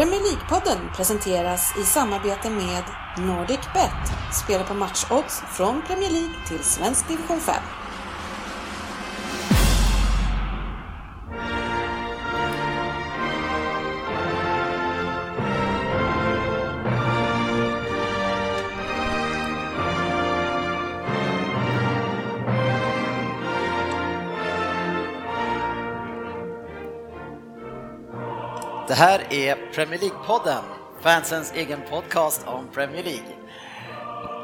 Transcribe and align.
Premier 0.00 0.20
League-podden 0.20 0.78
presenteras 0.96 1.78
i 1.78 1.84
samarbete 1.84 2.50
med 2.50 2.84
NordicBet. 3.18 4.12
Spela 4.44 4.64
på 4.64 4.74
matchodds 4.74 5.42
från 5.56 5.82
Premier 5.82 6.10
League 6.10 6.34
till 6.48 6.64
svensk 6.64 7.08
division 7.08 7.40
5. 7.40 7.54
Här 29.00 29.26
är 29.30 29.56
Premier 29.72 30.00
League-podden, 30.00 30.62
fansens 31.00 31.52
egen 31.54 31.80
podcast 31.90 32.46
om 32.46 32.68
Premier 32.74 33.04
League. 33.04 33.36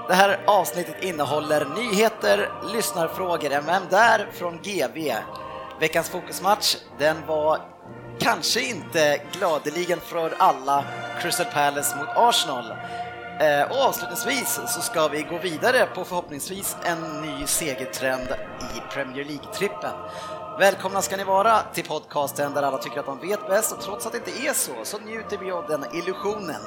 Det 0.09 0.15
här 0.15 0.41
avsnittet 0.47 1.03
innehåller 1.03 1.67
nyheter, 1.77 2.53
lyssnarfrågor, 2.73 3.53
MM 3.53 3.83
där 3.91 4.29
från 4.33 4.59
GV. 4.63 5.13
Veckans 5.81 6.09
fokusmatch, 6.09 6.77
den 6.99 7.17
var 7.27 7.61
kanske 8.19 8.61
inte 8.61 9.21
gladeligen 9.33 10.01
för 10.01 10.35
alla 10.39 10.85
Crystal 11.21 11.47
Palace 11.47 11.97
mot 11.97 12.09
Arsenal. 12.17 12.65
Eh, 13.41 13.71
och 13.71 13.85
avslutningsvis 13.85 14.61
så 14.69 14.81
ska 14.81 15.09
vi 15.09 15.23
gå 15.23 15.39
vidare 15.39 15.87
på 15.95 16.05
förhoppningsvis 16.05 16.77
en 16.85 17.23
ny 17.23 17.47
segertrend 17.47 18.29
i 18.77 18.95
Premier 18.95 19.25
League-trippen. 19.25 19.95
Välkomna 20.59 21.03
ska 21.03 21.17
ni 21.17 21.25
vara 21.25 21.63
till 21.63 21.85
podcasten 21.85 22.53
där 22.55 22.63
alla 22.63 22.79
tycker 22.79 23.01
att 23.01 23.07
de 23.07 23.21
vet 23.21 23.49
bäst 23.49 23.73
och 23.73 23.81
trots 23.81 24.07
att 24.07 24.13
det 24.13 24.19
inte 24.19 24.47
är 24.49 24.53
så, 24.53 24.73
så 24.83 24.99
njuter 24.99 25.39
vi 25.39 25.51
av 25.51 25.67
den 25.67 25.85
illusionen. 25.95 26.61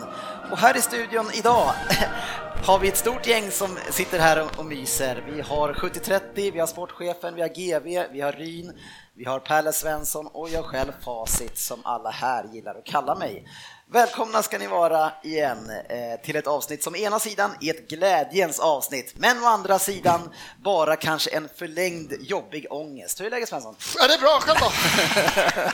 Och 0.52 0.58
här 0.58 0.78
i 0.78 0.82
studion 0.82 1.26
idag 1.34 1.72
har 2.66 2.80
vi 2.80 2.88
ett 2.88 2.98
stort 2.98 3.28
gäng 3.28 3.52
som 3.52 3.78
sitter 3.92 4.20
här 4.20 4.48
och, 4.58 4.66
myser. 4.66 5.24
Vi 5.28 5.42
har 5.42 5.74
7030, 5.74 6.52
vi 6.54 6.60
har 6.60 6.68
sportchefen, 6.68 7.36
vi 7.36 7.42
har 7.42 7.50
GV, 7.50 8.14
vi 8.14 8.22
har 8.22 8.32
Ryn, 8.32 8.74
vi 9.14 9.26
har 9.26 9.40
Pelle 9.40 9.74
Svensson 9.74 10.28
och 10.28 10.50
jag 10.50 10.66
själv 10.66 10.92
Facit 11.06 11.58
som 11.58 11.80
alla 11.84 12.10
här 12.10 12.46
gillar 12.54 12.76
att 12.76 12.86
kalla 12.86 13.16
mig. 13.16 13.48
Välkomna 13.92 14.44
ska 14.44 14.58
ni 14.58 14.68
vara 14.68 15.12
igen 15.24 15.70
eh, 15.90 16.22
till 16.24 16.36
ett 16.36 16.48
avsnitt 16.48 16.84
som 16.84 16.96
ena 16.96 17.20
sidan 17.20 17.52
är 17.62 17.74
ett 17.74 17.90
glädjens 17.90 18.60
avsnitt, 18.60 19.14
men 19.16 19.44
å 19.44 19.46
andra 19.46 19.80
sidan 19.80 20.30
bara 20.64 20.96
kanske 20.96 21.30
en 21.30 21.50
förlängd 21.56 22.14
jobbig 22.22 22.68
ångest. 22.70 23.20
Hur 23.20 23.26
är 23.26 23.30
läget 23.30 23.50
Svensson? 23.50 23.76
Ja, 23.98 24.08
det 24.08 24.14
är 24.14 24.20
bra, 24.20 24.40
själv 24.42 24.58
då? 24.60 24.72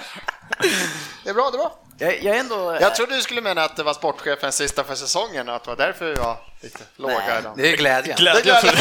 Det 1.23 1.29
är 1.29 1.33
bra, 1.33 1.49
det 1.51 1.57
är 1.57 1.59
bra. 1.59 1.79
Jag, 1.97 2.23
jag 2.23 2.37
ändå... 2.37 2.77
Jag 2.81 2.95
trodde 2.95 3.15
du 3.15 3.21
skulle 3.21 3.41
mena 3.41 3.63
att 3.63 3.75
det 3.75 3.83
var 3.83 3.93
sportchefens 3.93 4.55
sista 4.55 4.83
för 4.83 4.95
säsongen 4.95 5.49
och 5.49 5.55
att 5.55 5.63
det 5.63 5.69
var 5.69 5.77
därför 5.77 6.05
vi 6.05 6.13
var 6.13 6.37
lite 6.61 6.83
låga 6.95 7.17
Nej, 7.17 7.39
idag. 7.39 7.53
Det 7.57 7.73
är 7.73 7.77
glädjen. 7.77 8.17
Det 8.17 8.29
är 8.29 8.43
glädje. 8.43 8.71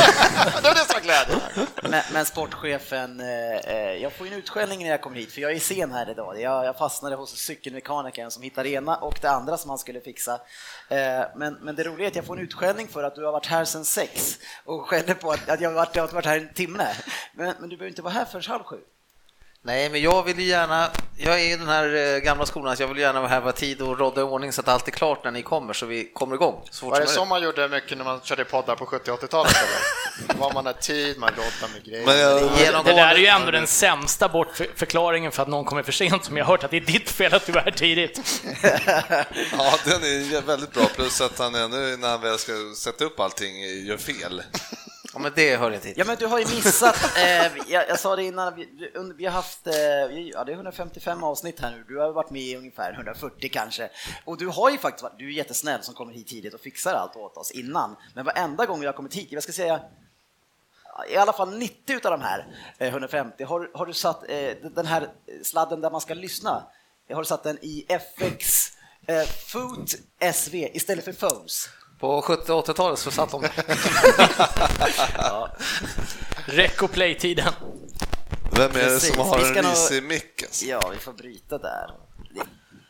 Det 0.63 0.69
var 0.69 0.75
det 0.75 0.81
som 0.81 0.95
var 0.95 1.01
glädjen. 1.01 1.41
Men, 1.83 2.03
men 2.13 2.25
sportchefen, 2.25 3.21
eh, 3.21 3.57
eh, 3.57 4.03
jag 4.03 4.13
får 4.13 4.27
ju 4.27 4.33
en 4.33 4.39
utskällning 4.39 4.83
när 4.83 4.91
jag 4.91 5.01
kommer 5.01 5.17
hit, 5.17 5.33
för 5.33 5.41
jag 5.41 5.53
är 5.53 5.59
sen 5.59 5.93
här 5.93 6.11
idag. 6.11 6.41
Jag, 6.41 6.65
jag 6.65 6.79
fastnade 6.79 7.17
hos 7.17 7.37
cykelmekanikern 7.37 8.31
som 8.31 8.43
hittade 8.43 8.69
ena 8.69 8.97
och 8.97 9.19
det 9.23 9.31
andra 9.31 9.57
som 9.57 9.71
han 9.71 9.79
skulle 9.79 10.01
fixa. 10.01 10.33
Eh, 10.89 11.23
men, 11.37 11.55
men 11.61 11.75
det 11.75 11.85
roliga 11.85 12.07
är 12.07 12.11
att 12.11 12.17
jag 12.17 12.27
får 12.27 12.37
en 12.37 12.45
utskällning 12.45 12.89
för 12.89 13.03
att 13.03 13.15
du 13.15 13.25
har 13.25 13.33
varit 13.33 13.47
här 13.47 13.65
sedan 13.65 13.85
sex 13.85 14.39
och 14.65 14.89
skäller 14.89 15.15
på 15.15 15.33
att, 15.33 15.49
att 15.49 15.61
jag 15.61 15.71
har 15.71 15.75
varit, 15.75 15.97
jag 15.97 16.03
har 16.03 16.13
varit 16.13 16.27
här 16.27 16.39
en 16.39 16.55
timme. 16.55 16.89
Men, 17.33 17.55
men 17.61 17.69
du 17.69 17.77
behöver 17.77 17.89
inte 17.89 18.03
vara 18.03 18.13
här 18.13 18.25
förrän 18.25 18.45
halv 18.49 18.63
sju. 18.63 18.79
Nej, 19.67 19.91
men 19.91 20.03
jag 20.03 20.23
vill 20.23 20.39
ju 20.39 20.47
gärna, 20.47 20.91
jag 21.17 21.41
är 21.41 21.53
i 21.53 21.57
den 21.57 21.69
här 21.69 22.15
eh, 22.15 22.19
gamla 22.19 22.47
skolan, 22.47 22.77
så 22.77 22.83
jag 22.83 22.89
vill 22.89 22.99
gärna 22.99 23.29
ha 23.41 23.53
tid 23.53 23.83
och 23.83 23.99
rådda 23.99 24.21
i 24.21 24.25
ordning 24.25 24.53
så 24.53 24.61
att 24.61 24.69
allt 24.69 24.89
är 24.89 24.93
klart 24.93 25.25
när 25.25 25.31
ni 25.31 25.43
kommer, 25.43 25.73
så 25.73 25.87
vi 25.87 26.11
kommer 26.15 26.35
igång 26.35 26.61
så 26.71 26.91
Var 26.91 27.01
det 27.01 27.07
som 27.07 27.15
så 27.15 27.25
man 27.25 27.43
gjorde 27.43 27.69
mycket 27.69 27.99
när 27.99 28.05
man 28.05 28.21
körde 28.21 28.45
poddar 28.45 28.77
på 28.77 28.87
70 28.87 29.11
80-talet? 29.11 29.57
eller? 29.57 30.41
Var 30.41 30.53
man 30.53 30.67
har 30.67 30.73
tid, 30.73 31.19
man 31.19 31.31
råddar 31.31 31.73
med 31.73 31.85
grejer. 31.85 32.07
Men 32.07 32.19
jag, 32.19 32.85
Det 32.85 32.93
där 32.93 33.15
är 33.15 33.19
ju 33.19 33.27
ändå 33.27 33.51
den 33.51 33.67
sämsta 33.67 34.29
bortförklaringen 34.29 35.33
för 35.33 35.43
att 35.43 35.49
någon 35.49 35.65
kommer 35.65 35.83
för 35.83 35.93
sent, 35.93 36.25
som 36.25 36.37
jag 36.37 36.45
har 36.45 36.53
hört 36.53 36.65
att 36.65 36.71
det 36.71 36.77
är 36.77 36.81
ditt 36.81 37.11
fel 37.11 37.35
att 37.35 37.47
du 37.47 37.53
är 37.53 37.61
här 37.61 37.71
tidigt. 37.71 38.43
ja, 39.53 39.79
den 39.85 40.03
är 40.03 40.47
väldigt 40.47 40.73
bra, 40.73 40.85
plus 40.95 41.21
att 41.21 41.39
han 41.39 41.55
ännu 41.55 41.97
när 41.97 42.09
han 42.09 42.21
väl 42.21 42.39
ska 42.39 42.53
sätta 42.77 43.05
upp 43.05 43.21
allting 43.21 43.61
gör 43.87 43.97
fel. 43.97 44.43
Ja, 45.15 45.21
men 45.21 45.33
det 45.35 45.57
hör 45.57 45.71
inte 45.71 45.89
hit. 45.89 45.97
Ja 45.97 46.05
men 46.05 46.17
du 46.17 46.27
har 46.27 46.39
ju 46.39 46.45
missat, 46.45 47.17
eh, 47.17 47.53
jag, 47.69 47.89
jag 47.89 48.01
sa 48.01 48.17
det 48.17 48.23
innan, 48.23 48.55
vi, 48.55 48.69
vi 49.17 49.25
har 49.25 49.33
haft, 49.33 49.67
eh, 49.67 49.75
ja 50.33 50.45
det 50.45 50.53
är 50.53 50.55
155 50.55 51.25
avsnitt 51.25 51.61
här 51.61 51.71
nu, 51.71 51.85
du 51.89 51.99
har 51.99 52.13
varit 52.13 52.31
med 52.31 52.43
i 52.43 52.57
ungefär 52.57 52.93
140 52.93 53.51
kanske. 53.53 53.89
Och 54.25 54.39
du 54.39 54.49
har 54.49 54.71
ju 54.71 54.79
faktiskt 54.79 55.03
varit, 55.03 55.19
du 55.19 55.29
är 55.29 55.33
jättesnäll 55.33 55.83
som 55.83 55.95
kommer 55.95 56.13
hit 56.13 56.27
tidigt 56.27 56.55
och 56.55 56.61
fixar 56.61 56.95
allt 56.95 57.17
åt 57.17 57.37
oss 57.37 57.51
innan. 57.51 57.97
Men 58.15 58.25
varenda 58.25 58.67
gång 58.67 58.83
jag 58.83 58.89
har 58.89 58.97
kommit 58.97 59.15
hit, 59.15 59.33
jag 59.33 59.43
ska 59.43 59.53
säga 59.53 59.81
i 61.09 61.17
alla 61.17 61.33
fall 61.33 61.59
90 61.59 61.95
av 61.95 62.11
de 62.11 62.21
här 62.21 62.47
eh, 62.79 62.89
150, 62.89 63.45
har, 63.45 63.71
har 63.75 63.87
du 63.87 63.93
satt 63.93 64.31
eh, 64.31 64.51
den 64.75 64.87
här 64.87 65.09
sladden 65.43 65.81
där 65.81 65.91
man 65.91 66.01
ska 66.01 66.15
lyssna, 66.15 66.67
har 67.09 67.19
du 67.19 67.25
satt 67.25 67.43
den 67.43 67.59
i 67.63 67.87
FX 67.89 68.73
eh, 69.07 69.23
Foot 69.23 69.95
SV 70.33 70.55
istället 70.55 71.05
för 71.05 71.13
Phones? 71.13 71.69
På 72.05 72.23
70 72.23 72.53
och 72.53 72.67
80-talet 72.69 72.99
så 72.99 73.11
satt 73.11 73.31
de 73.31 73.43
Rec 76.47 76.79
och 76.83 76.91
play-tiden. 76.93 77.53
Vem 78.57 78.71
är 78.71 78.85
det 78.85 79.01
som 79.01 79.19
har 79.19 79.39
en 79.39 79.55
nog- 79.55 79.65
risig 79.65 80.03
mick? 80.03 80.43
alltså? 80.43 80.65
Ja, 80.67 80.89
vi 80.93 80.99
får 80.99 81.13
bryta 81.13 81.59
där. 81.59 81.91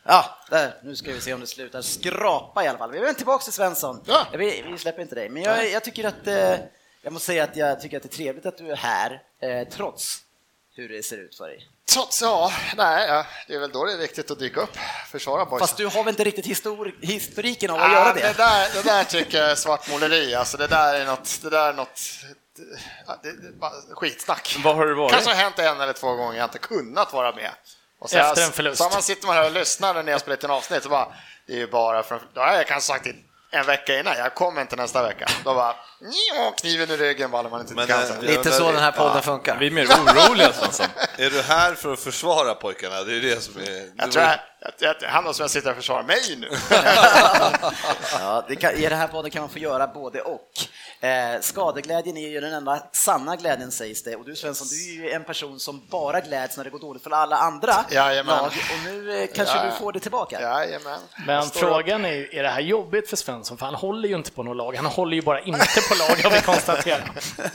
Ja, 0.03 0.25
där. 0.49 0.73
Nu 0.83 0.95
ska 0.95 1.11
vi 1.11 1.21
se 1.21 1.33
om 1.33 1.39
det 1.39 1.47
slutar 1.47 1.81
skrapa 1.81 2.63
i 2.63 2.67
alla 2.67 2.77
fall. 2.77 2.91
Vi 2.91 2.97
vänder 2.99 3.13
tillbaka 3.13 3.43
till 3.43 3.53
Svensson. 3.53 4.01
Ja. 4.05 4.27
Vi, 4.37 4.65
vi 4.71 4.77
släpper 4.77 5.01
inte 5.01 5.15
dig, 5.15 5.29
men 5.29 5.43
jag, 5.43 5.71
jag 5.71 5.83
tycker 5.83 6.07
att 6.07 6.27
eh, 6.27 6.55
jag 7.01 7.13
måste 7.13 7.25
säga 7.25 7.43
att 7.43 7.55
jag 7.57 7.81
tycker 7.81 7.97
att 7.97 8.03
det 8.03 8.13
är 8.13 8.17
trevligt 8.17 8.45
att 8.45 8.57
du 8.57 8.71
är 8.71 8.75
här, 8.75 9.21
eh, 9.41 9.67
trots 9.67 10.17
hur 10.75 10.89
det 10.89 11.03
ser 11.03 11.17
ut 11.17 11.35
för 11.35 11.47
dig. 11.47 11.67
Trots, 11.89 12.21
ja, 12.21 12.51
nej, 12.77 13.07
ja, 13.07 13.25
det 13.47 13.55
är 13.55 13.59
väl 13.59 13.71
då 13.71 13.85
det 13.85 13.93
är 13.93 13.97
viktigt 13.97 14.31
att 14.31 14.39
dyka 14.39 14.61
upp, 14.61 14.77
försvara 15.11 15.45
boysen. 15.45 15.67
Fast 15.67 15.77
du 15.77 15.87
har 15.87 16.03
väl 16.03 16.09
inte 16.09 16.23
riktigt 16.23 16.45
histor 16.45 16.95
historiken 17.01 17.71
av 17.71 17.77
att 17.77 17.89
Ah, 17.89 17.93
göra 17.93 18.13
det. 18.13 18.19
det? 18.21 18.33
där, 18.33 18.73
det 18.73 18.81
där 18.81 19.03
tycker 19.03 19.37
jag 19.37 19.51
är 19.51 19.55
svartmåleri, 19.55 20.35
alltså 20.35 20.57
det 20.57 20.67
där 20.67 20.93
är 20.93 21.05
något, 21.05 21.39
det 21.41 21.49
där 21.49 21.69
är 21.69 21.73
något 21.73 22.01
ja, 23.07 23.19
det, 23.23 23.31
det, 23.31 23.95
skitsnack. 23.95 24.57
Vad 24.63 24.75
har 24.75 24.85
det 24.85 24.93
varit? 24.93 25.11
Kanske 25.11 25.29
har 25.29 25.37
hänt 25.37 25.59
en 25.59 25.81
eller 25.81 25.93
två 25.93 26.15
gånger 26.15 26.37
jag 26.37 26.45
inte 26.45 26.57
kunnat 26.57 27.13
vara 27.13 27.35
med. 27.35 27.51
Och 27.99 28.09
så 28.09 28.17
Efter 28.17 28.45
en 28.45 28.51
förlust. 28.51 28.77
Så 28.83 28.89
man 28.89 29.01
sitter 29.01 29.27
man 29.27 29.35
här 29.35 29.45
och 29.45 29.51
lyssnar 29.51 29.93
när 29.93 30.03
ni 30.03 30.11
har 30.11 30.19
spelat 30.19 30.43
in 30.43 30.51
avsnitt 30.51 30.85
och 30.85 30.91
bara, 30.91 31.07
det 31.47 31.53
är 31.53 31.57
ju 31.57 31.67
bara 31.67 32.03
från, 32.03 32.19
då 32.33 32.41
har 32.41 32.53
jag 32.53 32.67
kanske 32.67 32.87
sagt 32.93 33.03
det 33.03 33.15
en 33.51 33.65
vecka 33.65 33.99
innan, 33.99 34.17
jag 34.17 34.35
kommer 34.35 34.61
inte 34.61 34.75
nästa 34.75 35.03
vecka. 35.03 35.27
Då 35.43 35.53
bara, 35.53 35.75
"Njo, 36.01 36.51
kniven 36.51 36.91
i 36.91 36.97
ryggen 36.97 37.31
bara 37.31 37.49
man 37.49 37.61
inte 37.61 37.73
Men, 37.73 37.87
kan. 37.87 38.01
eh. 38.03 38.21
Lite 38.21 38.51
så 38.51 38.71
den 38.71 38.81
här 38.81 38.91
podden 38.91 39.21
funkar. 39.23 39.57
Vi 39.59 39.67
är 39.67 39.71
mer 39.71 39.85
oroliga 39.85 40.53
Svensson. 40.53 40.85
Är 41.17 41.29
du 41.29 41.41
här 41.41 41.73
för 41.73 41.93
att 41.93 41.99
försvara 41.99 42.55
pojkarna? 42.55 43.03
Det 43.03 43.17
är 43.17 43.21
det 43.21 43.41
som 43.43 43.57
är... 43.61 43.89
Jag 43.97 44.11
tror 44.11 44.23
jag, 44.25 44.39
jag, 44.79 44.95
jag, 45.01 45.09
han 45.09 45.33
som 45.33 45.43
jag 45.43 45.51
sitter 45.51 45.69
och 45.69 45.75
försvarar 45.75 46.03
mig 46.03 46.21
nu. 46.37 46.49
Ja, 48.19 48.45
det 48.47 48.55
kan, 48.55 48.71
I 48.71 48.81
den 48.89 48.97
här 48.97 49.07
podden 49.07 49.31
kan 49.31 49.41
man 49.41 49.49
få 49.49 49.59
göra 49.59 49.87
både 49.87 50.21
och. 50.21 50.49
Eh, 51.05 51.41
skadeglädjen 51.41 52.17
är 52.17 52.27
ju 52.29 52.41
den 52.41 52.53
enda 52.53 52.83
sanna 52.91 53.35
glädjen 53.35 53.71
sägs 53.71 54.03
det. 54.03 54.15
Och 54.15 54.25
du 54.25 54.35
Svensson, 54.35 54.67
du 54.67 54.75
är 54.75 55.05
ju 55.05 55.11
en 55.11 55.23
person 55.23 55.59
som 55.59 55.81
bara 55.89 56.19
gläds 56.21 56.57
när 56.57 56.63
det 56.63 56.69
går 56.69 56.79
dåligt 56.79 57.03
för 57.03 57.11
alla 57.11 57.37
andra 57.37 57.73
Jajamän. 57.91 58.37
lag. 58.37 58.45
Och 58.47 58.83
nu 58.93 59.21
eh, 59.21 59.27
kanske 59.35 59.57
Ja. 59.57 59.65
du 59.65 59.71
får 59.71 59.91
det 59.93 59.99
tillbaka. 59.99 60.41
Jajamän. 60.41 60.99
Men 61.27 61.43
frågan 61.49 62.05
är 62.05 62.11
ju, 62.13 62.29
är 62.31 62.43
det 62.43 62.49
här 62.49 62.61
jobbigt 62.61 63.09
för 63.09 63.17
Svensson? 63.17 63.57
För 63.57 63.65
han 63.65 63.75
håller 63.75 64.09
ju 64.09 64.15
inte 64.15 64.31
på 64.31 64.43
något 64.43 64.57
lag, 64.57 64.75
han 64.75 64.85
håller 64.85 65.15
ju 65.15 65.21
bara 65.21 65.39
inte 65.41 65.81
på 65.89 65.95
lag 65.95 66.15
har 66.23 66.31
vi 66.31 66.41
konstaterat. 66.41 67.01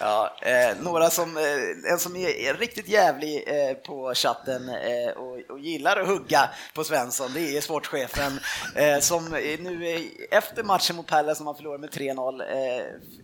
Ja, 0.00 0.36
eh, 0.42 0.76
några 0.80 1.10
som, 1.10 1.36
eh, 1.36 1.92
en 1.92 1.98
som 1.98 2.16
är, 2.16 2.28
är 2.28 2.54
riktigt 2.54 2.88
jävlig 2.88 3.44
eh, 3.46 3.74
på 3.74 4.14
chatten 4.14 4.68
eh, 4.68 5.10
och, 5.16 5.38
och 5.50 5.58
gillar 5.58 6.00
att 6.00 6.06
hugga 6.06 6.48
på 6.74 6.84
Svensson, 6.84 7.30
det 7.34 7.56
är 7.56 7.60
sportchefen 7.60 8.40
eh, 8.76 8.98
som 9.00 9.24
nu 9.60 10.08
efter 10.30 10.62
matchen 10.62 10.96
mot 10.96 11.06
Palace 11.06 11.34
som 11.38 11.46
han 11.46 11.56
förlorade 11.56 11.80
med 11.80 11.90
3-0, 11.90 12.42
eh, 12.52 12.53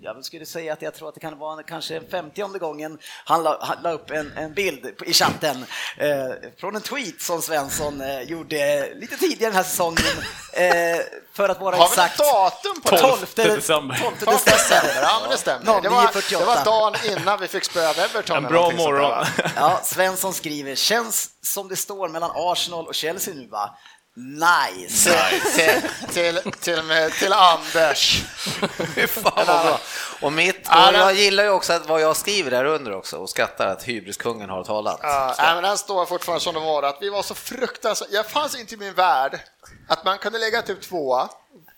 jag 0.00 0.24
skulle 0.24 0.46
säga 0.46 0.72
att 0.72 0.82
jag 0.82 0.94
tror 0.94 1.08
att 1.08 1.14
det 1.14 1.20
kan 1.20 1.38
vara 1.38 1.62
kanske 1.62 1.96
en 1.96 2.10
50 2.10 2.58
gången 2.58 2.98
han 3.24 3.42
la, 3.42 3.58
han 3.60 3.76
la 3.82 3.92
upp 3.92 4.10
en, 4.10 4.32
en 4.36 4.54
bild 4.54 4.94
i 5.06 5.12
chatten 5.12 5.64
eh, 5.96 6.28
från 6.58 6.76
en 6.76 6.82
tweet 6.82 7.20
som 7.20 7.42
Svensson 7.42 8.00
eh, 8.00 8.20
gjorde 8.20 8.88
lite 8.94 9.16
tidigare 9.16 9.50
den 9.50 9.56
här 9.56 9.62
säsongen 9.62 10.04
eh, 10.52 11.00
för 11.32 11.48
att 11.48 11.60
vara 11.60 11.76
Har 11.76 11.84
exakt 11.84 12.18
datum 12.18 12.80
på 12.82 12.90
det? 12.90 12.98
12 12.98 13.18
december. 13.36 13.96
12 14.02 14.16
12 14.20 14.36
december, 14.44 15.02
ja 15.02 15.18
men 15.20 15.30
det 15.30 15.36
stämmer. 15.36 15.82
Det 15.82 15.88
var, 15.88 16.02
09.48. 16.02 16.38
det 16.38 16.44
var 16.44 16.64
dagen 16.64 16.94
innan 17.04 17.40
vi 17.40 17.48
fick 17.48 17.64
spöa 17.64 17.90
Everton. 17.90 18.36
En 18.36 18.50
bra 18.50 18.70
morgon. 18.70 19.26
Ja, 19.56 19.80
Svensson 19.84 20.32
skriver, 20.32 20.74
känns 20.74 21.30
som 21.42 21.68
det 21.68 21.76
står 21.76 22.08
mellan 22.08 22.30
Arsenal 22.34 22.86
och 22.86 22.94
Chelsea 22.94 23.34
nu 23.34 23.46
va? 23.46 23.70
Nice! 24.16 25.10
Till, 25.56 25.80
till, 26.12 26.42
till, 26.42 26.52
till, 26.52 27.10
till 27.18 27.32
Anders. 27.32 28.22
Fan 29.08 29.46
bra. 29.46 29.80
Och 30.20 30.32
mitt, 30.32 30.68
och 30.68 30.74
den- 30.92 31.00
jag 31.00 31.14
gillar 31.14 31.44
ju 31.44 31.50
också 31.50 31.72
att 31.72 31.86
vad 31.86 32.00
jag 32.00 32.16
skriver 32.16 32.50
där 32.50 32.64
under 32.64 32.92
också 32.94 33.16
och 33.16 33.30
skattar 33.30 33.66
att 33.66 33.82
hybriskungen 33.82 34.50
har 34.50 34.64
talat. 34.64 35.00
Ja, 35.38 35.54
men 35.54 35.62
den 35.62 35.78
står 35.78 36.06
fortfarande 36.06 36.44
som 36.44 36.54
det 36.54 36.60
var, 36.60 36.82
att 36.82 36.98
vi 37.00 37.08
var 37.10 37.22
så 37.22 37.34
fruktansvärt, 37.34 38.08
jag 38.12 38.30
fanns 38.30 38.56
inte 38.60 38.74
i 38.74 38.78
min 38.78 38.94
värld 38.94 39.40
att 39.88 40.04
man 40.04 40.18
kunde 40.18 40.38
lägga 40.38 40.62
typ 40.62 40.80
tvåa, 40.82 41.28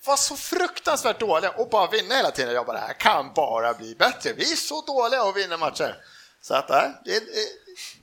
var 0.05 0.15
så 0.17 0.35
fruktansvärt 0.35 1.19
dåliga 1.19 1.49
och 1.51 1.69
bara 1.69 1.87
vinna 1.87 2.15
hela 2.15 2.31
tiden. 2.31 2.53
Jag 2.53 2.65
bara, 2.65 2.77
det 2.79 2.85
här 2.87 2.93
kan 2.99 3.33
bara 3.35 3.73
bli 3.73 3.95
bättre. 3.95 4.33
Vi 4.33 4.51
är 4.51 4.55
så 4.55 4.81
dåliga 4.81 5.23
och 5.23 5.37
vinner 5.37 5.57
matcher. 5.57 5.95
Så 6.41 6.53
att, 6.55 6.67
det- 6.67 7.21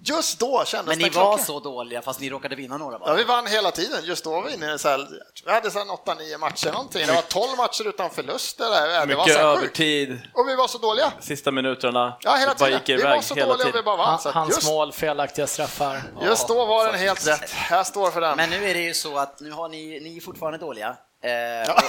just 0.02 0.38
då 0.38 0.64
kändes 0.64 0.86
Men 0.88 0.98
det 0.98 1.04
ni 1.04 1.10
var 1.10 1.22
klockan. 1.22 1.44
så 1.46 1.60
dåliga 1.60 2.02
fast 2.02 2.20
ni 2.20 2.30
råkade 2.30 2.56
vinna 2.56 2.78
några 2.78 2.92
Ja, 2.94 2.98
bara. 2.98 3.14
vi 3.14 3.24
vann 3.24 3.46
hela 3.46 3.70
tiden. 3.70 4.04
Just 4.04 4.24
då 4.24 4.30
var 4.30 4.42
vi 4.42 4.54
inne 4.54 4.74
i 4.74 4.78
så 4.78 4.88
här, 4.88 5.08
vi 5.46 5.52
hade 5.52 5.70
så 5.70 5.78
här 5.78 5.86
8-9 5.86 6.38
matcher 6.38 6.72
någonting. 6.72 7.06
Det 7.06 7.12
var 7.12 7.22
12 7.22 7.56
matcher 7.58 7.88
utan 7.88 8.10
förluster. 8.10 8.70
Där. 8.70 9.06
Det 9.06 9.14
var 9.14 9.24
Mycket 9.24 9.40
så 9.40 9.54
sjukt. 9.54 9.58
övertid, 9.58 10.20
Och 10.34 10.48
vi 10.48 10.54
var 10.56 10.68
så 10.68 10.78
dåliga. 10.78 11.12
sista 11.20 11.50
minuterna. 11.50 12.16
Ja, 12.20 12.34
hela 12.36 12.52
det 12.52 12.58
tiden. 12.58 12.72
gick 12.72 12.88
Vi 12.88 12.92
iväg 12.92 13.14
var 13.14 13.20
så 13.22 13.34
hela 13.34 13.46
dåliga 13.46 13.62
och 13.64 13.68
vi 13.68 13.72
tiden. 13.72 13.84
bara 13.84 13.96
vann. 13.96 14.18
Så 14.18 14.28
Han- 14.30 14.42
att 14.42 14.48
Hans 14.48 14.56
just, 14.56 14.68
mål, 14.70 14.92
felaktiga 14.92 15.46
straffar. 15.46 16.02
just 16.22 16.48
då 16.48 16.64
var 16.64 16.86
den 16.86 16.94
helt 17.00 17.26
rätt. 17.26 17.54
Jag 17.70 17.86
står 17.86 18.10
för 18.10 18.20
den. 18.20 18.36
Men 18.36 18.50
nu 18.50 18.70
är 18.70 18.74
det 18.74 18.80
ju 18.80 18.94
så 18.94 19.16
att 19.18 19.40
nu 19.40 19.50
har 19.52 19.68
ni, 19.68 20.00
ni 20.00 20.16
är 20.16 20.20
fortfarande 20.20 20.58
dåliga. 20.58 20.96
Eh, 21.24 21.30
Ja. 21.32 21.82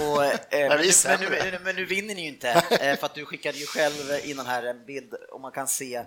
och, 0.00 0.16
och, 0.16 0.24
eh, 0.24 0.32
men, 0.68 0.78
nu, 1.20 1.28
men, 1.30 1.50
nu, 1.50 1.58
men 1.64 1.76
nu 1.76 1.84
vinner 1.84 2.14
ni 2.14 2.22
ju 2.22 2.28
inte, 2.28 2.50
eh, 2.70 2.96
för 2.98 3.06
att 3.06 3.14
du 3.14 3.24
skickade 3.26 3.58
ju 3.58 3.66
själv 3.66 3.94
innan 4.24 4.46
här 4.46 4.62
en 4.62 4.86
bild 4.86 5.14
och 5.32 5.40
man 5.40 5.52
kan 5.52 5.68
se 5.68 5.94
eh, 5.94 6.02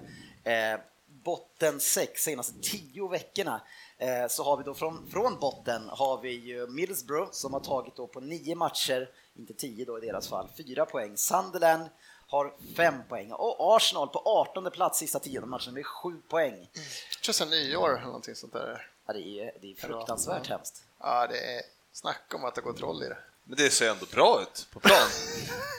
botten 1.23 1.79
sex 1.79 2.23
senaste 2.23 2.59
tio 2.61 3.07
veckorna. 3.07 3.61
Eh, 3.97 4.27
så 4.27 4.43
har 4.43 4.57
vi 4.57 4.63
då 4.63 4.73
från, 4.73 5.09
från 5.11 5.39
botten 5.39 5.89
har 5.89 6.21
vi 6.21 6.31
ju 6.31 6.67
Middlesbrough 6.67 7.31
som 7.31 7.53
har 7.53 7.59
tagit 7.59 7.95
då 7.95 8.07
på 8.07 8.19
nio 8.19 8.55
matcher, 8.55 9.09
inte 9.35 9.53
tio 9.53 9.85
då 9.85 9.97
i 9.97 10.05
deras 10.05 10.27
fall, 10.27 10.49
fyra 10.57 10.85
poäng. 10.85 11.17
Sunderland 11.17 11.89
har 12.27 12.53
fem 12.77 12.95
poäng 13.09 13.31
och 13.31 13.75
Arsenal 13.75 14.07
på 14.07 14.21
18 14.25 14.71
plats 14.71 14.99
sista 14.99 15.19
tionde 15.19 15.47
matchen 15.47 15.73
med 15.73 15.85
sju 15.85 16.21
poäng. 16.29 16.69
Känns 17.21 17.37
som 17.37 17.49
nyår 17.49 17.89
eller 17.89 18.05
någonting 18.05 18.35
sånt 18.35 18.53
där. 18.53 18.89
Ja, 19.05 19.13
det 19.13 19.39
är, 19.39 19.51
det 19.61 19.71
är 19.71 19.75
fruktansvärt 19.75 20.47
hemskt. 20.47 20.83
Ja, 20.99 21.27
det 21.27 21.55
är 21.55 21.61
snack 21.91 22.33
om 22.35 22.45
att 22.45 22.55
det 22.55 22.61
går 22.61 22.73
troll 22.73 23.03
i 23.03 23.07
det. 23.07 23.17
Men 23.47 23.57
det 23.57 23.69
ser 23.69 23.89
ändå 23.89 24.05
bra 24.11 24.41
ut 24.41 24.67
på 24.73 24.79
plan. 24.79 24.97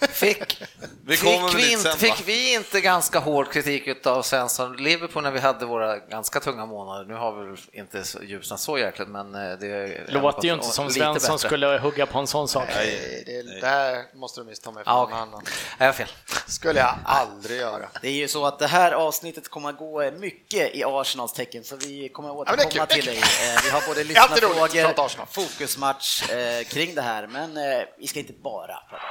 Fick, 0.08 0.62
Vi 1.06 1.16
fick, 1.16 1.55
vi 1.56 1.72
inte, 1.72 1.93
fick 1.96 2.28
vi 2.28 2.55
inte 2.55 2.81
ganska 2.81 3.19
hård 3.19 3.52
kritik 3.52 4.06
av 4.06 4.22
Svensson 4.22 4.76
Liverpool 4.76 5.22
när 5.22 5.31
vi 5.31 5.40
hade 5.40 5.66
våra 5.66 5.99
ganska 5.99 6.40
tunga 6.40 6.66
månader? 6.66 7.05
Nu 7.05 7.14
har 7.14 7.32
vi 7.40 7.46
väl 7.46 7.58
inte 7.72 8.05
ljusnat 8.22 8.61
så 8.61 8.78
jäkligt, 8.78 9.08
men 9.08 9.34
eh, 9.34 9.58
det 9.61 10.00
Låter 10.08 10.49
ju 10.49 10.55
inte 10.55 10.66
som 10.66 10.90
Svensson 10.90 11.34
bättre. 11.34 11.38
skulle 11.49 11.78
hugga 11.78 12.06
på 12.06 12.19
en 12.19 12.26
sån 12.26 12.49
sak. 12.49 12.69
Nej, 12.75 13.22
det, 13.26 13.61
det 13.61 13.67
här 13.67 14.05
måste 14.14 14.40
du 14.40 14.44
missta 14.44 14.70
mig 14.70 14.84
för 14.84 14.90
Ja, 14.90 15.02
någon 15.05 15.12
annan. 15.12 15.43
Nej, 15.44 15.52
jag 15.78 15.87
har 15.87 15.93
fel. 15.93 16.08
skulle 16.46 16.81
jag 16.81 16.94
aldrig 17.05 17.60
göra. 17.60 17.88
Det 18.02 18.08
är 18.08 18.12
ju 18.12 18.28
så 18.28 18.46
att 18.46 18.58
det 18.58 18.67
här 18.67 18.93
avsnittet 18.93 19.49
kommer 19.49 19.69
att 19.69 19.78
gå 19.78 20.10
mycket 20.10 20.75
i 20.75 20.84
Arsenals 20.84 21.32
tecken, 21.32 21.64
så 21.64 21.76
vi 21.76 22.08
kommer 22.08 22.28
att 22.31 22.37
återkomma 22.37 22.87
kul, 22.87 23.02
till 23.02 23.05
det 23.05 23.10
dig. 23.10 23.20
Eh, 23.20 23.60
Vi 23.64 23.70
har 23.70 23.87
både 23.87 24.05
lyssnarfrågor, 24.05 25.26
fokusmatch 25.32 26.31
eh, 26.31 26.64
kring 26.64 26.94
det 26.94 27.02
här, 27.02 27.26
men 27.26 27.54
eh, 27.56 27.89
vi 27.99 28.06
ska 28.06 28.19
inte 28.19 28.33
bara 28.33 28.77
prata. 28.91 29.05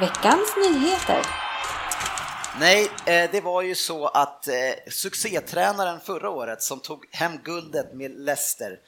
Veckans 0.00 0.56
nyheter. 0.56 1.26
Nej, 2.60 2.90
eh, 3.06 3.30
det 3.30 3.40
var 3.40 3.62
ju 3.62 3.74
så 3.74 4.06
att 4.06 4.48
eh, 4.48 4.54
succétränaren 4.90 6.00
förra 6.00 6.30
året 6.30 6.62
som 6.62 6.80
tog 6.80 7.06
hem 7.12 7.38
guldet 7.44 7.94
med 7.94 8.10
Leicester, 8.10 8.80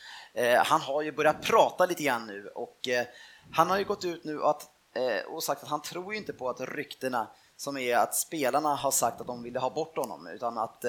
han 0.64 0.80
har 0.80 1.02
ju 1.02 1.12
börjat 1.12 1.42
prata 1.42 1.86
lite 1.86 2.02
grann 2.02 2.26
nu 2.26 2.50
och 2.54 2.78
han 3.52 3.70
har 3.70 3.78
ju 3.78 3.84
gått 3.84 4.04
ut 4.04 4.24
nu 4.24 4.42
att, 4.42 4.62
och 5.28 5.42
sagt 5.42 5.62
att 5.62 5.68
han 5.68 5.82
tror 5.82 6.12
ju 6.12 6.18
inte 6.18 6.32
på 6.32 6.48
att 6.48 6.60
ryktena 6.60 7.28
som 7.56 7.76
är 7.76 7.96
att 7.96 8.14
spelarna 8.14 8.74
har 8.74 8.90
sagt 8.90 9.20
att 9.20 9.26
de 9.26 9.42
ville 9.42 9.58
ha 9.58 9.70
bort 9.70 9.96
honom 9.96 10.26
utan 10.26 10.58
att 10.58 10.84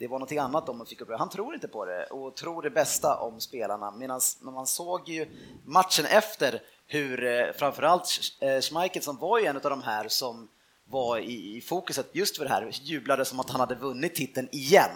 det 0.00 0.06
var 0.08 0.18
någonting 0.18 0.38
annat 0.38 0.66
de 0.66 0.86
fick 0.86 1.00
upp. 1.00 1.08
Han 1.18 1.28
tror 1.28 1.54
inte 1.54 1.68
på 1.68 1.84
det 1.84 2.04
och 2.04 2.36
tror 2.36 2.62
det 2.62 2.70
bästa 2.70 3.16
om 3.20 3.40
spelarna. 3.40 3.90
Medan 3.90 4.20
man 4.40 4.66
såg 4.66 5.08
ju 5.08 5.26
matchen 5.64 6.04
efter 6.06 6.60
hur 6.86 7.24
eh, 7.24 7.52
framförallt 7.58 8.18
eh, 8.40 8.60
Schmeichel 8.60 9.02
som 9.02 9.16
var 9.16 9.38
ju 9.38 9.46
en 9.46 9.56
av 9.56 9.62
de 9.62 9.82
här 9.82 10.08
som 10.08 10.48
var 10.84 11.18
i, 11.18 11.56
i 11.56 11.60
fokuset 11.60 12.06
just 12.12 12.36
för 12.36 12.44
det 12.44 12.50
här, 12.50 12.68
jublade 12.82 13.24
som 13.24 13.40
att 13.40 13.50
han 13.50 13.60
hade 13.60 13.74
vunnit 13.74 14.14
titeln 14.14 14.48
igen. 14.52 14.90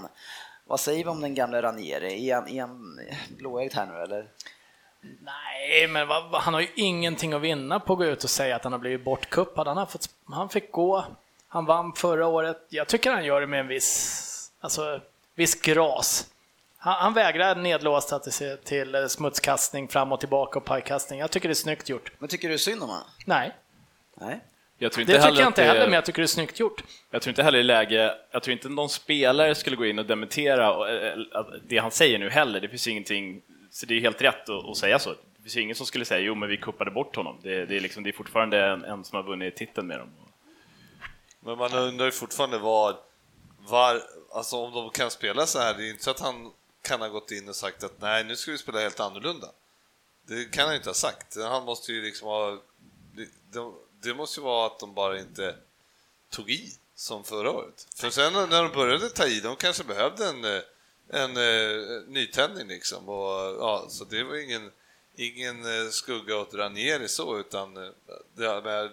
Vad 0.67 0.81
säger 0.81 1.05
vi 1.05 1.11
om 1.11 1.21
den 1.21 1.35
gamla 1.35 1.62
Ranieri? 1.62 2.31
Är 2.31 2.35
han, 2.35 2.49
är 2.49 2.61
han 2.61 2.99
blåögd 3.39 3.75
här 3.75 3.87
nu 3.87 3.95
eller? 4.03 4.29
Nej, 5.21 5.89
men 5.89 6.09
vad- 6.09 6.35
han 6.35 6.55
har 6.55 6.61
ju 6.61 6.69
ingenting 6.77 7.33
att 7.33 7.43
vinna 7.43 7.81
på 7.81 7.93
att 7.93 7.99
gå 7.99 8.05
ut 8.05 8.25
och 8.25 8.31
säga 8.31 8.56
att 8.56 8.65
han 8.65 8.73
har 8.73 8.79
blivit 8.81 9.05
bortkuppad. 9.05 9.67
Han, 9.69 9.77
har 9.77 9.87
fått, 9.87 10.09
han 10.27 10.49
fick 10.49 10.73
gå, 10.73 11.05
han 11.49 11.65
vann 11.65 11.93
förra 11.93 12.27
året. 12.27 12.67
Jag 12.69 12.89
tycker 12.89 13.11
han 13.11 13.25
gör 13.25 13.41
det 13.41 13.47
med 13.47 13.61
en 13.61 13.69
viss, 13.69 14.31
alltså, 14.64 15.00
viss 15.34 15.61
gras. 15.62 16.31
Han, 16.78 16.94
han 16.94 17.14
vägrar 17.14 17.55
nedlåsta 17.56 18.19
till, 18.19 18.56
till 18.64 18.94
eh, 18.94 19.06
smutskastning 19.06 19.88
fram 19.88 20.12
och 20.12 20.20
tillbaka 20.20 20.58
och 20.58 20.64
pajkastning. 20.64 21.20
Jag 21.20 21.31
tycker 21.31 21.49
det 21.49 21.52
är 21.52 21.55
snyggt 21.55 21.88
gjort. 21.88 22.12
Men 22.19 22.28
tycker 22.28 22.49
du 22.49 22.58
synd 22.58 22.82
om 22.82 22.88
honom? 22.88 23.05
Nej, 23.25 23.52
Nej. 24.14 24.40
Jag 24.78 24.93
tror 24.93 25.05
det 25.05 25.12
inte 25.12 25.26
tycker 25.28 25.40
jag 25.40 25.49
inte 25.49 25.62
det- 25.62 25.69
heller, 25.69 25.84
men 25.87 25.93
jag 25.93 26.05
tycker 26.05 26.22
det 26.22 26.26
är 26.26 26.26
snyggt 26.26 26.61
gjort. 26.61 26.82
Jag 27.11 27.22
tror 27.22 27.31
inte 27.31 27.43
heller 27.43 27.58
i 27.58 27.62
läge, 27.62 28.14
jag 28.31 28.43
tror 28.43 28.52
inte 28.52 28.69
någon 28.69 28.88
spelare 28.88 29.55
skulle 29.55 29.76
gå 29.76 29.87
in 29.87 29.99
och 29.99 30.06
dementera 30.06 30.90
eh, 30.96 31.19
att 31.32 31.46
det 31.69 31.78
han 31.78 31.90
säger 31.90 32.19
nu 32.19 32.31
heller. 32.31 32.60
Det 32.60 32.69
finns 32.69 32.87
ingenting, 32.88 33.43
så 33.70 33.87
det 33.87 33.94
är 33.94 34.00
helt 34.00 34.22
rätt 34.22 34.49
att, 34.49 34.69
att 34.69 34.76
säga 34.76 34.99
så. 34.99 35.10
Det 35.10 35.43
finns 35.43 35.56
ingen 35.56 35.76
som 35.76 35.87
skulle 35.87 36.05
säga 36.05 36.20
jo 36.20 36.34
men 36.34 36.49
vi 36.49 36.56
kuppade 36.56 36.90
bort 36.90 37.17
honom. 37.17 37.40
Det, 37.43 37.67
det, 37.67 37.76
är, 37.76 37.81
liksom, 37.81 38.02
det 38.02 38.10
är 38.10 38.12
fortfarande 38.12 38.64
en, 38.64 38.84
en 38.84 39.05
som 39.05 39.17
har 39.17 39.22
vunnit 39.22 39.56
titeln 39.56 39.87
med 39.87 39.99
dem. 39.99 40.08
Men 41.40 41.58
man 41.58 41.75
undrar 41.75 42.06
ju 42.06 42.12
fortfarande 42.12 42.58
var, 42.58 42.96
var, 43.69 44.02
alltså 44.32 44.56
om 44.56 44.72
de 44.72 44.90
kan 44.90 45.11
spela 45.11 45.46
så 45.46 45.58
här, 45.58 45.75
det 45.75 45.82
är 45.82 45.84
ju 45.84 45.90
inte 45.90 46.05
så 46.05 46.11
att 46.11 46.20
han 46.20 46.52
kan 46.82 47.00
ha 47.00 47.08
gått 47.08 47.31
in 47.31 47.49
och 47.49 47.56
sagt 47.56 47.84
att 47.84 48.00
nej, 48.00 48.25
nu 48.25 48.37
ska 48.37 48.50
vi 48.50 48.58
spela 48.58 48.81
helt 48.81 49.00
annorlunda. 49.00 49.50
Det 50.26 50.52
kan 50.52 50.64
han 50.64 50.72
ju 50.72 50.76
inte 50.76 50.88
ha 50.88 50.94
sagt. 50.94 51.37
Han 51.37 51.64
måste 51.64 51.93
ju 51.93 52.02
liksom 52.02 52.28
ha, 52.28 52.62
det, 53.12 53.28
det 54.02 54.14
måste 54.14 54.40
ju 54.40 54.44
vara 54.44 54.66
att 54.66 54.78
de 54.78 54.94
bara 54.94 55.20
inte 55.20 55.56
tog 56.31 56.50
i 56.50 56.72
som 56.94 57.25
förra 57.25 57.50
året. 57.50 57.87
För 57.96 58.11
sen 58.11 58.32
när 58.32 58.62
de 58.62 58.72
började 58.72 59.11
ta 59.11 59.26
i, 59.26 59.40
de 59.40 59.56
kanske 59.56 59.84
behövde 59.84 60.26
en, 60.26 60.44
en, 61.08 61.37
en 61.37 62.05
nytändning 62.05 62.69
liksom. 62.69 63.08
Och, 63.08 63.56
ja, 63.60 63.87
så 63.88 64.05
det 64.05 64.25
var 64.25 64.37
ingen, 64.37 64.70
ingen 65.17 65.64
eh, 65.64 65.90
skugga 65.90 66.37
åt 66.37 66.55
Ranieri 66.55 67.08
så, 67.08 67.38
utan 67.38 67.76
eh, 67.76 67.93
det, 68.34 68.90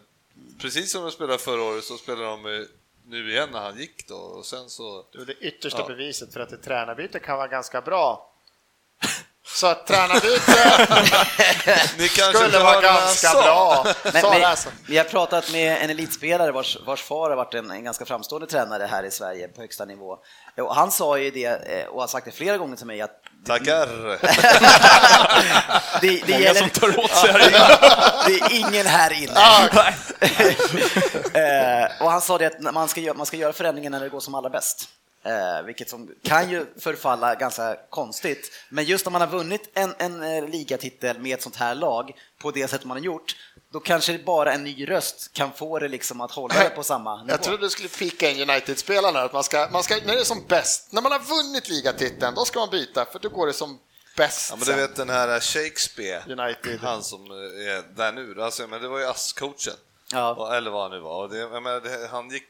precis 0.60 0.92
som 0.92 1.02
de 1.02 1.12
spelade 1.12 1.40
förra 1.40 1.64
året 1.64 1.84
så 1.84 1.98
spelade 1.98 2.26
de 2.26 2.68
nu 3.12 3.32
igen 3.32 3.50
när 3.52 3.60
han 3.60 3.78
gick 3.78 4.08
då 4.08 4.16
och 4.16 4.46
sen 4.46 4.70
så... 4.70 5.06
Du, 5.12 5.26
det 5.26 5.34
yttersta 5.34 5.80
Ja. 5.80 5.88
beviset 5.88 6.34
för 6.34 6.40
att 6.40 6.52
ett 6.52 6.64
tränarbyte 6.64 7.20
kan 7.20 7.38
vara 7.38 7.48
ganska 7.48 7.82
bra. 7.82 8.28
Så 9.46 9.68
att 9.68 9.88
tränarbyte 9.88 10.52
skulle 12.34 12.60
vara 12.60 12.82
ganska 12.82 13.28
sa. 13.28 13.42
bra. 13.42 13.84
Men, 14.04 14.14
men, 14.14 14.40
det 14.40 14.48
alltså. 14.48 14.70
vi 14.88 14.98
har 14.98 15.06
pratat 15.06 15.52
med 15.52 15.84
en 15.84 15.90
elitspelare 15.90 16.52
vars, 16.52 16.78
vars 16.86 17.02
far 17.02 17.30
har 17.30 17.38
varit 17.38 17.54
en, 17.54 17.72
en 17.72 17.84
ganska 17.84 18.06
framstående 18.06 18.48
tränare 18.48 18.84
här 18.84 19.04
i 19.04 19.12
Sverige 19.12 19.48
på 19.48 19.62
högsta 19.62 19.86
nivå. 19.86 20.18
Och 20.58 20.76
han 20.76 20.92
sa 20.92 21.18
ju 21.18 21.32
det, 21.32 21.46
eh, 21.46 21.88
och 21.88 22.02
har 22.02 22.08
sagt 22.08 22.26
det 22.26 22.32
flera 22.32 22.58
gånger 22.58 22.76
till 22.76 22.86
mig, 22.88 23.02
att 23.02 23.24
Tackar! 23.46 23.88
det, 26.02 26.02
det, 26.02 26.22
Många 26.28 26.40
gäller, 26.40 26.60
som 26.60 26.70
tar 26.70 27.00
åt 27.00 27.12
sig 27.12 27.32
här 27.32 27.48
inne. 27.48 27.78
det 28.28 28.34
är 28.34 28.52
ingen 28.60 28.86
här 28.86 29.24
inne. 29.24 29.34
Ah, 29.36 29.68
Eh, 31.34 31.86
och 32.02 32.12
han 32.12 32.22
sa 32.22 32.38
det 32.38 32.46
att 32.46 32.74
man 32.74 32.88
ska, 32.88 33.02
göra, 33.02 33.18
man 33.18 33.26
ska 33.26 33.38
göra 33.38 33.54
förändringen 33.54 33.92
när 33.92 34.00
det 34.00 34.10
går 34.10 34.20
som 34.20 34.36
allra 34.36 34.50
bäst. 34.50 34.90
Eh, 35.26 35.66
vilket 35.66 35.90
som 35.90 36.10
kan 36.24 36.50
ju 36.50 36.66
förfalla 36.80 37.36
ganska 37.36 37.76
konstigt. 37.90 38.52
Men 38.70 38.86
just 38.86 39.08
om 39.08 39.14
man 39.14 39.22
har 39.22 39.28
vunnit 39.28 39.72
en, 39.74 39.94
en 39.98 40.24
eh, 40.24 40.50
ligatitel 40.50 41.20
med 41.20 41.34
ett 41.34 41.42
sånt 41.42 41.56
här 41.56 41.76
lag 41.76 42.12
på 42.42 42.52
det 42.52 42.68
sätt 42.68 42.86
man 42.86 42.98
har 42.98 43.04
gjort, 43.04 43.36
då 43.72 43.80
kanske 43.80 44.18
bara 44.18 44.54
en 44.54 44.64
ny 44.64 44.88
röst 44.90 45.34
kan 45.34 45.54
få 45.54 45.80
det 45.80 45.88
liksom 45.88 46.22
att 46.22 46.32
hålla 46.32 46.56
det 46.64 46.70
på 46.70 46.84
samma 46.84 47.16
nivå. 47.18 47.32
Jag 47.32 47.44
trodde 47.44 47.64
du 47.64 47.70
skulle 47.70 47.90
picka 47.90 48.30
in 48.30 48.50
United-spelarna, 48.50 49.22
att 49.22 49.34
man 49.34 49.44
ska, 49.44 49.70
man 49.72 49.84
ska, 49.84 49.96
när 49.96 50.14
det 50.14 50.20
är 50.20 50.24
som 50.24 50.46
bäst, 50.48 50.92
när 50.92 51.02
man 51.02 51.12
har 51.12 51.20
vunnit 51.20 51.70
ligatiteln, 51.70 52.36
då 52.36 52.46
ska 52.46 52.60
man 52.60 52.70
byta, 52.70 53.06
för 53.06 53.20
då 53.20 53.30
går 53.30 53.48
det 53.48 53.54
som 53.54 53.80
bäst. 54.18 54.50
Ja, 54.50 54.56
men 54.56 54.66
du 54.66 54.82
vet 54.82 54.96
den 54.96 55.10
här 55.10 55.40
Shakespeare, 55.40 56.24
United. 56.28 56.80
han 56.82 57.04
som 57.04 57.32
är 57.32 57.96
där 57.96 58.12
nu, 58.12 58.44
alltså, 58.44 58.68
men 58.68 58.82
det 58.82 58.88
var 58.88 59.00
ju 59.00 59.06
ASS-coachen, 59.06 59.76
Ja. 60.12 60.56
Eller 60.56 60.72
vad 60.72 60.82
han 60.82 60.92
nu 60.92 61.00
var. 61.00 61.24
Och 61.24 61.30
det, 61.30 61.50
menar, 61.50 61.82
det, 61.82 62.08
han 62.12 62.30
gick, 62.30 62.44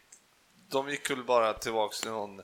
de 0.70 0.90
gick 0.90 1.10
väl 1.10 1.24
bara 1.24 1.54
tillbaka 1.54 1.96
till 1.96 2.12
någon 2.12 2.42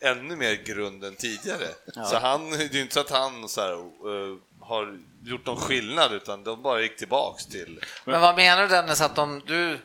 ännu 0.00 0.36
mer 0.36 0.54
grund 0.54 1.04
än 1.04 1.16
tidigare. 1.16 1.68
Så 2.10 2.16
han, 2.16 2.50
det 2.50 2.64
är 2.64 2.68
ju 2.74 2.80
inte 2.80 2.94
så 2.94 3.00
att 3.00 3.10
han 3.10 3.48
så 3.48 3.60
här, 3.60 3.72
eh, 3.72 4.36
har 4.60 4.98
gjort 5.24 5.46
någon 5.46 5.56
skillnad, 5.56 6.12
utan 6.12 6.44
de 6.44 6.62
bara 6.62 6.80
gick 6.80 6.96
tillbaks 6.96 7.46
till... 7.46 7.80
Men 8.04 8.20
vad 8.20 8.36
menar 8.36 8.62
du 8.62 8.68
Dennis, 8.68 9.00
att 9.00 9.16
de, 9.16 9.42
du, 9.46 9.78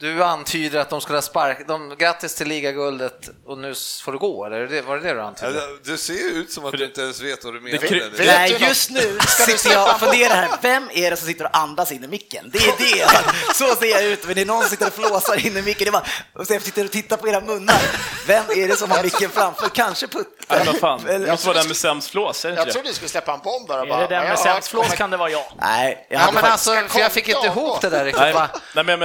du 0.00 0.24
antyder 0.24 0.78
att 0.80 0.90
de 0.90 1.00
skulle 1.00 1.16
ha 1.16 1.22
spark... 1.22 1.68
De, 1.68 1.94
grattis 1.98 2.34
till 2.34 2.48
ligaguldet 2.48 3.28
och 3.46 3.58
nu 3.58 3.74
får 4.04 4.12
du 4.12 4.18
gå, 4.18 4.44
eller 4.46 4.66
det- 4.66 4.82
var 4.82 4.96
det 4.96 5.02
det 5.08 5.14
du 5.14 5.20
antydde? 5.22 5.60
Du 5.84 5.96
ser 5.98 6.12
ju 6.14 6.20
ut 6.20 6.52
som 6.52 6.64
att 6.64 6.72
du 6.72 6.84
inte 6.84 7.00
ens 7.00 7.20
vet 7.20 7.44
vad 7.44 7.54
du 7.54 7.60
menar. 7.60 7.78
Nej, 8.26 8.48
du 8.48 8.54
något? 8.58 8.68
just 8.68 8.90
nu 8.90 9.18
sitter 9.46 9.72
jag 9.72 9.94
och 9.94 10.00
funderar 10.00 10.34
här, 10.34 10.48
vem 10.62 10.90
är 10.94 11.10
det 11.10 11.16
som 11.16 11.26
sitter 11.28 11.44
och 11.44 11.56
andas 11.56 11.92
in 11.92 12.04
i 12.04 12.08
micken? 12.08 12.50
Det 12.52 12.58
är 12.58 12.74
det, 12.78 13.08
så 13.54 13.74
ser 13.74 13.86
jag 13.86 14.04
ut, 14.04 14.26
men 14.26 14.34
det 14.34 14.40
är 14.40 14.46
någon 14.46 14.60
som 14.60 14.70
sitter 14.70 14.86
och 14.86 14.92
flåsar 14.94 15.46
in 15.46 15.56
i 15.56 15.62
micken, 15.62 15.84
det 15.84 15.88
är 15.88 15.92
bara, 15.92 16.06
och 16.34 16.46
sen 16.46 16.60
sitter 16.60 16.84
och 16.84 16.90
tittar 16.90 17.16
på 17.16 17.28
era 17.28 17.40
munnar. 17.40 17.80
Vem 18.26 18.44
är 18.50 18.68
det 18.68 18.76
som 18.76 18.90
har 18.90 19.02
micken 19.02 19.30
framför? 19.30 19.68
Kanske 19.68 20.06
Putte? 20.06 20.30
Nej, 20.48 20.62
vad 20.66 20.76
fan, 20.78 21.00
det 21.04 21.18
måste 21.30 21.46
vara 21.46 21.58
den 21.58 21.66
med 21.68 21.76
sämst 21.76 22.10
flås, 22.10 22.44
är 22.44 22.48
det 22.48 22.54
Jag 22.54 22.62
inte 22.62 22.68
det? 22.68 22.72
trodde 22.72 22.88
du 22.88 22.94
skulle 22.94 23.08
släppa 23.08 23.32
en 23.34 23.40
bomb 23.44 23.68
där 23.68 23.78
och 23.78 23.84
Är 23.86 23.88
bara... 23.88 24.00
det 24.00 24.14
den 24.14 24.28
med 24.28 24.38
sämst 24.38 24.68
flås 24.68 24.88
kan 24.94 25.10
det 25.10 25.16
vara 25.16 25.30
jag. 25.30 25.44
Nej, 25.60 26.06
jag 26.10 26.20
Ja, 26.20 26.30
men 26.32 26.44
alltså, 26.44 26.70
för 26.88 27.00
jag 27.00 27.12
fick 27.12 27.28
inte 27.28 27.46
ihop 27.46 27.80
det 27.80 27.90
där 27.90 28.04
riktigt. 28.04 28.22
Nej, 28.22 28.48
men 28.74 28.88
jag 28.88 28.98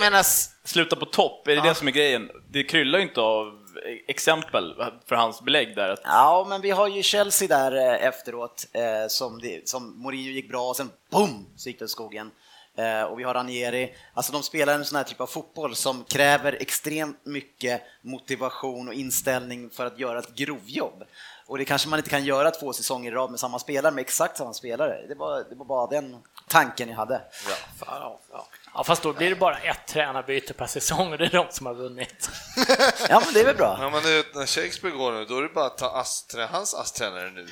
menar, 0.00 0.22
sluta 0.64 0.96
på 0.96 1.06
topp, 1.06 1.48
är 1.48 1.56
det 1.56 1.62
det 1.68 1.74
som 1.74 1.88
är 1.88 1.92
grejen? 1.92 2.30
Det 2.50 2.64
kryllar 2.64 2.98
ju 2.98 3.04
inte 3.04 3.20
av 3.20 3.60
exempel 4.06 4.74
för 5.06 5.16
hans 5.16 5.42
belägg 5.42 5.76
där. 5.76 5.88
Att, 5.88 6.00
Ja, 6.04 6.46
men 6.48 6.60
vi 6.60 6.70
har 6.70 6.88
ju 6.88 7.02
Chelsea 7.02 7.48
där 7.48 7.76
eh, 7.76 8.06
efteråt 8.06 8.66
eh, 8.72 9.08
som, 9.08 9.38
det, 9.38 9.68
som 9.68 10.02
Mourinho 10.02 10.30
gick 10.30 10.48
bra 10.48 10.68
och 10.68 10.76
sen 10.76 10.90
boom 11.10 11.46
så 11.56 11.68
gick 11.68 11.78
det 11.78 11.88
skogen. 11.88 12.30
Eh, 12.76 13.02
och 13.02 13.18
vi 13.18 13.24
har 13.24 13.34
Ranieri, 13.34 13.94
alltså 14.14 14.32
de 14.32 14.42
spelar 14.42 14.74
en 14.74 14.84
sån 14.84 14.96
här 14.96 15.04
typ 15.04 15.20
av 15.20 15.26
fotboll 15.26 15.74
som 15.74 16.04
kräver 16.04 16.56
extremt 16.60 17.26
mycket 17.26 17.82
motivation 18.02 18.88
och 18.88 18.94
inställning 18.94 19.70
för 19.70 19.86
att 19.86 19.98
göra 19.98 20.18
ett 20.18 20.34
grovjobb. 20.34 21.04
Och 21.46 21.58
det 21.58 21.64
kanske 21.64 21.88
man 21.88 21.98
inte 21.98 22.10
kan 22.10 22.24
göra 22.24 22.50
två 22.50 22.72
säsonger 22.72 23.12
i 23.12 23.14
rad 23.14 23.30
med 23.30 23.40
samma 23.40 23.58
spelare, 23.58 23.94
med 23.94 24.02
exakt 24.02 24.36
samma 24.36 24.52
spelare. 24.52 25.06
Det 25.08 25.14
var, 25.14 25.44
det 25.50 25.54
var 25.54 25.64
bara 25.64 25.86
den 25.86 26.16
tanken 26.48 26.88
jag 26.88 26.96
hade. 26.96 27.20
Ja, 27.86 28.18
fast 28.86 29.02
då 29.02 29.12
blir 29.12 29.30
det 29.30 29.36
bara 29.36 29.58
ett 29.58 29.86
tränarbyte 29.86 30.52
per 30.54 30.66
säsong 30.66 31.12
och 31.12 31.18
det 31.18 31.24
är 31.24 31.30
de 31.30 31.46
som 31.50 31.66
har 31.66 31.74
vunnit. 31.74 32.30
Ja, 33.08 33.22
men 33.24 33.34
det 33.34 33.40
är 33.40 33.44
väl 33.44 33.56
bra. 33.56 33.78
Ja, 33.80 33.90
men 33.90 34.02
när 34.34 34.46
Shakespeare 34.46 34.96
går 34.96 35.12
nu, 35.12 35.24
då 35.24 35.38
är 35.38 35.42
det 35.42 35.48
bara 35.48 35.66
att 35.66 35.78
ta 35.78 35.90
ASS, 36.00 36.26
hans 36.50 36.74
ASS-tränare 36.74 37.30
nu. 37.30 37.46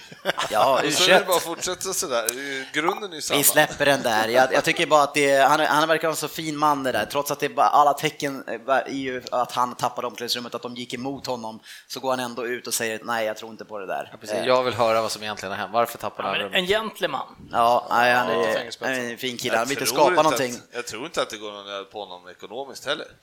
Ja, 0.51 0.81
Och 0.87 0.93
så 0.93 1.05
är 1.05 1.09
det 1.09 1.15
U21. 1.21 1.27
bara 1.27 1.37
att 1.37 1.43
fortsätta 1.43 1.93
sådär. 1.93 2.23
Är 2.25 2.73
Grunden 2.73 3.11
är 3.11 3.15
ju 3.15 3.21
samma. 3.23 3.39
Vi 3.39 3.45
släpper 3.45 3.87
den 3.87 4.03
där. 4.03 4.29
Jag, 4.29 4.53
jag 4.53 4.65
tycker 4.65 4.87
bara 4.87 5.03
att 5.03 5.15
det, 5.15 5.37
han, 5.39 5.61
han 5.61 5.89
verkar 5.89 6.09
vara 6.09 6.13
en 6.13 6.17
så 6.17 6.29
fin 6.29 6.57
man 6.57 6.83
det 6.83 6.93
där. 6.93 7.07
Trots 7.07 7.31
att 7.31 7.41
det 7.41 7.49
bara, 7.49 7.67
alla 7.67 7.93
tecken 7.93 8.45
är 8.69 8.89
ju 8.91 9.23
att 9.33 9.53
han 9.53 9.75
tappade 9.75 10.07
omklädningsrummet, 10.07 10.55
att 10.55 10.63
de 10.63 10.75
gick 10.75 10.95
emot 10.95 11.27
honom, 11.27 11.61
så 11.87 12.01
går 12.01 12.11
han 12.11 12.21
ändå 12.21 12.47
ut 12.47 12.67
och 12.67 12.75
säger 12.75 13.01
nej, 13.05 13.27
jag 13.27 13.37
tror 13.37 13.51
inte 13.51 13.65
på 13.65 13.79
det 13.79 13.87
där. 13.87 14.13
precis, 14.21 14.37
jag 14.45 14.63
vill 14.63 14.75
höra 14.75 15.03
vad 15.03 15.13
som 15.13 15.23
egentligen 15.23 15.53
har 15.53 15.59
hänt. 15.59 15.73
Varför 15.73 15.99
tappade 15.99 16.29
Ja, 16.29 16.33
han 16.35 16.41
rummet? 16.43 16.59
en 16.59 16.67
gentleman. 16.67 17.49
Ja, 17.53 17.87
nej, 17.91 18.15
han 18.15 18.27
Ja, 18.29 18.35
är, 18.47 18.71
han 18.81 18.93
är 18.95 19.11
en 19.11 19.19
fin 19.19 19.37
kille. 19.37 19.57
Han 19.57 19.67
vill 19.69 19.79
inte 19.79 19.91
skapa 19.91 20.11
någonting. 20.23 20.53
Att, 20.55 20.61
jag 20.73 20.87
tror 20.87 21.08
inte 21.09 21.23
att 21.23 21.31
det 21.31 21.37
går 21.37 21.53
någon 21.53 21.67
nöd 21.67 21.91
på 21.91 22.05
honom 22.05 22.29
ekonomiskt 22.29 22.87
heller. 22.87 23.07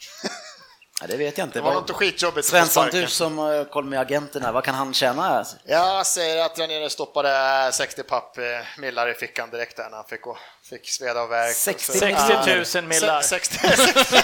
Ja, 1.02 1.08
det 1.08 1.18
vet 1.18 1.38
jag 1.38 1.48
inte. 1.48 1.60
Det 1.60 1.64
var 1.64 1.74
något 1.74 1.92
skitjobbigt 1.92 2.48
Svensson, 2.48 2.88
du 2.92 3.08
som 3.08 3.40
uh, 3.40 3.66
kollar 3.66 3.88
med 3.88 4.00
agenterna, 4.00 4.52
vad 4.52 4.64
kan 4.64 4.76
han 4.76 4.94
tjäna? 4.94 5.46
Jag 5.66 6.06
säger 6.06 6.46
att 6.46 6.60
Ranieri 6.60 6.90
stoppade 6.90 7.72
60 7.74 8.04
papp 8.04 8.38
eh, 8.38 8.44
millar 8.78 9.10
i 9.10 9.14
fickan 9.14 9.50
direkt 9.50 9.78
där 9.78 9.90
när 9.90 9.98
han 9.98 10.06
fick, 10.06 10.22
gå, 10.22 10.38
fick 10.70 10.90
sveda 10.90 11.22
och 11.22 11.32
värk. 11.32 11.56
60 11.56 11.92
Så- 11.92 12.00
60 12.00 12.78
000 12.80 12.88
millar. 12.88 13.22
Se- 13.22 13.28
60, 13.28 13.58
60. 13.78 14.16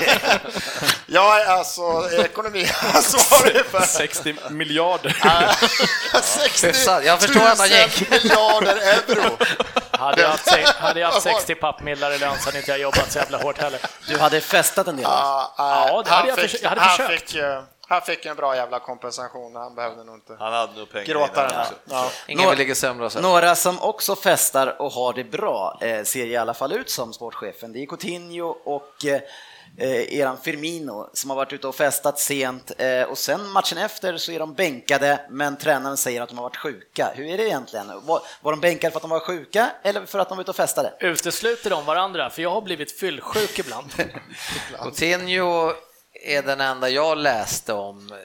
Jag 1.05 1.41
är 1.41 1.45
alltså 1.45 2.09
ekonomiansvarig 2.11 3.65
för 3.71 3.81
60 3.81 4.35
miljarder. 4.49 5.15
60 6.21 6.67
Hyfsat. 6.67 7.05
Jag 7.05 7.21
förstår 7.21 7.41
att 7.47 7.59
han 7.59 7.69
000 7.69 7.77
gick. 7.79 8.09
miljarder 8.09 8.75
euro. 8.75 9.37
Hade 9.91 10.21
jag 10.21 10.29
haft, 10.29 10.49
hade 10.79 10.99
jag 10.99 11.07
haft 11.11 11.21
60 11.23 11.55
pappmillar 11.55 12.11
i 12.11 12.17
lön 12.17 12.35
så 12.39 12.45
hade 12.45 12.57
inte 12.57 12.71
jag 12.71 12.79
jobbat 12.79 13.11
så 13.11 13.19
jävla 13.19 13.37
hårt 13.37 13.57
heller. 13.61 13.79
Du 14.07 14.17
hade 14.17 14.41
festat 14.41 14.87
en 14.87 14.95
del. 14.95 15.03
Ja, 15.03 15.53
Ja, 15.57 16.01
det 16.05 16.11
hade 16.11 16.29
jag 16.29 16.39
fick- 16.39 16.63
jag 16.63 16.69
hade 16.69 16.81
han 16.81 16.97
försökt. 16.97 17.31
Fick, 17.31 17.41
eh, 17.41 17.63
han 17.91 18.01
fick 18.01 18.25
en 18.25 18.35
bra 18.35 18.55
jävla 18.55 18.79
kompensation, 18.79 19.55
han 19.55 19.75
behövde 19.75 20.03
nog 20.03 20.15
inte 20.15 20.35
Han 20.39 20.53
hade 20.53 20.79
nog 20.79 20.89
pengar 20.91 21.05
gråta 21.05 21.47
den 21.47 21.55
här. 21.55 21.67
Ja. 21.85 22.11
Ingen 22.27 22.49
vill 22.49 22.57
ligga 22.57 22.75
sämre. 22.75 23.21
Några 23.21 23.55
som 23.55 23.81
också 23.81 24.15
festar 24.15 24.81
och 24.81 24.91
har 24.91 25.13
det 25.13 25.23
bra 25.23 25.77
eh, 25.81 26.03
ser 26.03 26.25
i 26.25 26.37
alla 26.37 26.53
fall 26.53 26.73
ut 26.73 26.89
som 26.89 27.13
sportchefen. 27.13 27.73
Det 27.73 27.79
är 27.79 27.85
Coutinho 27.85 28.47
och 28.63 29.05
eh, 29.05 29.21
eh, 29.77 30.19
eran 30.19 30.37
Firmino 30.37 31.09
som 31.13 31.29
har 31.29 31.37
varit 31.37 31.53
ute 31.53 31.67
och 31.67 31.75
festat 31.75 32.19
sent 32.19 32.71
eh, 32.77 33.03
och 33.03 33.17
sen 33.17 33.51
matchen 33.51 33.77
efter 33.77 34.17
så 34.17 34.31
är 34.31 34.39
de 34.39 34.53
bänkade 34.53 35.25
men 35.29 35.57
tränaren 35.57 35.97
säger 35.97 36.21
att 36.21 36.29
de 36.29 36.37
har 36.37 36.43
varit 36.43 36.57
sjuka. 36.57 37.11
Hur 37.15 37.25
är 37.25 37.37
det 37.37 37.43
egentligen? 37.47 37.87
Var, 38.05 38.21
var 38.41 38.51
de 38.51 38.59
bänkade 38.59 38.91
för 38.91 38.97
att 38.97 39.03
de 39.03 39.11
var 39.11 39.19
sjuka 39.19 39.71
eller 39.83 40.05
för 40.05 40.19
att 40.19 40.29
de 40.29 40.37
var 40.37 40.41
ute 40.41 40.51
och 40.51 40.55
festade? 40.55 40.93
Utesluter 40.99 41.69
de 41.69 41.85
varandra? 41.85 42.29
För 42.29 42.41
jag 42.41 42.49
har 42.49 42.61
blivit 42.61 42.99
fyllsjuk 42.99 43.59
ibland. 43.59 43.91
Coutinho 44.81 45.73
är 46.23 46.41
den 46.41 46.61
enda 46.61 46.89
jag 46.89 47.17
läste 47.17 47.73
om. 47.73 48.11
Eh, 48.11 48.17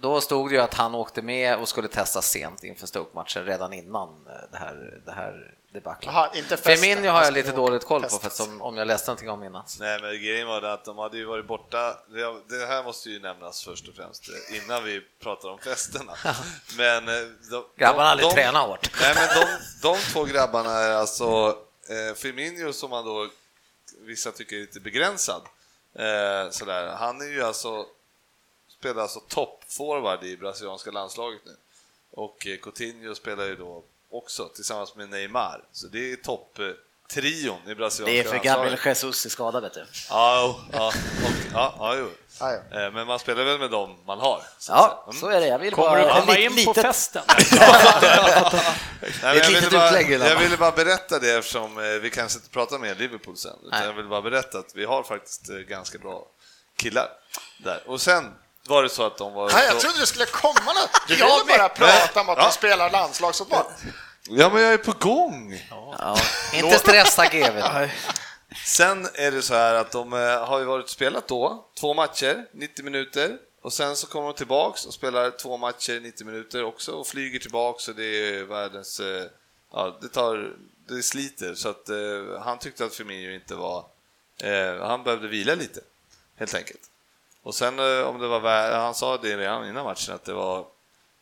Då 0.00 0.20
stod 0.20 0.50
det 0.50 0.54
ju 0.54 0.60
att 0.60 0.74
han 0.74 0.94
åkte 0.94 1.22
med 1.22 1.58
och 1.58 1.68
skulle 1.68 1.88
testas 1.88 2.30
sent 2.30 2.64
inför 2.64 2.86
Stoke-matchen 2.86 3.44
redan 3.44 3.72
innan 3.72 4.08
eh, 4.08 4.32
det 4.52 4.58
här, 4.58 5.00
det 5.06 5.12
här 5.12 5.54
debaclet. 5.72 6.60
Firmino 6.60 7.08
har 7.08 7.24
jag 7.24 7.32
lite 7.32 7.48
Alltså, 7.48 7.62
dåligt 7.66 7.84
koll 7.84 8.02
på 8.02 8.08
för 8.08 8.30
som, 8.30 8.62
om 8.62 8.76
jag 8.76 8.86
läste 8.86 9.10
någonting 9.10 9.30
om 9.30 9.44
innan. 9.44 9.64
Nej, 9.80 10.00
men 10.00 10.10
grejen 10.10 10.46
var 10.46 10.60
det 10.60 10.72
att 10.72 10.84
de 10.84 10.98
hade 10.98 11.16
ju 11.16 11.24
varit 11.24 11.46
borta. 11.46 11.96
Det, 12.48 12.66
här 12.66 12.84
måste 12.84 13.10
ju 13.10 13.20
nämnas 13.20 13.64
först 13.64 13.88
och 13.88 13.94
främst 13.94 14.22
eh, 14.28 14.56
innan 14.64 14.84
vi 14.84 15.00
pratar 15.22 15.48
om 15.48 15.58
festerna. 15.58 16.12
Men 16.76 17.06
de, 17.50 17.64
Grabbarna 17.76 18.02
har 18.04 18.10
aldrig 18.10 18.30
tränat 18.30 18.66
hårt. 18.66 18.90
Nej, 19.00 19.14
men 19.14 19.28
de, 19.40 19.46
de 19.82 19.98
två 20.12 20.24
grabbarna 20.24 20.70
är 20.70 20.90
alltså 20.92 21.56
eh, 21.88 22.14
Firmino 22.16 22.72
som 22.72 22.90
man 22.90 23.04
då 23.04 23.28
vissa 24.06 24.32
tycker 24.32 24.56
är 24.56 24.60
lite 24.60 24.80
begränsad. 24.80 25.42
Eh, 25.98 26.50
sådär. 26.50 26.86
Han 26.86 27.20
är 27.20 27.26
ju 27.26 27.42
alltså 27.42 27.86
spelar 28.68 29.02
alltså 29.02 29.20
toppforward 29.20 30.24
i 30.24 30.36
brasilianska 30.36 30.90
landslaget 30.90 31.40
nu. 31.44 31.56
Och 32.10 32.46
eh, 32.46 32.58
Coutinho 32.58 33.14
spelar 33.14 33.44
ju 33.44 33.56
då 33.56 33.84
också 34.10 34.48
tillsammans 34.48 34.96
med 34.96 35.08
Neymar. 35.08 35.64
Så 35.72 35.86
det 35.86 36.12
är 36.12 36.16
topp 36.16 36.58
eh, 36.58 36.70
topptrion 37.18 37.58
i 37.68 37.74
brasilianska 37.74 38.30
Det 38.30 38.36
är 38.36 38.38
för. 38.38 38.44
Gabriel 38.44 38.78
Jesus 38.84 39.26
är 39.26 39.30
skadad 39.30 39.62
vet 39.62 39.74
du. 39.74 39.86
Ja, 40.10 40.60
ja, 40.72 40.86
och, 40.88 40.94
ja, 41.52 41.74
ja, 41.78 41.94
jo. 41.96 42.10
Ja, 42.40 42.52
ja. 42.70 42.80
Eh, 42.86 42.92
Men 42.92 43.06
man 43.06 43.18
spelar 43.18 43.44
väl 43.44 43.58
med 43.58 43.70
dem 43.70 43.96
man 44.06 44.20
har. 44.20 44.42
så 44.58 44.72
Ja, 44.72 45.04
säga. 45.10 45.20
så 45.20 45.28
är 45.28 45.40
det. 45.40 45.46
Jag 45.46 45.58
vill 45.58 45.74
Kommer 45.74 45.88
bara... 45.88 46.14
du 46.14 46.20
komma 46.20 46.38
in 46.38 46.52
litet- 46.54 46.74
på 46.74 46.82
festen? 46.82 47.22
Nej, 49.22 49.38
jag, 49.38 49.46
ville 49.46 49.70
bara, 49.70 50.00
jag 50.28 50.36
ville 50.38 50.56
bara 50.56 50.70
berätta 50.72 51.18
det 51.18 51.30
eftersom 51.38 51.78
eh, 51.78 51.84
vi 51.84 52.10
kanske 52.10 52.38
inte 52.38 52.50
pratar 52.50 52.78
mer 52.78 52.94
Liverpool 52.94 53.36
sen. 53.36 53.56
Jag 53.72 53.92
vill 53.92 54.08
bara 54.08 54.22
berätta 54.22 54.58
att 54.58 54.70
vi 54.74 54.84
har 54.84 55.02
faktiskt 55.02 55.50
eh, 55.50 55.56
ganska 55.56 55.98
bra 55.98 56.26
killar 56.76 57.08
där. 57.64 57.82
Och 57.86 58.00
sen 58.00 58.34
var 58.66 58.82
det 58.82 58.88
så 58.88 59.06
att 59.06 59.18
de 59.18 59.32
var... 59.34 59.50
Nej, 59.52 59.66
jag 59.66 59.80
trodde 59.80 59.98
det 60.00 60.06
skulle 60.06 60.26
komma 60.26 60.72
något. 60.72 60.90
Jag 61.08 61.44
ville 61.44 61.58
bara 61.58 61.68
prata 61.68 62.20
om 62.20 62.28
att 62.28 62.38
de 62.38 62.50
spelar 62.52 62.90
landslagsfotboll. 62.90 63.64
Ja, 64.30 64.50
men 64.52 64.62
jag 64.62 64.72
är 64.72 64.78
på 64.78 64.92
gång! 64.92 65.62
Ja. 65.70 66.16
Inte 66.54 66.78
stressa 66.78 67.26
GW. 67.26 67.62
Sen 68.64 69.08
är 69.14 69.30
det 69.30 69.42
så 69.42 69.54
här 69.54 69.74
att 69.74 69.90
de 69.90 70.12
eh, 70.12 70.46
har 70.46 70.58
ju 70.58 70.64
varit 70.64 70.88
spelat 70.88 71.28
då, 71.28 71.66
två 71.80 71.94
matcher, 71.94 72.46
90 72.52 72.84
minuter. 72.84 73.38
Och 73.62 73.72
sen 73.72 73.96
så 73.96 74.06
kommer 74.06 74.26
de 74.26 74.34
tillbaks 74.34 74.86
och 74.86 74.94
spelar 74.94 75.30
två 75.30 75.56
matcher, 75.56 76.00
90 76.00 76.26
minuter 76.26 76.64
också 76.64 76.92
och 76.92 77.06
flyger 77.06 77.38
tillbaks 77.38 77.88
och 77.88 77.94
det 77.94 78.04
är 78.04 78.44
världens... 78.44 79.00
eh, 79.00 79.24
Ja, 79.72 79.98
det 80.00 80.08
tar... 80.08 80.52
Det 80.88 81.02
sliter 81.02 81.54
så 81.54 81.68
att 81.68 81.88
eh, 81.88 82.40
han 82.42 82.58
tyckte 82.58 82.84
att 82.84 82.94
Firmino 82.94 83.32
inte 83.34 83.54
var... 83.54 83.84
Eh, 84.42 84.86
han 84.86 85.02
behövde 85.02 85.28
vila 85.28 85.54
lite, 85.54 85.80
helt 86.36 86.54
enkelt. 86.54 86.80
Och 87.42 87.54
sen 87.54 87.78
eh, 87.78 88.06
om 88.06 88.18
det 88.18 88.28
var... 88.28 88.70
Han 88.72 88.94
sa 88.94 89.16
det 89.16 89.36
redan 89.36 89.68
innan 89.68 89.84
matchen 89.84 90.14
att 90.14 90.24
det 90.24 90.32
var 90.32 90.66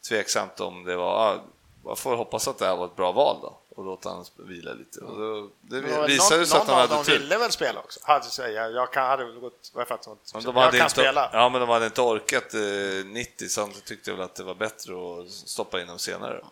tveksamt 0.08 0.60
om 0.60 0.84
det 0.84 0.96
var... 0.96 1.40
Man 1.86 1.96
får 1.96 2.16
hoppas 2.16 2.48
att 2.48 2.58
det 2.58 2.66
här 2.66 2.76
var 2.76 2.86
ett 2.86 2.96
bra 2.96 3.12
val 3.12 3.36
då 3.42 3.58
och 3.76 3.84
låta 3.84 4.08
han 4.08 4.24
vila 4.36 4.72
lite. 4.72 5.00
Och 5.00 5.18
då, 5.20 5.50
det 5.60 5.80
visade 5.80 6.36
någon, 6.38 6.46
sig 6.46 6.58
att 6.60 6.66
någon 6.66 6.74
han 6.74 6.82
av 6.82 6.88
dem 6.88 6.96
hade 6.98 7.10
tur. 7.10 7.18
ville 7.18 7.38
väl 7.38 7.50
spela 7.52 7.80
också. 7.80 8.00
Hade 8.02 8.24
säga, 8.24 8.68
jag 8.70 8.92
kan, 8.92 9.06
hade 9.06 9.24
väl 9.24 9.34
gått, 9.40 9.70
vad 9.74 9.88
för 9.88 9.94
att 9.94 10.06
Men 10.06 10.16
jag 10.34 10.42
de 10.42 10.54
kan 10.54 10.62
hade 10.62 10.76
inte, 10.78 10.90
spela. 10.90 11.30
Ja, 11.32 11.48
men 11.48 11.60
de 11.60 11.70
hade 11.70 11.86
inte 11.86 12.00
orkat 12.00 12.54
eh, 12.54 12.60
90, 13.06 13.48
så 13.48 13.60
de 13.60 13.72
tyckte 13.84 14.12
väl 14.12 14.20
att 14.20 14.34
det 14.34 14.42
var 14.44 14.54
bättre 14.54 14.92
att 14.94 15.30
stoppa 15.30 15.80
in 15.80 15.86
dem 15.86 15.98
senare. 15.98 16.44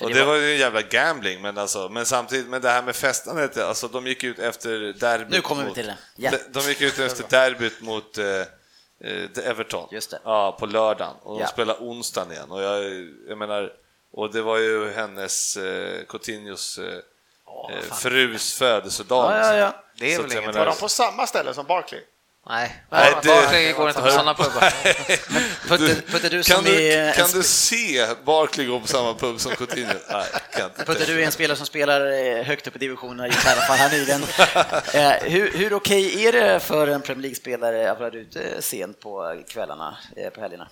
Och 0.00 0.10
det 0.10 0.24
var- 0.24 0.36
ju 0.36 0.52
en 0.52 0.58
jävla 0.58 0.82
gambling, 0.82 1.42
men, 1.42 1.58
alltså, 1.58 1.88
men 1.88 2.06
samtidigt, 2.06 2.46
men 2.48 2.62
det 2.62 2.68
här 2.70 2.82
med 2.82 2.96
festandet, 2.96 3.58
alltså 3.58 3.88
de 3.88 4.06
gick 4.06 4.24
ut 4.24 4.38
efter 4.38 4.78
derbyt. 5.00 5.28
Nu 5.30 5.40
kommer 5.40 5.62
vi 5.62 5.68
mot, 5.68 5.74
till 5.76 5.86
det. 5.86 5.98
Ja. 6.16 6.30
de, 6.30 6.60
de 6.60 6.68
gick 6.68 6.80
ut 6.80 6.98
efter 6.98 7.24
derbyt 7.28 7.80
mot 7.80 8.18
eh, 8.18 8.26
eh, 9.04 9.46
Everton. 9.48 9.88
Just 9.90 10.10
det. 10.10 10.18
Ja, 10.24 10.56
på 10.60 10.66
lördagen. 10.66 11.14
Och 11.22 11.34
de 11.34 11.40
Ja. 11.40 11.46
spelade 11.48 11.78
onsdagen 11.80 12.32
igen. 12.32 12.50
Och 12.50 12.62
jag, 12.62 12.84
jag 13.28 13.38
menar, 13.38 13.72
och 14.12 14.32
det 14.32 14.42
var 14.42 14.58
ju 14.58 14.92
hennes, 14.92 15.56
eh, 15.56 16.04
Coutinhos 16.08 16.78
eh, 16.78 16.84
eh, 17.76 17.94
frus 17.94 18.54
födelsedag. 18.58 19.32
Ja, 19.32 19.46
ja, 19.46 19.56
ja. 19.56 19.84
Det 19.98 20.12
är 20.12 20.16
Så 20.16 20.22
väl 20.22 20.26
att 20.30 20.34
jag 20.34 20.42
inget 20.42 20.54
menar- 20.54 20.66
Var 20.66 20.72
de 20.74 20.80
på 20.80 20.88
samma 20.88 21.26
ställe 21.26 21.54
som 21.54 21.66
Barkley? 21.66 22.00
Nej, 22.48 22.82
Nej, 22.90 23.14
det- 23.22 23.28
Barkley 23.28 23.72
går 23.72 23.88
inte 23.88 24.00
på 24.02 24.10
sådana 24.10 24.34
pubbar. 24.34 24.70
Putte, 25.68 26.02
Putte, 26.12 26.28
du 26.28 26.42
som 26.42 26.54
Kan 26.54 26.64
du, 26.64 26.92
är 26.92 27.12
kan 27.12 27.30
du 27.30 27.42
se 27.42 28.06
Barkley 28.24 28.66
gå 28.66 28.80
på 28.80 28.86
samma 28.86 29.14
pub 29.14 29.40
som 29.40 29.52
Coutinho? 29.52 29.92
Nej, 30.10 30.26
kan 30.52 30.64
inte. 30.64 30.84
Putte, 30.84 31.04
du 31.04 31.20
är 31.22 31.26
en 31.26 31.32
spelare 31.32 31.56
som 31.56 31.66
spelar 31.66 32.12
eh, 32.12 32.42
högt 32.44 32.66
upp 32.66 32.76
i 32.76 32.78
divisionerna, 32.78 33.28
i 33.28 33.30
alla 33.46 33.60
fall 33.60 33.76
här 33.76 33.90
nyligen. 33.90 34.22
Eh, 34.94 35.30
hur 35.30 35.52
hur 35.52 35.72
okej 35.74 36.26
är 36.26 36.32
det 36.32 36.60
för 36.60 36.86
en 36.86 37.00
Premier 37.02 37.22
League-spelare 37.22 37.90
att 37.90 38.00
vara 38.00 38.10
ute 38.10 38.62
sent 38.62 39.00
på 39.00 39.42
kvällarna, 39.48 39.96
eh, 40.16 40.30
på 40.30 40.40
helgerna? 40.40 40.68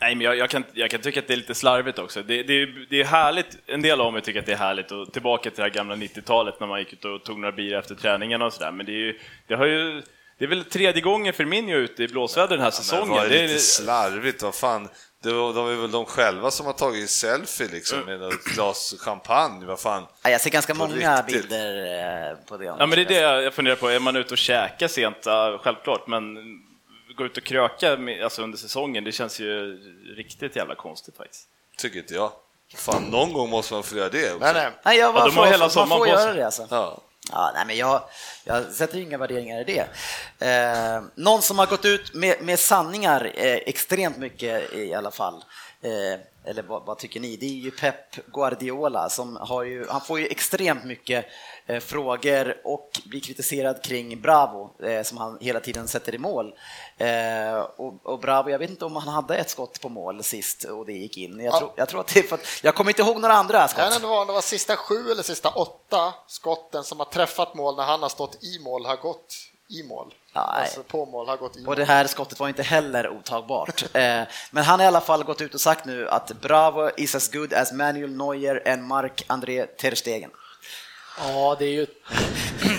Nej, 0.00 0.14
men 0.14 0.24
jag, 0.24 0.36
jag, 0.36 0.50
kan, 0.50 0.64
jag 0.72 0.90
kan 0.90 1.00
tycka 1.00 1.20
att 1.20 1.26
det 1.26 1.34
är 1.34 1.36
lite 1.36 1.54
slarvigt 1.54 1.98
också. 1.98 2.22
Det, 2.22 2.42
det, 2.42 2.66
det 2.90 3.00
är 3.00 3.04
härligt, 3.04 3.58
en 3.66 3.82
del 3.82 4.00
av 4.00 4.12
mig 4.12 4.22
tycker 4.22 4.40
att 4.40 4.46
det 4.46 4.52
är 4.52 4.56
härligt 4.56 4.92
och 4.92 5.12
tillbaka 5.12 5.50
till 5.50 5.56
det 5.56 5.62
här 5.62 5.70
gamla 5.70 5.94
90-talet 5.94 6.60
när 6.60 6.66
man 6.66 6.78
gick 6.78 6.92
ut 6.92 7.04
och 7.04 7.24
tog 7.24 7.38
några 7.38 7.52
bier 7.52 7.78
efter 7.78 7.94
träningen 7.94 8.42
och 8.42 8.52
sådär. 8.52 8.72
Men 8.72 8.86
det 8.86 8.92
är 8.92 8.96
ju, 8.96 9.18
det 9.46 9.54
har 9.54 9.66
ju, 9.66 10.02
det 10.38 10.44
är 10.44 10.48
väl 10.48 10.64
tredje 10.64 11.02
gången 11.02 11.32
Firmino 11.32 11.70
är 11.70 11.76
ute 11.76 12.02
i 12.02 12.08
blåsväder 12.08 12.56
den 12.56 12.60
här 12.64 12.70
säsongen. 12.70 13.08
var 13.08 13.22
det 13.22 13.28
det 13.28 13.38
är, 13.40 13.48
lite 13.48 13.60
slarvigt, 13.60 14.42
vad 14.42 14.54
fan. 14.54 14.88
Det 15.22 15.32
var, 15.32 15.54
de 15.54 15.68
är 15.68 15.74
väl 15.74 15.90
de 15.90 16.04
själva 16.04 16.50
som 16.50 16.66
har 16.66 16.72
tagit 16.72 17.10
selfie 17.10 17.68
liksom 17.68 18.00
med 18.00 18.22
ett 18.22 18.44
glas 18.44 18.94
champagne, 19.00 19.66
vad 19.66 19.80
fan. 19.80 20.06
Ja, 20.22 20.30
jag 20.30 20.40
ser 20.40 20.50
ganska 20.50 20.74
På 20.74 20.78
många 20.78 21.22
riktigt. 21.22 21.42
bilder 21.42 22.30
eh, 22.30 22.36
på 22.48 22.56
det. 22.56 22.64
ja, 22.64 22.76
men 22.78 22.90
det 22.90 23.00
är 23.00 23.04
det 23.04 23.42
jag 23.42 23.54
funderar 23.54 23.76
på. 23.76 23.88
Är 23.88 24.00
man 24.00 24.16
ute 24.16 24.34
och 24.34 24.38
käkar 24.38 24.88
sent, 24.88 25.16
ja, 25.24 25.60
självklart, 25.62 26.06
men 26.06 26.36
gå 27.16 27.26
ut 27.26 27.36
och 27.36 27.44
kröka 27.44 27.96
med, 27.96 28.24
alltså 28.24 28.42
under 28.42 28.58
säsongen, 28.58 29.04
det 29.04 29.12
känns 29.12 29.40
ju 29.40 29.78
riktigt 30.16 30.56
jävla 30.56 30.74
konstigt 30.74 31.16
faktiskt. 31.16 31.48
Tycker 31.78 31.98
inte 31.98 32.14
jag. 32.14 32.32
Fan, 32.74 33.02
någon 33.02 33.32
gång 33.32 33.50
måste 33.50 33.74
man 33.74 33.82
få 33.82 33.96
göra 33.96 34.08
det 34.08 34.32
också. 34.32 34.44
Nej, 34.44 34.54
nej. 34.54 34.70
Nej, 34.84 34.98
jag 34.98 35.08
Ja, 35.08 35.12
bara 35.12 35.24
de 35.26 35.36
har 35.36 35.44
får, 35.44 35.50
hela 35.52 35.64
man 35.64 35.70
sommaren 35.70 35.98
får 35.98 36.08
göra 36.08 36.32
det 36.32 36.44
alltså. 36.44 36.66
Ja. 36.70 37.02
Ja, 37.32 37.50
nej, 37.54 37.66
men 37.66 37.76
jag, 37.76 38.02
jag 38.44 38.64
sätter 38.64 38.98
inga 38.98 39.18
värderingar 39.18 39.60
i 39.60 39.64
det. 39.64 39.86
Eh, 40.46 41.02
någon 41.14 41.42
som 41.42 41.58
har 41.58 41.66
gått 41.66 41.84
ut 41.84 42.14
med, 42.14 42.42
med 42.42 42.58
sanningar 42.58 43.32
eh, 43.34 43.54
extremt 43.54 44.16
mycket 44.18 44.74
i 44.74 44.94
alla 44.94 45.10
fall, 45.10 45.44
eh, 45.82 46.20
eller 46.46 46.62
vad, 46.62 46.82
vad 46.86 46.98
tycker 46.98 47.20
ni? 47.20 47.36
Det 47.36 47.46
är 47.46 47.50
ju 47.50 47.70
Pep 47.70 48.26
Guardiola 48.26 49.08
som 49.08 49.36
har 49.40 49.62
ju, 49.62 49.86
han 49.88 50.00
får 50.00 50.20
ju 50.20 50.26
extremt 50.26 50.84
mycket 50.84 51.26
eh, 51.66 51.80
frågor 51.80 52.56
och 52.64 53.00
blir 53.04 53.20
kritiserad 53.20 53.82
kring 53.82 54.20
Bravo 54.20 54.70
eh, 54.82 55.02
som 55.02 55.18
han 55.18 55.38
hela 55.40 55.60
tiden 55.60 55.88
sätter 55.88 56.14
i 56.14 56.18
mål. 56.18 56.54
Eh, 56.98 57.54
och, 57.76 58.06
och 58.06 58.18
Bravo, 58.20 58.50
jag 58.50 58.58
vet 58.58 58.70
inte 58.70 58.84
om 58.84 58.96
han 58.96 59.08
hade 59.08 59.36
ett 59.36 59.50
skott 59.50 59.80
på 59.80 59.88
mål 59.88 60.22
sist 60.22 60.64
och 60.64 60.86
det 60.86 60.92
gick 60.92 61.18
in. 61.18 61.40
Jag, 61.40 61.54
Ja. 61.54 61.58
tror, 61.58 61.72
jag 61.76 61.88
tror 61.88 62.00
att 62.00 62.14
det 62.14 62.20
är 62.20 62.22
för 62.22 62.34
att, 62.34 62.46
jag 62.62 62.74
kommer 62.74 62.90
inte 62.90 63.02
ihåg 63.02 63.20
några 63.20 63.34
andra 63.34 63.68
skott. 63.68 63.84
Inte, 63.86 63.98
det 63.98 64.06
var, 64.06 64.26
det 64.26 64.32
var 64.32 64.40
sista 64.40 64.76
sju 64.76 65.10
eller 65.10 65.22
sista 65.22 65.48
åtta 65.48 66.14
skotten 66.26 66.84
som 66.84 66.98
har 66.98 67.06
träffat 67.06 67.54
mål 67.54 67.76
när 67.76 67.84
han 67.84 68.02
har 68.02 68.08
stått 68.08 68.44
i 68.44 68.58
mål 68.58 68.86
har 68.86 68.96
gått 68.96 69.34
i 69.68 69.82
mål. 69.82 70.14
Alltså 70.40 70.82
på 70.82 71.06
mål 71.06 71.28
har 71.28 71.36
gått 71.36 71.56
Och 71.66 71.76
det 71.76 71.84
här 71.84 72.06
skottet 72.06 72.40
var 72.40 72.48
inte 72.48 72.62
heller 72.62 73.08
otagbart. 73.08 73.82
Eh, 73.92 74.22
Men 74.50 74.64
han 74.64 74.78
har 74.78 74.84
i 74.84 74.86
alla 74.86 75.00
fall 75.00 75.24
gått 75.24 75.40
ut 75.40 75.54
och 75.54 75.60
sagt 75.60 75.84
nu 75.84 76.08
att 76.08 76.32
Bravo 76.40 76.90
is 76.96 77.14
as 77.14 77.32
good 77.32 77.54
as 77.54 77.72
Manuel 77.72 78.16
Neuer 78.16 78.72
and 78.72 78.82
Marc-André 78.82 79.66
Ter 79.66 79.94
Stegen. 79.94 80.30
Ja, 81.18 81.56
det 81.58 81.64
är 81.64 81.72
ju... 81.72 81.86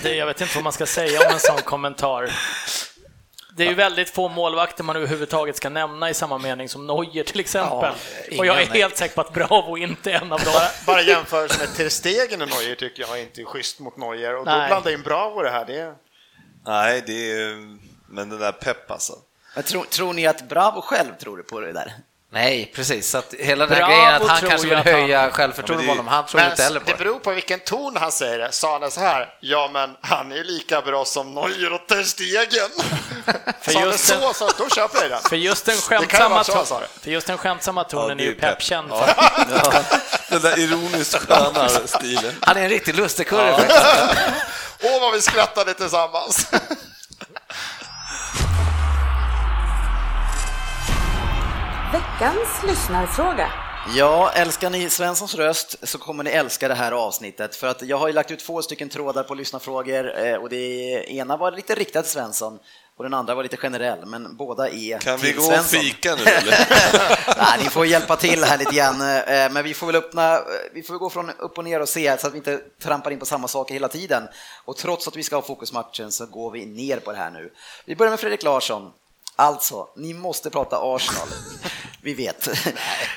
Det, 0.04 0.16
jag 0.16 0.26
vet 0.26 0.42
inte 0.42 0.56
vad 0.56 0.64
man 0.64 0.74
ska 0.74 0.86
säga 0.86 1.28
om 1.28 1.34
en 1.34 1.40
sån 1.40 1.58
kommentar. 1.58 2.32
Det 3.58 3.64
är 3.64 3.68
ju 3.68 3.74
väldigt 3.74 4.10
få 4.10 4.30
målvakter 4.30 4.84
man 4.84 4.96
överhuvudtaget 4.96 5.56
ska 5.58 5.70
nämna 5.70 6.10
i 6.10 6.14
samma 6.14 6.38
mening 6.38 6.70
som 6.70 6.88
Neuer 6.88 7.24
till 7.24 7.40
exempel. 7.40 7.94
Ja, 8.32 8.40
och 8.40 8.46
jag 8.46 8.62
är 8.62 8.66
helt 8.66 8.98
säker 8.98 9.16
på 9.16 9.22
att 9.22 9.34
Bravo 9.34 9.78
inte 9.78 10.12
är 10.12 10.16
en 10.22 10.32
av 10.34 10.40
dem. 10.40 10.54
Bara, 10.54 10.70
bara 10.86 11.02
jämförelse 11.02 11.60
med 11.60 11.76
Ter 11.76 11.90
Stegen 11.90 12.42
och 12.42 12.50
Neuer 12.50 12.76
tycker 12.76 13.06
jag 13.08 13.22
inte 13.22 13.42
är 13.42 13.46
schysst 13.46 13.80
mot 13.80 13.98
Neuer 13.98 14.36
och 14.36 14.46
då 14.46 14.52
Nej. 14.52 14.68
blanda 14.68 14.92
in 14.92 15.02
Bravo 15.02 15.42
det 15.42 15.50
här. 15.50 15.66
Det 15.66 15.80
är... 15.80 15.94
Nej, 16.68 17.04
det 17.06 17.32
är... 17.32 17.78
Men 18.08 18.30
den 18.30 18.40
där 18.40 18.52
pepp 18.52 18.92
alltså. 18.92 19.14
Tror, 19.66 19.84
tror 19.84 20.14
ni 20.14 20.28
att 20.28 20.50
Bravo 20.50 20.82
själv 20.82 21.18
tror 21.20 21.42
på 21.42 21.60
det 21.60 21.72
där? 21.72 21.94
Nej, 22.32 22.72
precis. 22.76 23.10
Så 23.10 23.18
att 23.18 23.34
hela 23.40 23.66
den 23.66 23.74
här 23.78 23.82
Bravo 23.88 23.94
grejen 23.94 24.22
att 24.22 24.28
han 24.30 24.50
kanske 24.50 24.68
vill 24.68 24.78
att 24.78 24.86
han- 24.86 24.94
höja 24.94 25.32
självförtroendet 25.32 25.88
Ja, 25.88 25.94
på 25.94 25.96
men 25.96 26.06
det- 26.06 26.12
honom, 26.12 26.14
han 26.14 26.26
tror 26.26 26.42
Men 26.42 26.52
inte 26.52 26.64
heller 26.64 26.80
på 26.80 26.86
det 26.86 26.92
det. 26.92 26.98
beror 26.98 27.20
på 27.20 27.32
vilken 27.32 27.60
ton 27.60 27.98
han 27.98 28.12
säger 28.12 28.40
det. 28.40 28.52
Sa 28.52 28.72
han 28.72 28.82
det 28.82 28.92
så 28.92 29.00
här, 29.00 29.34
ja 29.40 29.70
men 29.74 29.96
han 30.02 30.32
är 30.32 30.44
lika 30.44 30.82
bra 30.82 31.06
som 31.06 31.34
Neuer 31.36 31.74
och 31.74 31.88
Ter 31.88 32.04
Stegen. 32.04 32.70
För 33.62 33.72
Sa 33.72 33.80
han 33.80 33.88
det 33.88 33.92
just 33.94 34.06
så, 34.06 34.20
den- 34.20 34.34
så 34.34 34.50
då 34.58 34.70
köper 34.70 35.02
jag 35.02 35.12
den. 35.12 35.22
För 35.30 35.36
just 35.36 35.66
den 35.66 35.78
skämtsamma, 35.78 36.44
så 36.44 36.52
ton- 36.54 36.82
för 37.02 37.12
just 37.12 37.28
den 37.28 37.38
skämtsamma 37.38 37.84
tonen 37.84 38.18
det 38.18 38.24
är 38.24 38.26
ju. 38.26 38.36
Pep 38.36 38.62
känd 38.62 38.88
Ja. 38.92 39.06
för. 39.06 39.14
Ja, 39.64 39.84
den 40.30 40.42
där 40.42 40.60
ironiskt 40.60 41.16
sköna 41.16 41.70
stilen. 41.70 42.36
Han 42.42 42.58
är 42.58 42.62
en 42.62 42.70
riktig 42.70 42.96
lustigkurre. 42.96 43.56
Åh 44.84 45.02
vad 45.02 45.14
vi 45.14 45.22
skrattade 45.22 45.74
tillsammans. 45.74 46.48
Veckans 51.94 52.64
lyssnarfråga. 52.68 53.50
Ja, 53.96 54.32
älskar 54.32 54.70
ni 54.70 54.90
Svenssons 54.90 55.36
röst 55.36 55.76
så 55.88 55.98
kommer 55.98 56.24
ni 56.24 56.30
älska 56.30 56.68
det 56.68 56.74
här 56.76 56.92
avsnittet 56.92 57.56
för 57.56 57.68
att 57.68 57.82
jag 57.82 57.98
har 57.98 58.08
ju 58.08 58.14
lagt 58.14 58.32
ut 58.32 58.40
två 58.40 58.62
stycken 58.62 58.90
trådar 58.90 59.24
på 59.24 59.34
lyssnarfrågor 59.36 60.26
eh, 60.26 60.36
och 60.36 60.50
det 60.50 60.56
ena 61.12 61.38
var 61.38 61.52
lite 61.52 61.76
riktat 61.76 62.04
till 62.06 62.12
Svensson 62.14 62.60
och 62.98 63.04
den 63.04 63.14
andra 63.14 63.36
var 63.36 63.44
lite 63.44 63.58
generell, 63.58 64.06
men 64.06 64.36
båda 64.38 64.70
är 64.70 65.00
Kan 65.00 65.18
vi 65.18 65.28
till 65.28 65.36
gå 65.36 65.42
och 65.42 65.48
Svensson. 65.48 65.80
fika 65.80 66.16
nu 66.16 66.22
eller? 66.26 66.58
Nej, 67.38 67.60
ni 67.64 67.70
får 67.70 67.86
hjälpa 67.86 68.16
till 68.16 68.44
här 68.44 68.58
lite 68.58 68.76
grann, 68.76 69.02
eh, 69.02 69.52
men 69.52 69.64
vi 69.64 69.74
får 69.74 69.88
väl 69.88 69.96
öppna, 69.96 70.34
eh, 70.36 70.42
vi 70.74 70.84
får 70.84 70.94
gå 70.96 71.10
från 71.10 71.30
upp 71.30 71.58
och 71.58 71.64
ner 71.64 71.82
och 71.82 71.90
se 71.90 72.18
så 72.18 72.28
att 72.28 72.34
vi 72.34 72.38
inte 72.38 72.58
trampar 72.84 73.12
in 73.12 73.20
på 73.20 73.26
samma 73.26 73.48
saker 73.48 73.74
hela 73.74 73.88
tiden. 73.88 74.28
Och 74.66 74.78
trots 74.78 75.08
att 75.08 75.16
vi 75.16 75.24
ska 75.24 75.36
ha 75.36 75.42
fokusmatchen 75.42 76.12
så 76.12 76.26
går 76.26 76.52
vi 76.52 76.66
ner 76.66 76.98
på 76.98 77.12
det 77.12 77.18
här 77.18 77.30
nu. 77.32 77.54
Vi 77.86 77.96
börjar 77.96 78.12
med 78.12 78.20
Fredrik 78.20 78.44
Larsson. 78.44 78.92
Alltså, 79.40 79.90
ni 79.96 80.14
måste 80.14 80.50
prata 80.50 80.80
Arsenal. 80.82 81.28
Vi 82.02 82.14
vet. 82.14 82.48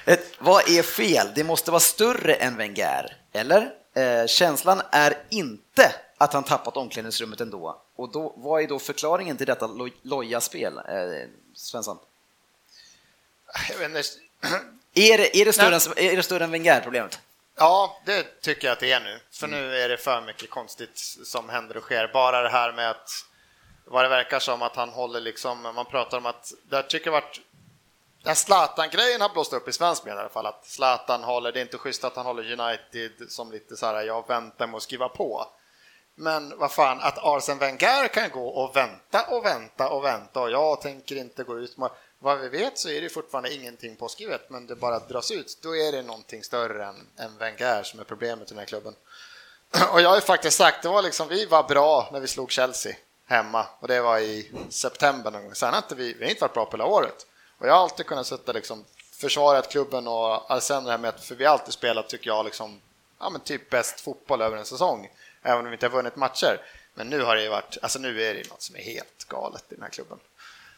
Ett, 0.04 0.35
vad 0.38 0.70
är 0.70 0.83
fel? 0.83 1.28
Det 1.35 1.44
måste 1.44 1.70
vara 1.70 1.80
större 1.80 2.35
än 2.35 2.56
Wenger, 2.56 3.16
eller? 3.33 3.70
Eh, 3.94 4.26
känslan 4.26 4.83
är 4.92 5.22
inte 5.30 5.94
att 6.18 6.33
han 6.33 6.42
tappat 6.44 6.76
omklädningsrummet 6.76 7.40
ändå. 7.40 7.83
Och 7.96 8.12
då, 8.12 8.35
vad 8.37 8.62
är 8.62 8.66
då 8.66 8.78
förklaringen 8.78 9.37
till 9.37 9.46
detta 9.46 9.66
loj- 9.66 9.96
loja 10.02 10.40
spel, 10.40 10.78
eh, 10.78 11.28
Svensson? 11.54 11.98
Jag 13.70 13.78
vet 13.78 13.88
inte. 13.88 14.02
Är 14.94 15.18
det, 15.18 15.37
är 15.37 15.44
det, 15.44 15.52
större, 15.52 15.74
än, 15.74 15.80
är 16.12 16.16
det 16.16 16.22
större 16.22 16.44
än 16.44 16.50
Wenger-problemet? 16.50 17.20
Ja, 17.56 18.00
det 18.06 18.40
tycker 18.40 18.66
jag 18.66 18.72
att 18.72 18.80
det 18.80 18.92
är 18.92 19.00
nu. 19.00 19.20
För 19.30 19.46
nu 19.48 19.76
är 19.76 19.88
det 19.88 19.96
för 19.96 20.20
mycket 20.20 20.50
konstigt 20.50 20.98
som 21.24 21.48
händer 21.48 21.76
och 21.76 21.83
sker. 21.83 22.11
Bara 22.12 22.42
det 22.42 22.48
här 22.48 22.72
med 22.72 22.90
att 22.90 23.11
vad 23.90 24.05
det 24.05 24.09
verkar 24.09 24.38
som 24.38 24.62
att 24.62 24.76
han 24.76 24.88
håller 24.88 25.20
liksom, 25.20 25.62
man 25.62 25.87
pratar 25.87 26.18
om 26.18 26.26
att 26.26 26.53
det 26.70 26.83
tycker 26.83 27.07
jag 27.07 27.12
varit 27.12 27.40
den 28.24 28.37
Zlatan-grejen 28.37 29.20
har 29.20 29.29
blåst 29.29 29.53
upp 29.53 29.68
i 29.68 29.72
svensk 29.72 30.05
media 30.05 30.18
i 30.18 30.20
alla 30.20 30.29
fall, 30.29 30.46
att 30.46 30.66
Zlatan 30.66 31.22
håller, 31.22 31.53
det 31.53 31.61
är 31.61 31.62
inte 31.62 31.79
schysst 31.79 32.05
att 32.05 32.16
han 32.16 32.26
håller 32.26 32.61
United 32.61 33.31
som 33.31 33.53
lite 33.53 33.76
så 33.76 33.87
här, 33.87 34.03
jag 34.03 34.29
väntar 34.29 34.66
med 34.66 34.76
att 34.76 34.83
skriva 34.83 35.09
på. 35.09 35.46
Men 36.14 36.59
vad 36.59 36.72
fan, 36.72 37.00
att 37.00 37.18
Arsene 37.18 37.61
Wenger 37.61 38.09
kan 38.09 38.31
gå 38.31 38.48
och 38.48 38.76
vänta 38.76 39.26
och 39.29 39.44
vänta 39.44 39.88
och 39.88 40.05
vänta 40.05 40.40
och 40.40 40.50
jag 40.50 40.81
tänker 40.81 41.16
inte 41.16 41.44
gå 41.44 41.59
ut 41.59 41.76
med... 41.76 41.90
Vad 42.22 42.40
vi 42.40 42.48
vet 42.48 42.79
så 42.79 42.88
är 42.88 43.00
det 43.00 43.09
fortfarande 43.09 43.55
ingenting 43.55 43.96
påskrivet, 43.96 44.50
men 44.50 44.66
det 44.66 44.76
bara 44.76 44.98
dras 44.98 45.31
ut. 45.31 45.59
Då 45.62 45.76
är 45.76 45.92
det 45.92 46.03
någonting 46.03 46.42
större 46.42 46.87
än, 46.87 47.07
än 47.18 47.38
Wenger 47.38 47.83
som 47.83 48.00
är 48.00 48.05
problemet 48.05 48.46
i 48.46 48.48
den 48.48 48.59
här 48.59 48.66
klubben. 48.66 48.94
Och 49.92 50.00
jag 50.00 50.09
har 50.09 50.16
ju 50.16 50.22
faktiskt 50.22 50.57
sagt, 50.57 50.83
det 50.83 50.88
var 50.88 51.03
liksom, 51.03 51.29
vi 51.29 51.46
var 51.46 51.62
bra 51.62 52.09
när 52.12 52.20
vi 52.20 52.26
slog 52.26 52.50
Chelsea 52.53 52.94
hemma 53.30 53.66
och 53.80 53.88
det 53.88 54.00
var 54.00 54.18
i 54.18 54.50
september 54.70 55.30
någon 55.30 55.42
gång. 55.42 55.54
Sen 55.54 55.70
har 55.70 55.78
inte 55.78 55.94
vi, 55.94 56.12
vi 56.12 56.24
har 56.24 56.30
inte 56.30 56.42
varit 56.42 56.54
bra 56.54 56.64
på 56.64 56.76
hela 56.76 56.86
året. 56.86 57.26
Och 57.58 57.66
jag 57.66 57.72
har 57.72 57.82
alltid 57.82 58.06
kunnat 58.06 58.26
sätta 58.26 58.52
liksom, 58.52 58.84
försvarat 59.12 59.70
klubben 59.70 60.08
och 60.08 60.62
sen 60.62 60.84
det 60.84 60.90
här 60.90 60.98
med 60.98 61.08
att, 61.08 61.24
för 61.24 61.34
vi 61.34 61.44
har 61.44 61.52
alltid 61.52 61.74
spelat, 61.74 62.08
tycker 62.08 62.30
jag, 62.30 62.44
liksom, 62.44 62.80
ja 63.18 63.30
men 63.30 63.40
typ 63.40 63.70
bäst 63.70 64.00
fotboll 64.00 64.42
över 64.42 64.56
en 64.56 64.64
säsong. 64.64 65.08
Även 65.42 65.64
om 65.64 65.70
vi 65.70 65.72
inte 65.72 65.86
har 65.86 65.90
vunnit 65.90 66.16
matcher. 66.16 66.60
Men 66.94 67.08
nu 67.10 67.22
har 67.22 67.36
det 67.36 67.42
ju 67.42 67.48
varit, 67.48 67.78
alltså 67.82 67.98
nu 67.98 68.22
är 68.22 68.34
det 68.34 68.50
något 68.50 68.62
som 68.62 68.76
är 68.76 68.80
helt 68.80 69.24
galet 69.28 69.64
i 69.68 69.74
den 69.74 69.82
här 69.82 69.90
klubben. 69.90 70.18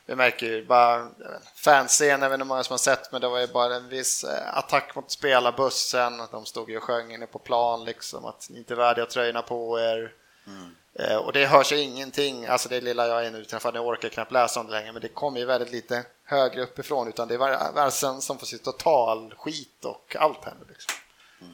Vi 0.07 0.15
märker 0.15 0.47
ju 0.47 0.67
bara 0.67 1.09
fanscenen, 1.55 2.23
jag 2.23 2.29
vet 2.29 2.35
inte 2.35 2.45
hur 2.45 2.49
många 2.49 2.65
som 2.65 2.73
har 2.73 2.79
sett, 2.79 3.13
men 3.13 3.21
det 3.21 3.29
var 3.29 3.41
ju 3.41 3.47
bara 3.47 3.75
en 3.75 3.89
viss 3.89 4.25
eh, 4.25 4.59
attack 4.59 4.95
mot 4.95 5.11
spelarbussen. 5.11 6.23
De 6.31 6.47
stod 6.47 6.71
ju 6.71 6.77
och 6.77 6.83
sjöng 6.83 7.15
inne 7.15 7.27
på 7.27 7.39
plan 7.39 7.85
liksom 7.85 8.25
att 8.25 8.47
ni 8.51 8.59
inte 8.59 8.75
är 8.75 8.77
värdiga 8.77 9.07
tröjorna 9.07 9.43
på 9.43 9.81
er. 9.81 10.13
Mm. 10.47 10.77
Och 11.25 11.33
det 11.33 11.47
hörs 11.47 11.73
ju 11.73 11.79
ingenting, 11.79 12.47
alltså 12.47 12.69
det 12.69 12.81
lilla 12.81 13.09
jag 13.09 13.27
är 13.27 13.31
nu 13.31 13.39
utanför, 13.39 13.73
jag 13.75 13.87
orkar 13.87 14.09
knappt 14.09 14.33
läsa 14.33 14.61
om 14.61 14.67
det 14.67 14.73
längre, 14.73 14.93
men 14.93 15.03
det 15.03 15.09
kommer 15.09 15.41
ju 15.41 15.47
väldigt 15.47 15.73
lite 15.73 16.05
högre 16.25 16.63
uppifrån, 16.63 17.09
utan 17.09 17.29
det 17.29 17.35
är 17.35 17.73
Varsen 17.73 18.21
som 18.21 18.39
får 18.39 18.47
sitta 18.47 18.71
och 18.71 18.79
ta 18.79 19.11
all 19.11 19.35
skit 19.39 19.85
och 19.85 20.17
allt 20.19 20.45
händer. 20.45 20.67
Liksom. 20.69 20.93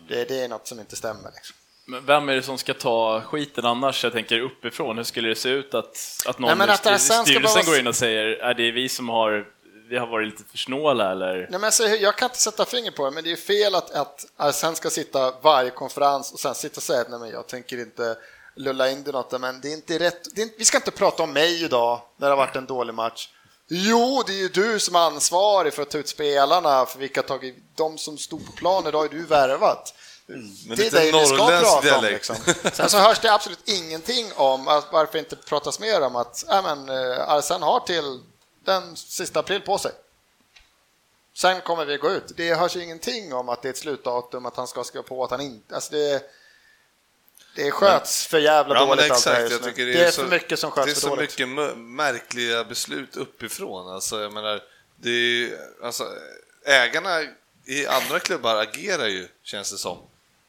Det, 0.08 0.28
det 0.28 0.44
är 0.44 0.48
något 0.48 0.66
som 0.66 0.80
inte 0.80 0.96
stämmer. 0.96 1.30
Liksom. 1.34 1.56
Men 1.86 2.06
vem 2.06 2.28
är 2.28 2.34
det 2.34 2.42
som 2.42 2.58
ska 2.58 2.74
ta 2.74 3.20
skiten 3.20 3.64
annars? 3.66 4.04
Jag 4.04 4.12
tänker 4.12 4.40
uppifrån, 4.40 4.96
hur 4.96 5.04
skulle 5.04 5.28
det 5.28 5.34
se 5.34 5.48
ut 5.48 5.74
att, 5.74 5.96
att 6.26 6.38
någon 6.38 6.58
Nej, 6.58 6.68
i 6.68 6.70
att 6.70 6.78
ska 6.78 6.98
styrelsen 6.98 7.42
bara- 7.42 7.70
går 7.72 7.78
in 7.78 7.86
och 7.86 7.96
säger 7.96 8.24
är 8.26 8.54
det 8.54 8.70
vi 8.70 8.88
som 8.88 9.08
har, 9.08 9.46
vi 9.88 9.98
har 9.98 10.06
varit 10.06 10.28
lite 10.28 10.50
för 10.50 10.58
snåla 10.58 11.12
eller? 11.12 11.36
Nej, 11.36 11.48
men 11.50 11.64
alltså, 11.64 11.82
jag 11.88 12.16
kan 12.16 12.26
inte 12.26 12.38
sätta 12.38 12.64
finger 12.64 12.90
på 12.90 13.04
det, 13.04 13.10
men 13.10 13.24
det 13.24 13.32
är 13.32 13.36
fel 13.36 13.74
att, 13.74 13.90
att 13.90 14.26
Arsene 14.36 14.74
ska 14.76 14.90
sitta 14.90 15.34
varje 15.42 15.70
konferens 15.70 16.32
och 16.32 16.40
sen 16.40 16.54
sitta 16.54 16.76
och 16.76 16.82
säga 16.82 17.00
att 17.00 17.10
nej, 17.10 17.18
men 17.18 17.30
jag 17.30 17.46
tänker 17.46 17.78
inte 17.80 18.16
lulla 18.58 18.90
in 18.90 19.02
det 19.02 19.12
något, 19.12 19.40
men 19.40 19.60
det 19.60 19.68
är 19.68 19.72
inte 19.72 19.98
rätt. 19.98 20.34
Det 20.34 20.40
är 20.40 20.42
inte, 20.42 20.54
vi 20.58 20.64
ska 20.64 20.78
inte 20.78 20.90
prata 20.90 21.22
om 21.22 21.32
mig 21.32 21.64
idag 21.64 22.00
när 22.16 22.26
det 22.26 22.32
har 22.32 22.36
varit 22.36 22.56
en 22.56 22.66
dålig 22.66 22.94
match. 22.94 23.28
Jo, 23.68 24.22
det 24.26 24.32
är 24.32 24.36
ju 24.36 24.48
du 24.48 24.80
som 24.80 24.94
är 24.96 25.00
ansvarig 25.00 25.74
för 25.74 25.82
att 25.82 25.90
ta 25.90 25.98
ut 25.98 26.08
spelarna, 26.08 26.86
för 26.86 26.98
vilka 26.98 27.22
tagit, 27.22 27.56
de 27.74 27.98
som 27.98 28.18
stod 28.18 28.46
på 28.46 28.52
planen 28.52 28.88
idag 28.88 28.98
har 28.98 29.08
du 29.08 29.26
värvat. 29.26 29.94
Men 30.26 30.76
det 30.76 30.86
är 30.86 30.90
det 30.90 31.18
vi 31.18 31.26
ska 31.26 31.46
prata 31.46 31.98
om. 31.98 32.04
Liksom. 32.04 32.36
Sen 32.72 32.90
så 32.90 32.98
hörs 32.98 33.20
det 33.20 33.32
absolut 33.32 33.68
ingenting 33.68 34.32
om 34.36 34.68
att 34.68 34.92
varför 34.92 35.18
inte 35.18 35.36
pratas 35.36 35.80
mer 35.80 36.02
om 36.02 36.16
att 36.16 36.48
äh, 36.50 36.62
men, 36.62 36.88
eh, 36.88 37.30
Arsen 37.30 37.62
har 37.62 37.80
till 37.80 38.20
den 38.64 38.96
sista 38.96 39.40
april 39.40 39.60
på 39.60 39.78
sig. 39.78 39.92
Sen 41.36 41.60
kommer 41.60 41.84
vi 41.84 41.96
gå 41.96 42.10
ut. 42.10 42.32
Det 42.36 42.54
hörs 42.54 42.76
ingenting 42.76 43.34
om 43.34 43.48
att 43.48 43.62
det 43.62 43.68
är 43.68 43.70
ett 43.70 43.78
slutdatum, 43.78 44.46
att 44.46 44.56
han 44.56 44.66
ska 44.66 44.84
skriva 44.84 45.02
på, 45.02 45.24
att 45.24 45.30
han 45.30 45.40
inte... 45.40 45.74
Alltså 45.74 45.92
det, 45.92 46.22
det 47.64 47.70
sköts 47.70 48.26
för 48.26 48.38
jävla 48.38 48.74
Ja, 48.74 48.84
dåligt 48.86 49.10
allt 49.10 49.24
det 49.24 49.30
här 49.30 49.36
exakt. 49.36 49.50
just 49.52 49.64
nu. 49.64 49.70
tycker 49.70 49.86
Det 49.86 50.04
är 50.04 50.10
så, 50.10 50.22
för 50.22 50.28
mycket 50.30 50.58
som 50.58 50.72
Det 50.74 50.80
är 50.80 50.84
sköts 50.86 50.94
för 50.94 51.00
så 51.00 51.08
dåligt. 51.16 51.30
mycket 51.30 51.48
mö- 51.48 51.76
märkliga 51.76 52.64
beslut 52.64 53.16
uppifrån. 53.16 53.88
Alltså, 53.94 54.20
jag 54.22 54.32
menar, 54.32 54.60
det 54.96 55.10
är, 55.10 55.12
ju- 55.14 55.58
alltså, 55.82 56.04
ägarna 56.66 57.20
i 57.66 57.86
andra 57.86 58.20
klubbar 58.20 58.56
agerar 58.56 59.06
ju, 59.06 59.28
känns 59.42 59.70
det 59.72 59.78
som. 59.78 59.98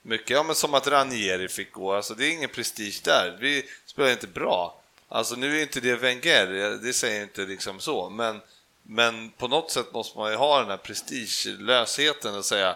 Mycket, 0.01 0.29
ja, 0.29 0.43
men 0.43 0.55
som 0.55 0.73
att 0.73 0.87
Ranieri 0.87 1.47
fick 1.47 1.71
gå. 1.71 1.93
Alltså, 1.93 2.13
det 2.13 2.25
är 2.25 2.31
ingen 2.31 2.49
prestige 2.49 3.01
där. 3.03 3.37
Vi 3.41 3.65
spelar 3.85 4.09
inte 4.11 4.27
bra. 4.27 4.81
Alltså, 5.09 5.35
nu 5.35 5.57
är 5.57 5.61
inte 5.61 5.79
det 5.79 5.95
Wenger, 5.95 6.47
det 6.83 6.93
säger 6.93 7.21
inte 7.21 7.41
liksom 7.41 7.79
så, 7.79 8.09
men, 8.09 8.41
men 8.83 9.29
på 9.31 9.47
något 9.47 9.71
sätt 9.71 9.93
måste 9.93 10.17
man 10.17 10.31
ju 10.31 10.37
ha 10.37 10.59
den 10.59 10.69
här 10.69 10.77
prestigelösheten 10.77 12.35
och 12.35 12.45
säga 12.45 12.75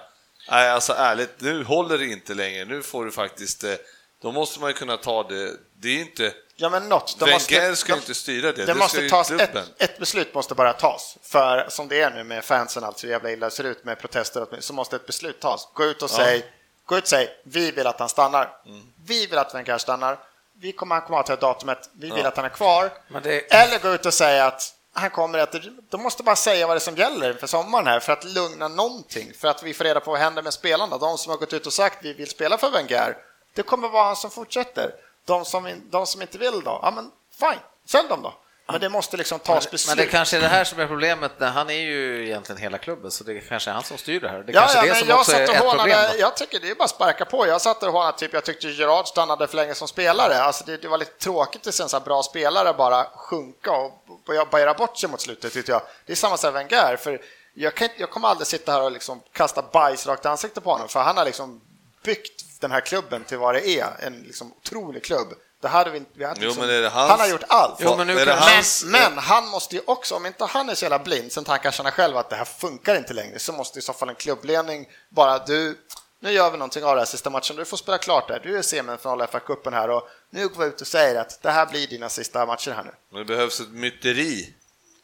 Nej, 0.52 0.70
alltså 0.70 0.94
ärligt, 0.94 1.42
nu 1.42 1.64
håller 1.64 1.98
det 1.98 2.06
inte 2.06 2.34
längre. 2.34 2.66
Nu 2.66 2.82
får 2.84 3.06
du 3.06 3.12
faktiskt... 3.12 3.64
eh, 3.64 3.74
Då 4.24 4.32
måste 4.32 4.60
man 4.60 4.70
ju 4.70 4.74
kunna 4.74 4.98
ta 4.98 5.24
det. 5.24 5.52
Det 5.80 5.90
är 5.90 6.00
inte... 6.02 6.34
Ja, 6.56 6.70
men 6.70 6.90
något. 6.90 7.16
De 7.20 7.26
Wenger 7.26 7.36
måste, 7.36 7.76
ska 7.76 7.94
de- 7.94 8.00
inte 8.00 8.14
styra 8.16 8.52
det. 8.52 8.54
Det, 8.54 8.66
Det 8.66 8.74
måste 8.74 9.10
tas 9.10 9.32
ett, 9.32 9.56
ett 9.78 9.98
beslut 10.00 10.34
måste 10.34 10.56
bara 10.56 10.74
tas. 10.74 11.18
För 11.24 11.66
som 11.70 11.88
det 11.88 12.02
är 12.02 12.12
nu 12.12 12.24
med 12.24 12.44
fansen, 12.46 12.84
alltså 12.84 13.06
hur 13.08 13.14
jävla 13.14 13.32
illa 13.32 13.46
det 13.46 13.52
ser 13.56 13.64
ut 13.64 13.84
med 13.86 14.00
protester, 14.00 14.42
och 14.42 14.64
så 14.64 14.74
måste 14.74 14.96
ett 14.96 15.06
beslut 15.06 15.40
tas. 15.40 15.68
Gå 15.74 15.86
ut 15.86 16.02
och 16.02 16.10
säg, 16.10 16.46
gå 16.86 16.98
ut 16.98 17.04
och 17.04 17.10
säg, 17.10 17.30
vi 17.44 17.72
vill 17.72 17.88
att 17.88 18.00
han 18.00 18.10
stannar. 18.10 18.58
Mm. 18.66 18.82
Vi 19.06 19.26
vill 19.26 19.38
att 19.38 19.56
Wenger 19.56 19.78
stannar. 19.78 20.20
Vi 20.62 20.72
kommer, 20.72 20.96
han 20.96 21.06
kommer 21.06 21.20
att 21.20 21.28
ha 21.28 21.36
till 21.36 21.42
datumet, 21.42 21.90
vi 21.94 22.12
vill 22.12 22.26
att 22.26 22.36
han 22.36 22.46
är 22.46 22.50
kvar. 22.50 22.92
Men 23.08 23.24
det- 23.24 23.54
Eller 23.54 23.80
gå 23.80 23.90
ut 23.94 24.06
och 24.06 24.14
säga 24.14 24.46
att 24.46 24.74
han 24.94 25.10
kommer 25.10 25.40
att, 25.40 25.56
de 25.90 26.02
måste 26.04 26.24
bara 26.24 26.36
säga 26.36 26.68
vad 26.68 26.76
det 26.76 26.78
är 26.78 26.80
som 26.80 26.96
gäller 26.96 27.34
för 27.34 27.48
sommaren 27.48 27.88
här 27.88 28.00
för 28.00 28.14
att 28.14 28.24
lugna 28.24 28.68
någonting. 28.68 29.32
För 29.40 29.48
att 29.48 29.64
vi 29.64 29.74
får 29.74 29.84
reda 29.84 30.00
på 30.00 30.12
vad 30.12 30.20
händer 30.20 30.42
med 30.42 30.54
spelarna. 30.54 30.98
De 30.98 31.18
som 31.18 31.30
har 31.30 31.38
gått 31.38 31.54
ut 31.54 31.66
och 31.68 31.74
sagt 31.74 31.98
vi 32.02 32.14
vill 32.14 32.30
spela 32.30 32.58
för 32.58 32.72
Wenger, 32.72 33.18
det 33.54 33.64
kommer 33.64 33.90
vara 33.90 34.04
han 34.04 34.16
som 34.16 34.32
fortsätter. 34.32 34.92
De 35.26 35.46
som, 35.46 35.82
de 35.90 36.08
som 36.08 36.22
inte 36.22 36.38
vill 36.38 36.64
då, 36.64 36.80
ja 36.82 36.92
men 36.92 37.12
fine, 37.40 37.60
sälj 37.86 38.10
dem 38.10 38.22
då. 38.22 38.34
Men 38.66 38.82
det 38.82 38.90
måste 38.90 39.18
liksom 39.18 39.40
tas 39.40 39.72
beslut. 39.72 39.98
Men 39.98 40.06
det 40.06 40.12
kanske 40.12 40.38
är 40.38 40.42
det 40.42 40.48
här 40.48 40.64
som 40.64 40.80
är 40.80 40.88
problemet. 40.88 41.32
Han 41.40 41.70
är 41.70 41.74
ju 41.74 42.26
egentligen 42.26 42.62
hela 42.62 42.78
klubben, 42.78 43.12
så 43.12 43.24
det 43.24 43.40
kanske 43.40 43.70
är 43.70 43.74
han 43.74 43.84
som 43.84 43.98
styr 43.98 44.20
det 44.20 44.30
här. 44.30 44.44
Det 44.44 44.52
Ja, 44.52 44.60
kanske 44.60 44.78
ja, 44.78 44.84
är 44.84 44.88
det 44.90 44.96
som 44.96 45.08
jag 45.10 45.20
också 45.20 45.32
är 45.36 45.44
ett 45.44 45.60
problem. 45.60 45.98
då. 46.12 46.20
jag 46.20 46.38
tycker 46.38 46.60
det 46.60 46.70
är 46.70 46.76
bara 46.76 46.84
att 46.84 46.90
sparka 46.90 47.26
på. 47.26 47.48
Jag 47.48 47.62
satt 47.62 47.84
och 47.84 47.92
hånade, 47.92 48.18
typ, 48.18 48.34
jag 48.34 48.44
tyckte 48.44 48.68
Gerard 48.68 49.08
stannade 49.08 49.48
för 49.48 49.56
länge 49.56 49.76
som 49.76 49.88
spelare. 49.88 50.42
Alltså 50.42 50.64
det, 50.66 50.78
det 50.78 50.88
var 50.88 50.98
lite 50.98 51.18
tråkigt 51.20 51.68
att 51.68 51.74
se 51.74 51.84
en 51.84 51.90
så 51.90 52.00
bra 52.00 52.24
spelare 52.24 52.74
bara 52.74 53.06
sjunka 53.16 53.72
och 53.72 53.92
börja 54.28 54.46
bajra 54.46 54.74
bort 54.74 54.98
sig 54.98 55.10
mot 55.10 55.22
slutet, 55.22 55.54
tyckte 55.54 55.72
jag. 55.72 55.82
Det 56.06 56.12
är 56.12 56.16
samma 56.16 56.38
sak 56.38 56.54
med 56.54 56.70
Wenger, 56.70 56.98
för 56.98 57.22
jag, 57.54 57.76
kan, 57.76 57.90
jag 57.98 58.10
kommer 58.10 58.28
aldrig 58.28 58.48
sitta 58.48 58.72
här 58.72 58.82
och 58.82 58.92
liksom 58.92 59.22
kasta 59.32 59.62
bajs 59.62 60.08
rakt 60.08 60.26
i 60.26 60.28
ansiktet 60.28 60.64
på 60.64 60.72
honom, 60.72 60.88
för 60.88 61.00
han 61.00 61.18
har 61.18 61.26
liksom 61.26 61.62
byggt 62.04 62.62
den 62.62 62.72
här 62.72 62.82
klubben 62.82 63.24
till 63.24 63.38
vad 63.38 63.56
det 63.56 63.68
är, 63.70 63.88
en 64.00 64.24
liksom 64.24 64.54
otrolig 64.54 65.04
klubb. 65.04 65.28
Det 65.62 65.68
hade 65.68 65.90
vi, 65.90 65.98
inte- 65.98 66.12
vi 66.14 66.26
hade 66.26 66.40
Jo, 66.42 66.48
liksom, 66.48 66.68
men 66.68 66.84
hans- 66.84 67.10
Han 67.10 67.20
har 67.20 67.28
gjort 67.28 67.44
allt. 67.48 67.80
Jo, 67.80 67.96
men 67.98 68.08
kan- 68.26 68.38
hans- 68.38 68.84
Men, 68.86 69.14
men 69.14 69.18
han 69.24 69.48
måste 69.48 69.76
ju 69.76 69.82
också, 69.86 70.16
om 70.16 70.26
inte 70.26 70.46
han 70.46 70.70
är 70.70 70.76
så 70.76 70.86
jävla 70.86 71.00
blind, 71.00 71.32
sen 71.32 71.44
han 71.48 71.60
kan 71.60 71.72
känna 71.72 71.92
själv 71.92 72.18
att 72.18 72.30
det 72.30 72.36
här 72.36 72.46
funkar 72.46 72.96
inte 72.96 73.14
längre, 73.14 73.40
så 73.40 73.52
måste 73.54 73.80
i 73.80 73.82
så 73.82 73.94
fall 73.94 74.10
en 74.10 74.16
klubbledning 74.16 74.90
bara 75.10 75.40
du, 75.40 75.78
nu 76.20 76.32
gör 76.32 76.52
vi 76.52 76.58
någonting 76.58 76.84
av 76.84 76.96
det 76.96 77.02
här 77.02 77.06
sista 77.06 77.30
matchen, 77.30 77.56
du 77.56 77.66
får 77.66 77.78
spela 77.78 77.98
klart 77.98 78.28
där, 78.28 78.40
du 78.44 78.58
är 78.58 78.62
semifinal 78.62 79.22
i 79.22 79.24
FA-cupen 79.24 79.74
här 79.74 79.90
och 79.90 80.08
nu 80.30 80.48
går 80.48 80.60
vi 80.62 80.66
ut 80.66 80.82
och 80.82 80.88
säger 80.88 81.22
att 81.22 81.42
det 81.42 81.52
här 81.52 81.66
blir 81.66 81.88
dina 81.88 82.10
sista 82.10 82.46
matcher 82.46 82.72
här 82.72 82.84
nu. 82.84 82.92
Men 83.10 83.20
det 83.20 83.26
behövs 83.26 83.60
ett 83.60 83.70
myteri. 83.72 84.54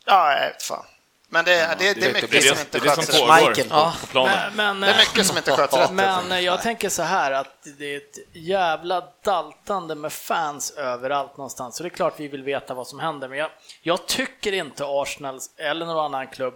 Ja, 0.06 0.34
jag 0.34 0.50
vet 0.50 0.64
fan. 0.64 0.86
Men 1.32 1.46
det, 1.46 1.52
det, 1.52 1.76
det 1.80 1.90
är 1.90 1.96
Det 1.96 2.06
är 2.06 2.14
mycket 2.14 2.32
det, 2.32 2.42
som 2.42 2.60
inte 2.60 2.80
sköts 2.80 3.10
rätt. 3.10 4.10
planen. 4.10 4.56
Men, 4.56 4.80
Det 4.80 4.88
är 4.88 4.98
mycket 4.98 5.26
som 5.26 5.38
inte 5.38 5.52
sköts 5.52 5.74
rätt. 5.74 5.92
Men 5.92 6.44
jag 6.44 6.62
tänker 6.62 6.90
så 6.90 7.04
här 7.04 7.32
att 7.32 7.68
det 7.78 7.86
är 7.94 7.98
ett 7.98 8.18
jävla 8.34 9.04
daltande 9.24 9.96
med 9.96 10.14
fans 10.14 10.72
överallt 10.72 11.38
någonstans. 11.38 11.76
Så 11.76 11.84
det 11.84 11.88
är 11.88 11.92
klart 11.92 12.14
vi 12.18 12.28
vill 12.28 12.44
veta 12.44 12.74
vad 12.74 12.88
som 12.88 13.00
händer. 13.00 13.28
Men 13.28 13.38
jag, 13.38 13.50
jag 13.82 14.06
tycker 14.06 14.52
inte 14.54 14.84
Arsenal 14.88 15.40
eller 15.58 15.86
någon 15.86 16.06
annan 16.06 16.28
klubb 16.28 16.54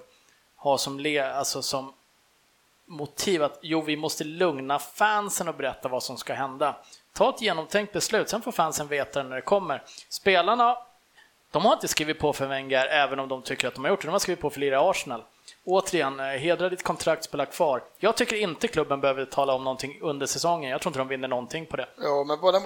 har 0.55 0.77
som, 0.77 0.99
le, 0.99 1.19
alltså 1.19 1.61
som 1.61 1.93
motiv 2.87 3.43
att 3.43 3.59
jo, 3.61 3.81
vi 3.81 3.95
måste 3.97 4.23
lugna 4.23 4.79
fansen 4.79 5.47
och 5.47 5.55
berätta 5.55 5.89
vad 5.89 6.03
som 6.03 6.17
ska 6.17 6.33
hända. 6.33 6.75
Ta 7.13 7.29
ett 7.29 7.41
genomtänkt 7.41 7.93
beslut, 7.93 8.29
sen 8.29 8.41
får 8.41 8.51
fansen 8.51 8.87
veta 8.87 9.23
när 9.23 9.35
det 9.35 9.41
kommer. 9.41 9.83
Spelarna, 10.09 10.77
de 11.53 11.65
har 11.65 11.73
inte 11.73 11.87
skrivit 11.87 12.19
på 12.19 12.33
för 12.33 12.47
Wenger 12.47 12.85
även 12.85 13.19
om 13.19 13.27
de 13.29 13.41
tycker 13.41 13.67
att 13.67 13.73
de 13.73 13.83
har 13.83 13.91
gjort 13.91 14.01
det. 14.01 14.07
De 14.07 14.11
har 14.11 14.19
skrivit 14.19 14.41
på 14.41 14.49
för 14.49 14.59
lira 14.59 14.75
i 14.75 14.89
Arsenal. 14.89 15.23
Återigen, 15.65 16.19
eh, 16.19 16.25
hedra 16.25 16.69
ditt 16.69 16.83
kontrakt, 16.83 17.23
spela 17.23 17.45
kvar. 17.45 17.83
Jag 17.99 18.17
tycker 18.17 18.35
inte 18.35 18.67
klubben 18.67 19.01
behöver 19.01 19.25
tala 19.25 19.53
om 19.53 19.63
någonting 19.63 19.99
under 20.01 20.25
säsongen. 20.25 20.71
Jag 20.71 20.81
tror 20.81 20.89
inte 20.89 20.99
de 20.99 21.07
vinner 21.07 21.27
någonting 21.27 21.65
på 21.65 21.77
det. 21.77 21.87
Jo, 22.03 22.23
men 22.23 22.39
både, 22.39 22.61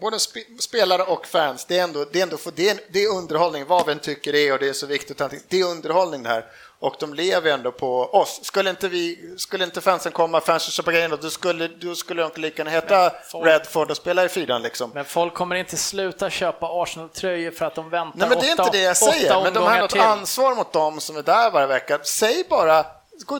både 0.00 0.18
spelare 0.58 1.02
och 1.02 1.26
fans, 1.26 1.64
det 1.64 1.78
är 1.78 1.84
ändå, 1.84 2.04
det 2.12 2.18
är, 2.18 2.22
ändå 2.22 2.36
för, 2.36 2.52
det 2.56 2.70
är, 2.70 2.80
det 2.92 3.04
är 3.04 3.16
underhållning, 3.16 3.64
vad 3.66 3.86
vi 3.86 3.92
än 3.92 3.98
tycker 3.98 4.32
det 4.32 4.48
är 4.48 4.52
och 4.52 4.58
det 4.58 4.68
är 4.68 4.72
så 4.72 4.86
viktigt. 4.86 5.20
allting. 5.20 5.40
Det 5.48 5.60
är 5.60 5.64
underhållning 5.64 6.22
det 6.22 6.28
här. 6.28 6.44
Och 6.84 6.94
de 6.98 7.14
lever 7.14 7.50
ändå 7.50 7.72
på 7.72 8.02
oss. 8.04 8.40
Skulle 8.42 8.70
inte, 8.70 8.88
vi, 8.88 9.34
skulle 9.38 9.64
inte 9.64 9.80
fansen 9.80 10.12
komma, 10.12 10.40
fansen 10.40 10.70
köpa 10.72 10.92
grejerna, 10.92 11.16
då 11.16 11.30
skulle, 11.30 11.68
då 11.68 11.94
skulle 11.94 12.22
de 12.22 12.40
lika 12.40 12.58
gärna 12.60 12.70
heta 12.70 13.12
folk- 13.30 13.46
Redford 13.46 13.90
och 13.90 13.96
spela 13.96 14.24
i 14.24 14.28
fyran 14.28 14.62
liksom. 14.62 14.90
Men 14.94 15.04
folk 15.04 15.34
kommer 15.34 15.56
inte 15.56 15.76
sluta 15.76 16.30
köpa 16.30 16.66
Arsenal-tröjor 16.82 17.50
för 17.50 17.64
att 17.64 17.74
de 17.74 17.90
väntar 17.90 18.18
Nej, 18.18 18.28
men 18.28 18.38
det 18.38 18.48
är 18.48 18.52
åtta, 18.54 18.62
inte 18.64 18.78
det 18.78 18.82
jag 18.84 18.96
säger, 18.96 19.42
men 19.42 19.52
de 19.54 19.62
har 19.64 19.78
något 19.78 19.90
till. 19.90 20.00
ansvar 20.00 20.54
mot 20.54 20.72
dem 20.72 21.00
som 21.00 21.16
är 21.16 21.22
där 21.22 21.50
varje 21.50 21.66
vecka. 21.66 21.98
Säg 22.04 22.44
bara, 22.50 22.86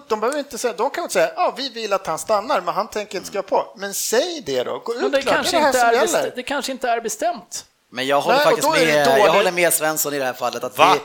de 0.09 0.21
behöver 0.21 0.39
inte 0.39 0.59
säga, 0.59 0.75
de 0.77 0.91
kan 0.91 1.05
inte 1.05 1.13
säga, 1.15 1.31
ja, 1.37 1.55
vi 1.57 1.69
vill 1.69 1.93
att 1.93 2.07
han 2.07 2.19
stannar, 2.19 2.61
men 2.61 2.75
han 2.75 2.89
tänker 2.89 3.17
inte 3.17 3.29
skriva 3.29 3.43
på. 3.43 3.75
Men 3.77 3.95
säg 3.95 4.43
det 4.47 4.63
då, 4.65 4.79
gå 4.79 4.95
Men 4.95 5.05
ut 5.05 5.13
det 5.13 5.23
klart, 5.23 5.35
kanske, 5.35 5.57
det 5.57 5.63
är 5.63 5.63
det 5.63 5.67
inte 5.69 5.79
är 5.81 6.07
som 6.07 6.07
best- 6.07 6.17
gäller. 6.23 6.33
det 6.37 6.43
kanske 6.43 6.73
inte 6.73 6.89
är 6.89 7.01
bestämt. 7.01 7.65
Men 7.91 8.07
jag 8.07 8.21
håller 8.21 8.37
Nej, 8.37 8.45
faktiskt 8.47 8.71
med, 8.71 9.19
jag 9.19 9.33
håller 9.33 9.53
med 9.53 9.73
Svensson 9.73 10.15
i 10.15 10.19
det 10.19 10.25
här 10.25 10.33
fallet. 10.33 10.65
Att 10.65 10.79
Va? 10.79 10.93
vi, 10.95 11.01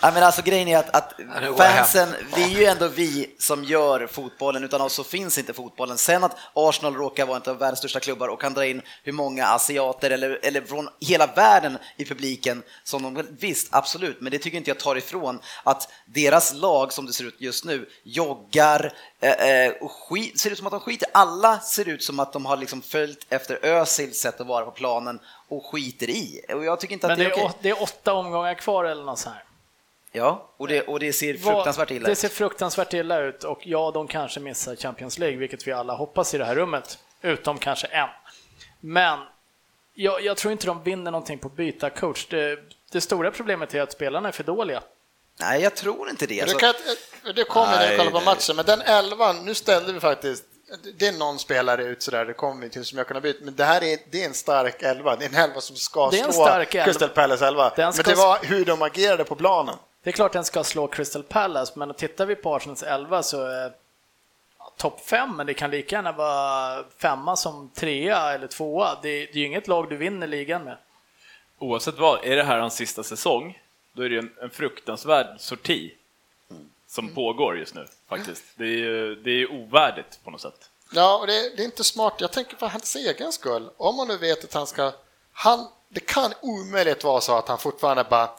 ja, 0.00 0.10
men 0.14 0.22
alltså 0.22 0.42
grejen 0.42 0.68
är 0.68 0.78
att, 0.78 0.96
att 0.96 1.14
fansen, 1.56 2.14
det 2.34 2.42
är 2.42 2.48
ju 2.48 2.64
ändå 2.64 2.88
vi 2.88 3.34
som 3.38 3.64
gör 3.64 4.06
fotbollen, 4.06 4.64
utan 4.64 4.80
oss 4.80 4.94
så 4.94 5.04
finns 5.04 5.38
inte 5.38 5.52
fotbollen. 5.52 5.98
Sen 5.98 6.24
att 6.24 6.36
Arsenal 6.54 6.94
råkar 6.94 7.26
vara 7.26 7.36
en 7.36 7.50
av 7.50 7.58
världens 7.58 7.78
största 7.78 8.00
klubbar 8.00 8.28
och 8.28 8.40
kan 8.40 8.54
dra 8.54 8.66
in 8.66 8.82
hur 9.02 9.12
många 9.12 9.46
asiater 9.46 10.10
eller, 10.10 10.38
eller 10.42 10.60
från 10.60 10.88
hela 11.00 11.26
världen 11.26 11.78
i 11.96 12.04
publiken 12.04 12.62
som 12.84 13.02
de 13.02 13.26
visst, 13.40 13.68
absolut, 13.70 14.20
men 14.20 14.32
det 14.32 14.38
tycker 14.38 14.58
inte 14.58 14.70
jag 14.70 14.78
tar 14.78 14.96
ifrån 14.96 15.40
att 15.64 15.88
deras 16.06 16.54
lag 16.54 16.92
som 16.92 17.06
det 17.06 17.12
ser 17.12 17.24
ut 17.24 17.36
just 17.38 17.64
nu 17.64 17.88
joggar 18.02 18.92
eh, 19.20 19.30
eh, 19.30 19.72
och 19.80 19.92
skit, 19.92 20.40
ser 20.40 20.50
ut 20.50 20.58
som 20.58 20.66
att 20.66 20.70
de 20.70 20.80
skiter. 20.80 21.08
Alla 21.12 21.60
ser 21.60 21.88
ut 21.88 22.02
som 22.02 22.20
att 22.20 22.32
de 22.32 22.46
har 22.46 22.56
liksom 22.56 22.82
följt 22.82 23.26
efter 23.28 23.64
Özils 23.64 24.20
sätt 24.20 24.40
att 24.40 24.46
vara 24.46 24.64
på 24.64 24.70
planen 24.70 25.20
och 25.48 25.66
skiter 25.66 26.10
i. 26.10 26.40
Och 26.54 26.64
jag 26.64 26.80
tycker 26.80 26.94
inte 26.94 27.06
att 27.06 27.10
Men 27.10 27.18
det 27.18 27.24
det 27.24 27.30
är 27.30 27.38
är, 27.40 27.44
okej. 27.44 27.58
det 27.62 27.68
är 27.70 27.82
åtta 27.82 28.12
omgångar 28.12 28.54
kvar 28.54 28.84
eller 28.84 29.04
något 29.04 29.18
så 29.18 29.28
här. 29.28 29.44
Ja, 30.12 30.48
och 30.56 30.68
det, 30.68 30.82
och 30.82 31.00
det 31.00 31.12
ser 31.12 31.34
fruktansvärt 31.34 31.90
illa 31.90 32.06
Det 32.06 32.12
ut. 32.12 32.18
ser 32.18 32.28
fruktansvärt 32.28 32.94
illa 32.94 33.20
ut 33.20 33.44
och 33.44 33.60
ja, 33.66 33.90
de 33.94 34.08
kanske 34.08 34.40
missar 34.40 34.76
Champions 34.76 35.18
League, 35.18 35.36
vilket 35.38 35.66
vi 35.66 35.72
alla 35.72 35.94
hoppas 35.94 36.34
i 36.34 36.38
det 36.38 36.44
här 36.44 36.54
rummet, 36.54 36.98
utom 37.22 37.58
kanske 37.58 37.86
en. 37.86 38.08
Men 38.80 39.18
jag, 39.94 40.22
jag 40.24 40.36
tror 40.36 40.52
inte 40.52 40.66
de 40.66 40.82
vinner 40.82 41.10
någonting 41.10 41.38
på 41.38 41.48
att 41.48 41.56
byta 41.56 41.90
coach. 41.90 42.26
Det, 42.26 42.58
det 42.90 43.00
stora 43.00 43.30
problemet 43.30 43.74
är 43.74 43.80
att 43.82 43.92
spelarna 43.92 44.28
är 44.28 44.32
för 44.32 44.44
dåliga. 44.44 44.82
Nej, 45.40 45.62
jag 45.62 45.74
tror 45.76 46.10
inte 46.10 46.26
det. 46.26 46.34
Det, 46.34 46.42
Alltså, 46.42 46.58
kan, 46.58 46.74
det 47.34 47.44
kommer 47.44 47.70
när 47.72 47.88
Nej, 47.88 47.98
kollar 47.98 48.10
på 48.10 48.20
matchen, 48.20 48.56
men 48.56 48.64
den 48.64 48.80
elvan, 48.80 49.44
nu 49.44 49.54
ställde 49.54 49.92
vi 49.92 50.00
faktiskt, 50.00 50.44
det 50.98 51.08
är 51.08 51.12
någon 51.12 51.38
spelare 51.38 51.84
ut 51.84 52.02
sådär, 52.02 52.24
det 52.24 52.32
kommer 52.32 52.62
vi 52.62 52.70
till 52.70 52.84
som 52.84 52.98
jag 52.98 53.06
kunde 53.06 53.20
byta, 53.20 53.44
men 53.44 53.54
det 53.54 53.64
här 53.64 53.84
är, 53.84 53.98
det 54.10 54.22
är 54.22 54.26
en 54.26 54.34
stark 54.34 54.82
elva, 54.82 55.16
det 55.16 55.24
är 55.24 55.28
en 55.28 55.34
elva 55.34 55.60
som 55.60 55.76
ska 55.76 56.10
Det 56.10 56.18
är 56.18 56.24
en 56.24 56.32
slå 56.32 56.44
stark 56.44 56.74
elva. 56.74 56.84
Crystal 56.84 57.08
Palace 57.08 57.46
elva. 57.46 57.72
Men 57.76 57.92
det 58.04 58.14
var 58.14 58.38
hur 58.42 58.64
de 58.64 58.82
agerade 58.82 59.24
på 59.24 59.34
planen. 59.34 59.74
Det 60.02 60.10
är 60.10 60.12
klart 60.12 60.32
den 60.32 60.44
ska 60.44 60.64
slå 60.64 60.86
Crystal 60.86 61.22
Palace, 61.22 61.72
men 61.76 61.94
tittar 61.94 62.26
vi 62.26 62.34
på 62.34 62.54
Arsenals 62.54 62.82
11 62.82 63.22
så 63.22 63.44
är 63.44 63.72
ja, 64.58 64.72
topp 64.76 65.00
5, 65.00 65.36
men 65.36 65.46
det 65.46 65.54
kan 65.54 65.70
lika 65.70 65.96
gärna 65.96 66.12
vara 66.12 66.84
femma 66.98 67.36
som 67.36 67.70
trea 67.74 68.32
eller 68.34 68.46
tvåa. 68.46 68.98
Det, 69.02 69.08
det 69.08 69.32
är 69.32 69.36
ju 69.36 69.46
inget 69.46 69.68
lag 69.68 69.88
du 69.88 69.96
vinner 69.96 70.26
ligan 70.26 70.64
med. 70.64 70.76
Oavsett 71.58 71.98
vad, 71.98 72.24
är 72.24 72.36
det 72.36 72.42
här 72.42 72.58
hans 72.58 72.74
sista 72.74 73.02
säsong, 73.02 73.58
då 73.92 74.02
är 74.02 74.08
det 74.08 74.14
ju 74.14 74.18
en, 74.18 74.32
en 74.42 74.50
fruktansvärd 74.50 75.26
sorti 75.38 75.94
som 76.88 77.14
pågår 77.14 77.58
just 77.58 77.74
nu 77.74 77.88
faktiskt. 78.08 78.44
Det 78.54 78.64
är 78.64 78.76
ju 78.76 79.14
det 79.14 79.30
är 79.30 79.52
ovärdigt 79.52 80.18
på 80.24 80.30
något 80.30 80.40
sätt. 80.40 80.70
Ja, 80.92 81.18
och 81.18 81.26
det, 81.26 81.56
det 81.56 81.62
är 81.62 81.64
inte 81.64 81.84
smart. 81.84 82.14
Jag 82.18 82.32
tänker 82.32 82.56
för 82.56 82.66
hans 82.66 82.96
egen 82.96 83.32
skull. 83.32 83.70
Om 83.76 83.96
man 83.96 84.08
nu 84.08 84.16
vet 84.16 84.44
att 84.44 84.54
han 84.54 84.66
ska... 84.66 84.92
Han, 85.32 85.68
det 85.88 86.00
kan 86.00 86.32
omöjligt 86.40 87.04
vara 87.04 87.20
så 87.20 87.38
att 87.38 87.48
han 87.48 87.58
fortfarande 87.58 88.04
bara, 88.04 88.30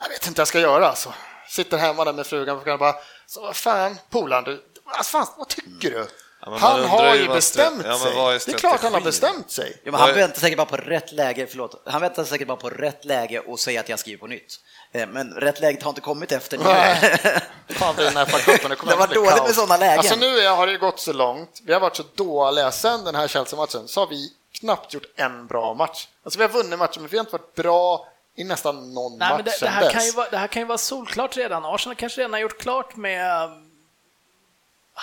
jag 0.00 0.08
vet 0.08 0.26
inte 0.26 0.38
vad 0.38 0.40
jag 0.40 0.48
ska 0.48 0.60
göra 0.60 0.88
alltså. 0.88 1.14
Sitter 1.48 1.78
hemma 1.78 2.04
där 2.04 2.12
med 2.12 2.26
frugan 2.26 2.58
och 2.58 2.78
bara, 2.78 2.94
så 3.26 3.40
vad 3.40 3.56
fan, 3.56 3.98
polaren, 4.10 4.44
du, 4.44 4.64
alltså, 4.84 5.10
fan, 5.10 5.26
vad 5.36 5.48
tycker 5.48 5.90
du? 5.90 6.06
Ja, 6.46 6.56
han 6.56 6.84
har 6.84 7.14
ju 7.14 7.28
bestämt 7.28 7.82
ja, 7.86 7.98
sig. 7.98 8.14
vad 8.14 8.34
är 8.34 8.40
Det 8.46 8.52
är 8.52 8.58
klart 8.58 8.80
han 8.82 8.94
har 8.94 9.00
bestämt 9.00 9.50
sig. 9.50 9.80
Ja, 9.84 9.90
men 9.90 10.00
han 10.00 10.14
väntar 10.14 10.40
säkert 10.40 10.56
bara 10.56 10.66
på 10.66 10.76
rätt 10.76 11.12
läge, 11.12 11.46
förlåt, 11.46 11.82
han 11.86 12.00
väntar 12.00 12.24
säkert 12.24 12.48
bara 12.48 12.56
på 12.56 12.70
rätt 12.70 13.04
läge 13.04 13.40
och 13.40 13.60
säger 13.60 13.80
att 13.80 13.88
jag 13.88 13.98
skriver 13.98 14.18
på 14.18 14.26
nytt. 14.26 14.60
Eh, 14.92 15.08
Men 15.08 15.30
rätt 15.30 15.60
läge 15.60 15.78
har 15.82 15.88
inte 15.88 16.00
kommit 16.00 16.32
efter 16.32 16.58
nu. 16.58 16.64
Fan, 17.74 17.94
det 17.96 18.76
kommer 18.76 18.90
Det 18.90 18.96
var 18.96 19.06
dåligt 19.14 19.30
kaos. 19.30 19.46
med 19.46 19.54
sådana 19.54 19.76
lägen. 19.76 19.98
Alltså 19.98 20.16
nu 20.16 20.46
har 20.48 20.66
det 20.66 20.72
ju 20.72 20.78
gått 20.78 21.00
så 21.00 21.12
långt, 21.12 21.60
vi 21.64 21.72
har 21.72 21.80
varit 21.80 21.96
så 21.96 22.02
dåliga 22.14 22.70
sen 22.70 23.04
den 23.04 23.14
här 23.14 23.28
Chelsea-matchen, 23.28 23.88
så 23.88 24.00
har 24.00 24.06
vi 24.06 24.28
knappt 24.60 24.94
gjort 24.94 25.06
en 25.16 25.46
bra 25.46 25.74
match. 25.74 26.08
Alltså 26.24 26.38
vi 26.38 26.44
har 26.44 26.50
vunnit 26.50 26.78
matchen, 26.78 27.02
men 27.02 27.08
vi 27.10 27.16
har 27.16 27.22
inte 27.24 27.32
varit 27.32 27.54
bra 27.54 28.06
i 28.36 28.44
nästan 28.44 28.94
någon 28.94 29.18
Nej, 29.18 29.28
match 29.28 29.36
men 29.36 29.44
det, 29.44 29.56
det, 29.60 29.68
här 29.68 29.82
dess. 29.82 29.92
kan 29.92 30.04
ju 30.04 30.12
vara, 30.12 30.28
det 30.30 30.36
här 30.36 30.46
kan 30.46 30.62
ju 30.62 30.66
vara 30.66 30.78
solklart 30.78 31.36
redan. 31.36 31.64
Arsenal 31.64 31.96
kanske 31.96 32.20
redan 32.20 32.32
har 32.32 32.40
gjort 32.40 32.60
klart 32.60 32.96
med 32.96 33.50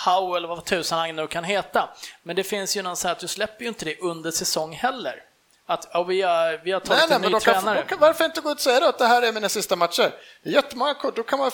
Howe 0.04 0.36
eller 0.36 0.48
vad 0.48 0.64
tusan 0.64 0.98
han 0.98 1.16
nu 1.16 1.26
kan 1.26 1.44
heta. 1.44 1.88
Men 2.22 2.36
det 2.36 2.44
finns 2.44 2.76
ju 2.76 2.82
någon 2.82 2.96
så 2.96 3.08
här 3.08 3.12
att 3.12 3.20
du 3.20 3.28
släpper 3.28 3.62
ju 3.62 3.68
inte 3.68 3.84
det 3.84 3.98
under 4.00 4.30
säsong 4.30 4.72
heller. 4.72 5.22
Att 5.68 5.88
ja, 5.92 6.02
vi, 6.02 6.22
har, 6.22 6.60
vi 6.64 6.72
har 6.72 6.80
tagit 6.80 6.98
Nej, 6.98 7.06
nej, 7.08 7.14
en 7.16 7.20
men 7.22 7.30
ny 7.30 7.34
då 7.34 7.40
kan, 7.40 7.54
tränare. 7.54 7.80
då 7.82 7.88
kan, 7.88 7.98
varför 7.98 8.24
inte 8.24 8.40
gå 8.40 8.50
ut 8.50 8.54
och 8.56 8.60
säga 8.60 8.80
då 8.80 8.86
att 8.86 8.98
det 8.98 9.06
här 9.06 9.22
är 9.22 9.32
mina 9.32 9.48
sista 9.48 9.76
matcher? 9.76 10.10
Det 10.42 10.48
är 10.48 10.52
jättemånga 10.54 10.94
kort, 10.94 11.16
då 11.16 11.22
kan 11.22 11.38
man 11.38 11.50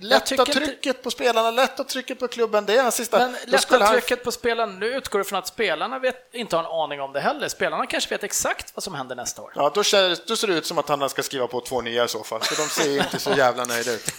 lätta 0.00 0.26
tycker 0.26 0.42
inte- 0.48 0.52
trycket 0.66 1.02
på 1.02 1.10
spelarna, 1.10 1.50
lätta 1.50 1.84
trycket 1.84 2.18
på 2.18 2.28
klubben, 2.28 2.66
det 2.66 2.76
är 2.78 2.82
hans 2.82 2.94
sista. 2.94 3.18
Men 3.18 3.36
lätta 3.46 3.78
han- 3.78 3.92
trycket 3.92 4.24
på 4.24 4.32
spelarna. 4.32 4.72
Nu 4.72 4.86
utgår 4.86 5.18
det 5.18 5.24
från 5.24 5.38
att 5.38 5.46
spelarna 5.46 5.98
vet, 5.98 6.34
inte 6.34 6.56
har 6.56 6.64
en 6.64 6.70
aning 6.70 7.00
om 7.00 7.12
det 7.12 7.20
heller. 7.20 7.48
Spelarna 7.48 7.86
kanske 7.86 8.10
vet 8.10 8.24
exakt 8.24 8.72
vad 8.76 8.82
som 8.82 8.94
händer 8.94 9.16
nästa 9.16 9.42
år. 9.42 9.52
Ja, 9.56 9.70
då, 9.74 9.82
känner, 9.82 10.16
då 10.26 10.36
ser 10.36 10.46
det 10.48 10.54
ut 10.54 10.66
som 10.66 10.78
att 10.78 10.88
han 10.88 11.08
ska 11.08 11.22
skriva 11.22 11.46
på 11.46 11.60
två 11.60 11.80
nya 11.80 12.04
i 12.04 12.08
så 12.08 12.24
fall, 12.24 12.40
för 12.40 12.56
de 12.56 12.68
ser 12.68 12.96
inte 12.96 13.18
så 13.18 13.30
jävla 13.32 13.64
nöjda 13.64 13.92
ut. 13.92 14.06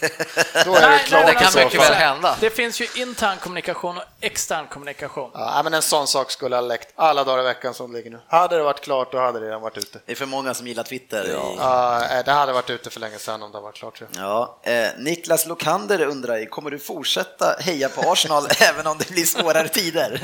Då 0.64 0.74
är 0.74 0.80
det 0.80 0.88
Nej, 0.88 1.04
klart 1.04 1.24
nej, 1.24 1.34
Det 1.34 1.40
kan 1.44 1.64
mycket 1.64 1.80
väl 1.80 1.94
hända. 1.94 2.36
Det 2.40 2.50
finns 2.50 2.80
ju 2.80 2.86
intern 2.96 3.36
kommunikation 3.38 3.96
och 3.96 4.02
extern 4.20 4.66
kommunikation. 4.66 5.30
Ja, 5.34 5.60
men 5.64 5.74
en 5.74 5.82
sån 5.82 6.06
sak 6.06 6.30
skulle 6.30 6.56
ha 6.56 6.60
läckt 6.60 6.92
alla 6.96 7.24
dagar 7.24 7.40
i 7.42 7.44
veckan 7.46 7.74
som 7.74 7.92
ligger 7.92 8.10
nu. 8.10 8.20
Hade 8.28 8.56
det 8.56 8.62
varit 8.62 8.80
klart, 8.80 9.12
då 9.12 9.18
hade 9.18 9.31
det 9.32 9.40
redan 9.46 9.60
varit 9.60 9.78
ute. 9.78 9.98
Det 10.06 10.12
är 10.12 10.16
för 10.16 10.26
många 10.26 10.54
som 10.54 10.66
gillar 10.66 10.82
Twitter. 10.82 11.24
i- 11.24 11.32
Ja, 11.58 12.04
eh, 12.04 12.24
det 12.24 12.32
hade 12.32 12.52
varit 12.52 12.70
ute 12.70 12.90
för 12.90 13.00
länge 13.00 13.18
sedan 13.18 13.42
om 13.42 13.50
det 13.50 13.56
hade 13.56 13.64
varit 13.64 13.74
klart. 13.76 13.98
tror 13.98 14.10
jag. 14.14 14.22
Ja, 14.24 14.58
eh, 14.62 14.88
Niklas 14.98 15.46
Lokander 15.46 16.02
undrar 16.02 16.36
ju, 16.38 16.46
kommer 16.46 16.70
du 16.70 16.78
fortsätta 16.78 17.56
heja 17.60 17.88
på 17.88 18.12
Arsenal 18.12 18.46
även 18.60 18.86
om 18.86 18.98
det 18.98 19.10
blir 19.10 19.24
svårare 19.24 19.68
tider? 19.68 20.20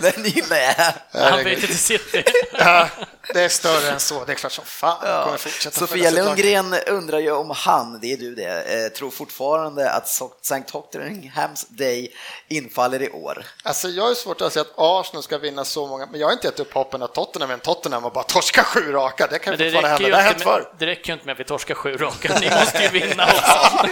Den 0.00 0.24
gillar 0.24 0.56
jag. 0.56 0.92
Han 1.30 1.44
byter 1.44 1.60
till 1.66 1.78
City. 1.78 2.24
Ja, 2.64 2.88
det 3.34 3.40
är 3.40 3.48
större 3.48 3.90
än 3.90 4.00
så, 4.00 4.24
det 4.24 4.32
är 4.32 4.36
klart 4.36 4.52
som 4.52 4.64
fan 4.64 4.96
jag 5.02 5.24
kommer 5.24 5.38
fortsätta 5.38 5.78
Sofia. 5.78 6.10
Lundgren 6.10 6.74
undrar 6.86 7.18
ju 7.18 7.30
om 7.32 7.50
han, 7.50 7.98
det 8.00 8.12
är 8.12 8.16
du 8.16 8.34
det, 8.34 8.84
eh, 8.84 8.88
tror 8.92 9.10
fortfarande 9.10 9.90
att 9.90 10.06
St. 10.06 10.60
Tottenhams 10.66 11.66
Day 11.68 12.12
infaller 12.48 13.02
i 13.02 13.10
år. 13.10 13.46
Alltså 13.62 13.88
jag 13.88 14.10
är 14.10 14.14
svårt 14.14 14.40
att 14.40 14.52
säga 14.52 14.60
att 14.60 14.72
Arsenal 14.76 15.22
ska 15.22 15.38
vinna 15.38 15.64
så 15.64 15.86
många, 15.86 16.06
men 16.06 16.20
jag 16.20 16.26
har 16.26 16.32
inte 16.32 16.46
gett 16.46 16.60
upp 16.60 16.72
hoppen 16.74 17.02
att 17.02 17.14
Tottenham 17.14 17.50
är 17.50 17.54
en 17.54 17.60
Tottenham 17.60 18.04
och 18.04 18.12
bara 18.12 18.24
torska 18.32 18.64
sju 18.64 18.92
raka. 18.92 19.26
Det 19.26 19.38
kan 19.38 19.56
ju 19.58 19.70
fortfarande 19.72 19.92
räcker, 19.92 20.04
hända. 20.04 20.08
Det 20.08 20.14
har 20.16 20.22
hänt 20.22 20.34
inte 20.36 20.44
förr. 20.44 20.68
det 20.78 20.86
räcker 20.86 21.06
ju 21.08 21.12
inte 21.12 21.26
med 21.26 21.32
att 21.32 21.40
vi 21.40 21.44
torskar 21.44 21.74
sju 21.74 21.96
raka. 21.96 22.38
Ni 22.40 22.50
måste 22.50 22.82
ju 22.82 22.88
vinna 22.88 23.24
också. 23.26 23.86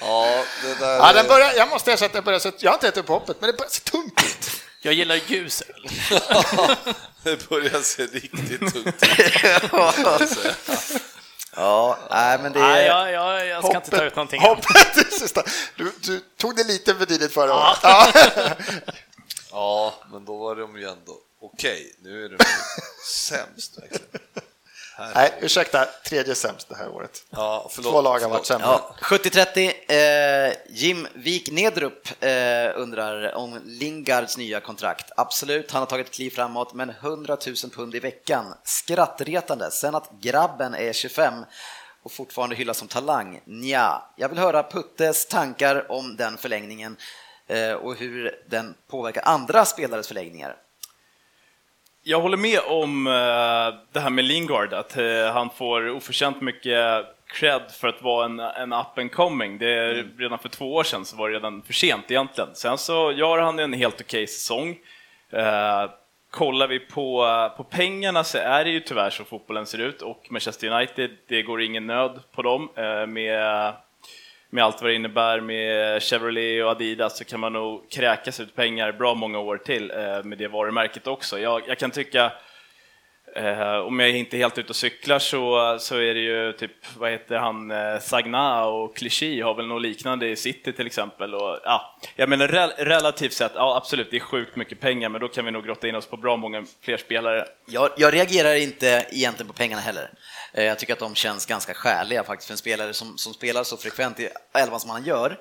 Ja, 0.00 0.42
det 0.62 0.74
där 0.80 0.96
Ja, 0.96 1.12
den 1.12 1.24
är- 1.24 1.28
börjar, 1.28 1.52
jag 1.56 1.68
måste 1.68 1.90
erkänna 1.90 2.06
att 2.06 2.12
det 2.12 2.22
börjar 2.22 2.40
jag 2.60 2.70
har 2.70 2.74
inte 2.76 2.86
gett 2.86 2.96
upp 2.96 3.08
hoppet, 3.08 3.36
men 3.40 3.50
det 3.50 3.56
börjar 3.56 3.70
se 3.70 3.80
tungt 3.80 4.22
ut. 4.22 4.50
Jag 4.82 4.94
gillar 4.94 5.14
ljus. 5.26 5.62
det 7.22 7.48
börjar 7.48 7.82
se 7.82 8.02
riktigt 8.02 8.60
tungt 8.72 8.86
ut. 8.86 9.02
Ja, 11.58 11.98
nej 12.10 12.38
men 12.42 12.52
det 12.52 12.60
Nej, 12.60 12.86
är... 12.88 13.06
jag, 13.06 13.12
jag, 13.12 13.46
jag 13.46 13.64
ska 13.64 13.76
inte 13.76 13.90
ta 13.90 14.04
ut 14.04 14.16
någonting. 14.16 14.40
hoppet 14.40 14.96
i 14.96 15.04
sista. 15.18 15.42
Du, 15.76 15.92
du 16.00 16.20
tog 16.38 16.56
det 16.56 16.64
lite 16.64 16.94
för 16.94 17.04
tidigt 17.06 17.34
förra 17.34 17.54
året. 17.54 17.78
Ja. 17.82 18.08
Ja, 19.50 19.94
men 20.12 20.24
då 20.24 20.36
var 20.36 20.56
de 20.56 20.76
ju 20.78 20.84
ändå 20.88 21.12
okej. 21.40 21.96
Nu 21.98 22.24
är 22.24 22.28
de 22.28 22.36
sämst 23.04 23.78
verkligen. 23.78 24.06
Nej, 25.14 25.32
ursäkta, 25.40 25.88
tredje 26.04 26.34
sämst 26.34 26.68
det 26.68 26.76
här 26.76 26.88
året. 26.88 27.24
Ja, 27.30 27.68
förlåt. 27.70 27.92
Två 27.92 28.00
lag 28.00 28.18
har 28.18 28.28
varit 28.28 28.46
sämre. 28.46 28.66
Ja, 28.66 28.94
70-30. 29.00 30.48
Eh, 30.48 30.54
Jim 30.68 31.08
Wik 31.14 31.50
Nedrup 31.50 32.22
eh, 32.22 32.30
undrar 32.74 33.34
om 33.34 33.60
Lingards 33.64 34.36
nya 34.36 34.60
kontrakt. 34.60 35.10
Absolut, 35.16 35.70
han 35.70 35.80
har 35.80 35.86
tagit 35.86 36.06
ett 36.06 36.12
kliv 36.12 36.30
framåt, 36.30 36.74
men 36.74 36.90
100 36.90 37.36
000 37.46 37.56
pund 37.72 37.94
i 37.94 37.98
veckan. 37.98 38.54
Skrattretande. 38.64 39.70
Sen 39.70 39.94
att 39.94 40.10
grabben 40.20 40.74
är 40.74 40.92
25 40.92 41.34
och 42.02 42.12
fortfarande 42.12 42.56
hyllas 42.56 42.78
som 42.78 42.88
talang. 42.88 43.40
Nja, 43.44 44.02
jag 44.16 44.28
vill 44.28 44.38
höra 44.38 44.62
Puttes 44.62 45.26
tankar 45.26 45.92
om 45.92 46.16
den 46.16 46.36
förlängningen 46.36 46.96
eh, 47.46 47.72
och 47.72 47.96
hur 47.96 48.44
den 48.48 48.74
påverkar 48.90 49.22
andra 49.22 49.64
spelares 49.64 50.08
förlängningar. 50.08 50.56
Jag 52.08 52.20
håller 52.20 52.36
med 52.36 52.60
om 52.66 53.06
eh, 53.06 53.12
det 53.92 54.00
här 54.00 54.10
med 54.10 54.24
Lingard, 54.24 54.72
att 54.72 54.96
eh, 54.96 55.32
han 55.32 55.50
får 55.50 55.90
oförtjänt 55.90 56.40
mycket 56.40 57.06
cred 57.26 57.62
för 57.80 57.88
att 57.88 58.02
vara 58.02 58.24
en, 58.24 58.40
en 58.40 58.72
up 58.72 58.98
and 58.98 59.12
coming. 59.12 59.58
Det 59.58 59.70
är, 59.70 60.06
Redan 60.18 60.38
för 60.38 60.48
två 60.48 60.74
år 60.74 60.84
sedan 60.84 61.04
så 61.04 61.16
var 61.16 61.28
det 61.28 61.34
redan 61.34 61.62
för 61.62 61.72
sent 61.72 62.10
egentligen. 62.10 62.50
Sen 62.54 62.78
så 62.78 63.12
gör 63.12 63.38
han 63.38 63.58
en 63.58 63.72
helt 63.72 64.00
okej 64.00 64.26
säsong. 64.26 64.76
Eh, 65.30 65.90
kollar 66.30 66.68
vi 66.68 66.78
på, 66.78 67.26
på 67.56 67.64
pengarna 67.64 68.24
så 68.24 68.38
är 68.38 68.64
det 68.64 68.70
ju 68.70 68.80
tyvärr 68.80 69.10
så 69.10 69.24
fotbollen 69.24 69.66
ser 69.66 69.78
ut 69.78 70.02
och 70.02 70.26
Manchester 70.30 70.68
United, 70.68 71.10
det 71.28 71.42
går 71.42 71.62
ingen 71.62 71.86
nöd 71.86 72.20
på 72.32 72.42
dem 72.42 72.68
eh, 72.76 73.06
med 73.06 73.72
med 74.56 74.64
allt 74.64 74.82
vad 74.82 74.90
det 74.90 74.94
innebär 74.94 75.40
med 75.40 76.02
Chevrolet 76.02 76.64
och 76.64 76.70
Adidas 76.70 77.18
så 77.18 77.24
kan 77.24 77.40
man 77.40 77.52
nog 77.52 77.90
kräkas 77.90 78.40
ut 78.40 78.54
pengar 78.54 78.92
bra 78.92 79.14
många 79.14 79.38
år 79.38 79.56
till 79.56 79.90
eh, 79.90 80.24
med 80.24 80.38
det 80.38 80.48
varumärket 80.48 81.06
också. 81.06 81.38
Jag, 81.38 81.62
jag 81.66 81.78
kan 81.78 81.90
tycka, 81.90 82.32
eh, 83.36 83.76
om 83.78 84.00
jag 84.00 84.10
inte 84.10 84.36
är 84.36 84.38
helt 84.38 84.58
ute 84.58 84.68
och 84.68 84.76
cyklar 84.76 85.18
så, 85.18 85.76
så 85.80 85.96
är 85.96 86.14
det 86.14 86.20
ju 86.20 86.52
typ, 86.52 86.70
vad 86.98 87.10
heter 87.10 87.36
han, 87.36 87.70
eh, 87.70 87.98
Sagna 88.00 88.64
och 88.64 88.96
Clichy 88.96 89.42
har 89.42 89.54
väl 89.54 89.66
något 89.66 89.82
liknande 89.82 90.28
i 90.28 90.36
City 90.36 90.72
till 90.72 90.86
exempel. 90.86 91.34
Och, 91.34 91.58
ja, 91.64 91.98
jag 92.16 92.28
menar 92.28 92.48
rel 92.48 92.70
relativt 92.70 93.32
sett, 93.32 93.52
ja 93.54 93.76
absolut 93.76 94.10
det 94.10 94.16
är 94.16 94.20
sjukt 94.20 94.56
mycket 94.56 94.80
pengar 94.80 95.08
men 95.08 95.20
då 95.20 95.28
kan 95.28 95.44
vi 95.44 95.50
nog 95.50 95.64
grotta 95.66 95.88
in 95.88 95.94
oss 95.94 96.06
på 96.06 96.16
bra 96.16 96.36
många 96.36 96.64
fler 96.82 96.96
spelare. 96.96 97.44
Jag, 97.66 97.90
jag 97.96 98.14
reagerar 98.14 98.54
inte 98.54 99.06
egentligen 99.10 99.48
på 99.48 99.54
pengarna 99.54 99.82
heller. 99.82 100.10
Eh, 100.52 100.64
Jag 100.64 100.78
tycker 100.78 100.92
att 100.92 100.98
de 100.98 101.14
känns 101.14 101.46
ganska 101.46 101.74
skäliga 101.74 102.24
faktiskt 102.24 102.46
för 102.46 102.54
en 102.54 102.58
spelare 102.58 102.92
som, 102.92 103.18
som 103.18 103.32
spelar 103.34 103.64
så 103.64 103.76
frekvent 103.76 104.20
i 104.20 104.28
elvan 104.54 104.80
som 104.80 104.90
han 104.90 105.04
gör. 105.04 105.38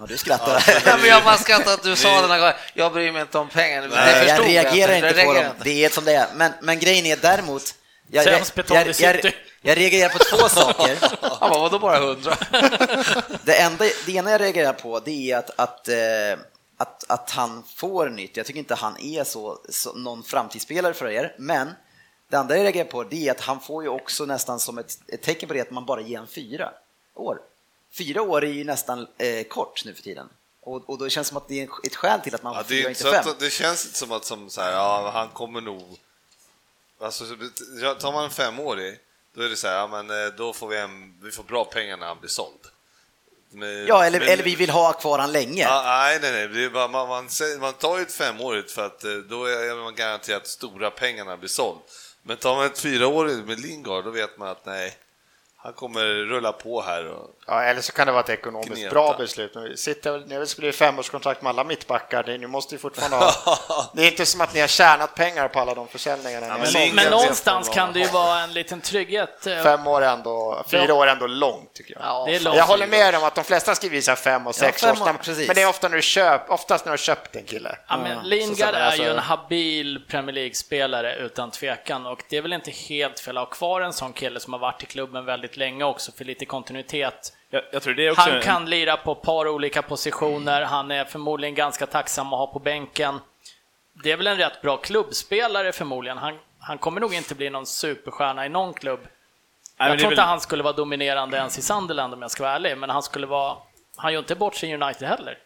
Ja, 0.00 0.06
du 0.06 0.16
skrattar. 0.16 0.64
Ja, 0.86 0.96
men 0.96 1.08
jag 1.08 1.24
bara 1.24 1.36
skrattar 1.36 1.74
att 1.74 1.82
du 1.82 1.96
sa 1.96 2.20
den 2.20 2.30
här 2.30 2.38
gången, 2.38 2.54
jag 2.74 2.92
bryr 2.92 3.12
mig 3.12 3.22
inte 3.22 3.38
om 3.38 3.48
pengar. 3.48 3.82
Det 3.82 3.88
Nej, 3.88 4.18
jag 4.18 4.28
förstod 4.28 4.46
reagerar 4.46 4.94
inte. 4.94 5.08
inte 5.08 5.24
på 5.24 5.32
dem. 5.32 5.44
Det 5.62 5.84
är 5.84 5.88
som 5.88 6.04
det 6.04 6.14
är. 6.14 6.26
Men, 6.34 6.52
men 6.62 6.78
grejen 6.78 7.06
är 7.06 7.16
däremot... 7.16 7.74
Jag, 8.10 8.26
jag, 8.26 8.40
jag, 8.68 8.94
jag, 9.00 9.32
jag 9.62 9.78
reagerar 9.78 10.08
på 10.08 10.18
två 10.18 10.48
saker. 10.48 10.98
Han 11.40 11.50
bara, 11.50 11.60
vadå 11.60 11.78
bara 11.78 11.98
hundra? 11.98 12.36
Det, 13.42 13.60
enda, 13.60 13.84
det 14.06 14.12
ena 14.12 14.30
jag 14.30 14.40
reagerar 14.40 14.72
på 14.72 15.00
det 15.00 15.30
är 15.30 15.38
att, 15.38 15.50
att, 15.56 15.88
eh, 15.88 15.96
att, 16.76 17.04
att 17.08 17.30
han 17.30 17.62
får 17.76 18.08
nytt. 18.08 18.36
Jag 18.36 18.46
tycker 18.46 18.58
inte 18.58 18.74
han 18.74 19.00
är 19.00 19.24
så, 19.24 19.58
så 19.68 19.92
någon 19.92 20.22
framtidsspelare 20.22 20.94
för 20.94 21.10
er, 21.10 21.34
men 21.38 21.70
det 22.30 22.36
andra 22.36 22.56
jag 22.56 22.64
reagerar 22.64 22.88
på 22.88 23.04
det 23.04 23.28
är 23.28 23.30
att 23.30 23.40
han 23.40 23.60
får 23.60 23.82
ju 23.82 23.88
också 23.88 24.24
nästan 24.24 24.60
som 24.60 24.78
ett, 24.78 24.98
ett 25.08 25.22
tecken 25.22 25.48
på 25.48 25.54
det 25.54 25.60
att 25.60 25.70
man 25.70 25.86
bara 25.86 26.00
ger 26.00 26.18
en 26.18 26.26
fyra 26.26 26.70
år. 27.14 27.38
Fyra 27.98 28.22
år 28.22 28.44
är 28.44 28.48
ju 28.52 28.64
nästan 28.64 29.06
eh, 29.18 29.44
kort 29.46 29.84
nu 29.84 29.94
för 29.94 30.02
tiden. 30.02 30.28
Och, 30.60 30.90
och 30.90 30.98
då 30.98 31.08
känns 31.08 31.26
det 31.26 31.28
som 31.28 31.36
att 31.36 31.48
det 31.48 31.60
är 31.62 31.68
ett 31.86 31.96
skäl 31.96 32.20
till 32.20 32.34
att 32.34 32.42
man 32.42 32.54
Ja, 32.54 32.62
får 32.62 32.68
fyra, 32.68 32.88
inte 32.88 33.02
fem. 33.04 33.24
att, 33.26 33.40
det 33.40 33.50
känns 33.50 33.86
inte 33.86 33.98
som 33.98 34.12
att 34.12 34.24
som 34.24 34.50
så 34.50 34.60
här, 34.60 34.72
ja, 34.72 35.10
han 35.14 35.28
kommer 35.28 35.60
nog... 35.60 35.98
Alltså, 37.00 37.24
så- 37.26 37.94
tar 37.94 38.12
man 38.12 38.24
en 38.24 38.30
femårig, 38.30 38.98
då 39.34 39.42
är 39.42 39.48
det 39.48 39.56
så 39.56 39.68
här, 39.68 39.74
ja, 39.76 39.86
men 39.86 40.10
eh, 40.10 40.32
då 40.36 40.52
får 40.52 40.68
vi, 40.68 40.76
en, 40.78 41.14
vi 41.22 41.30
får 41.30 41.42
bra 41.42 41.64
pengar 41.64 41.96
när 41.96 42.06
han 42.06 42.18
blir 42.20 42.30
såld. 42.30 42.60
Men- 43.50 43.86
Ja, 43.86 44.04
eller, 44.04 44.18
men- 44.20 44.28
eller 44.28 44.44
vi 44.44 44.54
vill 44.56 44.70
ha 44.70 44.92
kvar 44.92 45.18
han 45.18 45.32
länge. 45.32 45.62
Ja, 45.62 45.82
nej, 45.84 46.18
nej, 46.22 46.32
nej. 46.32 46.48
Det 46.48 46.64
är 46.64 46.70
bara, 46.70 46.88
man, 46.88 47.08
man, 47.08 47.28
man 47.60 47.72
tar 47.72 47.96
ju 47.96 48.02
ett 48.02 48.12
femårigt 48.12 48.70
för 48.72 48.86
att 48.86 49.04
eh, 49.04 49.10
då 49.14 49.44
är 49.44 49.82
man 49.84 49.94
garanterat 49.94 50.46
stora 50.46 50.90
pengarna 50.90 51.36
blir 51.36 51.48
såld. 51.48 51.78
Men 52.22 52.36
tar 52.36 52.56
man 52.56 52.66
ett 52.66 52.78
fyraårigt 52.78 53.46
med 53.46 53.60
Lingard, 53.60 54.04
då 54.04 54.10
vet 54.10 54.38
man 54.38 54.48
att 54.48 54.66
nej, 54.66 54.96
han 55.60 55.72
kommer 55.72 56.00
rulla 56.04 56.52
på 56.52 56.82
här. 56.82 57.06
Och... 57.08 57.30
Ja, 57.46 57.62
eller 57.62 57.80
så 57.80 57.92
kan 57.92 58.06
det 58.06 58.12
vara 58.12 58.22
ett 58.22 58.28
ekonomiskt 58.30 58.74
Gneta. 58.76 58.90
bra 58.94 59.14
beslut. 59.18 59.52
Vi 59.56 59.76
sitter, 59.76 60.18
ni 60.26 60.32
har 60.34 60.38
väl 60.38 60.46
skrivit 60.48 60.76
femårskontrakt 60.76 61.42
med 61.42 61.50
alla 61.50 61.64
mittbackar, 61.64 62.38
ni 62.38 62.46
måste 62.46 62.74
ju 62.74 62.78
fortfarande 62.78 63.16
ha... 63.16 63.32
Det 63.94 64.02
är 64.02 64.06
inte 64.10 64.26
som 64.26 64.40
att 64.40 64.54
ni 64.54 64.60
har 64.60 64.68
tjänat 64.68 65.14
pengar 65.14 65.48
på 65.48 65.60
alla 65.60 65.74
de 65.74 65.88
försäljningarna. 65.88 66.46
ni 66.46 66.52
har 66.52 66.72
men 66.86 66.94
Men 66.94 67.10
någonstans 67.10 67.68
kan 67.68 67.92
det 67.92 67.98
ju 68.00 68.06
vara 68.06 68.40
en 68.40 68.52
liten 68.52 68.80
trygghet. 68.80 69.46
eh, 69.46 69.62
Fem 69.62 69.86
år 69.86 70.02
ändå, 70.02 70.64
fyra 70.70 70.94
år 70.94 71.06
ändå 71.06 71.26
långt 71.26 71.72
tycker 71.74 71.94
jag. 71.94 72.02
Ja, 72.04 72.24
det 72.26 72.36
är 72.36 72.40
långt. 72.40 72.56
Jag 72.56 72.64
håller 72.66 72.86
med 72.86 73.14
om 73.14 73.24
att 73.24 73.34
de 73.34 73.44
flesta 73.44 73.74
skriver 73.74 74.00
så 74.00 74.14
fem 74.16 74.46
och 74.46 74.54
sex 74.54 74.80
fem 74.82 74.90
års 74.90 75.00
år, 75.00 75.12
precis. 75.12 75.46
men 75.46 75.56
det 75.56 75.62
är 75.62 75.68
ofta 75.68 75.88
när 75.88 75.96
du 75.96 76.02
köp, 76.02 76.50
oftast 76.50 76.84
när 76.84 76.90
du 76.90 76.92
har 76.92 76.96
köpt 76.96 77.36
en 77.36 77.44
kille. 77.44 77.78
Ja, 77.88 77.96
men 77.96 78.14
Så- 78.16 78.20
så- 78.22 78.26
Lingard 78.28 78.74
är 78.74 78.80
alltså- 78.80 79.02
ju 79.02 79.08
en 79.10 79.18
habil 79.18 80.02
Premier 80.10 80.34
League-spelare 80.34 81.16
utan 81.16 81.50
tvekan 81.50 82.06
och 82.06 82.22
det 82.30 82.36
är 82.36 82.42
väl 82.42 82.52
inte 82.52 82.70
helt 82.70 83.20
fel 83.20 83.38
att 83.38 83.48
ha 83.48 83.54
kvar 83.54 83.80
en 83.80 83.92
sån 83.92 84.12
kille 84.12 84.40
som 84.40 84.52
har 84.52 84.60
varit 84.60 84.82
i 84.82 84.86
klubben 84.86 85.24
väldigt 85.24 85.47
länge 85.56 85.84
också 85.84 86.12
för 86.12 86.24
lite 86.24 86.44
kontinuitet. 86.46 87.32
Jag, 87.50 87.62
jag 87.72 88.14
Han 88.16 88.32
en- 88.32 88.42
kan 88.42 88.70
lira 88.70 88.96
på 88.96 89.12
ett 89.12 89.22
par 89.22 89.48
olika 89.48 89.82
positioner, 89.82 90.62
han 90.62 90.90
är 90.90 91.04
förmodligen 91.04 91.54
ganska 91.54 91.86
tacksam 91.86 92.32
att 92.32 92.38
ha 92.38 92.46
på 92.46 92.58
bänken. 92.58 93.20
Det 94.04 94.12
är 94.12 94.16
väl 94.16 94.26
en 94.26 94.36
rätt 94.36 94.62
bra 94.62 94.76
klubbspelare 94.76 95.72
förmodligen. 95.72 96.18
Han, 96.18 96.38
han 96.60 96.78
kommer 96.78 97.00
nog 97.00 97.14
inte 97.14 97.34
bli 97.34 97.50
någon 97.50 97.66
superstjärna 97.66 98.46
i 98.46 98.48
någon 98.48 98.74
klubb. 98.74 99.00
Nej, 99.78 99.88
jag 99.88 99.98
tror 99.98 100.06
är 100.08 100.12
inte 100.12 100.22
väl- 100.22 100.28
han 100.28 100.40
skulle 100.40 100.62
vara 100.62 100.72
dominerande 100.72 101.36
ens 101.36 101.58
i 101.58 101.62
Sunderland 101.62 102.14
om 102.14 102.22
jag 102.22 102.30
ska 102.30 102.42
vara 102.42 102.52
ärlig, 102.54 102.78
men 102.78 102.90
han 102.90 103.02
skulle 103.02 103.26
vara... 103.26 103.56
Han 103.96 104.12
gör 104.12 104.18
inte 104.18 104.34
bort 104.34 104.54
sig 104.54 104.70
i 104.70 104.74
United 104.74 105.08
heller. 105.08 105.38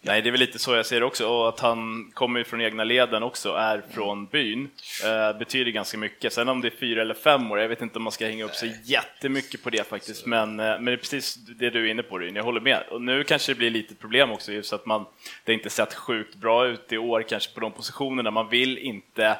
Nej, 0.00 0.22
det 0.22 0.28
är 0.28 0.30
väl 0.30 0.40
lite 0.40 0.58
så 0.58 0.74
jag 0.74 0.86
ser 0.86 1.00
det 1.00 1.06
också, 1.06 1.28
och 1.28 1.48
att 1.48 1.60
han 1.60 2.10
kommer 2.14 2.44
från 2.44 2.60
egna 2.60 2.84
leden 2.84 3.22
också, 3.22 3.52
är 3.52 3.82
från 3.90 4.26
byn, 4.26 4.68
eh, 5.04 5.38
betyder 5.38 5.70
ganska 5.70 5.98
mycket. 5.98 6.32
Sen 6.32 6.48
om 6.48 6.60
det 6.60 6.68
är 6.68 6.76
fyra 6.80 7.02
eller 7.02 7.14
fem 7.14 7.52
år, 7.52 7.58
jag 7.58 7.68
vet 7.68 7.82
inte 7.82 7.98
om 7.98 8.02
man 8.02 8.12
ska 8.12 8.26
hänga 8.26 8.44
upp 8.44 8.54
sig 8.54 8.80
jättemycket 8.84 9.62
på 9.62 9.70
det 9.70 9.88
faktiskt, 9.88 10.26
men, 10.26 10.60
eh, 10.60 10.66
men 10.66 10.84
det 10.84 10.92
är 10.92 10.96
precis 10.96 11.34
det 11.34 11.70
du 11.70 11.86
är 11.86 11.90
inne 11.90 12.02
på, 12.02 12.18
Ryn, 12.18 12.36
jag 12.36 12.44
håller 12.44 12.60
med. 12.60 12.82
Och 12.90 13.02
nu 13.02 13.24
kanske 13.24 13.52
det 13.52 13.58
blir 13.58 13.70
lite 13.70 13.94
problem 13.94 14.30
också, 14.30 14.52
just 14.52 14.72
att 14.72 14.86
man, 14.86 15.06
det 15.44 15.52
inte 15.52 15.70
sett 15.70 15.94
sjukt 15.94 16.34
bra 16.34 16.66
ut 16.66 16.92
i 16.92 16.98
år, 16.98 17.22
kanske 17.22 17.54
på 17.54 17.60
de 17.60 17.72
positionerna, 17.72 18.30
man 18.30 18.48
vill 18.48 18.78
inte 18.78 19.36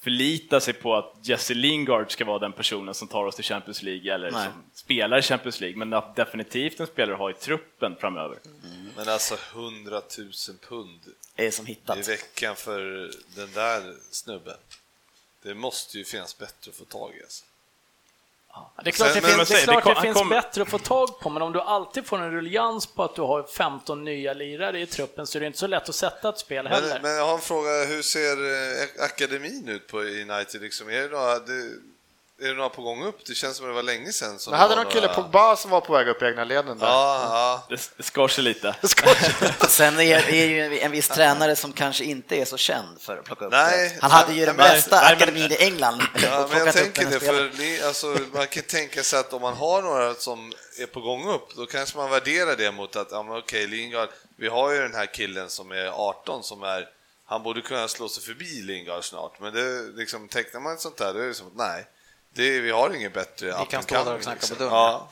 förlita 0.00 0.60
sig 0.60 0.74
på 0.74 0.94
att 0.94 1.14
Jesse 1.22 1.54
Lingard 1.54 2.10
ska 2.12 2.24
vara 2.24 2.38
den 2.38 2.52
personen 2.52 2.94
som 2.94 3.08
tar 3.08 3.24
oss 3.24 3.34
till 3.36 3.44
Champions 3.44 3.82
League 3.82 4.14
eller 4.14 4.30
Nej. 4.30 4.44
som 4.44 4.52
spelar 4.72 5.18
i 5.18 5.22
Champions 5.22 5.60
League, 5.60 5.78
men 5.78 5.92
att 5.92 6.16
definitivt 6.16 6.80
en 6.80 6.86
spelare 6.86 7.14
att 7.14 7.20
ha 7.20 7.30
i 7.30 7.34
truppen 7.34 7.96
framöver. 8.00 8.38
Men 8.98 9.08
alltså 9.08 9.36
100 9.52 10.02
000 10.18 10.30
pund 10.68 11.00
är 11.36 11.50
som 11.50 11.66
i 11.66 11.68
hittat. 11.68 12.08
veckan 12.08 12.56
för 12.56 12.80
den 13.36 13.52
där 13.54 13.94
snubben. 14.10 14.56
Det 15.42 15.54
måste 15.54 15.98
ju 15.98 16.04
finnas 16.04 16.38
bättre 16.38 16.70
att 16.70 16.74
få 16.76 16.84
tag 16.84 17.14
i. 17.20 17.22
Alltså. 17.22 17.44
Det 18.84 18.90
är 18.90 18.92
klart 18.92 19.12
Sen- 19.12 19.22
det 19.22 19.28
men- 19.28 19.36
finns, 19.36 19.36
men 19.36 19.38
det, 19.38 19.46
säg, 19.46 19.60
det 19.60 19.72
klart 19.72 19.84
kom- 19.84 19.94
det 19.94 20.00
finns 20.00 20.18
kom- 20.18 20.28
bättre 20.28 20.62
att 20.62 20.68
få 20.68 20.78
tag 20.78 21.20
på, 21.20 21.30
men 21.30 21.42
om 21.42 21.52
du 21.52 21.60
alltid 21.60 22.06
får 22.06 22.18
en 22.18 22.30
ruljans 22.32 22.86
på 22.86 23.04
att 23.04 23.14
du 23.14 23.22
har 23.22 23.42
15 23.42 24.04
nya 24.04 24.32
lirare 24.32 24.80
i 24.80 24.86
truppen 24.86 25.26
så 25.26 25.38
är 25.38 25.40
det 25.40 25.46
inte 25.46 25.58
så 25.58 25.66
lätt 25.66 25.88
att 25.88 25.94
sätta 25.94 26.28
ett 26.28 26.38
spel 26.38 26.66
heller. 26.66 26.88
Men, 26.92 27.02
men 27.02 27.10
jag 27.16 27.26
har 27.26 27.34
en 27.34 27.40
fråga, 27.40 27.84
hur 27.84 28.02
ser 28.02 28.36
eh, 28.82 29.04
akademin 29.04 29.68
ut 29.68 29.86
på 29.86 29.98
United? 30.00 30.60
Liksom? 30.62 30.88
Är, 30.88 31.02
det 31.02 31.08
några, 31.08 31.38
det, 31.38 31.72
är 32.40 32.48
det 32.48 32.54
några 32.54 32.68
på 32.68 32.82
gång 32.82 33.04
upp? 33.04 33.24
Det 33.26 33.34
känns 33.34 33.56
som 33.56 33.66
det 33.66 33.72
var 33.72 33.82
länge 33.82 34.12
sedan. 34.12 34.38
Som 34.38 34.50
Men 34.50 34.60
hade 34.60 34.74
det 34.74 34.82
någon 34.82 34.92
kille 34.92 35.06
några... 35.06 35.22
Pogba 35.22 35.56
som 35.56 35.70
var 35.70 35.80
på 35.80 35.92
väg 35.92 36.08
upp 36.08 36.22
i 36.22 36.24
egna 36.24 36.44
leden 36.44 36.78
där? 36.78 36.86
Ja, 36.86 37.20
ja. 37.22 37.66
Det, 37.68 37.90
det 37.96 38.02
skar 38.02 38.28
sig 38.28 38.44
lite. 38.44 38.76
Sen 39.68 40.00
är, 40.00 40.28
är 40.28 40.46
ju 40.46 40.78
en 40.78 40.90
viss 40.90 41.08
tränare 41.08 41.56
som 41.56 41.72
kanske 41.72 42.04
inte 42.04 42.36
är 42.36 42.44
så 42.44 42.56
känd 42.56 43.00
för 43.00 43.16
att 43.16 43.24
plocka 43.24 43.44
upp 43.44 43.52
Nej, 43.52 43.88
det. 43.88 44.00
Han 44.02 44.10
hade 44.10 44.32
ju 44.32 44.46
den 44.46 44.56
nej, 44.56 44.70
bästa 44.70 44.96
nej, 44.96 45.04
men- 45.04 45.16
akademin 45.16 45.52
i 45.52 45.56
England. 45.64 46.02
Ja, 46.22 46.48
men 46.50 46.58
jag 46.58 46.74
tänker 46.74 47.06
det, 47.10 47.20
för 47.20 47.50
ni, 47.58 47.82
alltså, 47.82 48.06
man 48.32 48.46
kan 48.46 48.62
tänka 48.62 49.02
sig 49.02 49.18
att 49.18 49.32
om 49.32 49.42
man 49.42 49.54
har 49.54 49.82
några 49.82 50.14
som 50.14 50.52
är 50.80 50.86
på 50.86 51.00
gång 51.00 51.28
upp, 51.28 51.56
då 51.56 51.66
kanske 51.66 51.96
man 51.96 52.10
värderar 52.10 52.56
det 52.56 52.72
mot 52.72 52.96
att, 52.96 53.08
ja 53.10 53.22
men 53.22 53.36
okej, 53.36 53.66
Lingard, 53.66 54.08
vi 54.36 54.48
har 54.48 54.72
ju 54.72 54.78
den 54.80 54.94
här 54.94 55.06
killen 55.14 55.50
som 55.50 55.72
är 55.72 55.86
18 55.86 56.42
som 56.42 56.62
är, 56.62 56.88
han 57.26 57.42
borde 57.42 57.60
kunna 57.60 57.88
slå 57.88 58.08
sig 58.08 58.22
förbi 58.22 58.62
Lingard 58.62 59.04
snart, 59.04 59.40
men 59.40 59.54
det, 59.54 59.82
liksom, 59.96 60.28
tecknar 60.28 60.60
man 60.60 60.74
ett 60.74 60.80
sånt 60.80 60.96
där, 60.96 61.14
då 61.14 61.20
är 61.20 61.26
det 61.26 61.34
som 61.34 61.46
att 61.46 61.56
nej, 61.56 61.86
det, 62.34 62.60
vi 62.60 62.70
har 62.70 62.94
ingen 62.96 63.12
bättre 63.12 63.48
up 63.50 63.68
kan 63.68 63.82
stå 63.82 63.94
där 63.94 64.00
och 64.00 64.06
coming, 64.06 64.20
knacka 64.22 64.36
på 64.40 64.46
liksom. 64.46 64.58
dörren. 64.58 64.72
Ja, 64.72 65.08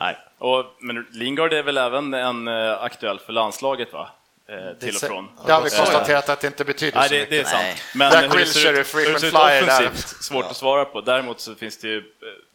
Nej. 0.00 0.18
Och, 0.38 0.64
men 0.80 1.06
Lingard 1.12 1.52
är 1.52 1.62
väl 1.62 1.78
även 1.78 2.14
en 2.14 2.48
eh, 2.48 2.82
aktuell 2.82 3.18
för 3.18 3.32
landslaget 3.32 3.92
va? 3.92 4.10
Eh, 4.48 4.78
till 4.78 4.94
och 4.94 5.00
från. 5.00 5.28
Det 5.46 5.52
har 5.52 5.62
vi 5.62 5.70
Eh, 5.72 5.76
konstaterat 5.78 6.28
att 6.28 6.40
det 6.40 6.46
inte 6.46 6.64
betyder 6.64 6.98
Nej, 6.98 7.08
så 7.08 7.14
det, 7.14 7.24
det 7.24 7.26
är 7.26 7.30
mycket. 7.30 7.48
sant. 7.48 7.62
Nej. 7.62 7.76
Men 7.94 8.12
Jack 8.12 8.34
hur 8.34 8.38
det 8.38 8.46
ser 8.46 8.72
ut, 8.72 8.94
hur 8.94 9.18
ser 9.18 9.26
ut 9.28 9.34
offensivt, 9.34 10.22
svårt 10.24 10.44
att 10.44 10.56
svara 10.56 10.84
på. 10.84 11.00
Däremot 11.00 11.40
så 11.40 11.54
finns 11.54 11.78
det 11.78 11.88
ju 11.88 12.02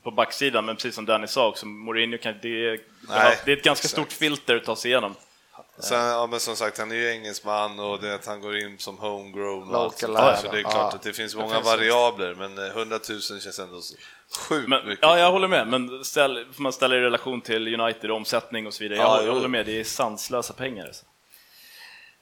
på 0.04 0.12
backsidan, 0.12 0.65
men 0.65 0.75
precis 0.75 0.95
som 0.95 1.06
Danny 1.06 1.28
sa 1.28 1.47
också, 1.47 1.65
Mourinho 1.65 2.17
kan, 2.17 2.36
det, 2.41 2.65
är, 2.69 2.80
Nej, 3.10 3.38
det 3.45 3.51
är 3.51 3.58
ett 3.58 3.63
ganska 3.63 3.86
exakt. 3.86 3.91
stort 3.91 4.12
filter 4.12 4.56
att 4.56 4.63
ta 4.63 4.75
sig 4.75 4.91
igenom. 4.91 5.15
Sen, 5.79 5.99
ja, 5.99 6.27
men 6.27 6.39
som 6.39 6.55
sagt, 6.55 6.77
han 6.77 6.91
är 6.91 6.95
ju 6.95 7.11
engelsman 7.11 7.79
och 7.79 8.01
det 8.01 8.15
att 8.15 8.25
han 8.25 8.41
går 8.41 8.57
in 8.57 8.77
som 8.79 8.97
homegrown 8.97 9.75
och 9.75 9.81
allt 9.81 9.97
sånt 9.97 10.17
där, 10.17 10.35
så 10.35 10.51
det 10.51 10.57
är 10.57 10.61
ja. 10.61 10.69
klart 10.69 10.93
att 10.93 11.01
det 11.01 11.13
finns 11.13 11.35
många 11.35 11.59
variabler, 11.59 12.35
men 12.35 12.57
eh, 12.57 12.65
100 12.65 12.99
000 13.09 13.21
känns 13.21 13.59
ändå 13.59 13.81
så 13.81 13.95
sjukt 14.38 14.69
Men, 14.69 14.88
mycket. 14.88 14.99
ja, 15.01 15.19
jag 15.19 15.31
håller 15.31 15.47
med, 15.47 15.67
men 15.67 16.05
ställ, 16.05 16.45
får 16.53 16.63
man 16.63 16.73
ställa 16.73 16.95
i 16.95 16.99
relation 16.99 17.41
till 17.41 17.79
United, 17.79 18.11
omsättning 18.11 18.67
och 18.67 18.73
så 18.73 18.83
vidare. 18.83 18.99
Ja, 18.99 19.17
jag, 19.17 19.27
jag 19.27 19.33
håller 19.33 19.47
med, 19.47 19.65
det 19.65 19.79
är 19.79 19.83
sanslösa 19.83 20.53
pengar. 20.53 20.85
Alltså. 20.85 21.05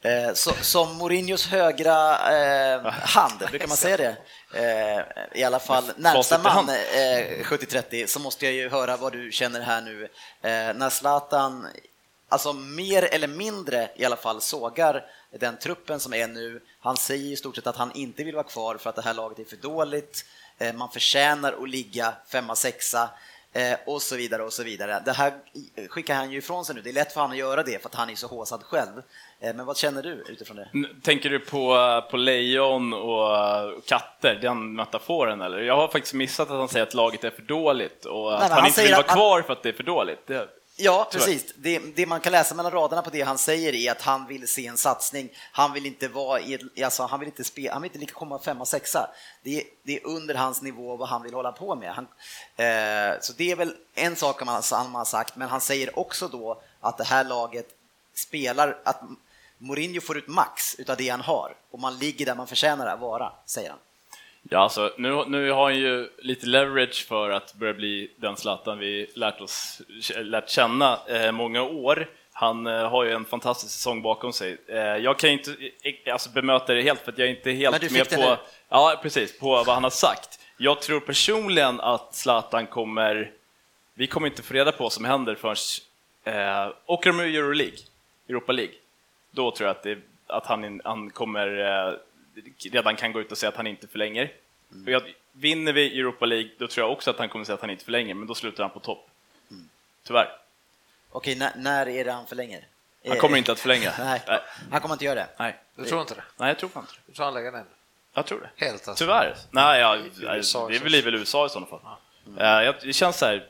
Eh, 0.03 0.33
så, 0.33 0.51
som 0.61 0.97
Mourinhos 0.97 1.47
högra 1.47 2.17
eh, 2.35 2.85
hand, 2.91 3.39
brukar 3.49 3.67
man 3.67 3.77
säga 3.77 3.97
det? 3.97 4.15
Eh, 4.53 5.39
I 5.39 5.43
alla 5.43 5.59
fall 5.59 5.83
närmsta 5.97 6.37
man 6.37 6.69
eh, 6.69 6.75
70-30 7.43 8.07
så 8.07 8.19
måste 8.19 8.45
jag 8.45 8.53
ju 8.53 8.69
höra 8.69 8.97
vad 8.97 9.13
du 9.13 9.31
känner 9.31 9.61
här 9.61 9.81
nu. 9.81 10.03
Eh, 10.41 10.75
när 10.75 10.89
Zlatan, 10.89 11.67
alltså 12.29 12.53
mer 12.53 13.03
eller 13.03 13.27
mindre 13.27 13.89
i 13.95 14.05
alla 14.05 14.15
fall 14.15 14.41
sågar 14.41 15.05
den 15.39 15.57
truppen 15.57 15.99
som 15.99 16.13
är 16.13 16.27
nu. 16.27 16.61
Han 16.79 16.97
säger 16.97 17.31
i 17.31 17.35
stort 17.35 17.55
sett 17.55 17.67
att 17.67 17.75
han 17.75 17.91
inte 17.95 18.23
vill 18.23 18.35
vara 18.35 18.43
kvar 18.43 18.77
för 18.77 18.89
att 18.89 18.95
det 18.95 19.01
här 19.01 19.13
laget 19.13 19.39
är 19.39 19.43
för 19.45 19.55
dåligt. 19.57 20.25
Eh, 20.57 20.73
man 20.73 20.89
förtjänar 20.89 21.55
att 21.63 21.69
ligga 21.69 22.13
femma, 22.27 22.55
sexa. 22.55 23.09
Eh, 23.55 23.77
och 23.85 24.01
så 24.01 24.15
vidare 24.15 24.43
och 24.43 24.53
så 24.53 24.63
vidare. 24.63 25.01
Det 25.05 25.11
här 25.11 25.33
skickar 25.89 26.15
han 26.15 26.31
ju 26.31 26.37
ifrån 26.37 26.65
sig 26.65 26.75
nu. 26.75 26.81
Det 26.81 26.89
är 26.89 26.93
lätt 26.93 27.13
för 27.13 27.21
honom 27.21 27.31
att 27.31 27.37
göra 27.37 27.63
det 27.63 27.81
för 27.81 27.89
att 27.89 27.95
han 27.95 28.09
är 28.09 28.15
så 28.15 28.27
håsad 28.27 28.63
själv. 28.63 29.01
Eh, 29.39 29.53
men 29.55 29.65
vad 29.65 29.77
känner 29.77 30.03
du 30.03 30.09
utifrån 30.09 30.57
det? 30.57 30.69
Tänker 31.03 31.29
du 31.29 31.39
på, 31.39 31.77
på 32.11 32.17
lejon 32.17 32.93
och 32.93 33.85
katter, 33.85 34.35
den 34.35 34.75
metaforen 34.75 35.41
eller? 35.41 35.57
Jag 35.59 35.75
har 35.75 35.87
faktiskt 35.87 36.13
missat 36.13 36.51
att 36.51 36.57
han 36.57 36.69
säger 36.69 36.85
att 36.85 36.93
laget 36.93 37.23
är 37.23 37.29
för 37.29 37.41
dåligt 37.41 38.05
och 38.05 38.33
att 38.33 38.39
men 38.39 38.51
han, 38.51 38.59
han 38.59 38.67
inte 38.67 38.83
vill 38.83 38.91
vara 38.91 39.01
att- 39.03 39.11
kvar 39.13 39.41
för 39.41 39.53
att 39.53 39.63
det 39.63 39.69
är 39.69 39.73
för 39.73 39.83
dåligt. 39.83 40.27
Det, 40.27 40.47
Ja, 40.75 41.09
precis. 41.11 41.53
Det, 41.55 41.79
det 41.95 42.05
man 42.05 42.19
kan 42.21 42.31
läsa 42.31 42.55
mellan 42.55 42.71
raderna 42.71 43.01
på 43.01 43.09
det 43.09 43.21
han 43.21 43.37
säger 43.37 43.73
är 43.75 43.91
att 43.91 44.01
han 44.01 44.27
vill 44.27 44.47
se 44.47 44.67
en 44.67 44.77
satsning. 44.77 45.29
Han 45.51 45.73
vill 45.73 45.85
inte 45.85 46.07
vara 46.07 46.39
i 46.41 46.83
alltså 46.83 47.03
han 47.03 47.19
vill 47.19 47.29
inte 47.29 47.43
spela, 47.43 47.73
han 47.73 47.81
vill 47.81 47.89
inte 47.89 47.99
lika 47.99 48.13
komma 48.13 48.39
femma, 48.39 48.65
sexa. 48.65 49.09
Det, 49.43 49.57
är- 49.57 49.63
det 49.83 49.95
är 49.97 50.07
under 50.07 50.35
hans 50.35 50.61
nivå 50.61 50.95
vad 50.95 51.09
han 51.09 51.21
vill 51.23 51.33
hålla 51.33 51.51
på 51.51 51.75
med. 51.75 51.93
Han, 51.93 52.07
eh, 52.55 53.19
så 53.21 53.33
det 53.37 53.51
är 53.51 53.55
väl 53.55 53.75
en 53.95 54.15
sak 54.15 54.45
man, 54.45 54.61
han 54.71 54.95
har 54.95 55.05
sagt, 55.05 55.35
men 55.35 55.49
han 55.49 55.61
säger 55.61 55.99
också 55.99 56.27
då 56.27 56.61
att 56.79 56.97
det 56.97 57.03
här 57.03 57.23
laget 57.23 57.67
spelar, 58.15 58.77
att 58.85 59.01
Mourinho 59.57 60.01
får 60.01 60.17
ut 60.17 60.27
max 60.27 60.75
utav 60.75 60.97
det 60.97 61.09
han 61.09 61.21
har 61.21 61.55
och 61.71 61.79
man 61.79 61.97
ligger 61.97 62.25
där 62.25 62.35
man 62.35 62.47
förtjänar 62.47 62.85
att 62.87 62.99
vara, 62.99 63.33
säger 63.45 63.69
han. 63.69 63.79
Ja, 64.49 64.59
alltså, 64.59 64.93
nu, 64.97 65.23
nu 65.27 65.51
har 65.51 65.63
han 65.63 65.79
ju 65.79 66.09
lite 66.17 66.45
leverage 66.45 67.07
för 67.07 67.29
att 67.29 67.53
börja 67.53 67.73
bli 67.73 68.11
den 68.15 68.35
Zlatan 68.35 68.79
vi 68.79 69.11
lärt, 69.15 69.41
oss, 69.41 69.81
lärt 70.15 70.49
känna 70.49 70.99
eh, 71.07 71.31
många 71.31 71.61
år. 71.61 72.09
Han 72.33 72.67
eh, 72.67 72.89
har 72.89 73.03
ju 73.03 73.11
en 73.11 73.25
fantastisk 73.25 73.73
säsong 73.73 74.01
bakom 74.01 74.33
sig. 74.33 74.57
Eh, 74.67 74.77
jag 74.77 75.19
kan 75.19 75.29
inte 75.29 75.55
alltså, 76.11 76.29
bemöta 76.29 76.73
det 76.73 76.81
helt 76.81 76.99
för 76.99 77.11
att 77.11 77.17
jag 77.17 77.27
är 77.27 77.31
inte 77.31 77.51
helt 77.51 77.91
med 77.91 78.09
på, 78.09 78.37
ja, 78.69 78.99
precis, 79.01 79.39
på 79.39 79.47
vad 79.47 79.67
han 79.67 79.83
har 79.83 79.89
sagt. 79.89 80.39
Jag 80.57 80.81
tror 80.81 80.99
personligen 80.99 81.79
att 81.79 82.15
Zlatan 82.15 82.67
kommer, 82.67 83.31
vi 83.93 84.07
kommer 84.07 84.27
inte 84.27 84.43
få 84.43 84.53
reda 84.53 84.71
på 84.71 84.83
vad 84.83 84.93
som 84.93 85.05
händer 85.05 85.35
förrän, 85.35 85.55
eh, 86.23 86.73
åker 86.85 87.11
de 87.11 87.19
ur 87.19 87.35
Euroleague, 87.35 87.77
Europa 88.29 88.51
League, 88.51 88.73
då 89.31 89.51
tror 89.51 89.67
jag 89.67 89.75
att, 89.75 89.83
det, 89.83 89.97
att 90.27 90.45
han, 90.45 90.81
han 90.83 91.09
kommer, 91.09 91.59
eh, 91.59 91.93
redan 92.71 92.95
kan 92.95 93.11
gå 93.13 93.21
ut 93.21 93.31
och 93.31 93.37
säga 93.37 93.49
att 93.49 93.55
han 93.57 93.67
inte 93.67 93.87
förlänger. 93.87 94.31
Mm. 94.71 94.85
Och 94.85 94.91
jag, 94.91 95.13
vinner 95.31 95.73
vi 95.73 95.99
Europa 95.99 96.25
League, 96.25 96.49
då 96.57 96.67
tror 96.67 96.85
jag 96.87 96.91
också 96.91 97.11
att 97.11 97.19
han 97.19 97.29
kommer 97.29 97.45
säga 97.45 97.53
att 97.53 97.61
han 97.61 97.69
inte 97.69 97.85
förlänger, 97.85 98.13
men 98.13 98.27
då 98.27 98.35
slutar 98.35 98.63
han 98.63 98.71
på 98.73 98.79
topp. 98.79 99.09
Mm. 99.51 99.69
Tyvärr. 100.07 100.29
Okej, 101.09 101.35
när, 101.35 101.51
när 101.55 101.87
är 101.89 102.05
det 102.05 102.11
han 102.11 102.27
förlänger? 102.27 102.67
Han 103.05 103.11
Eh, 103.13 103.19
kommer 103.19 103.37
inte 103.37 103.51
att 103.51 103.59
förlänga. 103.59 103.93
Nej, 103.99 104.21
Nej. 104.27 104.39
han 104.71 104.81
kommer 104.81 104.95
inte 104.95 105.05
göra 105.05 105.15
det. 105.15 105.27
Nej. 105.39 105.55
Du 105.75 105.85
tror 105.85 106.01
inte 106.01 106.15
det? 106.15 106.23
Nej, 106.37 106.47
jag 106.47 106.59
tror 106.59 106.69
fan 106.69 106.83
inte 106.83 106.93
det. 106.93 107.01
Du 107.05 107.13
tror 107.13 107.25
han 107.25 107.33
lägger 107.33 107.51
ner? 107.51 107.63
Jag 108.13 108.25
tror 108.25 108.39
det. 108.55 108.65
Helt 108.65 108.87
alltså. 108.87 109.03
Tyvärr. 109.05 109.35
Nej, 109.51 109.79
ja, 109.79 109.97
det 110.69 110.83
blir 110.83 111.03
väl 111.03 111.15
USA 111.15 111.45
i 111.45 111.49
sådana 111.49 111.65
fall. 111.67 111.79
Eh, 112.39 112.45
jag- 112.65 112.75
Det 112.81 112.93
känns 112.93 113.17
så 113.17 113.25
här, 113.25 113.35
eh, 113.35 113.41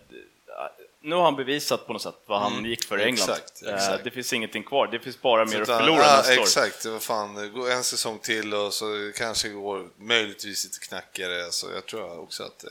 nu 1.03 1.15
har 1.15 1.23
han 1.23 1.35
bevisat 1.35 1.87
på 1.87 1.93
något 1.93 2.01
sätt 2.01 2.15
vad 2.25 2.41
han 2.41 2.65
gick 2.65 2.85
för 2.85 2.99
i 2.99 3.03
England. 3.03 3.29
exakt, 3.29 3.63
Eh, 3.67 3.73
exakt. 3.75 4.03
Det 4.03 4.11
finns 4.11 4.33
ingenting 4.33 4.63
kvar, 4.63 4.87
det 4.87 4.99
finns 4.99 5.21
bara 5.21 5.45
mer 5.45 5.61
att 5.61 5.67
förlora 5.67 6.01
ja, 6.03 6.17
nästa 6.17 6.33
år. 6.39 6.43
Exakt, 6.43 6.85
vad 6.85 7.01
fan, 7.01 7.37
en 7.71 7.83
säsong 7.83 8.19
till 8.19 8.53
och 8.53 8.73
så 8.73 9.11
kanske 9.15 9.49
går 9.49 9.87
möjligtvis 9.99 10.63
lite 10.63 10.79
knackigare, 10.79 11.51
så 11.51 11.67
jag 11.75 11.85
tror 11.85 12.19
också 12.23 12.43
att... 12.43 12.63
eh, 12.63 12.69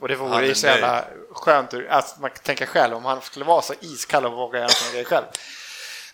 Och 0.00 0.08
det 0.08 0.16
vore 0.16 0.46
ju 0.46 0.54
så 0.54 0.66
jävla 0.66 1.04
skönt, 1.32 1.74
alltså 1.90 2.20
man 2.20 2.30
kan 2.30 2.42
tänka 2.42 2.66
själv 2.66 2.96
om 2.96 3.04
han 3.04 3.22
skulle 3.22 3.44
vara 3.44 3.62
så 3.62 3.74
iskall 3.80 4.26
och 4.26 4.32
våga 4.32 4.58
göra 4.58 4.68
sådana 4.68 4.92
grejer 4.92 5.04
själv. 5.04 5.24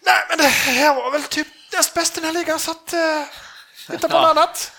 Nej, 0.01 0.27
men 0.29 0.38
det 0.38 0.45
här 0.45 0.95
var 0.95 1.11
väl 1.11 1.23
typ 1.23 1.47
näst 1.73 1.95
bäst 1.95 2.19
i 2.19 2.21
den 2.21 2.27
här 2.35 2.35
ligan, 2.40 2.59
så 2.59 2.71
att... 2.71 2.95
Hitta 3.88 4.09
på 4.09 4.20
något 4.20 4.37
annat. 4.37 4.72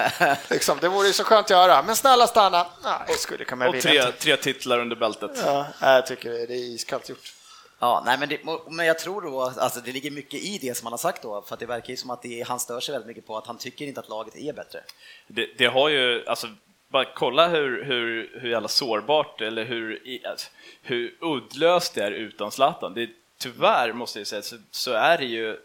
liksom, 0.50 0.78
det 0.80 0.88
vore 0.88 1.06
ju 1.06 1.12
så 1.12 1.24
skönt 1.24 1.44
att 1.44 1.50
göra, 1.50 1.82
men 1.82 1.96
snälla 1.96 2.26
stanna. 2.26 2.66
Nej, 2.82 2.98
jag 3.08 3.18
skulle 3.18 3.44
kunna 3.44 3.68
Och 3.68 3.80
tre, 3.80 4.12
tre 4.12 4.36
titlar 4.36 4.78
under 4.78 4.96
bältet. 4.96 5.30
Ja, 5.44 5.66
jag 5.80 6.06
tycker 6.06 6.30
det 6.30 6.54
är 6.54 6.74
iskallt 6.74 7.08
gjort. 7.08 7.32
Ja, 7.78 8.02
nej, 8.06 8.18
men, 8.18 8.28
det, 8.28 8.40
men 8.70 8.86
jag 8.86 8.98
tror 8.98 9.22
då 9.22 9.42
alltså 9.42 9.80
det 9.80 9.92
ligger 9.92 10.10
mycket 10.10 10.40
i 10.40 10.58
det 10.58 10.76
som 10.76 10.86
han 10.86 10.92
har 10.92 10.98
sagt 10.98 11.22
då, 11.22 11.42
för 11.42 11.54
att 11.54 11.60
det 11.60 11.66
verkar 11.66 11.90
ju 11.90 11.96
som 11.96 12.10
att 12.10 12.22
det, 12.22 12.46
han 12.48 12.60
stör 12.60 12.80
sig 12.80 12.92
väldigt 12.92 13.08
mycket 13.08 13.26
på 13.26 13.36
att 13.36 13.46
han 13.46 13.58
tycker 13.58 13.86
inte 13.86 14.00
att 14.00 14.08
laget 14.08 14.36
är 14.36 14.52
bättre. 14.52 14.80
Det, 15.26 15.48
det 15.58 15.66
har 15.66 15.88
ju, 15.88 16.26
alltså, 16.26 16.48
bara 16.92 17.04
kolla 17.14 17.48
hur, 17.48 17.84
hur, 17.84 18.38
hur 18.40 18.50
jävla 18.50 18.68
sårbart 18.68 19.40
eller 19.40 19.64
hur, 19.64 20.02
alltså, 20.30 20.48
hur 20.82 21.16
uddlöst 21.20 21.94
det 21.94 22.02
är 22.04 22.10
utan 22.10 22.50
Zlatan. 22.50 22.94
Det, 22.94 23.08
tyvärr, 23.38 23.92
måste 23.92 24.18
jag 24.18 24.26
säga, 24.26 24.42
så, 24.42 24.56
så 24.70 24.92
är 24.92 25.18
det 25.18 25.24
ju, 25.24 25.56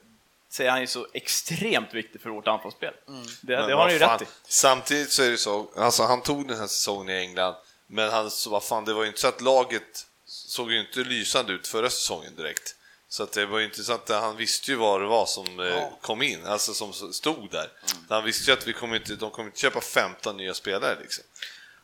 så 0.49 0.63
är 0.63 0.69
han 0.69 0.81
ju 0.81 0.87
så 0.87 1.07
extremt 1.13 1.93
viktig 1.93 2.21
för 2.21 2.29
vårt 2.29 2.47
anfallsspel. 2.47 2.93
Det, 3.41 3.57
Men 3.57 3.67
det 3.67 3.75
har 3.75 3.81
han 3.81 3.93
ju 3.93 3.99
fan, 3.99 4.19
rätt 4.19 4.27
i. 4.27 4.31
Samtidigt 4.47 5.11
så 5.11 5.23
är 5.23 5.29
det 5.29 5.37
så, 5.37 5.69
alltså 5.75 6.03
han 6.03 6.21
tog 6.21 6.47
den 6.47 6.59
här 6.59 6.67
säsongen 6.67 7.09
i 7.09 7.19
England, 7.19 7.55
men 7.87 8.09
han, 8.09 8.31
så 8.31 8.49
vad 8.49 8.63
fan, 8.63 8.85
det 8.85 8.93
var 8.93 9.01
ju 9.01 9.07
inte 9.07 9.19
så 9.19 9.27
att 9.27 9.41
laget 9.41 10.05
såg 10.25 10.71
ju 10.71 10.79
inte 10.79 10.99
lysande 10.99 11.53
ut 11.53 11.67
förra 11.67 11.89
säsongen 11.89 12.35
direkt. 12.35 12.75
Så 13.11 13.23
att 13.23 13.31
det 13.31 13.45
var 13.45 13.59
ju 13.59 13.65
inte 13.65 13.83
så 13.83 13.93
att 13.93 14.09
han 14.09 14.37
visste 14.37 14.71
ju 14.71 14.77
vad 14.77 15.01
det 15.01 15.07
var 15.07 15.25
som 15.25 15.59
eh, 15.59 15.83
kom 16.01 16.21
in, 16.21 16.45
alltså 16.45 16.73
som 16.73 16.93
stod 16.93 17.51
där. 17.51 17.71
Han 18.09 18.23
visste 18.23 18.51
ju 18.51 18.57
att 18.57 18.67
vi 18.67 18.73
kommer 18.73 18.95
inte, 18.95 19.15
de 19.15 19.31
kommer 19.31 19.49
inte 19.49 19.59
köpa 19.59 19.81
15 19.81 20.37
nya 20.37 20.53
spelare 20.53 20.97
liksom. 21.01 21.23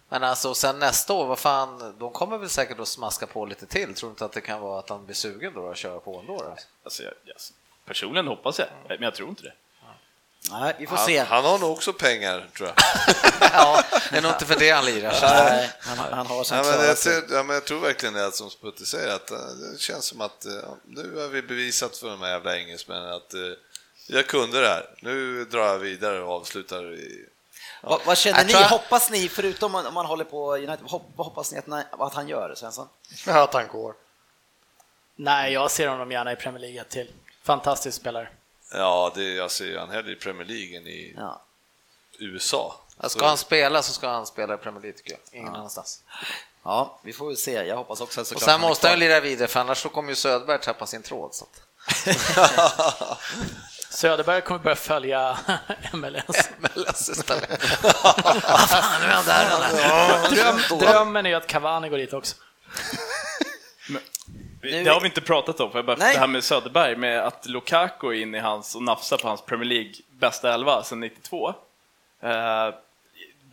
Men 0.09 0.23
alltså 0.23 0.53
sen 0.53 0.79
nästa 0.79 1.13
år, 1.13 1.25
vad 1.25 1.39
fan, 1.39 1.95
de 1.99 2.11
kommer 2.11 2.37
väl 2.37 2.49
säkert 2.49 2.79
att 2.79 2.87
smaska 2.87 3.27
på 3.27 3.45
lite 3.45 3.65
till. 3.65 3.95
Tror 3.95 4.09
du 4.09 4.11
inte 4.11 4.25
att 4.25 4.31
det 4.31 4.41
kan 4.41 4.61
vara 4.61 4.79
att 4.79 4.89
han 4.89 5.05
blir 5.05 5.15
sugen 5.15 5.53
då 5.53 5.69
att 5.69 5.77
köra 5.77 5.99
på 5.99 6.19
ändå? 6.19 6.37
Då? 6.37 6.55
Alltså, 6.83 7.03
jag, 7.03 7.13
jag, 7.23 7.35
personligen 7.85 8.27
hoppas 8.27 8.59
jag, 8.59 8.67
men 8.87 9.01
jag 9.01 9.15
tror 9.15 9.29
inte 9.29 9.43
det. 9.43 9.53
Nej, 10.51 10.75
vi 10.79 10.87
får 10.87 10.95
Han, 10.95 11.05
se. 11.05 11.19
han 11.19 11.45
har 11.45 11.59
nog 11.59 11.71
också 11.71 11.93
pengar 11.93 12.49
tror 12.57 12.67
jag. 12.69 12.75
Ja, 13.53 13.83
det 14.11 14.17
är 14.17 14.21
nog 14.21 14.31
inte 14.31 14.45
för 14.45 14.59
det 14.59 14.69
han 14.71 14.85
lirar. 14.85 15.15
Nej, 15.21 15.71
han, 15.79 15.97
han 15.97 16.27
har 16.27 16.45
Ja, 16.51 16.63
men 16.63 16.85
jag, 16.87 16.97
ser, 16.97 17.23
ja, 17.31 17.43
men 17.43 17.53
jag 17.53 17.65
tror 17.65 17.79
verkligen 17.79 18.13
det 18.13 18.31
som 18.31 18.49
Sputte 18.49 18.85
säger, 18.85 19.15
att 19.15 19.31
eh, 19.31 19.37
det 19.37 19.79
känns 19.81 20.05
som 20.05 20.21
att 20.21 20.45
eh, 20.45 20.51
nu 20.85 21.15
har 21.21 21.27
vi 21.27 21.41
bevisat 21.41 21.97
för 21.97 22.09
de 22.09 22.21
här 22.21 22.29
jävla 22.29 22.57
engelsmännen 22.57 23.13
att 23.13 23.33
eh, 23.33 23.39
jag 24.07 24.27
kunde 24.27 24.61
det 24.61 24.67
här. 24.67 24.89
Nu 24.99 25.45
drar 25.45 25.65
jag 25.67 25.79
vidare 25.79 26.21
och 26.23 26.33
avslutar 26.35 26.93
i... 26.93 27.25
Vad, 27.83 28.01
vad 28.05 28.17
känner 28.17 28.37
Jag 28.39 28.47
ni? 28.47 28.53
jag- 28.53 28.69
Hoppas 28.69 29.11
ni, 29.11 29.29
förutom 29.29 29.75
om 29.75 29.93
man 29.93 30.05
håller 30.05 30.25
på 30.25 30.55
United, 30.55 30.79
vad 31.15 31.27
hoppas 31.27 31.51
ni 31.51 31.57
att, 31.59 31.99
att 32.01 32.13
han 32.13 32.27
gör, 32.27 32.55
Svensson? 32.55 32.87
Ja, 33.27 33.43
att 33.43 33.53
han 33.53 33.67
går. 33.67 33.93
Nej, 35.15 35.53
jag 35.53 35.71
ser 35.71 35.87
honom 35.87 36.11
gärna 36.11 36.31
i 36.31 36.35
Premier 36.35 36.59
League 36.61 36.83
till. 36.83 37.11
Fantastisk 37.45 37.97
spelare. 38.01 38.27
Ja, 38.73 39.11
det, 39.15 39.23
jag 39.33 39.51
ser 39.51 39.65
ju 39.65 39.77
han 39.79 39.89
hellre 39.89 40.11
i 40.11 40.15
Premier 40.15 40.47
League 40.47 40.77
än 40.77 40.87
i 40.87 41.13
Ja. 41.17 41.41
USA. 42.19 42.75
Ja, 43.01 43.09
Så- 43.09 43.17
Ska 43.17 43.27
han 43.27 43.37
spela 43.37 43.81
så 43.81 43.93
ska 43.93 44.07
han 44.09 44.25
spela 44.25 44.53
i 44.53 44.57
Premier 44.57 44.81
League 44.81 44.97
tycker 44.97 45.11
jag, 45.11 45.39
ingen 45.39 45.55
annanstans. 45.55 46.03
ja, 46.63 46.99
vi 47.03 47.13
får 47.13 47.27
väl 47.27 47.37
se. 47.37 47.51
Jag 47.51 47.75
hoppas 47.75 48.01
också 48.01 48.21
att 48.21 48.31
Och 48.31 48.41
sen 48.41 48.61
måste 48.61 48.89
han 48.89 48.99
lira 48.99 49.19
vidare 49.19 49.47
för 49.47 49.59
annars 49.59 49.77
så 49.81 49.89
kommer 49.89 50.09
ju 50.09 50.15
Söderberg 50.15 50.61
tappa 50.61 50.85
sin 50.85 51.01
tråd. 51.03 51.29
Så 51.35 51.45
att... 51.45 51.61
Söderberg 53.89 54.41
kommer 54.41 54.59
börja 54.59 54.75
följa 54.75 55.37
MLS. 55.93 56.49
MLS 56.57 57.09
istället. 57.09 57.49
Vad 57.83 58.69
fan, 58.69 59.01
nu 59.01 59.07
är 59.07 59.11
han 59.11 59.25
där. 59.25 60.79
drömmen 60.79 61.25
är 61.25 61.29
ju 61.29 61.35
att 61.35 61.47
Cavani 61.47 61.89
går 61.89 61.97
dit 61.97 62.13
också. 62.13 62.35
Det 64.71 64.89
har 64.89 64.99
vi 64.99 65.05
inte 65.05 65.21
pratat 65.21 65.59
om, 65.59 65.71
för 65.71 65.79
jag 65.79 65.85
bara, 65.85 65.97
Nej. 65.97 66.13
det 66.13 66.19
här 66.19 66.27
med 66.27 66.43
Söderberg, 66.43 66.95
med 66.95 67.19
att 67.19 67.45
Lukaku 67.45 68.07
är 68.07 68.21
inne 68.21 68.37
i 68.37 68.41
hans 68.41 68.75
och 68.75 68.83
nafsar 68.83 69.17
på 69.17 69.27
hans 69.27 69.41
Premier 69.41 69.69
League 69.69 69.93
bästa 70.09 70.53
elva 70.53 70.83
sedan 70.83 70.99
92. 70.99 71.53
Eh, 72.21 72.73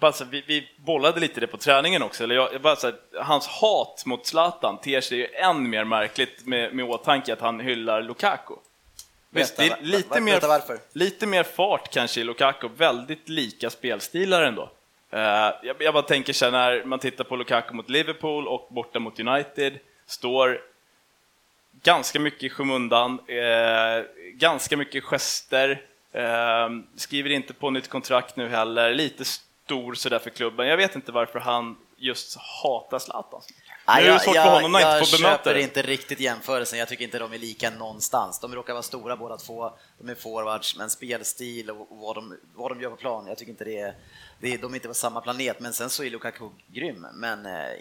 bara 0.02 0.12
så, 0.12 0.24
vi, 0.24 0.44
vi 0.46 0.68
bollade 0.76 1.20
lite 1.20 1.40
det 1.40 1.46
på 1.46 1.56
träningen 1.56 2.02
också, 2.02 2.24
eller 2.24 2.34
jag, 2.34 2.60
bara 2.60 2.76
så 2.76 2.86
här, 2.86 2.96
hans 3.20 3.46
hat 3.46 4.02
mot 4.06 4.26
Zlatan 4.26 4.78
ter 4.78 5.00
sig 5.00 5.18
ju 5.18 5.26
än 5.26 5.70
mer 5.70 5.84
märkligt 5.84 6.46
med, 6.46 6.74
med 6.74 6.84
åtanke 6.84 7.32
att 7.32 7.40
han 7.40 7.60
hyllar 7.60 8.02
Lukaku. 8.02 8.54
Visst, 9.30 9.56
det 9.56 9.66
är 9.66 9.76
lite, 9.80 10.20
mer, 10.20 10.40
varför. 10.40 10.78
lite 10.92 11.26
mer 11.26 11.42
fart 11.42 11.92
kanske 11.92 12.20
i 12.20 12.24
Lukaku, 12.24 12.68
väldigt 12.76 13.28
lika 13.28 13.70
spelstilar 13.70 14.42
ändå. 14.42 14.70
Eh, 15.10 15.20
jag, 15.62 15.76
jag 15.78 15.94
bara 15.94 16.02
tänker 16.02 16.32
så 16.32 16.44
här, 16.44 16.52
när 16.52 16.84
man 16.84 16.98
tittar 16.98 17.24
på 17.24 17.36
Lukaku 17.36 17.74
mot 17.74 17.88
Liverpool 17.88 18.48
och 18.48 18.68
borta 18.70 18.98
mot 18.98 19.20
United, 19.20 19.78
står 20.06 20.60
ganska 21.82 22.20
mycket 22.20 22.42
i 22.42 22.50
skymundan, 22.50 23.18
eh, 23.28 24.04
ganska 24.34 24.76
mycket 24.76 25.04
gester, 25.04 25.82
eh, 26.12 26.68
skriver 26.96 27.30
inte 27.30 27.54
på 27.54 27.70
nytt 27.70 27.88
kontrakt 27.88 28.36
nu 28.36 28.48
heller, 28.48 28.94
lite 28.94 29.24
stor 29.24 29.94
sådär 29.94 30.18
för 30.18 30.30
klubben. 30.30 30.66
Jag 30.66 30.76
vet 30.76 30.96
inte 30.96 31.12
varför 31.12 31.38
han 31.38 31.76
just 31.96 32.36
hatar 32.62 32.98
Zlatan. 32.98 33.40
Nu 33.86 33.92
är 33.92 34.12
det 34.12 34.20
svårt 34.20 34.34
för 34.34 34.50
honom 34.50 34.74
att 34.74 34.82
jag 34.82 34.98
inte 34.98 35.10
få 35.10 35.16
bemöta 35.16 35.36
köper 35.36 35.54
det. 35.54 35.62
inte 35.62 35.82
riktigt 35.82 36.20
jämförelsen. 36.20 36.78
Jag 36.78 36.88
tycker 36.88 37.04
inte 37.04 37.18
de 37.18 37.32
är 37.32 37.38
lika 37.38 37.70
någonstans. 37.70 38.40
De 38.40 38.54
råkar 38.54 38.72
vara 38.72 38.82
stora 38.82 39.16
båda 39.16 39.36
två. 39.36 39.72
De 39.98 40.08
är 40.08 40.14
forwards, 40.14 40.76
men 40.76 40.90
spelstil 40.90 41.70
och 41.70 41.86
vad 41.90 42.16
de, 42.16 42.38
vad 42.54 42.70
de 42.70 42.80
gör 42.80 42.90
på 42.90 42.96
plan, 42.96 43.26
jag 43.26 43.38
tycker 43.38 43.52
inte 43.52 43.64
det 43.64 43.78
är, 43.78 43.94
det 44.40 44.54
är... 44.54 44.58
De 44.58 44.72
är 44.72 44.76
inte 44.76 44.88
på 44.88 44.94
samma 44.94 45.20
planet, 45.20 45.60
men 45.60 45.72
sen 45.72 45.90
så 45.90 46.04
är 46.04 46.10
Lukaku 46.10 46.48
grym. 46.66 47.06
Men 47.14 47.46
eh, 47.46 47.72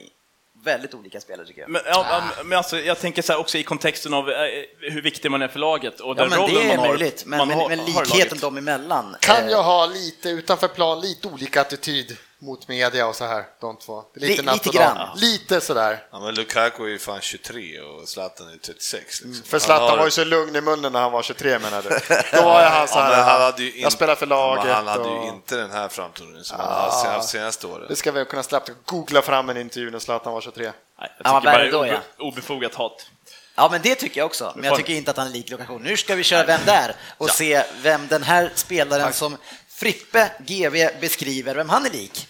väldigt 0.64 0.94
olika 0.94 1.22
spelare 1.22 1.46
tycker 1.48 1.62
jag. 1.62 1.70
Men, 1.70 1.82
ja, 1.86 2.06
ja, 2.38 2.44
men 2.44 2.58
alltså, 2.58 2.80
jag 2.80 3.00
tänker 3.00 3.22
så 3.22 3.34
här 3.34 3.40
också 3.40 3.58
i 3.58 3.64
kontexten 3.64 4.14
av 4.14 4.30
eh, 4.30 4.36
hur 4.80 5.02
viktig 5.02 5.32
man 5.32 5.42
är 5.42 5.48
för 5.48 5.60
laget 5.60 6.00
och 6.00 6.10
Ja, 6.10 6.14
den 6.14 6.30
men 6.30 6.40
rollen 6.40 6.56
det 6.56 6.62
är 6.62 6.68
man 6.78 6.80
har. 6.80 6.88
möjligt, 6.88 7.24
men, 7.26 7.38
man 7.38 7.48
men, 7.48 7.58
har- 7.58 7.70
men 7.70 7.80
i 7.80 7.86
likheten 7.86 8.38
dem 8.40 8.58
emellan. 8.58 9.16
Kan 9.20 9.44
eh, 9.46 9.52
jag 9.52 9.64
ha 9.64 9.86
lite 9.86 10.30
utanför 10.30 10.68
plan, 10.68 11.02
lite 11.02 11.28
olika 11.28 11.62
attityd 11.62 12.18
mot 12.42 12.68
media 12.68 13.08
och 13.08 13.16
så 13.16 13.26
här, 13.26 13.44
de 13.62 13.78
två? 13.78 14.04
Lite 14.16 14.42
dag. 14.42 14.60
grann. 14.64 15.10
Lite 15.18 15.62
sådär. 15.62 16.04
Ja, 16.12 16.20
men 16.20 16.36
Lukaku 16.36 16.84
är 16.84 16.88
ju 16.88 17.00
fan 17.00 17.22
23 17.22 17.80
och 17.82 18.10
Zlatan 18.10 18.48
är 18.48 18.58
36. 18.58 19.06
Liksom. 19.06 19.32
Mm, 19.32 19.44
För 19.44 19.60
Zlatan 19.60 19.90
har- 19.90 19.98
var 19.98 20.06
ju 20.06 20.12
så 20.12 20.24
lugn 20.24 20.56
i 20.56 20.62
munnen 20.62 20.94
när 20.94 21.02
han 21.02 21.12
var 21.12 21.24
23 21.24 21.60
menar 21.60 21.82
du. 21.82 21.90
Då 22.38 22.42
var 22.46 22.64
han 22.64 22.88
så 22.88 22.98
Ja, 23.00 23.02
här, 23.04 23.24
han 23.24 23.42
hade 23.42 23.64
ju 23.64 23.70
jag 23.70 23.78
inte- 23.78 23.92
spelar 23.92 24.16
för 24.16 24.28
Ja, 24.28 24.30
laget 24.30 24.66
men 24.66 24.76
Han 24.76 24.88
hade 24.88 25.04
och... 25.04 25.24
ju 25.26 25.30
inte 25.30 25.56
den 25.56 25.72
här 25.72 25.88
framtoningen 25.88 26.44
som 26.44 26.60
han 26.60 26.68
har 26.72 27.12
haft 27.12 27.30
senaste 27.30 27.68
åren. 27.68 27.86
Det 27.90 27.96
ska 27.96 28.12
vi 28.12 28.26
kunna 28.26 28.44
släppa, 28.44 28.72
googla 28.86 29.22
fram 29.22 29.50
en 29.50 29.58
intervju 29.58 29.92
när 29.92 30.00
Zlatan 30.00 30.34
var 30.34 30.42
23. 30.42 30.64
Nej, 30.64 30.72
jag 31.00 31.10
Ja, 31.34 31.40
tycker 31.40 31.52
bara 31.54 31.72
då, 31.72 31.88
ja? 31.88 31.94
obe- 31.94 32.02
obefogat 32.28 32.76
hat. 32.76 33.08
Ja, 33.56 33.68
men 33.72 33.82
det 33.82 33.96
tycker 33.96 34.22
jag 34.22 34.26
också. 34.26 34.54
Men 34.56 34.64
jag 34.66 34.78
tycker 34.78 34.94
inte 34.94 35.12
att 35.12 35.18
han 35.18 35.28
är 35.28 35.32
lik 35.32 35.50
Lukaku. 35.50 35.80
Nu 35.80 35.98
ska 35.98 36.16
vi 36.16 36.24
köra 36.24 36.46
Vem 36.46 36.60
där? 36.66 36.96
och 37.18 37.30
se 37.30 37.64
vem 37.82 38.08
den 38.08 38.24
här 38.24 38.52
spelaren 38.56 39.14
som 39.14 39.38
Frippe 39.70 40.32
GV 40.40 40.90
beskriver, 41.02 41.56
vem 41.56 41.70
han 41.70 41.86
är 41.86 41.90
lik. 41.90 42.28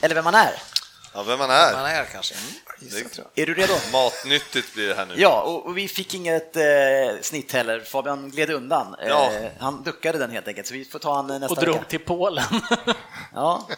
Eller 0.00 0.14
vem 0.14 0.24
han 0.24 0.34
är. 0.34 0.52
Ja, 1.14 1.22
vem 1.22 1.38
Man 1.38 1.50
är. 1.50 1.72
är 1.88 2.04
kanske. 2.04 2.34
Det, 2.80 3.42
Är 3.42 3.46
du 3.46 3.54
redo? 3.54 3.72
matnyttigt 3.92 4.74
blir 4.74 4.88
det 4.88 4.94
här 4.94 5.06
nu. 5.06 5.14
Ja, 5.16 5.42
och, 5.42 5.66
och 5.66 5.78
vi 5.78 5.88
fick 5.88 6.14
inget 6.14 6.56
eh, 6.56 6.62
snitt 7.22 7.52
heller. 7.52 7.80
Fabian 7.80 8.30
gled 8.30 8.50
undan. 8.50 8.94
Eh, 9.02 9.08
Ja. 9.08 9.32
Han 9.60 9.82
duckade 9.82 10.18
den 10.18 10.30
helt 10.30 10.48
enkelt, 10.48 10.66
så 10.66 10.74
vi 10.74 10.84
får 10.84 10.98
ta 10.98 11.14
han 11.14 11.26
nästa 11.26 11.46
Och 11.46 11.56
drog 11.56 11.74
vecka. 11.74 11.86
till 11.88 11.98
Polen. 12.00 12.44
Ja, 13.34 13.68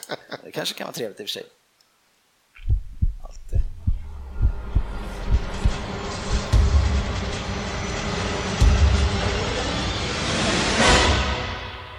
det 0.44 0.50
kanske 0.50 0.74
kan 0.78 0.84
vara 0.86 0.94
trevligt 0.94 1.20
i 1.20 1.24
och 1.24 1.28
för 1.28 1.32
sig. 1.32 1.44
Alltid. 3.24 3.60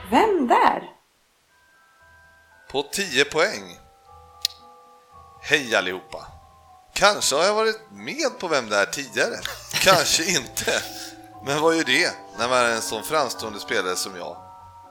Vem 0.10 0.48
där? 0.48 0.91
På 2.72 2.84
10 2.84 3.26
poäng. 3.26 3.80
Hej 5.42 5.76
allihopa! 5.76 6.28
Kanske 6.94 7.36
har 7.36 7.44
jag 7.44 7.54
varit 7.56 7.82
med 7.92 8.40
på 8.40 8.48
Vem 8.48 8.70
det 8.70 8.78
är 8.78 8.86
tidigare. 8.86 9.36
Kanske 9.74 10.24
inte. 10.24 10.84
Men 11.46 11.62
vad 11.62 11.76
är 11.76 11.84
det 11.84 12.12
när 12.38 12.50
man 12.50 12.58
är 12.58 12.72
en 12.72 12.82
sån 12.82 13.04
framstående 13.04 13.60
spelare 13.60 13.96
som 13.96 14.18
jag? 14.18 14.38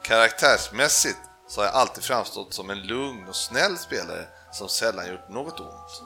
Karaktärsmässigt 0.04 1.18
så 1.48 1.60
har 1.60 1.66
jag 1.66 1.74
alltid 1.74 2.04
framstått 2.04 2.54
som 2.54 2.70
en 2.70 2.82
lugn 2.82 3.28
och 3.28 3.36
snäll 3.36 3.78
spelare 3.78 4.26
som 4.52 4.68
sällan 4.68 5.08
gjort 5.08 5.28
något 5.28 5.60
ont. 5.60 6.02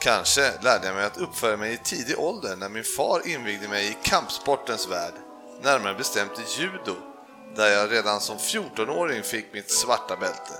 Kanske 0.00 0.52
lärde 0.62 0.86
jag 0.86 0.94
mig 0.96 1.04
att 1.04 1.16
uppföra 1.16 1.56
mig 1.56 1.72
i 1.72 1.78
tidig 1.78 2.18
ålder 2.18 2.56
när 2.56 2.68
min 2.68 2.84
far 2.84 3.26
invigde 3.26 3.68
mig 3.68 3.88
i 3.88 3.96
kampsportens 4.02 4.88
värld, 4.88 5.14
närmare 5.62 5.94
bestämt 5.94 6.38
i 6.38 6.60
judo, 6.60 7.07
där 7.58 7.68
jag 7.68 7.92
redan 7.92 8.20
som 8.20 8.36
14-åring 8.36 9.22
fick 9.22 9.52
mitt 9.52 9.70
svarta 9.70 10.16
bälte. 10.16 10.52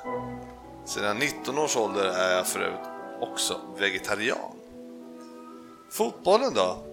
Sedan 0.87 1.19
19 1.19 1.59
års 1.59 1.77
ålder 1.77 2.05
är 2.05 2.37
jag 2.37 2.47
för 2.47 2.61
övrigt 2.61 2.89
också 3.21 3.61
vegetarian. 3.79 4.57
Fotbollen 5.91 6.55
då? 6.55 6.85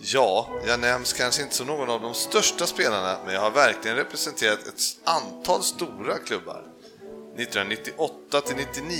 Ja, 0.00 0.48
jag 0.66 0.80
nämns 0.80 1.12
kanske 1.12 1.42
inte 1.42 1.54
som 1.54 1.66
någon 1.66 1.90
av 1.90 2.00
de 2.00 2.14
största 2.14 2.66
spelarna, 2.66 3.18
men 3.24 3.34
jag 3.34 3.40
har 3.40 3.50
verkligen 3.50 3.96
representerat 3.96 4.66
ett 4.66 4.80
antal 5.04 5.62
stora 5.62 6.18
klubbar. 6.18 6.64
1998 7.36 8.40
till 8.40 8.56
99 8.56 8.96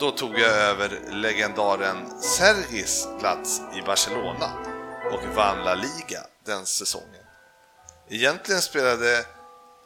då 0.00 0.10
tog 0.10 0.38
jag 0.38 0.50
över 0.50 1.00
legendaren 1.10 2.20
Sergis 2.20 3.08
plats 3.20 3.60
i 3.78 3.82
Barcelona 3.86 4.50
och 5.12 5.36
vann 5.36 5.64
La 5.64 5.74
Liga 5.74 6.20
den 6.44 6.66
säsongen. 6.66 7.17
Egentligen 8.10 8.62
spelade 8.62 9.26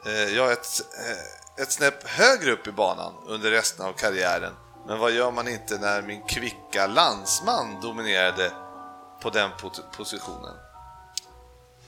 eh, 0.06 0.36
jag 0.36 0.52
ett, 0.52 0.66
eh, 1.08 1.62
ett 1.62 1.72
snäpp 1.72 2.08
högre 2.08 2.52
upp 2.52 2.66
i 2.66 2.72
banan 2.72 3.14
under 3.26 3.50
resten 3.50 3.86
av 3.86 3.92
karriären, 3.92 4.52
men 4.86 4.98
vad 4.98 5.12
gör 5.12 5.30
man 5.30 5.48
inte 5.48 5.78
när 5.78 6.02
min 6.02 6.22
kvicka 6.22 6.86
landsman 6.86 7.80
dominerade 7.80 8.52
på 9.22 9.30
den 9.30 9.50
positionen? 9.96 10.56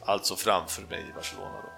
Alltså 0.06 0.36
framför 0.36 0.82
mig 0.82 1.08
i 1.10 1.12
Barcelona 1.12 1.62
då. 1.62 1.74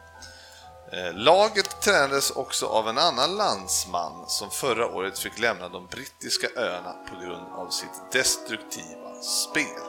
Eh, 0.96 1.14
Laget 1.14 1.80
tränades 1.82 2.30
också 2.30 2.66
av 2.66 2.88
en 2.88 2.98
annan 2.98 3.36
landsman 3.36 4.24
som 4.28 4.50
förra 4.50 4.86
året 4.86 5.18
fick 5.18 5.38
lämna 5.38 5.68
de 5.68 5.86
brittiska 5.86 6.48
öarna 6.57 6.92
på 6.92 7.20
grund 7.20 7.52
av 7.52 7.70
sitt 7.70 8.12
destruktiva 8.12 9.22
spel. 9.22 9.82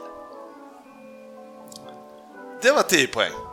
Det 2.62 2.72
var 2.72 2.84
10 2.84 3.08
poäng. 3.08 3.47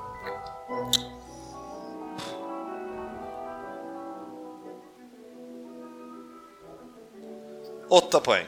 Åtta 7.88 8.20
poäng. 8.20 8.46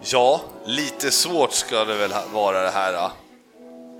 Ja, 0.00 0.40
lite 0.64 1.10
svårt 1.10 1.52
ska 1.52 1.84
det 1.84 1.94
väl 1.94 2.12
vara 2.32 2.62
det 2.62 2.70
här. 2.70 2.92
Då. 2.92 3.12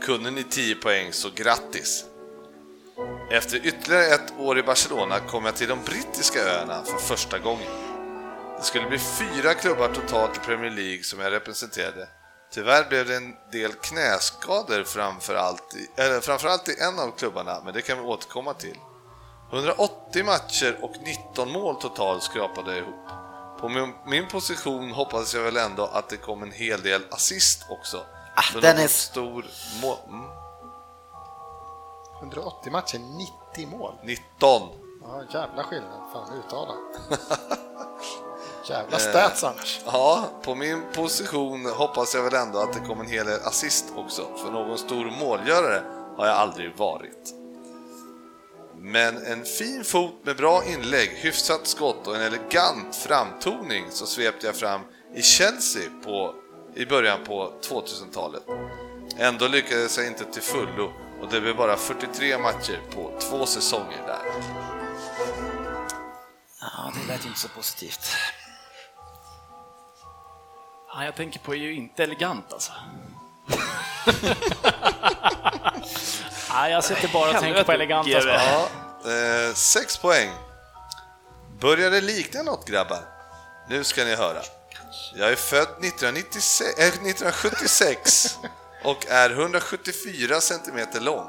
Kunde 0.03 0.31
ni 0.31 0.45
10 0.45 0.75
poäng 0.75 1.13
så 1.13 1.29
grattis! 1.35 2.05
Efter 3.31 3.67
ytterligare 3.67 4.07
ett 4.07 4.33
år 4.39 4.59
i 4.59 4.63
Barcelona 4.63 5.19
kom 5.19 5.45
jag 5.45 5.57
till 5.57 5.69
de 5.69 5.79
brittiska 5.85 6.41
öarna 6.41 6.83
för 6.85 6.99
första 6.99 7.39
gången. 7.39 7.73
Det 8.59 8.65
skulle 8.65 8.89
bli 8.89 8.99
fyra 8.99 9.55
klubbar 9.55 9.89
totalt 9.89 10.37
i 10.37 10.41
Premier 10.41 10.71
League 10.71 11.03
som 11.03 11.21
jag 11.21 11.33
representerade. 11.33 12.09
Tyvärr 12.55 12.89
blev 12.89 13.07
det 13.07 13.17
en 13.17 13.37
del 13.53 13.73
knäskador 13.73 14.85
framförallt 14.85 15.75
i, 15.75 15.91
eller 15.97 16.21
framförallt 16.21 16.69
i 16.69 16.81
en 16.81 16.99
av 16.99 17.11
klubbarna, 17.11 17.61
men 17.65 17.75
det 17.75 17.83
kan 17.83 17.99
vi 17.99 18.05
återkomma 18.05 18.55
till. 18.55 18.79
180 19.53 20.25
matcher 20.25 20.79
och 20.83 20.93
19 21.05 21.51
mål 21.53 21.77
totalt 21.77 22.23
skrapade 22.23 22.71
jag 22.71 22.79
ihop. 22.79 23.09
På 23.61 23.69
min, 23.69 23.95
min 24.07 24.29
position 24.29 24.91
hoppades 24.91 25.35
jag 25.35 25.43
väl 25.43 25.57
ändå 25.57 25.87
att 25.87 26.09
det 26.09 26.17
kom 26.17 26.43
en 26.43 26.53
hel 26.53 26.83
del 26.83 27.03
assist 27.11 27.63
också. 27.71 28.07
Ah, 28.37 28.43
För 28.43 28.61
Dennis. 28.61 28.81
någon 28.81 28.89
Stor 28.89 29.47
må, 29.83 29.99
mm, 30.09 30.31
180 32.21 32.73
matcher, 32.73 32.99
90 33.53 33.67
mål. 33.79 33.95
19. 34.03 34.69
Ja, 35.03 35.23
jävla 35.33 35.65
skillnad. 35.65 36.13
Fan, 36.13 36.39
uttala. 36.39 36.75
Jävla 38.69 38.99
stats 38.99 39.45
annars. 39.45 39.81
Ja, 39.87 40.31
på 40.43 40.55
min 40.55 40.83
position 40.95 41.67
hoppas 41.67 42.15
jag 42.15 42.23
väl 42.23 42.35
ändå 42.35 42.59
att 42.59 42.73
det 42.73 42.81
kom 42.81 43.01
en 43.01 43.07
hel 43.07 43.27
del 43.27 43.41
assist 43.45 43.85
också, 43.97 44.37
för 44.37 44.51
någon 44.51 44.79
stor 44.79 45.05
målgörare 45.21 45.83
har 46.17 46.27
jag 46.27 46.37
aldrig 46.37 46.77
varit. 46.77 47.35
Men 48.77 49.27
en 49.27 49.45
fin 49.45 49.85
fot 49.85 50.15
med 50.23 50.37
bra 50.37 50.65
inlägg, 50.65 51.11
hyfsat 51.11 51.67
skott 51.67 52.07
och 52.07 52.17
en 52.17 52.23
elegant 52.23 52.97
framtoning 52.97 53.87
så 53.91 54.07
svepte 54.07 54.47
jag 54.47 54.57
fram 54.57 54.81
i 55.15 55.23
Chelsea 55.23 55.91
på, 56.05 56.35
i 56.75 56.87
början 56.87 57.25
på 57.25 57.53
2000-talet. 57.63 58.43
Ändå 59.19 59.49
lyckades 59.49 59.99
jag 59.99 60.07
inte 60.07 60.25
till 60.25 60.43
fullo 60.43 60.93
och 61.21 61.29
det 61.31 61.41
blev 61.41 61.57
bara 61.57 61.77
43 61.77 62.39
matcher 62.39 62.81
på 62.95 63.19
två 63.21 63.47
säsonger 63.47 64.03
där. 64.07 64.23
Ja, 66.61 66.93
det 66.95 67.13
lät 67.13 67.25
ju 67.25 67.29
inte 67.29 67.41
så 67.41 67.49
positivt. 67.49 68.01
Han 70.95 71.05
jag 71.05 71.15
tänker 71.15 71.39
på 71.39 71.55
är 71.55 71.59
ju 71.59 71.75
inte 71.75 72.03
elegant 72.03 72.53
alltså. 72.53 72.73
Nej, 76.51 76.73
jag 76.73 76.85
sitter 76.85 77.09
bara 77.13 77.31
och 77.31 77.41
tänker 77.41 77.65
på 77.65 77.73
elegant. 77.73 78.07
GW. 78.07 78.17
Alltså. 78.17 78.31
Ja, 78.31 78.69
eh, 79.13 79.55
sex 79.55 79.99
poäng. 79.99 80.31
Börjar 81.61 81.91
det 81.91 82.01
likna 82.01 82.43
något 82.43 82.69
grabbar? 82.69 83.01
Nu 83.69 83.85
ska 83.85 84.05
ni 84.05 84.15
höra. 84.15 84.43
Jag 85.15 85.33
är 85.33 85.37
född 85.37 85.69
1996, 85.81 86.79
eh, 86.79 86.87
1976 86.87 88.39
och 88.85 89.07
är 89.09 89.31
174 89.31 90.41
centimeter 90.41 91.01
lång. 91.01 91.27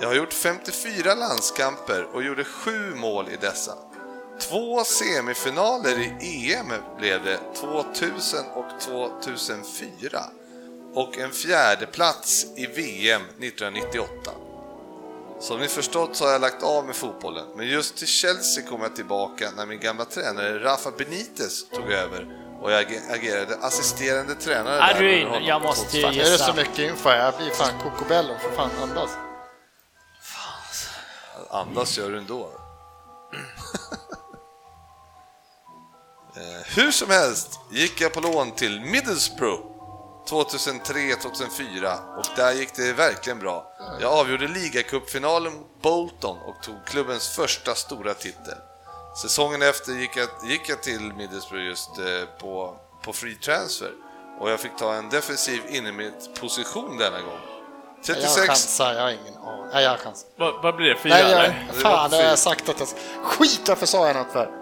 Jag 0.00 0.08
har 0.08 0.14
gjort 0.14 0.32
54 0.32 1.14
landskamper 1.14 2.06
och 2.14 2.22
gjorde 2.22 2.44
sju 2.44 2.94
mål 2.94 3.28
i 3.28 3.36
dessa. 3.36 3.72
Två 4.40 4.84
semifinaler 4.84 5.98
i 5.98 6.52
EM 6.54 6.72
blev 6.98 7.24
det 7.24 7.38
2000 7.60 8.44
och 8.54 8.80
2004 8.80 10.24
och 10.94 11.18
en 11.18 11.30
fjärde 11.30 11.86
plats 11.86 12.46
i 12.56 12.66
VM 12.66 13.22
1998. 13.22 14.30
Som 15.40 15.60
ni 15.60 15.68
förstått 15.68 16.16
så 16.16 16.24
har 16.24 16.32
jag 16.32 16.40
lagt 16.40 16.62
av 16.62 16.86
med 16.86 16.96
fotbollen, 16.96 17.46
men 17.56 17.66
just 17.66 17.96
till 17.96 18.06
Chelsea 18.06 18.64
kom 18.66 18.82
jag 18.82 18.96
tillbaka 18.96 19.50
när 19.56 19.66
min 19.66 19.80
gamla 19.80 20.04
tränare 20.04 20.58
Rafa 20.64 20.90
Benitez 20.90 21.68
tog 21.70 21.92
över 21.92 22.26
och 22.62 22.72
jag 22.72 22.80
ag- 22.80 23.00
agerade 23.10 23.56
assisterande 23.60 24.34
tränare 24.34 24.78
Nej, 25.00 25.24
där 25.24 25.40
Jag 25.40 25.62
måste 25.62 25.96
ju 25.96 26.02
2005. 26.02 26.20
Är 26.20 26.24
det 26.24 26.30
gissa. 26.32 26.44
så 26.46 26.54
mycket 26.54 26.78
info? 26.78 27.10
Jag 27.10 27.36
blir 27.36 27.50
fan 27.50 27.78
kokobello. 27.82 28.34
Får 28.42 28.50
fan 28.56 28.70
andas. 28.82 29.10
Andas 31.50 31.98
gör 31.98 32.10
du 32.10 32.18
ändå. 32.18 32.50
Eh, 36.36 36.42
Hur 36.76 36.90
som 36.90 37.10
helst 37.10 37.60
gick 37.70 38.00
jag 38.00 38.12
på 38.12 38.20
lån 38.20 38.50
till 38.52 38.80
Middlesbrough 38.80 39.60
2003-2004 40.28 42.18
och 42.18 42.26
där 42.36 42.52
gick 42.52 42.74
det 42.74 42.92
verkligen 42.92 43.38
bra. 43.38 43.72
Jag 44.00 44.12
avgjorde 44.12 44.48
ligacupfinalen 44.48 45.52
mot 45.52 45.82
Bolton 45.82 46.38
och 46.38 46.62
tog 46.62 46.86
klubbens 46.86 47.28
första 47.28 47.74
stora 47.74 48.14
titel. 48.14 48.54
Säsongen 49.22 49.62
efter 49.62 49.92
gick 49.92 50.16
jag, 50.16 50.28
gick 50.50 50.68
jag 50.68 50.82
till 50.82 51.00
Middlesbrough 51.00 51.64
just 51.64 51.98
eh, 51.98 52.04
på, 52.40 52.76
på 53.02 53.12
free 53.12 53.34
transfer 53.34 53.90
och 54.40 54.50
jag 54.50 54.60
fick 54.60 54.76
ta 54.76 54.94
en 54.94 55.08
defensiv 55.10 55.60
innermittposition 55.68 56.98
denna 56.98 57.20
gång. 57.20 57.38
Jag 58.06 58.16
36, 58.16 58.46
chansar, 58.46 58.92
jag 58.94 59.02
har 59.02 59.10
ingen 59.10 59.36
aning. 59.36 59.70
Nej, 59.72 59.84
jag 59.84 59.98
chansar. 59.98 60.28
Vad, 60.36 60.62
vad 60.62 60.76
blir 60.76 60.88
det? 60.88 60.96
Fyra 60.96 61.14
Nej, 61.14 61.66
jag, 61.66 61.76
fan, 61.76 62.10
det 62.10 62.16
har 62.16 62.22
jag 62.22 62.38
sagt 62.38 62.68
att 62.68 62.80
jag... 62.80 62.88
Skit, 63.24 63.60
varför 63.68 63.86
sa 63.86 64.06
jag 64.06 64.16
något 64.16 64.32
för? 64.32 64.59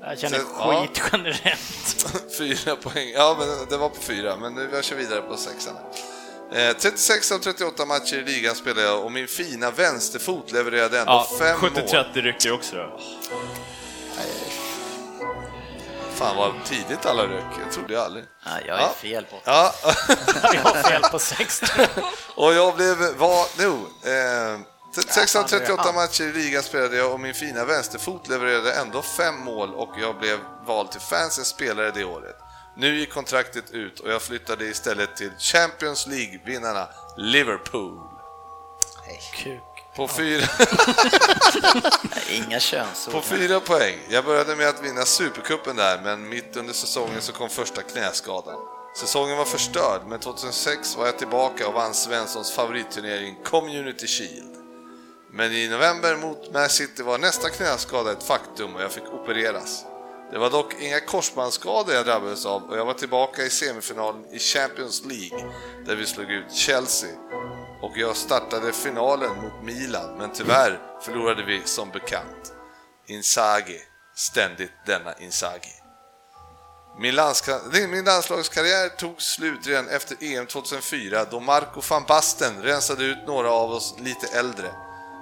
Jag 0.00 0.18
känner 0.18 0.38
Så- 0.38 0.44
ja. 0.58 0.86
skit 0.94 1.02
generellt. 1.12 2.06
Fyra 2.38 2.76
poäng. 2.76 3.10
Ja, 3.14 3.36
men 3.38 3.48
det 3.68 3.76
var 3.76 3.88
på 3.88 4.00
fyra, 4.00 4.36
men 4.36 4.54
nu 4.54 4.68
jag 4.72 4.84
kör 4.84 4.96
vidare 4.96 5.20
på 5.22 5.36
sexan. 5.36 5.76
Eh, 6.52 6.76
36 6.76 7.32
av 7.32 7.38
38 7.38 7.84
matcher 7.86 8.14
i 8.16 8.22
ligan 8.24 8.54
spelade 8.54 8.82
jag 8.82 9.04
och 9.04 9.12
min 9.12 9.28
fina 9.28 9.70
vänsterfot 9.70 10.52
levererade 10.52 10.98
ändå 11.00 11.12
Ja, 11.12 11.28
fem 11.38 11.60
mål. 11.60 11.70
70-30 11.70 12.12
rycker 12.22 12.52
också 12.52 12.76
då. 12.76 13.00
Fan 16.14 16.36
vad 16.36 16.52
tidigt 16.64 17.06
alla 17.06 17.22
rök, 17.22 17.44
jag 17.64 17.72
trodde 17.72 17.92
jag 17.94 18.02
aldrig. 18.04 18.24
Ja, 18.44 18.50
jag 18.66 18.76
är 18.78 18.82
Ja. 18.82 18.88
fel 18.88 19.24
på 19.24 19.36
Ja, 19.44 19.72
Jag 20.54 20.60
har 20.62 20.82
fel 20.82 21.02
på 21.02 21.18
60. 21.18 21.66
och 22.34 22.54
jag 22.54 22.74
blev, 22.76 22.96
var, 23.16 23.62
no, 23.66 23.74
eh, 24.08 24.60
36 24.94 25.36
av 25.36 25.40
fan, 25.40 25.48
det 25.50 25.56
är 25.56 25.60
38 25.60 25.82
han. 25.84 25.94
matcher 25.94 26.24
i 26.24 26.32
ligan 26.32 26.62
spelade 26.62 26.96
jag 26.96 27.12
och 27.12 27.20
min 27.20 27.34
fina 27.34 27.64
vänsterfot 27.64 28.28
levererade 28.28 28.72
ändå 28.72 29.02
fem 29.02 29.34
mål 29.40 29.74
och 29.74 29.94
jag 30.00 30.18
blev 30.18 30.38
vald 30.66 30.90
till 30.90 31.00
fansens 31.00 31.48
spelare 31.48 31.90
det 31.90 32.04
året. 32.04 32.36
Nu 32.76 32.98
gick 32.98 33.12
kontraktet 33.12 33.70
ut 33.70 34.00
och 34.00 34.10
jag 34.10 34.22
flyttade 34.22 34.64
istället 34.64 35.16
till 35.16 35.30
Champions 35.38 36.06
League-vinnarna 36.06 36.88
Liverpool. 37.16 38.00
Kuk. 39.34 39.62
På 39.96 40.08
fyra, 40.08 40.46
Inga 42.30 42.60
könsord. 42.60 43.14
på 43.14 43.20
fyra 43.22 43.60
poäng. 43.60 43.98
Jag 44.08 44.24
började 44.24 44.56
med 44.56 44.68
att 44.68 44.82
vinna 44.82 45.04
Supercupen 45.04 45.76
där, 45.76 46.00
men 46.02 46.28
mitt 46.28 46.56
under 46.56 46.72
säsongen 46.74 47.22
så 47.22 47.32
kom 47.32 47.48
första 47.48 47.82
knäskadan. 47.82 48.58
Säsongen 49.00 49.36
var 49.36 49.44
förstörd, 49.44 50.00
men 50.06 50.20
2006 50.20 50.96
var 50.96 51.06
jag 51.06 51.18
tillbaka 51.18 51.68
och 51.68 51.74
vann 51.74 51.94
Svenssons 51.94 52.52
favoritturnering 52.52 53.36
Community 53.44 54.06
Shield. 54.06 54.57
Men 55.30 55.52
i 55.52 55.68
november 55.68 56.16
mot 56.16 56.52
Man 56.52 56.68
City 56.68 57.02
var 57.02 57.18
nästa 57.18 57.50
knäskada 57.50 58.12
ett 58.12 58.22
faktum 58.22 58.74
och 58.76 58.82
jag 58.82 58.92
fick 58.92 59.04
opereras. 59.04 59.84
Det 60.32 60.38
var 60.38 60.50
dock 60.50 60.74
inga 60.80 61.00
korsbandsskador 61.00 61.94
jag 61.94 62.06
drabbades 62.06 62.46
av 62.46 62.62
och 62.62 62.78
jag 62.78 62.84
var 62.84 62.94
tillbaka 62.94 63.42
i 63.42 63.50
semifinalen 63.50 64.24
i 64.34 64.38
Champions 64.38 65.04
League 65.04 65.44
där 65.86 65.96
vi 65.96 66.06
slog 66.06 66.30
ut 66.30 66.52
Chelsea. 66.52 67.10
Och 67.82 67.92
jag 67.96 68.16
startade 68.16 68.72
finalen 68.72 69.30
mot 69.42 69.62
Milan, 69.62 70.18
men 70.18 70.32
tyvärr 70.32 70.80
förlorade 71.02 71.44
vi 71.44 71.62
som 71.64 71.90
bekant. 71.90 72.52
Inzaghi, 73.06 73.80
ständigt 74.16 74.72
denna 74.86 75.14
Inzaghi. 75.18 75.72
Min, 77.00 77.14
landska- 77.14 77.88
min 77.88 78.04
landslagskarriär 78.04 78.88
tog 78.88 79.22
slut 79.22 79.66
redan 79.66 79.88
efter 79.88 80.16
EM 80.20 80.46
2004 80.46 81.24
då 81.24 81.40
Marco 81.40 81.80
van 81.90 82.04
Basten 82.08 82.62
rensade 82.62 83.04
ut 83.04 83.26
några 83.26 83.50
av 83.50 83.70
oss 83.70 83.94
lite 83.98 84.26
äldre. 84.38 84.70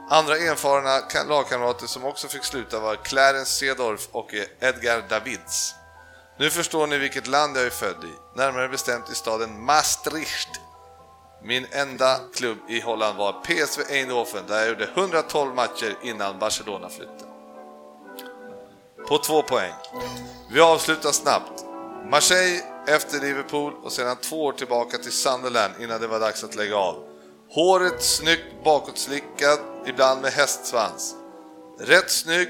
Andra 0.09 0.37
erfarna 0.37 1.25
lagkamrater 1.29 1.87
som 1.87 2.05
också 2.05 2.29
fick 2.29 2.45
sluta 2.45 2.81
var 2.81 2.97
Clarence 2.97 3.53
Sedorf 3.53 4.09
och 4.13 4.35
eh, 4.35 4.69
Edgar 4.69 5.03
Davids. 5.09 5.75
Nu 6.39 6.51
förstår 6.51 6.87
ni 6.87 6.99
vilket 6.99 7.27
land 7.27 7.57
jag 7.57 7.67
är 7.67 7.71
född 7.71 8.05
i, 8.05 8.39
närmare 8.39 8.69
bestämt 8.69 9.11
i 9.11 9.15
staden 9.15 9.65
Maastricht. 9.65 10.49
Min 11.43 11.67
enda 11.71 12.21
klubb 12.35 12.59
i 12.69 12.81
Holland 12.81 13.19
var 13.19 13.33
PSV 13.33 13.83
Eindhoven 13.91 14.45
där 14.49 14.59
jag 14.59 14.69
gjorde 14.69 14.89
112 14.95 15.55
matcher 15.55 15.97
innan 16.03 16.39
Barcelona 16.39 16.89
flyttade. 16.89 17.31
På 19.09 19.19
två 19.19 19.43
poäng. 19.43 19.75
Vi 20.51 20.61
avslutar 20.61 21.13
snabbt. 21.13 21.65
Marseille 22.11 22.63
efter 22.87 23.21
Liverpool 23.21 23.73
och 23.83 23.93
sedan 23.93 24.17
två 24.17 24.45
år 24.45 24.53
tillbaka 24.53 24.99
till 24.99 25.13
Sunderland 25.13 25.73
innan 25.81 26.01
det 26.01 26.07
var 26.07 26.21
dags 26.21 26.45
att 26.45 26.55
lägga 26.55 26.77
av. 26.77 27.05
Håret 27.51 28.03
snyggt 28.03 28.65
bakåtslickat, 28.65 29.61
ibland 29.87 30.21
med 30.21 30.33
hästsvans. 30.33 31.15
Rätt 31.81 32.11
snygg, 32.11 32.49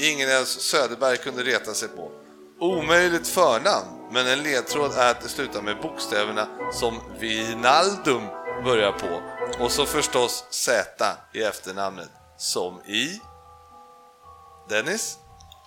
ingen 0.00 0.28
ens 0.28 0.60
Söderberg 0.60 1.16
kunde 1.16 1.42
reta 1.42 1.74
sig 1.74 1.88
på. 1.88 2.10
Omöjligt 2.60 3.28
förnamn, 3.28 3.86
men 4.10 4.26
en 4.26 4.42
ledtråd 4.42 4.92
är 4.92 5.10
att 5.10 5.20
det 5.20 5.28
slutar 5.28 5.62
med 5.62 5.80
bokstäverna 5.80 6.46
som 6.72 7.00
Vinaldum 7.18 8.22
börjar 8.64 8.92
på 8.92 9.22
och 9.64 9.72
så 9.72 9.86
förstås 9.86 10.44
Z 10.50 11.16
i 11.32 11.42
efternamnet, 11.42 12.10
som 12.38 12.80
i... 12.80 13.20
Dennis? 14.68 15.18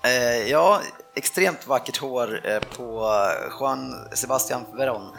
Eh, 0.03 0.49
ja, 0.49 0.81
extremt 1.15 1.67
vackert 1.67 1.97
hår 1.97 2.47
eh, 2.47 2.59
på 2.59 3.11
Juan 3.59 4.09
Sebastian 4.13 4.65
Veron. 4.77 5.11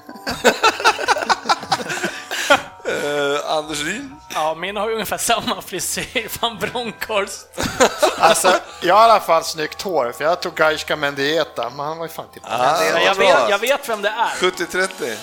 Eh, 2.89 3.51
Anders 3.57 3.81
Ryn? 3.83 4.15
Ja, 4.35 4.55
min 4.55 4.77
har 4.77 4.89
ju 4.89 4.95
ungefär 4.95 5.19
samma 5.19 5.63
frisyr, 5.63 6.29
van 6.41 6.59
Bronckhorst. 6.59 7.47
Alltså, 8.21 8.53
jag 8.83 8.95
har 8.95 9.09
i 9.09 9.11
alla 9.11 9.21
fall 9.21 9.45
snyggt 9.45 9.83
hår, 9.83 10.13
för 10.13 10.25
jag 10.25 10.43
tog 10.43 10.55
Gaishka 10.55 10.97
Mendieta, 10.97 11.71
men 11.77 11.87
han 11.87 11.99
var 11.99 12.05
ju 12.07 12.13
fan 12.13 12.27
typ... 12.35 12.43
Ah, 12.47 12.85
Ja, 12.85 13.01
jag, 13.01 13.15
vet, 13.15 13.51
jag 13.51 13.59
vet 13.59 13.89
vem 13.89 14.03
det 14.03 14.09
är. 14.09 14.51
70-30. 14.51 15.17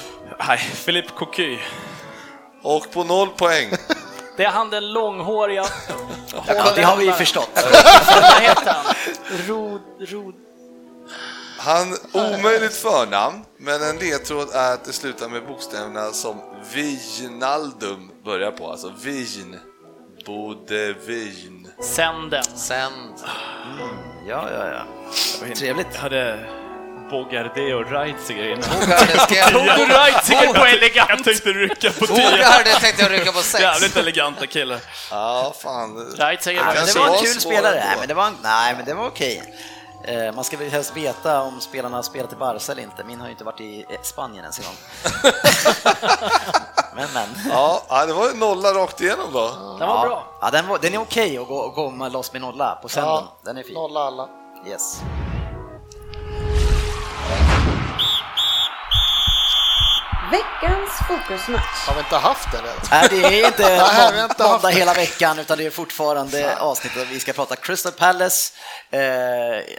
Nej, 0.47 0.57
Philippe 0.85 1.09
Cocu. 1.17 1.57
Och 2.63 2.91
på 2.93 3.03
noll 3.03 3.29
poäng. 3.29 3.71
Det 4.37 4.43
är 4.43 4.49
han 4.49 4.69
den 4.69 4.93
långhåriga... 4.93 5.65
Ja, 6.47 6.71
det 6.75 6.81
har 6.83 6.95
vi 6.97 7.05
ju 7.05 7.11
förstått. 7.13 7.49
Vad 8.21 8.41
heter 8.41 8.73
han? 8.73 8.85
Rod... 9.47 9.81
Rod... 9.99 10.35
Han, 11.65 11.97
omöjligt 12.13 12.75
förnamn, 12.75 13.41
men 13.57 13.83
en 13.83 13.97
ledtråd 13.97 14.49
är 14.53 14.73
att 14.73 14.85
det 14.85 14.93
slutar 14.93 15.29
med 15.29 15.45
bokstäverna 15.47 16.11
som 16.11 16.41
Vignaldum 16.73 18.11
börjar 18.25 18.51
på, 18.51 18.71
alltså 18.71 18.93
Vign. 19.03 19.59
Bodevign. 20.25 21.67
Sänd 21.95 22.31
den. 22.31 22.43
Sen, 22.43 22.91
Ja, 24.27 24.47
ja, 24.51 24.67
ja. 24.67 24.85
Trevligt. 25.55 25.87
Jag 25.93 26.01
hade 26.01 26.39
Bogarde 27.09 27.75
och 27.75 27.91
Reitziger 27.91 28.43
innan. 28.49 28.69
Jag... 29.29 29.51
Tog 29.51 29.61
du 29.87 29.93
Reitziger 29.93 30.53
på 30.53 30.59
Jag 30.59 30.73
elegant? 30.73 31.23
tänkte 31.25 31.49
rycka 31.49 31.91
på 31.91 32.07
10. 32.07 32.15
Bogarde 32.15 32.69
tänkte 32.81 33.03
jag 33.03 33.11
rycka 33.11 33.31
på 33.31 33.39
sex. 33.41 33.61
Jävligt 33.63 33.97
eleganta 33.97 34.47
killar. 34.47 34.79
Ja, 35.11 35.55
fan. 35.63 35.97
Reitziger 36.17 36.59
Ja, 36.59 36.65
var 36.65 36.73
men 36.73 36.85
det 36.85 36.99
var 36.99 37.07
en 37.17 37.23
kul 37.25 37.41
spelare. 37.41 37.75
Nej, 37.85 37.95
men 37.99 38.07
det 38.07 38.13
var, 38.13 38.31
nej, 38.43 38.73
men 38.77 38.85
det 38.85 38.93
var 38.93 39.07
okej. 39.07 39.43
Man 40.35 40.43
ska 40.43 40.57
väl 40.57 40.69
helst 40.69 40.97
veta 40.97 41.41
om 41.41 41.61
spelarna 41.61 41.95
har 41.95 42.03
spelat 42.03 42.33
i 42.33 42.35
Barca 42.35 42.71
eller 42.71 42.83
inte. 42.83 43.03
Min 43.03 43.19
har 43.19 43.27
ju 43.27 43.31
inte 43.31 43.43
varit 43.43 43.61
i 43.61 43.85
eh, 43.89 44.01
Spanien 44.01 44.41
ens 44.43 44.59
en 44.59 44.65
gång. 44.65 44.75
men, 46.95 47.07
men. 47.13 47.27
Ja, 47.49 48.05
det 48.07 48.13
var 48.13 48.29
en 48.29 48.39
nolla 48.39 48.73
rakt 48.73 49.01
igenom 49.01 49.25
då. 49.33 49.47
Den 49.79 49.87
var 49.87 50.07
bra. 50.07 50.23
Ja, 50.41 50.51
den, 50.51 50.67
var, 50.67 50.79
den 50.79 50.93
är 50.93 50.97
okej 50.97 51.37
att 51.37 51.47
gå, 51.47 51.71
komma 51.71 52.09
loss 52.09 52.33
med 52.33 52.41
nolla 52.41 52.79
på 52.81 52.89
sänden. 52.89 53.11
Ja, 53.13 53.35
Den 53.41 53.57
är 53.57 53.63
fin. 53.63 53.73
nolla 53.73 53.99
alla. 53.99 54.29
Yes. 54.67 55.01
Fokusmatch. 61.07 61.87
Har 61.87 61.93
vi 61.93 61.99
inte 61.99 62.15
haft 62.15 62.51
det 62.51 62.57
redan? 62.57 62.75
Nej, 62.91 63.07
det 63.11 63.41
är 63.41 63.47
inte 63.47 63.61
Nej, 63.67 64.11
vi 64.13 64.19
har 64.19 64.29
inte 64.29 64.43
haft 64.43 64.63
måndag 64.63 64.69
hela 64.69 64.93
veckan, 64.93 65.39
utan 65.39 65.57
det 65.57 65.65
är 65.65 65.69
fortfarande 65.69 66.57
avsnittet. 66.57 67.07
Vi 67.11 67.19
ska 67.19 67.33
prata 67.33 67.55
Crystal 67.55 67.91
Palace, 67.91 68.53
eh, 68.89 68.99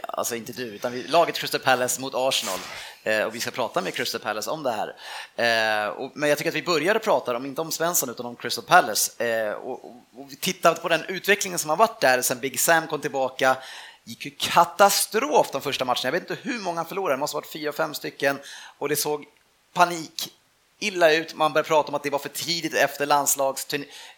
alltså 0.07 0.35
inte 0.35 0.51
du, 0.51 0.63
utan 0.63 0.91
vi, 0.91 1.03
laget 1.03 1.35
Crystal 1.35 1.61
Palace 1.61 2.01
mot 2.01 2.13
Arsenal. 2.15 2.59
Eh, 3.03 3.23
och 3.23 3.35
vi 3.35 3.39
ska 3.39 3.51
prata 3.51 3.81
med 3.81 3.93
Crystal 3.93 4.21
Palace 4.21 4.49
om 4.49 4.63
det 4.63 4.71
här. 4.71 4.95
Eh, 5.35 5.89
och, 5.89 6.11
men 6.15 6.29
jag 6.29 6.37
tycker 6.37 6.51
att 6.51 6.55
vi 6.55 6.63
började 6.63 6.99
prata, 6.99 7.37
om 7.37 7.45
inte 7.45 7.61
om 7.61 7.71
Svensson, 7.71 8.09
utan 8.09 8.25
om 8.25 8.35
Crystal 8.35 8.63
Palace. 8.63 9.25
Eh, 9.25 9.53
och, 9.53 9.85
och, 9.85 9.95
och 10.15 10.31
vi 10.31 10.35
tittade 10.35 10.79
på 10.79 10.87
den 10.87 11.05
utvecklingen 11.05 11.59
som 11.59 11.69
har 11.69 11.77
varit 11.77 12.01
där 12.01 12.21
sen 12.21 12.39
Big 12.39 12.59
Sam 12.59 12.87
kom 12.87 13.01
tillbaka. 13.01 13.57
gick 14.03 14.25
ju 14.25 14.31
katastrof 14.39 15.51
de 15.51 15.61
första 15.61 15.85
matcherna. 15.85 16.01
Jag 16.03 16.11
vet 16.11 16.29
inte 16.29 16.49
hur 16.49 16.59
många 16.59 16.85
förlorade, 16.85 17.15
det 17.15 17.19
måste 17.19 17.37
ha 17.37 17.41
varit 17.41 17.51
fyra, 17.51 17.71
fem 17.71 17.93
stycken. 17.93 18.39
Och 18.77 18.89
det 18.89 18.95
såg 18.95 19.25
panik 19.73 20.33
illa 20.79 21.11
ut. 21.13 21.33
Man 21.35 21.53
började 21.53 21.67
prata 21.67 21.87
om 21.89 21.95
att 21.95 22.03
det 22.03 22.09
var 22.09 22.19
för 22.19 22.29
tidigt 22.29 22.73
efter 22.73 23.05
landslags, 23.05 23.67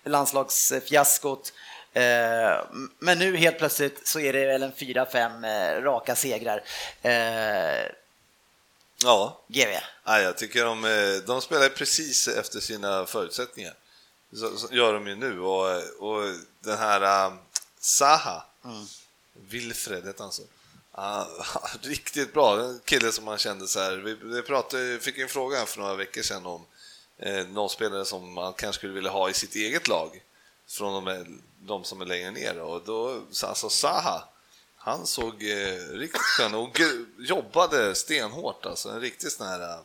landslagsfiaskot. 0.03 1.53
Eh, 1.93 2.65
Men 2.99 3.19
nu 3.19 3.37
helt 3.37 3.57
plötsligt 3.57 4.07
så 4.07 4.19
är 4.19 4.33
det 4.33 4.45
väl 4.45 4.63
en 4.63 4.75
fyra, 4.75 5.05
fem 5.05 5.43
eh, 5.43 5.81
raka 5.81 6.15
segrar. 6.15 6.63
Eh, 7.01 7.91
Ja, 9.03 9.41
GV. 9.47 9.67
Nej, 10.05 10.23
jag 10.23 10.37
tycker 10.37 10.65
de, 10.65 11.21
de 11.27 11.41
spelar 11.41 11.69
precis 11.69 12.27
efter 12.27 12.59
sina 12.59 13.05
förutsättningar. 13.05 13.73
Så, 14.33 14.57
så 14.57 14.67
gör 14.73 14.93
de 14.93 15.07
ju 15.07 15.15
nu 15.15 15.39
och, 15.41 15.65
och 15.99 16.23
den 16.59 16.77
här 16.77 17.25
um, 17.27 17.39
Saha, 17.79 18.43
Wilfred 19.33 20.05
heter 20.05 20.23
han 20.23 20.31
så. 20.31 20.43
Ah, 21.01 21.25
riktigt 21.81 22.33
bra, 22.33 22.59
en 22.59 22.79
kille 22.85 23.11
som 23.11 23.25
man 23.25 23.37
kände 23.37 23.67
så 23.67 23.79
här. 23.79 23.97
Vi, 23.97 24.13
vi 24.13 24.41
pratade, 24.41 24.99
fick 24.99 25.17
en 25.17 25.27
fråga 25.27 25.65
för 25.65 25.79
några 25.79 25.95
veckor 25.95 26.21
sedan 26.21 26.45
om 26.45 26.65
eh, 27.17 27.47
någon 27.47 27.69
spelare 27.69 28.05
som 28.05 28.33
man 28.33 28.53
kanske 28.53 28.79
skulle 28.79 28.93
vilja 28.93 29.11
ha 29.11 29.29
i 29.29 29.33
sitt 29.33 29.55
eget 29.55 29.87
lag 29.87 30.23
från 30.67 31.05
de, 31.05 31.39
de 31.59 31.83
som 31.83 32.01
är 32.01 32.05
längre 32.05 32.31
ner 32.31 32.59
och 32.59 32.81
då, 32.85 33.21
alltså 33.43 33.69
Saha, 33.69 34.23
han 34.75 35.05
såg 35.05 35.43
eh, 35.43 35.75
riktigt 35.91 36.21
skön 36.21 36.55
och 36.55 36.79
jobbade 37.19 37.95
stenhårt 37.95 38.65
alltså, 38.65 38.89
en 38.89 39.01
riktig 39.01 39.31
sån 39.31 39.47
här 39.47 39.61
eh, 39.61 39.79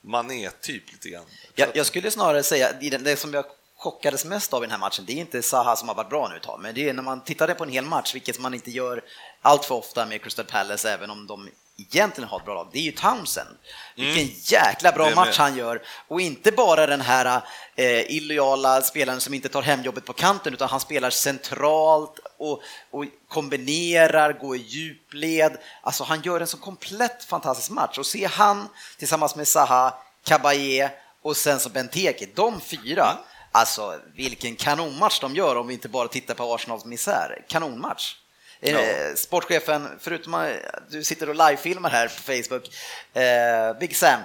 Mané-typ 0.00 0.92
lite 0.92 1.08
grann. 1.08 1.24
Jag, 1.54 1.76
jag 1.76 1.86
skulle 1.86 2.10
snarare 2.10 2.42
säga, 2.42 2.72
det 2.80 3.16
som 3.16 3.34
jag 3.34 3.44
chockades 3.76 4.24
mest 4.24 4.52
av 4.52 4.62
i 4.62 4.66
den 4.66 4.70
här 4.70 4.78
matchen, 4.78 5.04
det 5.06 5.12
är 5.12 5.16
inte 5.16 5.42
Zaha 5.42 5.76
som 5.76 5.88
har 5.88 5.94
varit 5.94 6.10
bra 6.10 6.28
nu 6.28 6.36
ett 6.36 6.42
tag, 6.42 6.60
men 6.60 6.74
det 6.74 6.88
är 6.88 6.92
när 6.92 7.02
man 7.02 7.24
tittade 7.24 7.54
på 7.54 7.64
en 7.64 7.70
hel 7.70 7.84
match, 7.84 8.14
vilket 8.14 8.38
man 8.38 8.54
inte 8.54 8.70
gör 8.70 9.04
allt 9.42 9.64
för 9.64 9.74
ofta 9.74 10.06
med 10.06 10.22
Crystal 10.22 10.44
Palace, 10.44 10.92
även 10.92 11.10
om 11.10 11.26
de 11.26 11.48
egentligen 11.78 12.28
har 12.28 12.38
ett 12.38 12.44
bra 12.44 12.54
lag, 12.54 12.68
det 12.72 12.78
är 12.78 12.82
ju 12.82 12.92
Townsend. 12.92 13.56
Vilken 13.96 14.34
jäkla 14.42 14.92
bra 14.92 15.14
match 15.14 15.38
han 15.38 15.56
gör. 15.56 15.82
Och 16.08 16.20
inte 16.20 16.52
bara 16.52 16.86
den 16.86 17.00
här 17.00 17.42
eh, 17.76 18.10
illojala 18.14 18.82
spelaren 18.82 19.20
som 19.20 19.34
inte 19.34 19.48
tar 19.48 19.62
hem 19.62 19.82
jobbet 19.82 20.04
på 20.04 20.12
kanten, 20.12 20.54
utan 20.54 20.68
han 20.68 20.80
spelar 20.80 21.10
centralt 21.10 22.18
och, 22.38 22.62
och 22.90 23.04
kombinerar, 23.28 24.32
går 24.32 24.56
i 24.56 24.58
djupled. 24.58 25.56
Alltså 25.82 26.04
han 26.04 26.22
gör 26.22 26.40
en 26.40 26.46
så 26.46 26.56
komplett 26.56 27.24
fantastisk 27.24 27.70
match. 27.70 27.98
Och 27.98 28.06
se 28.06 28.26
han 28.26 28.68
tillsammans 28.98 29.36
med 29.36 29.48
Zaha, 29.48 29.94
Kabaye 30.24 30.90
och 31.22 31.36
sen 31.36 31.60
så 31.60 31.68
Benteke, 31.68 32.26
de 32.34 32.60
fyra, 32.60 33.16
alltså 33.52 34.00
vilken 34.14 34.56
kanonmatch 34.56 35.20
de 35.20 35.34
gör 35.34 35.56
om 35.56 35.66
vi 35.66 35.74
inte 35.74 35.88
bara 35.88 36.08
tittar 36.08 36.34
på 36.34 36.54
Arsenals 36.54 36.84
misär. 36.84 37.44
Kanonmatch. 37.48 38.14
Eh, 38.60 39.14
sportchefen, 39.14 39.88
förutom 40.00 40.34
att 40.34 40.50
du 40.90 41.04
sitter 41.04 41.28
och 41.28 41.34
livefilmar 41.34 41.90
här 41.90 42.08
på 42.08 42.22
Facebook, 42.22 42.70
eh, 43.14 43.78
Big 43.80 43.96
Sam, 43.96 44.20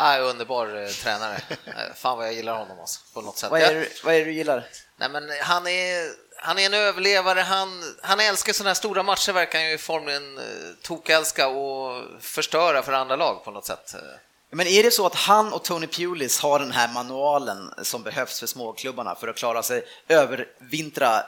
Ah, 0.00 0.18
underbar 0.18 0.82
eh, 0.82 0.88
tränare. 0.88 1.40
Eh, 1.66 1.94
Fan 1.94 2.18
vad 2.18 2.26
jag 2.26 2.34
gillar 2.34 2.58
honom 2.58 2.80
alltså, 2.80 3.00
på 3.14 3.20
något 3.20 3.38
sätt. 3.38 3.50
vad 3.50 3.60
är, 3.60 3.74
det, 3.74 3.88
vad 4.04 4.14
är 4.14 4.18
det 4.18 4.24
du 4.24 4.32
gillar? 4.32 4.64
Nej, 4.96 5.08
men 5.08 5.30
han, 5.42 5.66
är, 5.66 6.10
han 6.36 6.58
är 6.58 6.66
en 6.66 6.74
överlevare, 6.74 7.40
han, 7.40 7.94
han 8.02 8.20
älskar 8.20 8.52
sådana 8.52 8.70
här 8.70 8.74
stora 8.74 9.02
matcher, 9.02 9.32
verkar 9.32 9.58
han 9.58 9.70
ju 9.70 9.78
formligen 9.78 10.38
eh, 10.38 10.44
tokälska 10.82 11.48
och 11.48 12.04
förstöra 12.20 12.82
för 12.82 12.92
andra 12.92 13.16
lag 13.16 13.44
på 13.44 13.50
något 13.50 13.66
sätt. 13.66 13.94
Men 14.50 14.66
är 14.66 14.82
det 14.82 14.90
så 14.90 15.06
att 15.06 15.14
han 15.14 15.52
och 15.52 15.64
Tony 15.64 15.86
Pulis 15.86 16.40
har 16.40 16.58
den 16.58 16.72
här 16.72 16.88
manualen 16.88 17.74
som 17.82 18.02
behövs 18.02 18.40
för 18.40 18.46
småklubbarna 18.46 19.14
för 19.14 19.28
att 19.28 19.36
klara 19.36 19.62
sig 19.62 19.84
övervintra, 20.08 21.24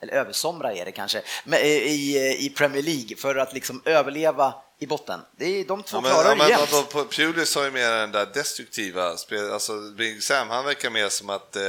eller 0.00 0.12
översomra 0.12 0.72
är 0.74 0.84
det 0.84 0.92
kanske, 0.92 1.22
men 1.44 1.60
i, 1.60 1.66
i- 1.68 2.46
i 2.46 2.50
Premier 2.50 2.82
League 2.82 3.16
för 3.16 3.36
att 3.36 3.52
liksom 3.52 3.82
överleva 3.84 4.54
i 4.78 4.86
botten? 4.86 5.20
Det 5.36 5.44
är 5.60 5.64
de 5.64 5.82
två 5.82 5.96
Ja, 5.96 6.00
men, 6.00 6.10
klarar 6.10 6.36
ja, 6.36 6.44
det 6.44 6.50
jämt. 6.50 6.90
på- 6.90 7.04
Pulis 7.04 7.54
har 7.54 7.64
ju 7.64 7.70
mer 7.70 7.90
den 7.90 8.12
där 8.12 8.26
destruktiva 8.34 9.16
spel, 9.16 9.50
alltså 9.52 9.80
Big 9.80 10.22
Sam, 10.22 10.50
han 10.50 10.64
verkar 10.64 10.90
mer 10.90 11.08
som 11.08 11.30
att 11.30 11.56
eh, 11.56 11.62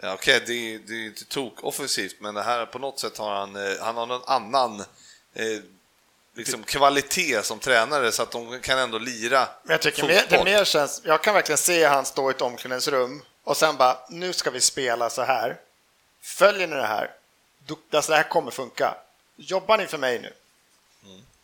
ja, 0.00 0.14
okej, 0.14 0.42
det, 0.46 0.52
är- 0.74 0.78
det 0.86 0.94
är 0.94 1.06
inte 1.06 1.24
tok 1.24 1.64
offensivt, 1.64 2.16
men 2.20 2.34
det 2.34 2.42
här 2.42 2.66
på 2.66 2.78
något 2.78 3.00
sätt 3.00 3.18
har 3.18 3.34
han, 3.34 3.56
eh, 3.56 3.72
han 3.80 3.96
har 3.96 4.06
någon 4.06 4.22
annan 4.26 4.80
eh, 5.34 5.60
liksom 6.36 6.62
kvalitet 6.62 7.42
som 7.42 7.58
tränare 7.58 8.12
så 8.12 8.22
att 8.22 8.30
de 8.30 8.60
kan 8.60 8.78
ändå 8.78 8.98
lira 8.98 9.48
Men 9.62 9.72
jag 9.72 9.82
tycker 9.82 10.00
fotboll. 10.02 10.16
mer, 10.16 10.38
det 10.38 10.44
mer 10.44 10.64
känns, 10.64 11.00
jag 11.04 11.22
kan 11.22 11.34
verkligen 11.34 11.58
se 11.58 11.84
han 11.84 12.04
stå 12.04 12.30
i 12.30 12.34
ett 12.34 12.40
omklädningsrum 12.42 13.22
och 13.44 13.56
sen 13.56 13.76
bara, 13.76 13.96
nu 14.10 14.32
ska 14.32 14.50
vi 14.50 14.60
spela 14.60 15.10
så 15.10 15.22
här. 15.22 15.56
Följer 16.22 16.66
ni 16.66 16.76
det 16.76 16.86
här? 16.86 17.10
Då, 17.66 17.76
alltså 17.92 18.12
det 18.12 18.16
här 18.16 18.28
kommer 18.28 18.50
funka. 18.50 18.94
Jobbar 19.36 19.78
ni 19.78 19.86
för 19.86 19.98
mig 19.98 20.18
nu? 20.18 20.32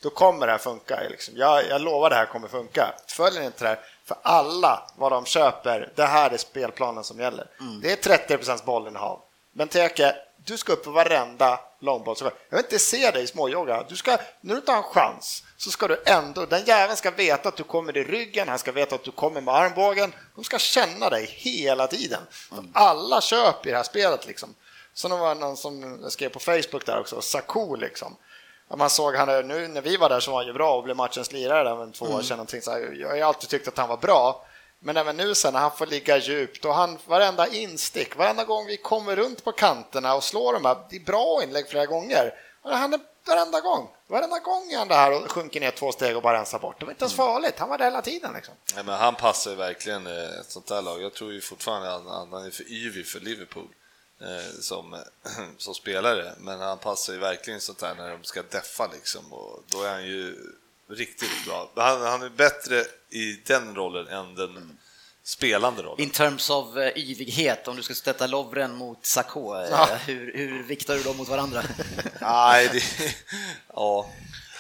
då 0.03 0.11
kommer 0.11 0.47
det 0.47 0.53
här 0.53 0.59
funka. 0.59 1.01
Liksom. 1.11 1.35
Jag, 1.37 1.69
jag 1.69 1.81
lovar 1.81 2.11
det 2.11 2.17
här 2.17 2.27
kommer 2.27 2.49
funka. 2.49 2.95
Följer 3.07 3.41
ni 3.41 3.47
inte 3.47 3.65
det 3.65 3.69
här, 3.69 3.79
för 4.05 4.17
alla 4.23 4.83
vad 4.97 5.13
de 5.13 5.25
köper, 5.25 5.93
det 5.95 6.05
här 6.05 6.31
är 6.31 6.37
spelplanen 6.37 7.05
som 7.05 7.21
gäller. 7.21 7.47
Det 7.83 8.07
är 8.07 8.19
30% 8.37 8.65
bollinnehav. 8.65 9.21
Benteke, 9.53 10.17
du 10.45 10.59
ska 10.59 10.73
upp 10.73 10.85
för 10.85 10.91
varenda 10.91 11.61
långboll. 11.79 12.17
Jag 12.21 12.57
vill 12.57 12.65
inte 12.65 12.79
se 12.79 13.11
dig 13.11 13.27
småjogga. 13.27 13.85
Du 13.89 13.97
ska, 13.97 14.19
när 14.41 14.55
du 14.55 14.61
inte 14.61 14.73
har 14.73 14.79
en 14.79 14.85
chans 14.85 15.45
så 15.57 15.71
ska 15.71 15.89
du 15.89 16.03
ändå, 16.07 16.47
den 16.47 16.65
jäveln 16.65 16.97
ska 16.97 17.11
veta 17.11 17.49
att 17.49 17.57
du 17.57 17.63
kommer 17.63 17.97
i 17.97 18.05
ryggen, 18.05 18.49
han 18.49 18.59
ska 18.59 18.73
veta 18.73 18.95
att 18.95 19.05
du 19.05 19.11
kommer 19.11 19.41
med 19.41 19.55
armbågen. 19.55 20.13
De 20.35 20.45
ska 20.45 20.59
känna 20.59 21.11
dig 21.11 21.25
hela 21.27 21.87
tiden. 21.87 22.21
För 22.31 22.65
alla 22.73 23.21
köper 23.21 23.69
i 23.69 23.71
det 23.71 23.77
här 23.77 23.85
spelet 23.85 24.27
liksom. 24.27 24.55
Så 24.95 25.09
det 25.09 25.17
var 25.17 25.35
någon 25.35 25.57
som 25.57 26.05
skrev 26.11 26.29
på 26.29 26.41
Facebook 26.41 26.87
där 26.87 27.01
också, 27.01 27.23
Saku 27.23 27.77
liksom. 27.77 28.17
Man 28.77 28.91
såg 28.91 29.15
han 29.15 29.49
nu 29.49 29.69
när 29.69 29.81
vi 29.81 29.97
var 29.97 30.09
där 30.09 30.21
så 30.21 30.31
var 30.31 30.39
han 30.39 30.47
ju 30.47 30.53
bra 30.53 30.77
och 30.77 30.83
blev 30.83 30.97
matchens 30.97 31.33
lirare 31.33 31.65
där 31.65 31.77
med 31.77 31.95
två 31.95 32.05
år 32.07 32.23
sedan. 32.23 32.37
någonting 32.37 32.63
Så 32.63 32.71
här, 32.71 32.97
jag 33.01 33.09
har 33.09 33.17
ju 33.17 33.23
alltid 33.23 33.49
tyckt 33.49 33.69
att 33.69 33.79
han 33.79 33.89
var 33.89 33.97
bra. 33.97 34.47
Men 34.79 34.97
även 34.97 35.17
nu 35.17 35.35
sen 35.35 35.53
när 35.53 35.61
han 35.61 35.77
får 35.77 35.87
ligga 35.87 36.17
djupt 36.17 36.65
och 36.65 36.75
han 36.75 36.99
varenda 37.07 37.49
instick, 37.49 38.17
varenda 38.17 38.45
gång 38.45 38.67
vi 38.67 38.77
kommer 38.77 39.17
runt 39.17 39.45
på 39.45 39.53
kanterna 39.53 40.15
och 40.15 40.25
slår 40.25 40.53
de 40.53 40.65
här, 40.65 40.77
det 40.91 40.97
är 40.97 41.01
bra 41.01 41.41
inlägg 41.43 41.69
flera 41.69 41.87
gånger. 41.87 42.35
Han 42.63 42.93
är 42.93 43.01
varenda 43.27 43.61
gång, 43.61 43.89
varenda 44.07 44.39
gång 44.39 44.73
är 44.73 44.79
han 44.79 44.89
där 44.89 45.13
och 45.13 45.31
sjunker 45.31 45.61
ner 45.61 45.71
två 45.71 45.93
steg 45.93 46.17
och 46.17 46.23
bara 46.23 46.39
rensar 46.39 46.59
bort. 46.59 46.77
Det 46.79 46.85
var 46.85 46.93
inte 46.93 47.05
ens 47.05 47.15
farligt, 47.17 47.55
han 47.59 47.69
var 47.69 47.79
där 47.79 47.85
hela 47.85 48.03
tiden 48.03 48.33
liksom. 48.35 48.55
Nej, 48.75 48.85
men 48.85 48.95
han 48.95 49.15
passar 49.15 49.51
ju 49.51 49.57
verkligen 49.57 50.07
eh, 50.07 50.41
ett 50.41 50.51
sånt 50.51 50.67
där 50.67 50.83
lag. 50.83 51.03
Jag 51.03 51.15
tror 51.15 51.33
ju 51.33 51.41
fortfarande 51.41 51.95
att 51.95 52.05
han, 52.07 52.33
han 52.33 52.47
är 52.47 52.51
för 52.51 52.73
yvig 52.73 53.07
för 53.07 53.21
Liverpool 53.21 53.69
som, 54.61 55.03
som 55.59 55.75
spelare, 55.75 56.33
men 56.39 56.61
han 56.61 56.79
passar 56.79 57.13
ju 57.13 57.19
verkligen 57.19 57.61
sånt 57.61 57.79
där 57.79 57.95
när 57.95 58.11
de 58.11 58.25
ska 58.25 58.43
deffa 58.43 58.87
liksom 58.93 59.33
och 59.33 59.63
då 59.67 59.83
är 59.83 59.91
han 59.91 60.05
ju 60.07 60.37
riktigt 60.91 61.45
bra. 61.47 61.71
Han, 61.77 62.03
han 62.03 62.23
är 62.23 62.29
bättre 62.29 62.85
i 63.11 63.33
den 63.47 63.75
rollen 63.75 64.09
än 64.09 64.35
den 64.35 64.79
spelande 65.25 65.83
rollen. 65.83 66.01
In 66.01 66.11
terms 66.11 66.51
of 66.51 66.77
uh, 66.77 66.99
yvighet, 66.99 67.69
om 67.69 67.77
du 67.77 67.83
ska 67.83 67.95
sätta 67.95 68.27
Lovren 68.27 68.77
mot 68.77 69.07
Sakho, 69.07 69.55
eh, 69.63 69.69
Ja. 69.71 69.89
hur, 70.07 70.33
hur 70.35 70.63
viktar 70.63 70.95
du 70.95 71.03
dem 71.03 71.17
mot 71.17 71.29
varandra? 71.29 71.63
Nej, 72.21 72.69
det... 72.73 72.83
Ja. 73.75 74.11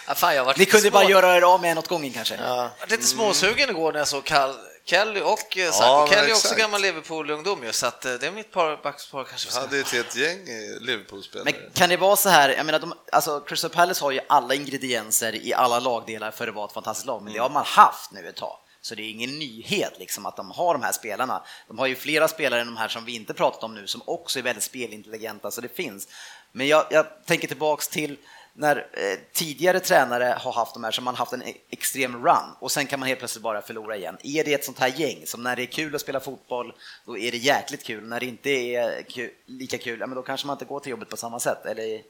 Ja, 0.06 0.14
fan, 0.14 0.54
Ni 0.56 0.64
kunde 0.64 0.90
bara 0.90 1.02
små- 1.04 1.10
göra 1.10 1.36
er 1.36 1.42
av 1.42 1.60
med 1.60 1.70
en 1.72 1.78
åt 1.78 1.88
gången 1.88 2.12
kanske? 2.12 2.34
Ja. 2.34 2.46
jag 2.80 2.86
var 2.86 2.96
lite 2.96 3.06
småsugen 3.06 3.70
igår 3.70 3.92
när 3.92 3.98
jag 3.98 4.08
såg 4.08 4.24
Cal- 4.24 4.58
Kelly 4.84 5.20
och 5.20 5.56
eh, 5.58 5.64
Ja, 5.64 5.72
Sacco. 5.72 6.06
Kelly 6.14 6.30
är 6.30 6.32
också 6.34 6.54
gammal 6.54 6.80
Liverpool-ungdom 6.82 7.64
ju, 7.64 7.72
så 7.72 7.86
att 7.86 8.04
eh, 8.04 8.14
det 8.14 8.26
är 8.26 8.30
mitt 8.30 8.52
par 8.52 8.82
backspar 8.82 9.24
kanske. 9.24 9.50
ska- 9.50 9.60
hade 9.60 9.78
ett 9.78 9.90
helt 9.92 10.16
gäng 10.16 10.38
eh, 10.48 10.80
Liverpool-spelare. 10.80 11.44
Men 11.44 11.70
kan 11.74 11.88
det 11.88 11.96
vara 11.96 12.16
så 12.16 12.28
här, 12.28 12.48
jag 12.48 12.66
menar, 12.66 12.78
de, 12.78 12.94
alltså 13.12 13.40
Crystal 13.40 13.70
Palace 13.70 14.04
har 14.04 14.10
ju 14.10 14.20
alla 14.28 14.54
ingredienser 14.54 15.34
i 15.34 15.54
alla 15.54 15.80
lagdelar 15.80 16.30
för 16.30 16.48
att 16.48 16.54
vara 16.54 16.66
ett 16.66 16.72
fantastiskt 16.72 17.06
lag, 17.06 17.22
men 17.22 17.32
det 17.32 17.38
har 17.38 17.50
man 17.50 17.64
haft 17.66 18.12
nu 18.12 18.28
ett 18.28 18.36
tag. 18.36 18.56
Så 18.82 18.94
det 18.94 19.02
är 19.02 19.10
ingen 19.10 19.38
nyhet 19.38 19.92
liksom 19.98 20.26
att 20.26 20.36
de 20.36 20.50
har 20.50 20.74
de 20.74 20.82
här 20.82 20.92
spelarna. 20.92 21.42
De 21.68 21.78
har 21.78 21.86
ju 21.86 21.96
flera 21.96 22.28
spelare 22.28 22.60
än 22.60 22.66
de 22.66 22.76
här 22.76 22.88
som 22.88 23.04
vi 23.04 23.14
inte 23.14 23.34
pratat 23.34 23.62
om 23.62 23.74
nu 23.74 23.86
som 23.86 24.02
också 24.06 24.38
är 24.38 24.42
väldigt 24.42 24.64
spelintelligenta, 24.64 25.50
så 25.50 25.60
det 25.60 25.76
finns. 25.76 26.08
Men 26.52 26.66
jag, 26.68 26.86
jag 26.90 27.06
tänker 27.26 27.48
tillbaks 27.48 27.88
till 27.88 28.16
när 28.60 28.76
eh, 28.92 29.18
tidigare 29.32 29.80
tränare 29.80 30.36
har 30.38 30.52
haft 30.52 30.74
de 30.74 30.84
här 30.84 30.90
som 30.90 31.04
man 31.04 31.14
haft 31.14 31.32
en 31.32 31.42
e-, 31.42 31.54
extrem 31.70 32.26
run 32.26 32.56
och 32.58 32.72
sen 32.72 32.86
kan 32.86 33.00
man 33.00 33.08
helt 33.08 33.18
plötsligt 33.18 33.42
bara 33.42 33.62
förlora 33.62 33.96
igen. 33.96 34.18
Är 34.22 34.44
det 34.44 34.54
ett 34.54 34.64
sånt 34.64 34.78
här 34.78 34.88
gäng 34.88 35.26
som 35.26 35.42
när 35.42 35.56
det 35.56 35.62
är 35.62 35.66
kul 35.66 35.94
att 35.94 36.00
spela 36.00 36.20
fotboll, 36.20 36.72
då 37.06 37.18
är 37.18 37.30
det 37.30 37.36
jäkligt 37.36 37.84
kul. 37.84 38.08
När 38.08 38.20
det 38.20 38.26
inte 38.26 38.50
är 38.50 39.02
kul, 39.02 39.30
lika 39.46 39.78
kul, 39.78 40.00
ja, 40.00 40.06
men 40.06 40.16
då 40.16 40.22
kanske 40.22 40.46
man 40.46 40.54
inte 40.54 40.64
går 40.64 40.80
till 40.80 40.90
jobbet 40.90 41.08
på 41.08 41.16
samma 41.16 41.40
sätt. 41.40 41.66
Eller, 41.66 42.02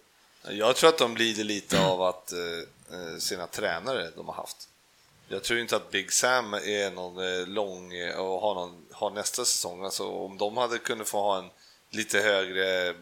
Jag 0.49 0.77
tror 0.77 0.89
att 0.89 0.99
de 0.99 1.17
lider 1.17 1.45
lite 1.45 1.87
av 1.87 2.03
att 2.03 2.33
eh, 2.33 2.39
eh 2.99 3.19
sina 3.19 3.47
tränare 3.47 4.11
de 4.17 4.27
har 4.27 4.35
haft. 4.35 4.69
Jag 5.29 5.43
tror 5.43 5.61
inte 5.61 5.77
att 5.77 5.91
Big 5.91 6.13
Sam 6.13 6.55
är 6.55 6.91
någon 6.91 7.41
eh, 7.41 7.47
lång 7.47 7.95
eh, 7.95 8.17
och 8.17 8.41
har, 8.41 8.55
någon, 8.55 8.85
har 8.93 9.11
nästa 9.11 9.45
säsong. 9.45 9.85
Alltså, 9.85 10.09
om 10.09 10.39
de 10.39 10.57
hade 10.57 10.79
kunnat 10.79 11.09
få 11.09 11.19
ha 11.19 11.39
en 11.39 11.51
lite 11.91 12.21
högre, 12.21 12.95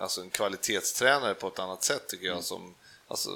alltså 0.00 0.20
en 0.20 0.30
kvalitetstränare 0.30 1.34
på 1.34 1.48
ett 1.48 1.58
annat 1.58 1.84
sätt 1.84 2.08
tycker 2.08 2.26
jag. 2.26 2.44
Som, 2.44 2.74
alltså, 3.08 3.30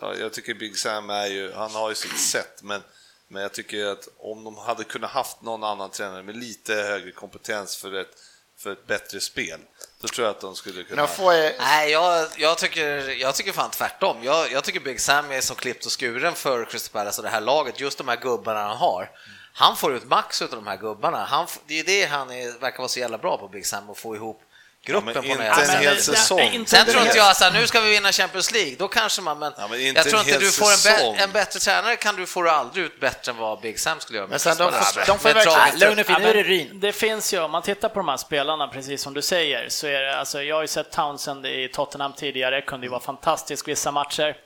ja, 0.00 0.14
jag 0.14 0.32
tycker 0.32 0.54
Big 0.54 0.78
Sam 0.78 1.10
är 1.10 1.26
ju, 1.26 1.52
han 1.52 1.70
har 1.70 1.88
ju 1.88 1.94
sitt 1.94 2.20
sätt, 2.30 2.62
men, 2.62 2.82
men 3.28 3.42
jag 3.42 3.52
tycker 3.52 3.86
att 3.86 4.08
om 4.18 4.44
de 4.44 4.56
hade 4.56 4.84
kunnat 4.84 5.10
haft 5.10 5.42
någon 5.42 5.64
annan 5.64 5.90
tränare 5.90 6.22
med 6.22 6.36
lite 6.36 6.74
högre 6.74 7.10
kompetens 7.10 7.76
för 7.76 7.94
ett, 7.94 8.10
för 8.58 8.72
ett 8.72 8.86
bättre 8.86 9.20
spel, 9.20 9.60
då 10.00 10.08
tror 10.08 10.26
jag 10.26 10.34
att 10.34 10.40
de 10.40 10.56
skulle 10.56 10.84
kunna... 10.84 10.96
Men 10.96 11.06
de 11.06 11.14
får 11.14 11.34
ju, 11.34 11.52
Nej, 11.58 11.90
jag, 11.90 12.28
jag, 12.36 12.58
tycker, 12.58 13.08
jag 13.08 13.34
tycker 13.34 13.52
fan 13.52 13.70
tvärtom. 13.70 14.24
Jag, 14.24 14.52
jag 14.52 14.64
tycker 14.64 14.80
Big 14.80 15.00
Sam 15.00 15.30
är 15.30 15.40
så 15.40 15.54
klippt 15.54 15.86
och 15.86 16.00
skuren 16.00 16.34
för 16.34 16.64
Crystal 16.64 16.92
Palace 16.92 17.20
och 17.20 17.24
det 17.24 17.30
här 17.30 17.40
laget, 17.40 17.80
just 17.80 17.98
de 17.98 18.08
här 18.08 18.16
gubbarna 18.16 18.62
han 18.62 18.76
har. 18.76 19.10
Han 19.52 19.76
får 19.76 19.94
ut 19.94 20.04
max 20.04 20.42
av 20.42 20.50
de 20.50 20.66
här 20.66 20.76
gubbarna. 20.76 21.24
Han, 21.24 21.46
det 21.66 21.80
är 21.80 21.84
det 21.84 22.04
han 22.04 22.30
är, 22.30 22.58
verkar 22.58 22.78
vara 22.78 22.88
så 22.88 23.00
jävla 23.00 23.18
bra 23.18 23.38
på, 23.38 23.48
Big 23.48 23.66
Sam, 23.66 23.90
att 23.90 23.98
få 23.98 24.16
ihop 24.16 24.42
gruppen 24.84 25.06
Ja, 25.14 25.22
men 25.22 25.36
på 25.54 25.60
något 25.60 25.68
en 25.68 25.80
hel 25.82 25.94
det- 25.94 26.02
säsong. 26.02 26.64
Sen 26.66 26.86
tror 26.86 27.02
inte 27.02 27.16
jag 27.16 27.36
så 27.36 27.44
här, 27.44 27.52
nu 27.52 27.66
ska 27.66 27.80
vi 27.80 27.90
vinna 27.90 28.12
Champions 28.12 28.50
League, 28.52 28.74
då 28.78 28.88
kanske 28.88 29.22
man, 29.22 29.38
men, 29.38 29.52
Ja, 29.58 29.68
men 29.68 29.80
inte 29.80 29.98
jag 30.00 30.08
tror 30.08 30.20
inte 30.20 30.38
du 30.38 30.50
får 30.52 30.66
en, 30.70 30.76
bä- 30.76 31.22
en 31.22 31.32
bättre 31.32 31.60
tränare 31.60 31.96
kan 31.96 32.16
du 32.16 32.26
få 32.26 32.48
aldrig 32.48 32.84
ut 32.84 33.00
bättre 33.00 33.32
än 33.32 33.38
vad 33.38 33.60
Big 33.60 33.80
Sam 33.80 34.00
skulle 34.00 34.16
göra. 34.16 34.26
med 34.26 34.30
Men 34.30 34.40
sen 34.40 34.56
de 34.56 34.72
får- 34.72 35.06
de 35.06 35.18
får 35.18 35.28
verkligen- 35.34 35.78
lugn 35.78 35.98
och 36.00 36.06
fin, 36.06 36.16
Ja, 36.18 36.18
nu 36.18 36.28
är 36.30 36.34
det 36.34 36.42
Ryn. 36.42 36.80
Det 36.80 36.92
finns 36.92 37.34
ju, 37.34 37.38
om 37.40 37.50
man 37.50 37.62
tittar 37.62 37.88
på 37.88 37.98
de 37.98 38.08
här 38.08 38.16
spelarna, 38.16 38.68
precis 38.68 39.02
som 39.02 39.14
du 39.14 39.22
säger, 39.22 39.68
så 39.68 39.86
är 39.86 40.02
det, 40.02 40.18
alltså 40.18 40.42
jag 40.42 40.56
har 40.56 40.62
ju 40.62 40.68
sett 40.68 40.90
Townsend 40.92 41.46
i 41.46 41.68
Tottenham 41.74 42.12
tidigare, 42.12 42.62
kunde 42.62 42.86
ju 42.86 42.90
vara 42.90 43.00
fantastisk 43.00 43.68
vissa 43.68 43.90
matcher. 43.90 44.36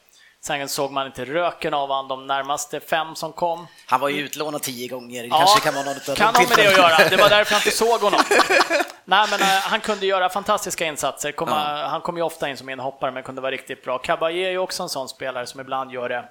Sen 0.46 0.68
såg 0.68 0.92
man 0.92 1.06
inte 1.06 1.24
röken 1.24 1.74
av 1.74 1.90
han 1.90 2.08
de 2.08 2.26
närmaste 2.26 2.80
fem 2.80 3.14
som 3.14 3.32
kom. 3.32 3.66
Han 3.86 4.00
var 4.00 4.08
ju 4.08 4.20
utlånad 4.20 4.62
tio 4.62 4.88
gånger, 4.88 5.22
det 5.22 5.28
kanske 5.28 5.60
kan 5.60 5.74
vara 5.74 5.84
något 5.84 6.16
kan 6.16 6.34
ha 6.34 6.42
med 6.42 6.56
det 6.56 6.66
att 6.66 6.76
göra. 6.76 7.08
Det 7.08 7.16
var 7.16 7.28
därför 7.28 7.52
jag 7.54 7.60
inte 7.60 7.70
såg 7.70 8.00
honom. 8.00 8.20
Nej, 9.04 9.26
men 9.30 9.40
eh, 9.40 9.46
han 9.46 9.80
kunde 9.80 10.06
göra 10.06 10.28
fantastiska 10.28 10.86
insatser. 10.86 11.32
Komma, 11.32 11.86
Han 11.86 12.00
kom 12.00 12.16
ju 12.16 12.22
ofta 12.22 12.48
in 12.48 12.56
som 12.56 12.68
inhoppare, 12.68 13.10
men 13.10 13.22
kunde 13.22 13.40
vara 13.40 13.50
riktigt 13.50 13.84
bra. 13.84 13.98
Caballé 13.98 14.44
är 14.44 14.50
ju 14.50 14.58
också 14.58 14.82
en 14.82 14.88
sån 14.88 15.08
spelare 15.08 15.46
som 15.46 15.60
ibland 15.60 15.92
gör 15.92 16.08
det 16.08 16.24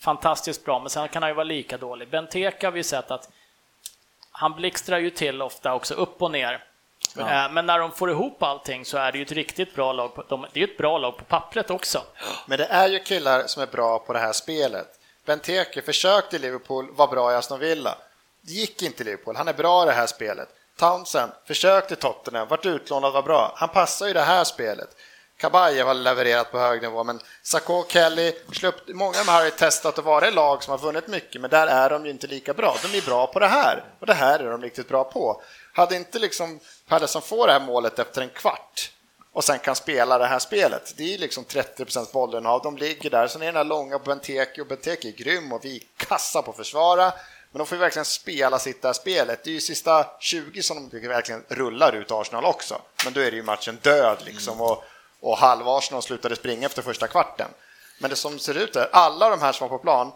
fantastiskt 0.00 0.64
bra, 0.64 0.80
men 0.80 0.90
sen 0.90 1.08
kan 1.08 1.22
han 1.22 1.30
ju 1.30 1.34
vara 1.34 1.44
lika 1.44 1.78
dålig. 1.78 2.08
Benteke 2.08 2.66
har 2.66 2.72
vi 2.72 2.84
sett 2.84 3.10
att 3.10 3.28
han 4.30 4.52
blixtrar 4.52 4.98
ju 4.98 5.10
till 5.10 5.42
ofta 5.42 5.74
också 5.74 5.94
upp 5.94 6.22
och 6.22 6.30
ner. 6.30 6.64
Eh, 7.18 7.52
Men 7.52 7.66
när 7.66 7.78
de 7.78 7.92
får 7.92 8.10
ihop 8.10 8.42
allting 8.42 8.84
så 8.84 8.98
är 8.98 9.12
det 9.12 9.18
ju 9.18 9.24
ett 9.24 9.32
riktigt 9.32 9.74
bra 9.74 9.92
lag. 9.92 10.14
På, 10.14 10.24
de, 10.28 10.46
det 10.52 10.60
är 10.60 10.64
ett 10.64 10.78
bra 10.78 10.98
lag 10.98 11.16
på 11.18 11.24
pappret 11.24 11.70
också. 11.70 12.02
Men 12.46 12.58
det 12.58 12.66
är 12.66 12.88
ju 12.88 12.98
killar 12.98 13.46
som 13.46 13.62
är 13.62 13.66
bra 13.66 13.98
på 13.98 14.12
det 14.12 14.18
här 14.18 14.32
spelet. 14.32 14.88
Benteke 15.26 15.82
försökte 15.82 16.36
i 16.36 16.38
Liverpool, 16.38 16.94
var 16.94 17.06
bra 17.06 17.32
i 17.32 17.34
Aston 17.34 17.58
Villa. 17.60 17.98
Det 18.42 18.52
gick 18.52 18.82
inte 18.82 19.02
i 19.02 19.06
Liverpool, 19.06 19.36
han 19.36 19.48
är 19.48 19.52
bra 19.52 19.82
i 19.82 19.86
det 19.86 19.92
här 19.92 20.06
spelet. 20.06 20.48
Townsend 20.78 21.32
försökte 21.46 21.94
i 21.94 21.96
Tottenham, 21.96 22.48
vart 22.48 22.66
utlånad, 22.66 23.12
var 23.12 23.22
bra. 23.22 23.52
Han 23.56 23.68
passar 23.68 24.06
ju 24.06 24.12
det 24.12 24.20
här 24.20 24.44
spelet. 24.44 24.88
Kabaye 25.38 25.82
har 25.82 25.94
levererat 25.94 26.52
på 26.52 26.58
hög 26.58 26.82
nivå, 26.82 27.04
men 27.04 27.20
Sakho 27.42 27.84
Kelly, 27.88 28.32
Schlupp, 28.52 28.74
många 28.88 29.18
av 29.18 29.24
de 29.26 29.30
här 29.30 29.38
har 29.38 29.44
ju 29.44 29.50
testat 29.50 29.98
att 29.98 30.04
vara 30.04 30.30
lag 30.30 30.62
som 30.62 30.70
har 30.70 30.78
vunnit 30.78 31.08
mycket, 31.08 31.40
men 31.40 31.50
där 31.50 31.66
är 31.66 31.90
de 31.90 32.04
ju 32.04 32.10
inte 32.10 32.26
lika 32.26 32.54
bra. 32.54 32.76
De 32.82 32.98
är 32.98 33.02
bra 33.06 33.26
på 33.26 33.38
det 33.38 33.46
här, 33.46 33.84
och 34.00 34.06
det 34.06 34.14
här 34.14 34.38
är 34.38 34.50
de 34.50 34.62
riktigt 34.62 34.88
bra 34.88 35.04
på. 35.04 35.42
Hade 35.76 35.96
inte 35.96 36.18
liksom 36.18 36.60
Palace 36.88 37.20
får 37.20 37.46
det 37.46 37.52
här 37.52 37.60
målet 37.60 37.98
efter 37.98 38.22
en 38.22 38.28
kvart, 38.28 38.90
och 39.32 39.44
sen 39.44 39.58
kan 39.58 39.76
spela 39.76 40.18
det 40.18 40.26
här 40.26 40.38
spelet. 40.38 40.94
Det 40.96 41.14
är 41.14 41.18
liksom 41.18 41.44
30% 41.44 42.46
av. 42.46 42.62
de 42.62 42.76
ligger 42.76 43.10
där. 43.10 43.28
Sen 43.28 43.42
är 43.42 43.46
den 43.46 43.56
här 43.56 43.64
långa 43.64 43.98
på 43.98 44.04
Benteke 44.04 44.60
och 44.60 44.66
Benteke 44.66 45.08
är 45.08 45.12
grym 45.12 45.52
och 45.52 45.64
vi 45.64 45.76
är 45.76 46.06
kassa 46.06 46.42
på 46.42 46.50
att 46.50 46.56
försvara. 46.56 47.12
Men 47.50 47.58
de 47.58 47.66
får 47.66 47.76
ju 47.76 47.80
verkligen 47.80 48.04
spela 48.04 48.58
sitt 48.58 48.82
där 48.82 48.92
spelet. 48.92 49.44
Det 49.44 49.50
är 49.50 49.54
ju 49.54 49.60
sista 49.60 50.06
20 50.20 50.62
som 50.62 50.88
de 50.90 51.08
verkligen 51.08 51.44
rullar 51.48 51.92
ut 51.92 52.10
Arsenal 52.10 52.44
också. 52.44 52.80
Men 53.04 53.12
då 53.12 53.20
är 53.20 53.30
det 53.30 53.36
ju 53.36 53.42
matchen 53.42 53.78
död 53.82 54.18
liksom 54.24 54.60
och, 54.60 54.84
och 55.20 55.38
halva 55.38 55.78
Arsenal 55.78 56.02
slutade 56.02 56.36
springa 56.36 56.66
efter 56.66 56.82
första 56.82 57.06
kvarten. 57.06 57.48
Men 58.00 58.10
det 58.10 58.16
som 58.16 58.38
ser 58.38 58.54
ut 58.58 58.76
är, 58.76 58.88
alla 58.92 59.30
de 59.30 59.40
här 59.40 59.52
som 59.52 59.68
var 59.68 59.78
på 59.78 59.82
plan 59.82 60.12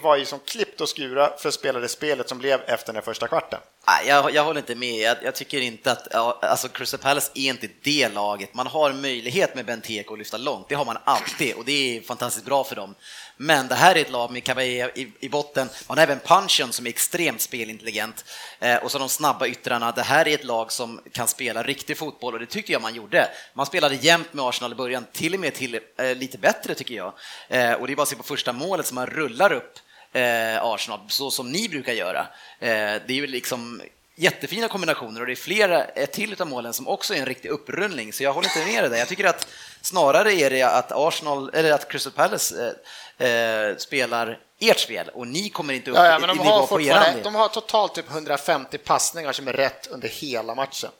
var 0.00 0.16
ju 0.16 0.24
som 0.24 0.38
klippt 0.38 0.80
och 0.80 0.88
skura 0.88 1.36
för 1.38 1.48
att 1.48 1.54
spela 1.54 1.80
det 1.80 1.88
spelet 1.88 2.28
som 2.28 2.38
blev 2.38 2.60
efter 2.66 2.92
den 2.92 3.02
första 3.02 3.28
kvarten. 3.28 3.60
Jag, 4.06 4.34
jag 4.34 4.44
håller 4.44 4.60
inte 4.60 4.74
med. 4.74 5.00
Jag, 5.00 5.16
jag 5.22 5.34
tycker 5.34 5.60
inte 5.60 5.92
att 5.92 6.14
alltså 6.14 6.68
Crystal 6.68 7.00
Palace 7.00 7.30
är 7.34 7.48
inte 7.48 7.68
det 7.82 8.08
laget. 8.08 8.54
Man 8.54 8.66
har 8.66 8.92
möjlighet 8.92 9.54
med 9.54 9.66
Benteke 9.66 10.12
att 10.12 10.18
lyfta 10.18 10.36
långt. 10.36 10.68
Det 10.68 10.74
har 10.74 10.84
man 10.84 10.98
alltid 11.04 11.54
och 11.54 11.64
det 11.64 11.96
är 11.96 12.00
fantastiskt 12.00 12.46
bra 12.46 12.64
för 12.64 12.76
dem. 12.76 12.94
Men 13.36 13.68
det 13.68 13.74
här 13.74 13.96
är 13.96 14.00
ett 14.00 14.10
lag 14.10 14.30
med 14.30 14.44
Caballé 14.44 14.90
i, 14.94 15.12
i 15.20 15.28
botten. 15.28 15.68
Man 15.88 15.98
har 15.98 16.02
även 16.02 16.18
Punchen 16.18 16.72
som 16.72 16.86
är 16.86 16.90
extremt 16.90 17.40
spelintelligent 17.40 18.24
eh, 18.60 18.76
och 18.76 18.90
så 18.90 18.98
de 18.98 19.08
snabba 19.08 19.46
yttrarna. 19.46 19.92
Det 19.92 20.02
här 20.02 20.28
är 20.28 20.34
ett 20.34 20.44
lag 20.44 20.72
som 20.72 21.00
kan 21.12 21.28
spela 21.28 21.62
riktig 21.62 21.98
fotboll 21.98 22.34
och 22.34 22.40
det 22.40 22.46
tyckte 22.46 22.72
jag 22.72 22.82
man 22.82 22.94
gjorde. 22.94 23.28
Man 23.54 23.66
spelade 23.66 23.94
jämnt 23.94 24.32
med 24.32 24.44
Arsenal 24.44 24.72
i 24.72 24.74
början, 24.74 25.06
till 25.12 25.34
och 25.34 25.40
med 25.40 25.54
till, 25.54 25.80
eh, 25.98 26.14
lite 26.14 26.38
bättre 26.38 26.74
tycker 26.74 26.94
jag. 26.94 27.12
Eh, 27.48 27.72
och 27.72 27.86
det 27.86 27.92
är 27.92 27.96
bara 27.96 28.02
att 28.02 28.08
se 28.08 28.16
på 28.16 28.22
första 28.22 28.52
målet 28.52 28.86
som 28.86 28.94
man 28.94 29.06
rullar 29.06 29.52
upp 29.52 29.78
eh, 30.14 30.64
Arsenal, 30.64 31.00
så 31.08 31.30
som 31.30 31.52
ni 31.52 31.68
brukar 31.68 31.92
göra. 31.92 32.20
Eh, 32.60 32.68
det 33.06 33.08
är 33.08 33.12
ju 33.12 33.26
liksom 33.26 33.82
jättefina 34.16 34.68
kombinationer 34.68 35.20
och 35.20 35.26
det 35.26 35.32
är 35.32 35.36
flera, 35.36 35.84
ett 35.84 36.12
till 36.12 36.36
av 36.38 36.46
målen 36.46 36.72
som 36.72 36.88
också 36.88 37.14
är 37.14 37.18
en 37.18 37.26
riktig 37.26 37.48
upprullning, 37.48 38.12
så 38.12 38.22
jag 38.22 38.32
håller 38.32 38.48
inte 38.48 38.72
med 38.72 38.82
dig 38.82 38.90
där. 38.90 38.96
Jag 38.96 39.08
tycker 39.08 39.24
att 39.24 39.46
snarare 39.80 40.32
är 40.32 40.50
det 40.50 40.62
att 40.62 40.92
Arsenal, 40.92 41.50
eller 41.54 41.72
att 41.72 41.88
Crystal 41.88 42.12
Palace 42.12 42.74
eh, 43.18 43.28
eh, 43.28 43.76
spelar 43.76 44.38
ert 44.60 44.80
spel 44.80 45.10
och 45.14 45.26
ni 45.26 45.48
kommer 45.48 45.74
inte 45.74 45.90
upp 45.90 45.96
Ja, 45.96 46.06
ja, 46.06 46.18
men 46.18 46.30
i 46.30 46.32
de 46.34 46.38
nivå 46.38 46.50
har, 46.50 46.66
på 46.66 46.80
er 46.80 46.94
del. 46.94 47.22
de 47.22 47.34
har 47.34 47.48
totalt 47.48 47.94
typ 47.94 48.10
150 48.10 48.78
passningar 48.78 49.32
som 49.32 49.48
är 49.48 49.52
rätt 49.52 49.86
under 49.86 50.08
hela 50.08 50.54
matchen. 50.54 50.90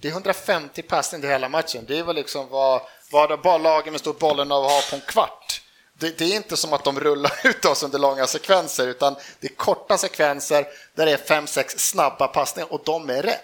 Det 0.00 0.08
är 0.08 0.12
150 0.12 0.82
passningar 0.82 1.20
till 1.20 1.30
hela 1.30 1.48
matchen. 1.48 1.84
Det 1.88 1.98
är 1.98 2.02
väl 2.02 2.16
liksom 2.16 2.48
vad, 2.48 2.80
vad 3.10 3.40
bara 3.40 3.58
lagen 3.58 3.92
med 3.92 4.00
stor 4.00 4.12
bollen 4.12 4.52
av 4.52 4.62
har 4.62 4.90
på 4.90 4.96
en 4.96 5.02
kvart. 5.02 5.53
Det, 5.98 6.18
det 6.18 6.24
är 6.24 6.36
inte 6.36 6.56
som 6.56 6.72
att 6.72 6.84
de 6.84 7.00
rullar 7.00 7.32
ut 7.44 7.64
oss 7.64 7.82
under 7.82 7.98
långa 7.98 8.26
sekvenser, 8.26 8.86
utan 8.86 9.16
det 9.40 9.46
är 9.46 9.54
korta 9.54 9.98
sekvenser 9.98 10.66
där 10.94 11.06
det 11.06 11.12
är 11.12 11.16
fem, 11.16 11.46
sex 11.46 11.74
snabba 11.88 12.28
passningar 12.28 12.72
och 12.72 12.80
de 12.84 13.10
är 13.10 13.22
rätt. 13.22 13.40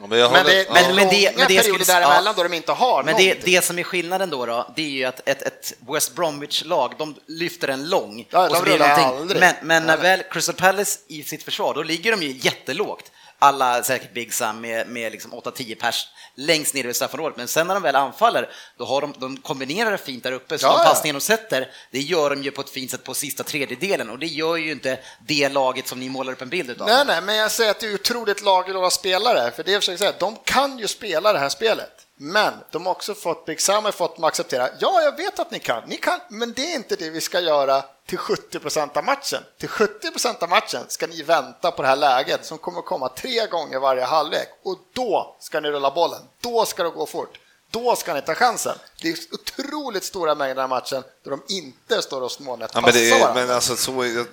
Ja, 0.00 0.06
men 0.06 0.18
jag 0.18 0.32
Men 0.32 0.40
håller- 0.42 0.54
det, 0.54 0.62
ja. 0.62 0.72
men, 0.72 0.96
men 0.96 1.08
det- 1.08 1.36
men 1.36 1.46
det 1.48 1.56
perioder 1.58 1.62
skulle- 1.62 1.84
däremellan 2.00 2.24
ja. 2.26 2.32
då 2.36 2.42
de 2.42 2.52
inte 2.54 2.72
har 2.72 3.02
Men 3.02 3.16
det, 3.16 3.34
det 3.44 3.64
som 3.64 3.78
är 3.78 3.82
skillnaden 3.82 4.30
då, 4.30 4.46
då 4.46 4.72
det 4.76 4.82
är 4.82 4.88
ju 4.90 5.04
att 5.04 5.28
ett, 5.28 5.42
ett 5.42 5.72
West 5.92 6.14
Bromwich-lag, 6.14 6.94
de 6.98 7.14
lyfter 7.26 7.68
en 7.68 7.88
lång. 7.88 8.26
Ja, 8.30 8.42
och 8.42 8.48
de 8.48 8.56
så 8.56 8.62
blir 8.62 8.78
det. 8.78 9.40
Men, 9.40 9.54
men 9.62 9.86
när 9.86 9.96
väl 9.96 10.22
Crystal 10.30 10.54
Palace 10.54 10.98
i 11.08 11.22
sitt 11.22 11.42
försvar, 11.42 11.74
då 11.74 11.82
ligger 11.82 12.10
de 12.10 12.22
ju 12.22 12.38
jättelågt. 12.42 13.10
Alla 13.38 13.82
säkert 13.82 14.14
Big 14.14 14.34
Sam 14.34 14.60
med, 14.60 14.88
med 14.88 15.12
liksom 15.12 15.32
8-10 15.34 15.74
pers 15.80 16.06
längst 16.36 16.74
ner 16.74 16.84
i 16.86 16.94
straffområdet. 16.94 17.36
Men 17.36 17.48
sen 17.48 17.66
när 17.66 17.74
de 17.74 17.82
väl 17.82 17.96
anfaller, 17.96 18.50
då 18.78 18.84
har 18.84 19.00
de, 19.00 19.14
de 19.18 19.36
kombinerar 19.36 19.90
det 19.90 19.98
fint 19.98 20.22
där 20.22 20.32
uppe. 20.32 20.58
Så 20.58 20.66
Ja, 20.66 20.78
de 20.78 20.84
passningar 20.88 21.14
de 21.14 21.20
sätter, 21.20 21.70
det 21.90 22.00
gör 22.00 22.30
de 22.30 22.42
ju 22.42 22.50
på 22.50 22.60
ett 22.60 22.70
fint 22.70 22.90
sätt 22.90 23.04
på 23.04 23.14
sista 23.14 23.42
tredjedelen. 23.42 24.10
Och 24.10 24.18
det 24.18 24.26
gör 24.26 24.56
ju 24.56 24.72
inte 24.72 24.98
det 25.26 25.48
laget 25.48 25.88
som 25.88 26.00
ni 26.00 26.08
målar 26.08 26.32
upp 26.32 26.42
en 26.42 26.48
bild 26.48 26.70
utav. 26.70 26.86
Nej, 26.86 27.04
nej, 27.06 27.22
men 27.22 27.34
jag 27.36 27.50
säger 27.50 27.70
att 27.70 27.80
det 27.80 27.86
är 27.86 27.94
otroligt 27.94 28.42
lagerlösa 28.42 28.90
spelare, 28.90 29.50
för 29.50 29.64
det 29.64 29.72
jag 29.72 29.82
försöker 29.82 29.98
säga, 29.98 30.12
de 30.18 30.36
kan 30.44 30.78
ju 30.78 30.88
spela 30.88 31.32
det 31.32 31.38
här 31.38 31.48
spelet. 31.48 32.01
Men 32.24 32.54
de 32.70 32.86
har 32.86 32.92
också 32.92 33.14
fått, 33.14 33.44
Big 33.44 33.60
Sam 33.60 33.84
har 33.84 33.92
fått 33.92 34.16
dem 34.16 34.24
att 34.24 34.28
acceptera, 34.28 34.68
ja, 34.78 35.02
jag 35.02 35.16
vet 35.16 35.38
att 35.38 35.50
ni 35.50 35.58
kan, 35.58 35.82
ni 35.86 35.96
kan, 35.96 36.20
men 36.28 36.52
det 36.52 36.72
är 36.72 36.74
inte 36.74 36.96
det 36.96 37.10
vi 37.10 37.20
ska 37.20 37.40
göra 37.40 37.84
till 38.06 38.18
70 38.18 38.58
procent 38.58 38.96
av 38.96 39.04
matchen. 39.04 39.42
Till 39.58 39.68
70 39.68 40.10
procent 40.10 40.42
av 40.42 40.48
matchen 40.48 40.80
ska 40.88 41.06
ni 41.06 41.22
vänta 41.22 41.70
på 41.70 41.82
det 41.82 41.88
här 41.88 41.96
läget 41.96 42.44
som 42.46 42.58
kommer 42.58 42.82
komma 42.82 43.08
tre 43.08 43.46
gånger 43.46 43.78
varje 43.78 44.04
halvlek 44.04 44.48
och 44.62 44.78
då 44.92 45.36
ska 45.40 45.60
ni 45.60 45.70
rulla 45.70 45.90
bollen, 45.90 46.20
då 46.40 46.64
ska 46.64 46.82
det 46.82 46.90
gå 46.90 47.06
fort. 47.06 47.38
Då 47.70 47.96
ska 47.96 48.14
ni 48.14 48.22
ta 48.22 48.34
chansen. 48.34 48.76
Det 49.02 49.08
är 49.08 49.16
otroligt 49.32 50.04
stora 50.04 50.34
mängder 50.34 50.60
här 50.60 50.68
matchen 50.68 51.02
där 51.24 51.30
de 51.30 51.42
inte 51.48 52.02
står 52.02 52.20
och 52.20 52.32
smånät 52.32 52.70
Ja, 52.74 52.80
men, 52.80 52.92
det 52.92 53.10
är, 53.10 53.34
men 53.34 53.50
alltså, 53.50 53.76
så, 53.76 54.02
det, 54.02 54.26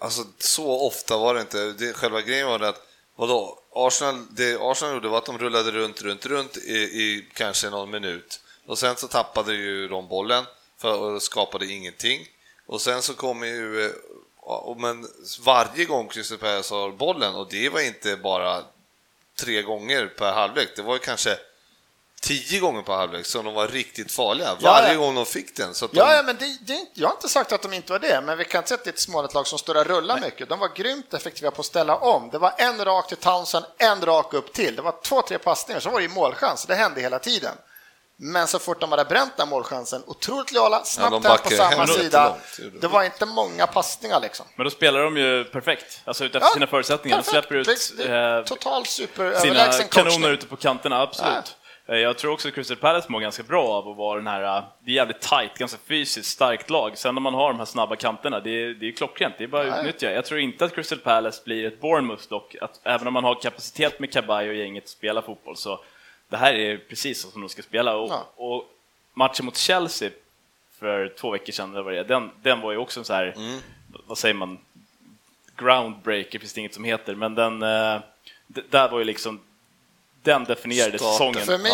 alltså, 0.00 0.22
så 0.38 0.86
ofta 0.86 1.16
var 1.16 1.34
det 1.34 1.40
inte. 1.40 1.58
Det, 1.58 1.92
själva 1.92 2.20
grejen 2.20 2.48
var 2.48 2.58
det 2.58 2.68
att 2.68 2.82
vadå, 3.16 3.58
Arsenal, 3.76 4.26
det 4.30 4.58
Arsenal 4.60 4.94
gjorde 4.94 5.08
var 5.08 5.18
att 5.18 5.26
de 5.26 5.38
rullade 5.38 5.70
runt, 5.70 6.02
runt, 6.02 6.26
runt 6.26 6.56
i, 6.56 6.76
i 6.76 7.28
kanske 7.34 7.70
någon 7.70 7.90
minut 7.90 8.40
och 8.66 8.78
sen 8.78 8.96
så 8.96 9.08
tappade 9.08 9.54
ju 9.54 9.88
de 9.88 10.08
bollen 10.08 10.44
för, 10.78 11.00
och 11.00 11.22
skapade 11.22 11.66
ingenting. 11.66 12.28
Och 12.66 12.80
sen 12.80 13.02
så 13.02 13.14
kommer 13.14 13.46
ju, 13.46 13.84
eh, 13.84 13.92
och, 14.36 14.80
men 14.80 15.08
varje 15.40 15.84
gång 15.84 16.08
Crystal 16.08 16.38
Palace 16.38 16.74
har 16.74 16.90
bollen 16.90 17.34
och 17.34 17.48
det 17.50 17.68
var 17.68 17.80
inte 17.80 18.16
bara 18.16 18.64
tre 19.38 19.62
gånger 19.62 20.06
per 20.06 20.32
halvlek, 20.32 20.68
det 20.76 20.82
var 20.82 20.94
ju 20.94 20.98
kanske 20.98 21.38
tio 22.20 22.60
gånger 22.60 22.82
per 22.82 22.92
halvlek 22.92 23.26
som 23.26 23.44
de 23.44 23.54
var 23.54 23.68
riktigt 23.68 24.12
farliga. 24.12 24.48
Ja, 24.60 24.70
Varje 24.72 24.92
ja. 24.92 24.98
gång 24.98 25.14
de 25.14 25.26
fick 25.26 25.56
den. 25.56 25.74
Så 25.74 25.84
att 25.84 25.92
de, 25.92 25.98
Ja, 25.98 26.14
ja, 26.16 26.22
men 26.22 26.36
det, 26.36 26.58
det, 26.60 26.72
är 26.72 26.78
inte- 26.80 27.00
jag 27.00 27.08
har 27.08 27.14
inte 27.14 27.28
sagt 27.28 27.52
att 27.52 27.62
de 27.62 27.72
inte 27.72 27.92
var 27.92 27.98
det, 27.98 28.20
men 28.20 28.38
vi 28.38 28.44
kan 28.44 28.58
inte 28.58 28.68
säga 28.68 28.78
att 28.78 28.84
det 28.84 28.90
är 28.90 28.92
ett 28.92 29.00
småligt 29.00 29.34
lag 29.34 29.46
som 29.46 29.58
står 29.58 29.74
och 29.74 29.86
rullar 29.86 30.20
mycket. 30.20 30.48
De 30.48 30.58
var 30.58 30.68
grymt 30.74 31.14
effektiva 31.14 31.50
på 31.50 31.60
att 31.60 31.66
ställa 31.66 31.96
om. 31.96 32.28
Det 32.32 32.38
var 32.38 32.54
en 32.58 32.84
rak 32.84 33.08
till 33.08 33.16
Townsend, 33.16 33.64
en 33.78 34.00
rak 34.00 34.34
upp 34.34 34.52
till. 34.52 34.76
Det 34.76 34.82
var 34.82 34.94
två, 35.02 35.22
tre 35.22 35.38
passningar, 35.38 35.80
så 35.80 35.90
var 35.90 35.98
det 36.00 36.06
ju 36.06 36.12
målchans. 36.12 36.66
Det 36.66 36.74
hände 36.74 37.00
hela 37.00 37.18
tiden. 37.18 37.54
Men 38.18 38.46
så 38.46 38.58
fort 38.58 38.80
de 38.80 38.90
hade 38.90 39.04
bränt 39.04 39.36
den 39.36 39.48
målchansen, 39.48 40.02
otroligt 40.06 40.52
lojala, 40.52 40.78
de 40.78 40.84
snabbt 40.86 41.24
ja, 41.24 41.38
på 41.44 41.50
samma 41.50 41.86
sida. 41.86 42.36
de. 42.58 42.70
Det 42.80 42.88
var 42.88 43.02
inte 43.02 43.26
många 43.26 43.66
passningar 43.66 44.20
liksom. 44.20 44.46
Men 44.56 44.64
då 44.64 44.70
spelar 44.70 45.00
de 45.00 45.16
ju 45.16 45.44
perfekt, 45.44 46.00
alltså 46.04 46.24
utefter 46.24 46.48
Ja, 46.48 46.54
sina 46.54 46.66
förutsättningar. 46.66 47.16
De 47.16 47.22
perfekt. 47.22 47.48
släpper 47.48 48.00
ut 48.00 48.48
eh, 48.48 48.56
Totalt 48.56 48.88
sina 49.42 49.72
kanoner 49.90 50.30
ute 50.30 50.46
på 50.46 50.56
kanterna, 50.56 51.00
absolut. 51.02 51.32
Eh, 51.36 51.42
Jag 51.86 52.18
tror 52.18 52.32
också 52.32 52.48
att 52.48 52.54
Crystal 52.54 52.76
Palace 52.76 53.12
mår 53.12 53.20
ganska 53.20 53.42
bra 53.42 53.68
av 53.68 53.88
att 53.88 53.96
vara 53.96 54.16
den 54.16 54.26
här, 54.26 54.58
eh, 54.58 54.64
det 54.80 54.90
är 54.90 54.94
jävligt 54.94 55.20
tight, 55.20 55.58
ganska 55.58 55.78
fysiskt 55.86 56.30
starkt 56.30 56.70
lag. 56.70 56.98
Sen 56.98 57.14
när 57.14 57.20
man 57.22 57.34
har 57.34 57.48
de 57.48 57.58
här 57.58 57.64
snabba 57.64 57.96
kanterna, 57.96 58.40
det 58.40 58.50
är, 58.50 58.74
det 58.74 58.88
är 58.88 58.92
klockrent, 58.92 59.34
det 59.38 59.44
är 59.44 59.48
bara 59.48 59.72
att 59.72 59.78
utnyttja. 59.80 60.10
Jag 60.12 60.24
tror 60.24 60.40
inte 60.40 60.64
att 60.64 60.74
Crystal 60.74 60.98
Palace 60.98 61.42
blir 61.44 61.64
ett 61.64 61.80
Bournemouth 61.80 62.28
dock, 62.28 62.56
att 62.60 62.80
även 62.82 63.06
om 63.06 63.12
man 63.12 63.24
har 63.24 63.34
kapacitet 63.34 64.00
med 64.00 64.12
Kabay 64.12 64.48
och 64.48 64.54
gänget 64.54 64.84
att 64.84 64.90
spela 64.90 65.22
fotboll 65.22 65.56
så 65.56 65.80
det 66.28 66.36
här 66.36 66.54
är 66.54 66.76
precis 66.78 67.22
så 67.22 67.28
som 67.30 67.40
de 67.40 67.48
ska 67.48 67.62
spela. 67.62 67.96
Och, 67.96 68.10
Ja. 68.10 68.26
och 68.36 68.64
matchen 69.14 69.44
mot 69.46 69.56
Chelsea 69.56 70.10
för 70.78 71.08
två 71.08 71.30
veckor 71.30 71.52
sedan, 71.52 71.70
eller 71.72 71.82
vad 71.82 71.92
det 71.92 71.98
är, 71.98 72.04
den, 72.04 72.30
den 72.42 72.60
var 72.60 72.72
ju 72.72 72.78
också 72.78 73.00
en 73.00 73.04
så 73.04 73.12
här, 73.14 73.34
vad 74.06 74.18
säger 74.18 74.34
man, 74.34 74.58
groundbreaker 75.56 76.38
finns 76.38 76.52
det 76.52 76.60
inget 76.60 76.74
som 76.74 76.84
heter, 76.84 77.14
men 77.14 77.34
den, 77.34 77.62
eh, 77.62 78.00
där 78.46 78.88
var 78.88 78.98
ju 78.98 79.04
liksom, 79.04 79.40
den 80.26 80.44
definierade 80.44 80.98
Starten. 80.98 81.12
säsongen. 81.12 81.46
För 81.46 81.58
mig- 81.58 81.72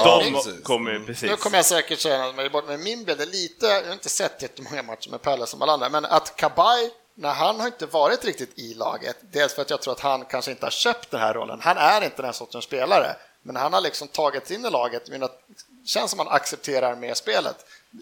De 0.55 0.63
kommer 0.63 0.91
ju 0.93 1.05
precis. 1.07 1.31
Nu 1.31 1.37
kommer 1.37 1.57
jag 1.59 1.67
säkert 1.67 2.01
säga 2.01 2.33
mig 2.33 2.51
bort, 2.51 2.65
men 2.67 2.83
min 2.83 3.05
bild 3.05 3.21
är 3.21 3.27
lite, 3.27 3.67
jag 3.67 3.83
har 3.87 3.93
inte 3.93 4.09
sett 4.09 4.43
jättemånga 4.43 4.83
matcher 4.83 5.11
med 5.11 5.23
Palace 5.23 5.51
som 5.51 5.63
alla 5.63 5.73
andra, 5.73 5.89
men 5.89 6.05
att 6.05 6.37
Kabay, 6.37 6.91
när 7.15 7.33
han 7.33 7.61
har 7.61 7.67
inte 7.67 7.87
varit 7.87 8.25
riktigt 8.25 8.59
i 8.59 8.75
laget, 8.75 9.17
dels 9.21 9.55
för 9.55 9.63
att 9.63 9.71
jag 9.71 9.81
tror 9.83 9.93
att 9.95 10.01
han 10.01 10.25
kanske 10.25 10.51
inte 10.51 10.67
har 10.67 10.71
köpt 10.71 11.11
den 11.11 11.21
här 11.21 11.35
rollen, 11.35 11.61
han 11.63 11.77
är 11.77 12.05
inte 12.05 12.23
den 12.23 12.33
sortens 12.33 12.65
spelare, 12.65 13.17
men 13.43 13.57
han 13.57 13.73
har 13.73 13.81
liksom 13.81 14.09
tagit 14.09 14.51
in 14.51 14.65
i 14.67 14.71
laget, 14.71 15.09
men 15.09 15.23
att, 15.23 15.41
känns 15.87 16.11
som 16.11 16.21
att 16.21 16.27
han 16.27 16.37
accepterar 16.37 16.97
med 16.97 17.17
spelet. 17.17 17.57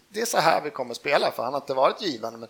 Det 0.09 0.21
är 0.21 0.27
så 0.27 0.39
här 0.39 0.61
vi 0.61 0.71
kommer 0.71 0.95
spela, 0.95 1.33
för 1.33 1.43
han 1.43 1.53
har 1.53 1.61
inte 1.61 1.75
varit 1.75 2.03
given, 2.03 2.41
men 2.41 2.49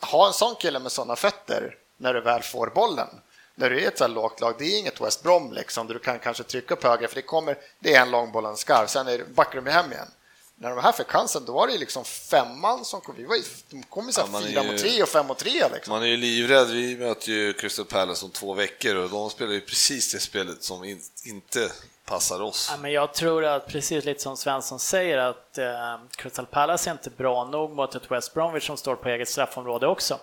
ha 0.00 0.26
en 0.26 0.32
sån 0.32 0.54
kille 0.54 0.78
med 0.78 0.92
sådana 0.92 1.16
fötter 1.16 1.76
när 1.96 2.14
du 2.14 2.20
väl 2.20 2.42
får 2.42 2.66
bollen. 2.66 3.08
När 3.54 3.70
du 3.70 3.80
är 3.84 3.88
ett 3.88 3.98
så 3.98 4.04
här 4.04 4.08
lågt 4.08 4.40
lag, 4.40 4.54
det 4.58 4.64
är 4.64 4.78
inget 4.78 5.00
West 5.00 5.22
Brom 5.22 5.52
liksom, 5.52 5.86
där 5.86 5.94
du 5.94 6.00
kan 6.00 6.18
kanske 6.18 6.42
trycka 6.42 6.74
upp 6.74 6.84
höger, 6.84 7.08
för 7.08 7.14
det 7.14 7.22
kommer, 7.22 7.56
det 7.78 7.94
är 7.94 8.02
en 8.02 8.10
lång 8.10 8.32
boll 8.32 8.44
och 8.44 8.50
en 8.50 8.56
skarv, 8.56 8.86
sen 8.86 9.08
är, 9.08 9.24
backar 9.34 9.60
de 9.60 9.70
hem 9.70 9.92
igen. 9.92 10.08
När 10.56 10.70
de 10.70 10.78
här 10.78 10.92
fick 10.92 11.06
chansen, 11.06 11.44
då 11.44 11.52
var 11.52 11.66
det 11.66 11.72
ju 11.72 11.78
liksom 11.78 12.04
femman 12.04 12.84
som 12.84 13.00
kom, 13.00 13.14
vi 13.16 13.24
var, 13.24 13.36
ju- 13.36 13.42
de 13.70 13.82
kom 13.82 14.06
ju 14.06 14.12
så 14.12 14.20
Ja, 14.20 14.24
här 14.24 14.32
man 14.32 14.42
är 14.42 14.46
fyra 14.46 14.62
ju- 14.64 14.70
mot 14.72 14.80
tre 14.80 15.02
och 15.02 15.08
fem 15.08 15.26
mot 15.26 15.38
tre 15.38 15.68
liksom. 15.74 15.92
Man 15.92 16.02
är 16.02 16.06
ju 16.06 16.16
livrädd. 16.16 16.68
Vi 16.70 16.96
möter 16.96 17.28
ju 17.28 17.52
Crystal 17.52 17.84
Palace 17.84 18.24
om 18.24 18.30
två 18.30 18.54
veckor 18.54 18.96
och 18.96 19.10
de 19.10 19.30
spelar 19.30 19.52
ju 19.52 19.60
precis 19.60 20.12
det 20.12 20.18
spelet 20.20 20.62
som 20.62 20.84
in, 20.84 21.00
inte 21.24 21.70
passar 22.04 22.42
oss. 22.42 22.68
Ja, 22.70 22.76
men 22.76 22.92
jag 22.92 23.14
tror 23.14 23.44
att 23.44 23.66
precis 23.68 24.04
lite 24.04 24.20
som 24.22 24.36
Svensson 24.36 24.78
säger 24.78 25.18
att 25.18 25.58
eh, 25.58 25.64
Crystal 26.10 26.46
Palace 26.46 26.90
är 26.90 26.92
inte 26.92 27.10
bra 27.10 27.44
nog 27.44 27.70
mot 27.70 27.94
ett 27.94 28.10
West 28.10 28.34
Bromwich 28.34 28.66
som 28.66 28.76
står 28.76 28.96
på 28.96 29.08
eget 29.08 29.28
straffområde 29.28 29.86
också. 29.86 30.18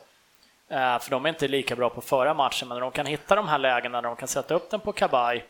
Eh, 0.69 0.99
för 0.99 1.11
de 1.11 1.25
är 1.25 1.29
inte 1.29 1.47
lika 1.47 1.75
bra 1.75 1.89
på 1.89 2.01
förra 2.01 2.33
matchen, 2.33 2.67
men 2.67 2.79
de 2.79 2.91
kan 2.91 3.05
hitta 3.05 3.35
de 3.35 3.47
här 3.47 3.57
lägena 3.57 4.01
där 4.01 4.09
de 4.09 4.15
kan 4.15 4.27
sätta 4.27 4.53
upp 4.53 4.69
den 4.69 4.79
på 4.79 4.91
Kabay. 4.93 5.43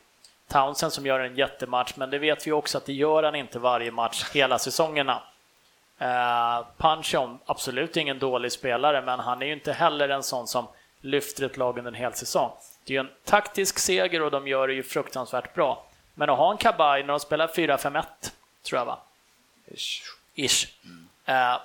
Townsend 0.47 0.93
som 0.93 1.05
gör 1.05 1.19
en 1.19 1.35
jättematch, 1.35 1.93
men 1.95 2.09
det 2.09 2.19
vet 2.19 2.47
vi 2.47 2.51
också 2.51 2.77
att 2.77 2.85
det 2.85 2.93
gör 2.93 3.23
han 3.23 3.35
inte 3.35 3.59
varje 3.59 3.91
match 3.91 4.25
hela 4.33 4.59
säsongerna. 4.59 5.23
Eh, 5.97 6.65
Panchon, 6.77 7.39
absolut 7.45 7.97
ingen 7.97 8.19
dålig 8.19 8.51
spelare, 8.51 9.01
men 9.01 9.19
han 9.19 9.41
är 9.41 9.45
ju 9.45 9.53
inte 9.53 9.73
heller 9.73 10.09
en 10.09 10.23
sån 10.23 10.47
som 10.47 10.67
lyfter 11.01 11.45
ett 11.45 11.57
lag 11.57 11.77
under 11.77 11.91
en 11.91 11.95
hel 11.95 12.13
säsong. 12.13 12.51
Det 12.83 12.93
är 12.93 12.95
ju 12.95 12.99
en 12.99 13.11
taktisk 13.25 13.79
seger 13.79 14.21
och 14.21 14.31
de 14.31 14.47
gör 14.47 14.67
det 14.67 14.73
ju 14.73 14.83
fruktansvärt 14.83 15.53
bra. 15.53 15.85
Men 16.13 16.29
att 16.29 16.37
ha 16.37 16.51
en 16.51 16.57
Kabay 16.57 17.01
när 17.03 17.07
de 17.07 17.19
spelar 17.19 17.47
4-5-1, 17.47 18.03
tror 18.63 18.79
jag 18.79 18.85
va? 18.85 18.99
Ish. 20.35 20.67
Eh, 21.25 21.57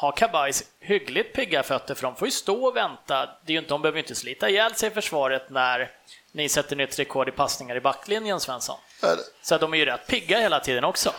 ha 0.00 0.12
Kabajs 0.12 0.64
hyggligt 0.80 1.34
pigga 1.34 1.62
fötter, 1.62 1.94
för 1.94 2.02
de 2.02 2.16
får 2.16 2.28
ju 2.28 2.32
stå 2.32 2.66
och 2.66 2.76
vänta. 2.76 3.30
Det 3.46 3.52
är 3.52 3.58
inte, 3.58 3.68
de 3.68 3.82
behöver 3.82 3.98
ju 3.98 4.02
inte 4.02 4.14
slita 4.14 4.50
ihjäl 4.50 4.74
sig 4.74 4.88
i 4.88 4.92
försvaret 4.92 5.50
när 5.50 5.90
ni 6.32 6.48
sätter 6.48 6.76
nytt 6.76 6.98
rekord 6.98 7.28
i 7.28 7.32
passningar 7.32 7.76
i 7.76 7.80
backlinjen, 7.80 8.40
Svensson. 8.40 8.78
Så 9.42 9.58
de 9.58 9.74
är 9.74 9.78
ju 9.78 9.84
rätt 9.84 10.06
pigga 10.06 10.38
hela 10.38 10.60
tiden 10.60 10.84
också. 10.84 11.12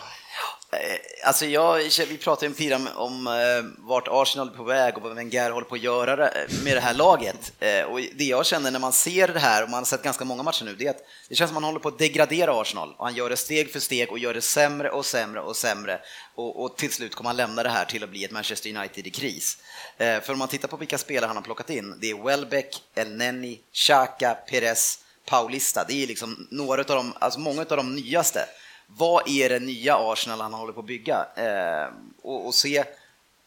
Eh, 0.72 1.26
alltså 1.28 1.46
jag, 1.46 1.90
vi 2.08 2.18
pratade 2.18 2.46
ju 2.46 2.54
tidigare 2.54 2.82
om, 2.82 2.88
om 2.96 3.26
eh, 3.26 3.86
vart 3.88 4.08
Arsenal 4.08 4.48
är 4.48 4.52
på 4.52 4.64
väg 4.64 4.96
och 4.96 5.02
vad 5.02 5.14
Wenger 5.14 5.50
håller 5.50 5.66
på 5.66 5.74
att 5.74 5.82
göra 5.82 6.28
eh, 6.28 6.48
med 6.64 6.76
det 6.76 6.80
här 6.80 6.94
laget. 6.94 7.52
Och 7.88 8.00
det 8.14 8.24
jag 8.24 8.46
känner 8.46 8.70
när 8.70 8.78
man 8.78 8.92
ser 8.92 9.28
det 9.28 9.38
här, 9.38 9.62
och 9.62 9.70
man 9.70 9.78
har 9.78 9.84
sett 9.84 10.02
ganska 10.02 10.24
många 10.24 10.42
matcher 10.42 10.64
nu, 10.64 10.74
det 10.74 10.86
är 10.86 10.90
att 10.90 11.04
det 11.28 11.34
känns 11.34 11.48
som 11.48 11.56
att 11.56 11.62
man 11.62 11.68
håller 11.68 11.80
på 11.80 11.88
att 11.88 11.98
degradera 11.98 12.60
Arsenal. 12.60 12.94
Och 12.98 13.04
han 13.04 13.14
gör 13.14 13.30
det 13.30 13.36
steg 13.36 13.72
för 13.72 13.80
steg 13.80 14.10
och 14.10 14.18
gör 14.18 14.34
det 14.34 14.42
sämre 14.42 14.90
och 14.90 15.06
sämre 15.06 15.40
och 15.40 15.56
sämre. 15.56 16.00
Och, 16.34 16.64
och 16.64 16.76
till 16.76 16.92
slut 16.92 17.14
kommer 17.14 17.30
han 17.30 17.36
lämna 17.36 17.62
det 17.62 17.68
här 17.68 17.84
till 17.84 18.04
att 18.04 18.10
bli 18.10 18.24
ett 18.24 18.30
Manchester 18.30 18.76
United 18.76 19.06
i 19.06 19.10
kris. 19.10 19.58
För 19.98 20.30
om 20.32 20.38
man 20.38 20.48
tittar 20.48 20.68
på 20.68 20.76
vilka 20.76 20.98
spelare 20.98 21.28
han 21.28 21.36
har 21.36 21.44
plockat 21.44 21.70
in, 21.70 21.98
det 22.00 22.10
är 22.10 22.24
Welbeck, 22.24 22.82
El 22.94 23.16
Neni, 23.16 23.60
Xhaka, 23.72 24.34
Perez, 24.34 24.98
Paulista. 25.26 25.84
Det 25.88 26.02
är 26.02 26.06
liksom 26.06 26.48
några 26.50 26.80
av 26.80 26.86
de, 26.86 27.14
alltså 27.18 27.40
många 27.40 27.60
av 27.60 27.76
de 27.76 27.94
nyaste. 27.94 28.48
Vad 28.96 29.28
är 29.28 29.48
det 29.48 29.58
nya 29.58 29.96
Arsenal 29.96 30.40
han 30.40 30.54
håller 30.54 30.72
på 30.72 30.80
att 30.80 30.86
bygga? 30.86 31.26
Eh, 31.34 31.88
och, 32.22 32.46
och 32.46 32.54
se 32.54 32.84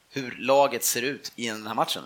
hur 0.09 0.35
laget 0.39 0.83
ser 0.83 1.01
ut 1.01 1.31
i 1.35 1.47
den 1.47 1.67
här 1.67 1.73
matchen. 1.73 2.03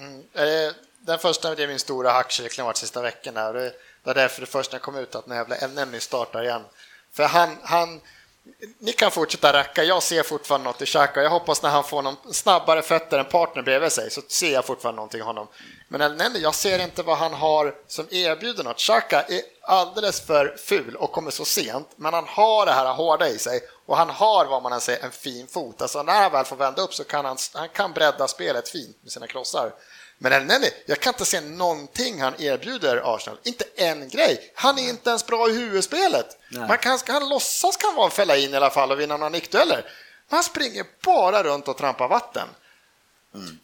Mm. 0.00 0.22
Eh, 0.34 0.72
Den 1.00 1.18
första, 1.18 1.54
det 1.54 1.62
är 1.62 1.68
min 1.68 1.78
stora 1.78 2.10
hackkyckling 2.10 2.66
varit 2.66 2.76
sista 2.76 3.02
veckorna. 3.02 3.52
Det, 3.52 3.62
det 3.62 3.74
var 4.02 4.14
därför 4.14 4.40
det 4.40 4.46
första 4.46 4.78
kom 4.78 4.96
ut 4.96 5.14
att 5.14 5.26
när 5.26 5.36
jävla 5.36 5.56
El 5.56 6.00
startar 6.00 6.42
igen. 6.42 6.62
För 7.12 7.24
han, 7.24 7.56
han, 7.62 8.00
ni 8.78 8.92
kan 8.92 9.10
fortsätta 9.10 9.52
racka, 9.52 9.84
jag 9.84 10.02
ser 10.02 10.22
fortfarande 10.22 10.64
något 10.64 10.82
i 10.82 10.86
Xhaka. 10.86 11.22
Jag 11.22 11.30
hoppas 11.30 11.62
när 11.62 11.70
han 11.70 11.84
får 11.84 12.02
någon 12.02 12.16
snabbare 12.32 12.82
fötter 12.82 13.18
än 13.18 13.24
partner 13.24 13.62
bredvid 13.62 13.92
sig 13.92 14.10
så 14.10 14.20
ser 14.28 14.52
jag 14.52 14.64
fortfarande 14.64 14.96
någonting 14.96 15.20
i 15.20 15.22
honom. 15.22 15.48
Men 15.88 16.20
El 16.20 16.42
jag 16.42 16.54
ser 16.54 16.78
inte 16.78 17.02
vad 17.02 17.18
han 17.18 17.32
har 17.32 17.74
som 17.86 18.06
erbjuder 18.10 18.64
något. 18.64 18.78
Xhaka 18.78 19.22
är 19.22 19.42
alldeles 19.68 20.20
för 20.20 20.56
ful 20.56 20.96
och 20.96 21.12
kommer 21.12 21.30
så 21.30 21.44
sent, 21.44 21.88
men 21.96 22.14
han 22.14 22.24
har 22.26 22.66
det 22.66 22.72
här 22.72 22.92
hårda 22.94 23.28
i 23.28 23.38
sig 23.38 23.60
och 23.86 23.96
han 23.96 24.10
har 24.10 24.44
vad 24.44 24.62
man 24.62 24.72
än 24.72 24.80
säger 24.80 25.04
en 25.04 25.10
fin 25.10 25.46
fot. 25.46 25.82
Alltså 25.82 26.02
när 26.02 26.22
han 26.22 26.32
väl 26.32 26.44
får 26.44 26.56
vända 26.56 26.82
upp 26.82 26.94
så 26.94 27.04
kan 27.04 27.24
han, 27.24 27.36
han 27.54 27.68
kan 27.68 27.92
bredda 27.92 28.28
spelet 28.28 28.68
fint 28.68 28.96
med 29.02 29.12
sina 29.12 29.26
krossar. 29.26 29.72
Men 30.18 30.32
El 30.32 30.44
Nenni, 30.44 30.70
jag 30.86 31.00
kan 31.00 31.12
inte 31.12 31.24
se 31.24 31.40
någonting 31.40 32.20
han 32.20 32.42
erbjuder 32.42 33.14
Arsenal. 33.14 33.38
Inte 33.42 33.64
en 33.76 34.08
grej. 34.08 34.52
Han 34.54 34.78
är 34.78 34.88
inte 34.88 35.10
ens 35.10 35.26
bra 35.26 35.48
i 35.48 35.52
huvudspelet. 35.52 36.36
Man 36.68 36.78
kan, 36.78 36.98
han 37.06 37.28
låtsas 37.28 37.76
kan 37.76 37.94
vara 37.94 38.04
en 38.04 38.10
fälla 38.10 38.36
in 38.36 38.54
i 38.54 38.56
alla 38.56 38.70
fall 38.70 38.92
och 38.92 39.00
vinna 39.00 39.16
några 39.16 39.30
nickdueller. 39.30 39.84
Men 40.28 40.36
han 40.36 40.44
springer 40.44 40.84
bara 41.04 41.42
runt 41.42 41.68
och 41.68 41.76
trampar 41.76 42.08
vatten. 42.08 42.48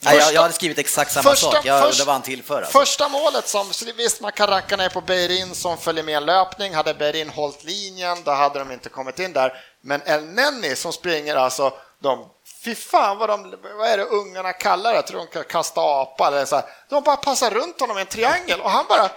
Nej, 0.01 0.17
jag, 0.17 0.33
jag 0.35 0.43
hade 0.43 0.55
skrivit 0.55 0.79
exakt 0.79 1.13
samma 1.13 1.37
sak, 1.37 1.57
jag 1.65 1.83
först- 1.83 1.93
undrar 2.01 2.07
vad 2.07 2.15
han 2.15 2.23
tillför. 2.23 2.63
Alltså. 2.63 2.79
Första 2.79 3.09
målet, 3.09 3.49
som, 3.49 3.67
visst 3.97 4.21
man 4.21 4.33
kan 4.33 4.47
racka 4.47 4.77
ner 4.77 4.89
på 4.89 5.01
Beirin 5.01 5.55
som 5.55 5.79
följer 5.79 6.05
med 6.05 6.17
en 6.17 6.27
löpning. 6.27 6.75
Hade 6.75 6.95
Beirin 6.95 7.29
hållit 7.29 7.65
linjen, 7.65 8.19
då 8.25 8.31
hade 8.31 8.59
de 8.59 8.73
inte 8.73 8.89
kommit 8.89 9.19
in 9.19 9.33
där. 9.33 9.53
Men 9.83 10.03
El 10.07 10.25
Nenni 10.25 10.77
som 10.77 10.93
springer 10.93 11.37
alltså, 11.37 11.73
de, 12.05 12.27
fy 12.65 12.75
fan 12.75 13.19
vad 13.19 13.29
de, 13.29 13.55
vad 13.79 13.89
är 13.89 13.97
det 13.97 14.05
ungarna 14.05 14.53
kallar 14.53 14.91
det? 14.91 14.97
Jag 14.97 15.07
tror 15.07 15.19
de 15.21 15.27
kan 15.27 15.45
kasta 15.45 15.81
apa 15.81 16.27
eller 16.29 16.45
så 16.45 16.57
här. 16.57 16.65
De 16.91 17.03
bara 17.03 17.17
passar 17.17 17.51
runt 17.51 17.81
honom 17.81 17.99
i 17.99 18.01
en 18.01 18.07
triangel 18.07 18.61
och 18.61 18.71
han 18.71 18.85
bara 18.89 19.11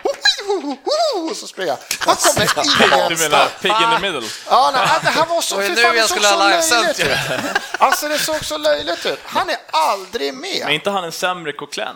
och 1.30 1.36
så 1.38 1.48
springer 1.48 1.72
han. 1.72 1.80
Han 2.00 2.16
kommer 2.16 2.40
Du 2.40 2.96
ingenstans. 2.96 3.22
menar 3.22 3.48
pig 3.62 3.72
in 3.72 3.96
the 3.96 4.12
middle? 4.12 4.30
Ja, 4.50 4.72
nej, 4.74 4.88
det 5.04 5.10
här 5.10 5.26
var 5.26 5.42
så, 5.42 5.56
fy 5.58 5.76
fan, 5.76 5.76
det 5.76 5.82
jag 5.98 6.10
såg 6.10 6.18
skulle 6.18 6.28
så 6.30 6.38
löjligt 6.38 7.00
ut. 7.00 7.08
Alltså 7.78 8.08
det 8.08 8.20
såg 8.20 8.46
så 8.46 8.58
löjligt 8.58 9.06
ut. 9.06 9.20
Han 9.26 9.50
är 9.50 9.58
aldrig 9.72 10.34
med. 10.34 10.62
Men 10.66 10.74
inte 10.74 10.90
han 10.90 11.04
en 11.04 11.12
sämre 11.12 11.52
Coquelin? 11.54 11.96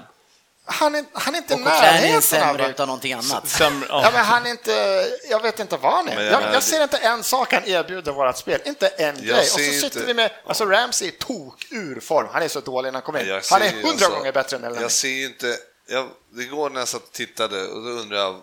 Han 0.72 0.96
är, 0.96 1.06
han 1.14 1.34
är 1.36 1.38
inte 1.38 1.54
i 1.54 1.58
närheten 1.58 2.22
sämre 2.22 2.64
av 2.64 2.70
utan 2.70 2.88
någonting 2.88 3.14
annat. 3.14 3.48
Sämre, 3.48 3.88
ja. 3.90 4.02
Ja, 4.04 4.12
men 4.14 4.26
han 4.26 4.46
är 4.46 4.50
inte, 4.50 5.08
jag 5.30 5.42
vet 5.42 5.60
inte 5.60 5.78
vad 5.78 5.94
han 5.94 6.08
är. 6.08 6.22
Jag 6.24 6.44
jag, 6.44 6.54
jag 6.54 6.64
ser 6.64 6.84
inte 6.84 6.98
en 6.98 7.24
sak 7.24 7.54
han 7.54 7.66
erbjuder 7.66 8.12
vårt 8.12 8.38
spel, 8.38 8.62
inte 8.66 8.88
en 8.88 9.22
grej. 9.22 9.40
Och 9.40 9.46
så 9.46 9.58
ser 9.58 9.72
sitter 9.72 9.86
inte- 9.86 10.06
vi 10.06 10.14
med, 10.14 10.32
alltså 10.46 10.66
Ramsey 10.66 11.08
är 11.08 11.12
tok 11.12 11.66
ur 11.70 12.00
form. 12.00 12.28
Han 12.34 12.44
är 12.44 12.48
så 12.48 12.60
dålig 12.60 12.88
när 12.88 12.94
han 12.94 13.02
kommer 13.02 13.20
in. 13.22 13.28
Jag 13.28 13.42
Han 13.52 13.62
är 13.62 13.72
hundra 13.72 13.90
alltså- 13.90 14.10
gånger 14.10 14.32
bättre 14.32 14.58
än 14.58 14.64
Elneny. 14.64 14.82
Jag 14.82 14.92
ser 14.92 15.10
ju 15.10 15.26
inte, 15.26 15.58
jag, 15.88 16.10
det 16.30 16.44
går 16.46 16.70
när 16.70 16.80
jag 16.82 16.88
satt 16.88 17.04
och 17.04 17.12
tittade 17.12 17.68
och 17.68 17.84
då 17.84 17.90
undrar 17.90 18.18
jag, 18.18 18.42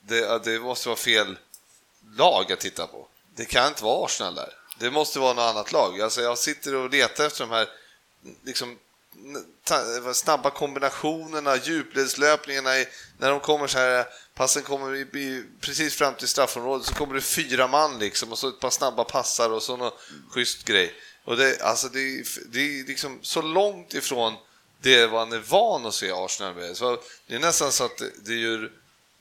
det, 0.00 0.44
det 0.44 0.58
måste 0.60 0.88
vara 0.88 0.96
fel 0.98 1.38
lag 2.16 2.52
att 2.52 2.60
titta 2.60 2.86
på. 2.86 3.06
Det 3.36 3.44
kan 3.44 3.68
inte 3.68 3.84
vara 3.84 4.04
Arsenal 4.04 4.34
där. 4.34 4.52
Det 4.78 4.90
måste 4.90 5.18
vara 5.18 5.32
något 5.32 5.54
annat 5.54 5.72
lag. 5.72 6.00
Alltså 6.00 6.20
jag 6.22 6.38
sitter 6.38 6.74
och 6.74 6.90
letar 6.90 7.26
efter 7.26 7.40
de 7.40 7.50
här 7.50 7.68
liksom, 8.44 8.78
snabba 10.14 10.50
kombinationerna, 10.50 11.56
djupledslöpningarna, 11.56 12.70
när 13.18 13.30
de 13.30 13.40
kommer 13.40 13.66
så 13.66 13.78
här, 13.78 14.06
passen 14.34 14.62
kommer 14.62 14.94
i, 14.94 15.00
i, 15.00 15.44
precis 15.60 15.94
fram 15.94 16.14
till 16.14 16.28
straffområdet 16.28 16.86
så 16.86 16.94
kommer 16.94 17.14
det 17.14 17.20
fyra 17.20 17.66
man 17.68 17.98
liksom 17.98 18.32
och 18.32 18.38
så 18.38 18.48
ett 18.48 18.60
par 18.60 18.70
snabba 18.70 19.04
passar 19.04 19.50
och 19.50 19.62
så 19.62 19.76
någon 19.76 19.92
schysst 20.30 20.64
grej. 20.64 20.94
Och 21.24 21.36
det, 21.36 21.60
alltså 21.62 21.88
det, 21.88 22.00
är- 22.00 22.52
det 22.52 22.60
är 22.60 22.84
liksom 22.86 23.18
så 23.22 23.42
långt 23.42 23.94
ifrån 23.94 24.34
det 24.82 25.10
man 25.12 25.32
är 25.32 25.38
van 25.38 25.86
att 25.86 25.94
se 25.94 26.10
Arsenal 26.12 26.54
med. 26.54 26.76
Så 26.76 26.98
det 27.26 27.34
är 27.34 27.38
nästan 27.38 27.72
så 27.72 27.84
att 27.84 27.96
det, 27.98 28.10
det 28.24 28.34
gör 28.34 28.72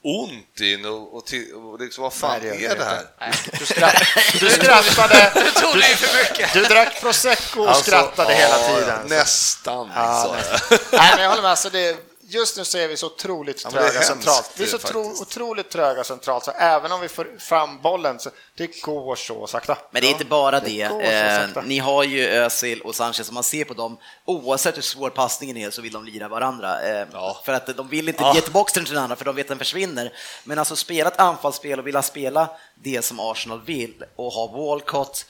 ont 0.08 0.60
in 0.62 0.86
och, 0.86 1.18
och, 1.18 1.24
och 1.54 1.80
liksom, 1.80 2.04
vad 2.04 2.14
fan 2.14 2.40
Nej, 2.42 2.58
det 2.60 2.66
är 2.66 2.76
det 2.76 2.84
här? 2.86 3.34
Du, 3.60 3.66
skratt, 3.74 4.04
du 4.40 4.50
skrattade, 4.50 5.32
Du 5.74 5.82
för 5.82 6.32
mycket. 6.32 6.54
du 6.54 6.64
drack 6.64 7.02
prosecco 7.02 7.62
och 7.62 7.70
Alltså, 7.70 7.84
skrattade 7.84 8.34
ja, 8.34 8.38
hela 8.40 8.58
tiden. 8.80 9.00
Nästan, 9.08 9.92
Ja, 9.96 10.24
sa 10.24 10.36
jag. 10.38 10.80
Nej, 10.92 11.12
men 11.16 11.24
jag 11.24 11.30
håller 11.30 11.42
med. 11.42 11.52
Alltså 11.52 11.70
det, 11.70 11.98
just 12.36 12.58
nu 12.58 12.66
så 12.66 12.78
är 12.78 12.88
vi 12.88 12.98
så 12.98 13.06
otroligt 13.06 13.62
Ja, 13.64 13.70
men 13.74 13.82
det 13.82 13.88
är 13.88 13.92
tröga 13.92 14.06
centralt. 14.06 14.52
Vi 14.58 14.64
är 14.64 14.68
så 14.68 14.78
tro, 14.78 15.02
otroligt 15.02 15.70
tröga 15.70 16.04
centralt, 16.04 16.44
så 16.44 16.52
även 16.52 16.92
om 16.92 17.02
vi 17.02 17.08
får 17.08 17.40
fram 17.40 17.82
bollen 17.82 18.20
så 18.20 18.30
det 18.56 18.82
går 18.82 19.16
så 19.16 19.48
sakta. 19.48 19.78
Men 19.92 20.02
det 20.02 20.08
är 20.08 20.12
inte 20.12 20.26
bara 20.26 20.60
det. 20.60 20.88
det 20.88 21.56
Eh, 21.56 21.64
ni 21.64 21.80
har 21.80 22.04
ju 22.04 22.26
Özil 22.28 22.82
och 22.82 22.96
Sanchez, 22.96 23.32
man 23.32 23.44
ser 23.44 23.66
på 23.66 23.74
dem, 23.74 23.98
oavsett 24.26 24.78
hur 24.78 24.82
svår 24.82 25.10
passningen 25.10 25.58
är 25.58 25.70
så 25.70 25.82
vill 25.82 25.94
de 25.94 26.06
lira 26.06 26.28
varandra. 26.28 26.82
Eh, 26.82 27.08
Ja. 27.14 27.42
För 27.46 27.54
att 27.54 27.78
de 27.78 27.88
vill 27.88 28.10
inte 28.10 28.32
ge 28.36 28.42
tillbaka 28.42 28.72
den 28.76 28.86
till 28.86 28.94
den 28.94 29.04
andra 29.04 29.16
för 29.16 29.26
de 29.26 29.36
vet 29.36 29.46
att 29.46 29.48
den 29.48 29.58
försvinner. 29.58 30.14
Men 30.44 30.60
alltså 30.60 30.76
spela 30.76 31.10
ett 31.10 31.20
anfallsspel 31.20 31.80
och 31.80 31.88
vilja 31.88 32.02
spela 32.02 32.50
det 32.76 33.06
som 33.06 33.20
Arsenal 33.20 33.62
vill 33.66 34.04
och 34.16 34.32
ha 34.32 34.48
Walcott, 34.48 35.26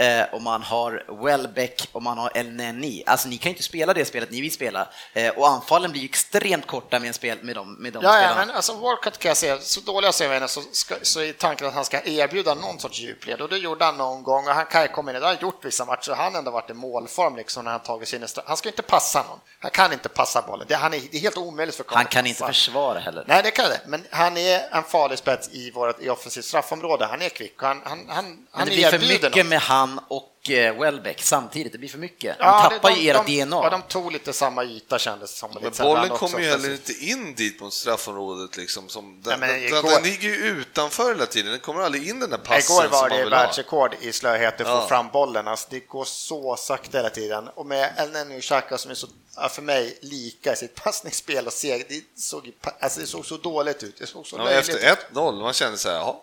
eh, 0.00 0.22
och 0.34 0.42
man 0.42 0.62
har 0.62 1.04
Welbeck 1.26 1.88
och 1.92 2.02
man 2.02 2.18
har 2.18 2.30
El 2.34 2.50
Neni. 2.52 3.02
Alltså 3.06 3.28
ni 3.28 3.38
kan 3.38 3.50
ju 3.50 3.54
inte 3.54 3.62
spela 3.62 3.94
det 3.94 4.04
spelet 4.04 4.30
ni 4.30 4.40
vill 4.40 4.52
spela. 4.52 4.88
Eh, 5.12 5.28
och 5.38 5.48
anfallen 5.48 5.90
blir 5.92 6.00
ju 6.02 6.08
extremt 6.08 6.66
korta 6.66 6.98
med, 6.98 7.08
en 7.08 7.14
spel, 7.14 7.38
med 7.42 7.54
de, 7.56 7.74
med 7.74 7.92
de 7.92 8.02
Ja, 8.02 8.08
ja, 8.14 8.18
spelarna. 8.20 8.46
men 8.46 8.56
alltså 8.56 8.74
Walcott 8.74 9.18
kan 9.18 9.28
jag 9.28 9.36
säga, 9.36 9.58
så 9.58 9.80
dåliga 9.80 10.12
ser 10.12 10.28
vi 10.28 10.34
henne 10.34 10.48
så, 10.48 10.60
ska, 10.72 10.94
så 11.02 11.20
är 11.20 11.32
tanken 11.32 11.66
att 11.66 11.74
han 11.74 11.84
ska 11.84 12.02
erbjuda 12.04 12.54
någon 12.54 12.78
sorts 12.80 12.98
djupled. 13.00 13.40
Och 13.40 13.48
det 13.48 13.58
gjorde 13.58 13.84
han 13.84 13.96
någon 13.96 14.22
gång. 14.22 14.48
Och 14.48 14.54
han 14.54 14.66
kan 14.66 14.82
ju 14.82 14.88
komma 14.88 15.10
in, 15.10 15.14
det. 15.14 15.20
Har 15.26 15.34
han 15.34 15.42
gjort 15.42 15.64
vissa 15.64 15.84
matcher, 15.84 16.12
han 16.12 16.32
har 16.32 16.38
ändå 16.38 16.50
varit 16.50 16.70
i 16.70 16.74
målform 16.74 17.36
liksom 17.36 17.64
när 17.64 17.70
han 17.72 17.80
tagit 17.80 18.08
sin 18.08 18.24
stra- 18.24 18.42
Han 18.46 18.56
ska 18.56 18.68
inte 18.68 18.82
passa 18.82 19.22
någon, 19.22 19.38
han 19.60 19.70
kan 19.70 19.92
inte 19.92 20.08
passa 20.08 20.42
bollen, 20.42 20.66
det, 20.68 20.74
han 20.76 20.94
är, 20.94 21.00
det 21.10 21.16
är 21.16 21.20
helt 21.20 21.36
omöjligt 21.36 21.76
för 21.76 21.84
Han 21.88 22.04
kan 22.04 22.26
inte 22.26 22.44
försvara 22.46 22.98
heller. 22.98 23.24
Nej, 23.26 23.42
det 23.42 23.50
kan 23.50 23.68
det, 23.68 23.80
men 23.86 24.04
han 24.10 24.36
är 24.36 24.68
en 24.76 24.82
farlig 24.82 25.18
spets 25.18 25.48
i, 25.52 25.70
vårt, 25.70 26.00
i 26.02 26.08
offensivt 26.10 26.44
straffområde, 26.44 27.06
han 27.06 27.22
är 27.22 27.28
kvick. 27.28 27.62
Och 27.62 27.68
han, 27.68 27.80
han, 27.84 28.04
han, 28.08 28.24
Men 28.24 28.46
han 28.50 28.68
det 28.68 28.74
blir 28.74 28.90
för 28.90 28.98
mycket 28.98 29.36
något. 29.36 29.46
med 29.46 29.60
han 29.60 29.89
och 29.98 30.50
eh, 30.50 30.80
Welbeck 30.80 31.22
samtidigt. 31.22 31.72
Det 31.72 31.78
blir 31.78 31.88
för 31.88 31.98
mycket. 31.98 32.38
De 32.38 32.44
Ja, 32.44 32.68
det- 32.68 32.74
tappar 32.76 32.90
ju 32.90 33.10
ert 33.10 33.26
de, 33.26 33.44
DNA. 33.44 33.60
Ja, 33.64 33.70
de 33.70 33.82
tog 33.82 34.12
lite 34.12 34.32
samma 34.32 34.64
yta 34.64 34.98
kändes 34.98 35.32
det 35.32 35.36
som. 35.38 35.50
Men 35.62 35.72
bollen 35.78 36.08
kommer 36.08 36.38
ju 36.38 36.44
heller 36.48 36.70
inte 36.72 36.92
in 36.92 37.34
dit 37.34 37.60
mot 37.60 37.72
straffområdet. 37.74 38.56
Liksom, 38.56 38.88
som, 38.88 39.22
den, 39.22 39.40
men 39.40 39.48
den, 39.48 39.58
igår- 39.60 39.90
den 39.90 40.02
ligger 40.02 40.28
ju 40.28 40.36
utanför 40.36 41.08
hela 41.08 41.26
tiden, 41.26 41.50
den 41.50 41.60
kommer 41.60 41.80
aldrig 41.82 42.08
in 42.08 42.20
den 42.20 42.30
där 42.30 42.38
passen 42.38 42.76
Igår 42.76 42.88
var 42.88 43.08
det 43.08 43.24
världsrekord 43.30 43.94
i 44.00 44.12
slöhet 44.12 44.60
att 44.60 44.66
få 44.66 44.72
Ja. 44.72 44.86
fram 44.88 45.08
bollen. 45.08 45.48
Alltså, 45.48 45.66
det 45.70 45.80
går 45.80 46.04
så 46.04 46.56
sakta 46.56 46.98
hela 46.98 47.10
tiden. 47.10 47.48
Och 47.48 47.66
med 47.66 47.92
El 47.98 48.10
Neni 48.10 48.38
och 48.38 48.42
Xhaka 48.42 48.78
som 48.78 48.90
är 48.90 48.94
så, 48.94 49.06
ja, 49.36 49.48
för 49.48 49.62
mig 49.62 49.98
lika 50.02 50.52
i 50.52 50.56
sitt 50.56 50.74
passningsspel 50.84 51.46
och 51.46 51.52
seg, 51.52 51.86
det 51.88 52.20
såg, 52.20 52.52
alltså, 52.80 53.00
det 53.00 53.06
såg 53.06 53.26
så 53.26 53.36
dåligt 53.36 53.82
ut. 53.82 53.96
Det 53.98 54.06
såg 54.06 54.26
så 54.26 54.36
Ja, 54.36 54.44
löjligt 54.44 54.68
efter 54.68 54.92
ut. 54.92 54.98
1-0, 55.12 55.40
man 55.42 55.52
kände 55.52 55.78
så 55.78 55.88
här, 55.88 55.96
jaha, 55.96 56.14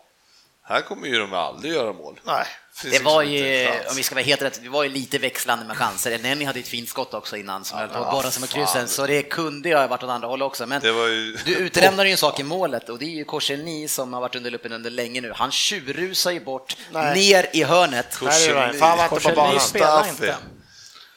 här 0.68 0.82
kommer 0.82 1.07
ju 1.07 1.20
de 1.20 1.34
aldrig 1.34 1.74
göra 1.74 1.93
mål. 1.93 2.20
Nej. 2.24 2.45
Det 2.84 3.03
var 3.03 3.24
liksom 3.24 3.47
ju, 3.47 3.70
om 3.89 3.95
vi 3.95 4.03
ska 4.03 4.15
vara 4.15 4.26
helt 4.26 4.41
rätt, 4.41 4.59
det 4.63 4.70
var 4.70 4.84
ju 4.84 4.89
lite 4.89 5.18
växlande 5.18 5.65
med 5.65 5.78
chanser. 5.78 6.20
Nenny 6.20 6.45
hade 6.45 6.59
ett 6.59 6.68
fint 6.68 6.89
skott 6.89 7.13
också 7.13 7.38
innan 7.38 7.65
som 7.65 7.80
höll 7.80 7.88
på 7.88 7.97
att 7.97 8.11
borra 8.11 8.32
sig 8.32 8.41
med 8.41 8.49
kryssen, 8.49 8.88
så 8.88 9.07
det 9.07 9.22
kunde 9.24 9.70
ju 9.70 9.76
ha 9.76 9.88
varit 9.88 10.03
åt 10.03 10.09
andra 10.09 10.28
hållet 10.28 10.45
också. 10.45 10.65
Men 10.65 10.82
Det 10.82 10.91
var 10.91 11.07
ju- 11.07 11.38
du 11.45 11.55
utelämnar 11.55 12.05
ju 12.05 12.11
en 12.11 12.18
sak 12.18 12.39
i 12.39 12.43
målet 12.43 12.89
och 12.89 12.99
det 12.99 13.05
är 13.05 13.09
ju 13.15 13.24
Korselny 13.26 13.88
som 13.88 14.13
har 14.13 14.22
varit 14.22 14.36
under 14.36 14.51
luppen 14.51 14.72
under 14.74 14.89
länge 14.89 15.22
nu. 15.22 15.34
Han 15.36 15.51
tjurrusar 15.51 16.32
ju 16.32 16.39
bort 16.39 16.76
Nej. 16.91 17.15
ner 17.15 17.49
i 17.53 17.63
hörnet. 17.63 18.22
Var 18.22 18.88
han 18.88 18.97
var 18.97 19.03
inte 19.15 19.30
på 19.30 19.36
banan. 19.36 19.59
spelar 19.59 19.97
Mustafi. 19.97 20.09
inte. 20.09 20.36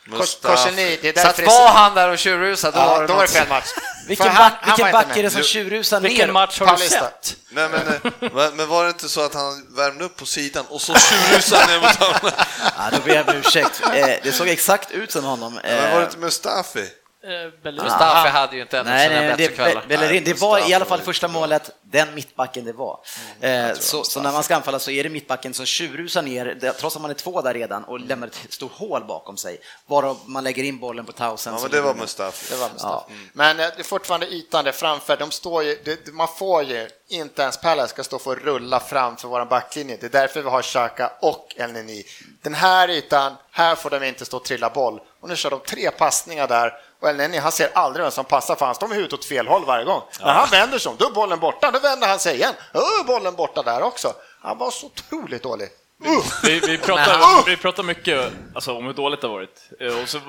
Mustafi. 0.06 0.54
Korselny, 0.56 0.98
det 1.02 1.08
är 1.08 1.22
Så 1.22 1.28
att 1.28 1.36
därför 1.36 1.52
var 1.52 1.68
han 1.68 1.94
där 1.94 2.08
och 2.08 2.18
tjurrusade, 2.18 2.76
då 2.76 2.82
Ja, 2.82 3.06
då 3.06 3.14
var 3.14 3.22
det 3.22 3.28
fel 3.28 3.48
match. 3.48 3.68
Vilken, 4.06 4.26
För 4.26 4.32
back, 4.34 4.38
han- 4.38 4.52
han 4.60 4.76
vilken 4.76 4.92
back 4.92 5.16
är 5.16 5.22
det 5.22 5.30
som 5.30 5.42
tjurrusar 5.42 6.00
Vilken 6.00 6.26
ner? 6.26 6.32
match 6.32 6.60
har 6.60 6.76
du 6.76 6.88
sett? 6.88 7.36
Nej, 7.50 7.68
men, 7.68 7.88
eh, 8.30 8.50
men, 8.54 8.68
var 8.68 8.84
det 8.84 8.90
inte 8.90 9.08
så 9.08 9.20
att 9.20 9.34
han 9.34 9.66
värmde 9.76 10.04
upp 10.04 10.16
på 10.16 10.26
sidan 10.26 10.64
och 10.68 10.80
så 10.82 10.94
tjurrusade 10.94 11.60
han 11.62 11.70
ner 11.70 11.80
mot 11.88 11.96
honom? 11.96 12.30
Ja, 12.76 12.90
då 12.92 12.98
ber 13.04 13.14
jag 13.14 13.28
om 13.28 13.34
ursäkt. 13.36 13.80
Eh, 13.94 14.06
det 14.22 14.32
såg 14.32 14.48
exakt 14.48 14.90
ut 14.90 15.12
som 15.12 15.24
honom. 15.24 15.58
Eh, 15.58 15.62
Men 15.76 15.90
var 15.92 15.98
det 16.00 16.04
inte 16.06 16.18
Mustafi? 16.18 16.88
Eh, 17.22 17.30
Bellerin. 17.62 17.84
Mustafi 17.84 18.28
hade 18.28 18.56
ju 18.56 18.62
inte 18.62 18.78
ännu 18.78 18.90
Nej, 18.90 19.08
sina 19.08 19.20
nej, 19.20 19.28
bättre 19.30 19.46
det, 19.46 19.52
kvällar. 19.54 19.80
Be- 19.80 19.86
Bellerin, 19.88 20.24
det 20.24 20.40
var 20.40 20.70
i 20.70 20.74
alla 20.74 20.84
fall 20.84 21.00
första 21.00 21.28
målet 21.28 21.70
den 21.82 22.14
mittbacken 22.14 22.64
det 22.64 22.72
var. 22.72 22.98
Mm, 23.40 23.70
Eh, 23.70 23.76
så, 23.76 24.04
så 24.04 24.22
när 24.22 24.32
man 24.32 24.42
ska 24.42 24.56
anfalla 24.56 24.78
så 24.78 24.90
är 24.90 25.02
det 25.02 25.08
mittbacken 25.10 25.54
som 25.54 25.66
tjurrusar 25.66 26.22
ner, 26.22 26.72
trots 26.78 26.96
att 26.96 27.02
man 27.02 27.10
är 27.10 27.14
två 27.14 27.40
där 27.42 27.54
redan, 27.54 27.84
och 27.84 28.00
lämnar 28.00 28.26
ett 28.26 28.52
stort 28.52 28.72
hål 28.72 29.04
bakom 29.04 29.36
sig, 29.36 29.58
varav 29.86 30.18
man 30.26 30.44
lägger 30.44 30.62
in 30.62 30.78
bollen 30.78 31.04
på 31.06 31.12
Tausen. 31.12 31.52
Ja, 31.52 31.58
så 31.58 31.62
men 31.62 31.72
det 31.72 31.80
var 31.80 31.94
Mustafi. 31.94 32.54
Det 32.54 32.60
var 32.60 32.68
Mustafa. 32.72 33.04
Men 33.32 33.60
eh, 33.60 33.66
det 33.76 33.80
är 33.80 33.84
fortfarande 33.84 34.26
ytan 34.26 34.64
där 34.64 34.72
framför. 34.72 35.16
De 35.16 35.30
står 35.30 35.62
ju, 35.64 35.78
det, 35.84 36.12
man 36.12 36.28
får 36.28 36.62
ju 36.62 36.88
inte 37.08 37.42
ens 37.42 37.56
Palace 37.60 37.88
ska 37.88 38.04
stå 38.04 38.18
för 38.18 38.32
att 38.32 38.42
rulla 38.42 38.80
framför 38.80 39.28
vår 39.28 39.44
backlinje. 39.44 39.96
Det 40.00 40.06
är 40.06 40.20
därför 40.20 40.42
vi 40.42 40.48
har 40.50 40.62
Xhaka 40.62 41.12
och 41.22 41.54
El 41.56 41.72
Neni. 41.72 42.04
Den 42.42 42.54
här 42.54 42.88
ytan, 42.90 43.32
här 43.50 43.74
får 43.74 43.90
de 43.90 44.02
inte 44.04 44.24
stå 44.24 44.36
och 44.36 44.44
trilla 44.44 44.70
boll. 44.70 45.00
Och 45.20 45.28
nu 45.28 45.36
kör 45.36 45.50
de 45.50 45.60
tre 45.60 45.90
passningar 45.90 46.48
där 46.48 46.72
och 47.00 47.08
El 47.08 47.16
Neni, 47.16 47.38
han 47.38 47.52
ser 47.52 47.70
aldrig 47.74 48.02
vem 48.02 48.10
som 48.12 48.24
passar 48.24 48.54
för 48.54 48.66
han 48.66 48.74
står 48.74 48.88
med 48.88 48.96
huvudet 48.96 49.18
åt 49.18 49.24
fel 49.24 49.48
håll 49.48 49.64
varje 49.64 49.84
gång. 49.84 50.02
När 50.20 50.32
han 50.32 50.48
vänder 50.50 50.78
sig 50.78 50.90
om, 50.90 50.96
då 50.98 51.06
är 51.06 51.10
bollen 51.10 51.38
borta, 51.40 51.70
då 51.70 51.78
vänder 51.78 52.08
han 52.08 52.18
sig 52.18 52.34
igen. 52.36 52.54
Då 52.72 52.78
är 52.80 53.04
bollen 53.04 53.34
borta 53.34 53.62
där 53.62 53.82
också. 53.82 54.12
Han 54.40 54.58
var 54.58 54.70
så 54.70 54.86
otroligt 54.86 55.42
dålig. 55.42 55.68
Uh! 56.06 56.24
Vi, 56.42 56.60
vi, 56.60 56.78
pratar, 56.78 57.46
vi 57.46 57.56
pratar 57.56 57.82
mycket 57.82 58.32
alltså, 58.54 58.76
om 58.76 58.86
hur 58.86 58.92
dåligt 58.92 59.20
det 59.20 59.26
har 59.26 59.34
varit. 59.34 59.70
Eh, 59.80 60.02
Och 60.02 60.08
så, 60.08 60.20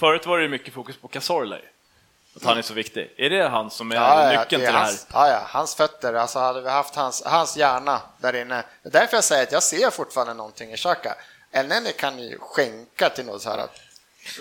förut 0.00 0.26
var 0.26 0.38
det 0.38 0.48
mycket 0.48 0.74
fokus 0.74 0.96
på 0.96 1.08
Cazorla. 1.08 1.56
Att 2.36 2.44
han 2.44 2.58
är 2.58 2.62
så 2.62 2.74
viktig. 2.74 3.14
Är 3.16 3.30
det 3.30 3.48
han 3.48 3.70
som 3.70 3.92
är 3.92 3.96
Ja, 3.96 4.32
ja, 4.32 4.40
nyckeln 4.40 4.62
är 4.62 4.66
till 4.66 4.74
det 4.74 4.78
här? 4.78 4.84
hans, 4.84 5.06
ja, 5.12 5.28
ja, 5.28 5.40
hans 5.44 5.74
fötter, 5.74 6.14
alltså 6.14 6.38
hade 6.38 6.60
vi 6.60 6.70
haft 6.70 6.94
hans, 6.96 7.22
hans 7.26 7.56
hjärna 7.56 8.00
där 8.18 8.36
inne. 8.36 8.64
Det 8.82 8.88
är 8.88 8.92
därför 8.92 9.16
jag 9.16 9.24
säger 9.24 9.42
att 9.42 9.52
jag 9.52 9.62
ser 9.62 9.90
fortfarande 9.90 10.34
någonting 10.34 10.72
i 10.72 10.76
Xhaka. 10.76 11.14
Elneny 11.52 11.92
kan 11.92 12.18
ju 12.18 12.38
skänka 12.38 13.08
till 13.08 13.26
något 13.26 13.42
så 13.42 13.50
här. 13.50 13.56
vet 13.56 13.70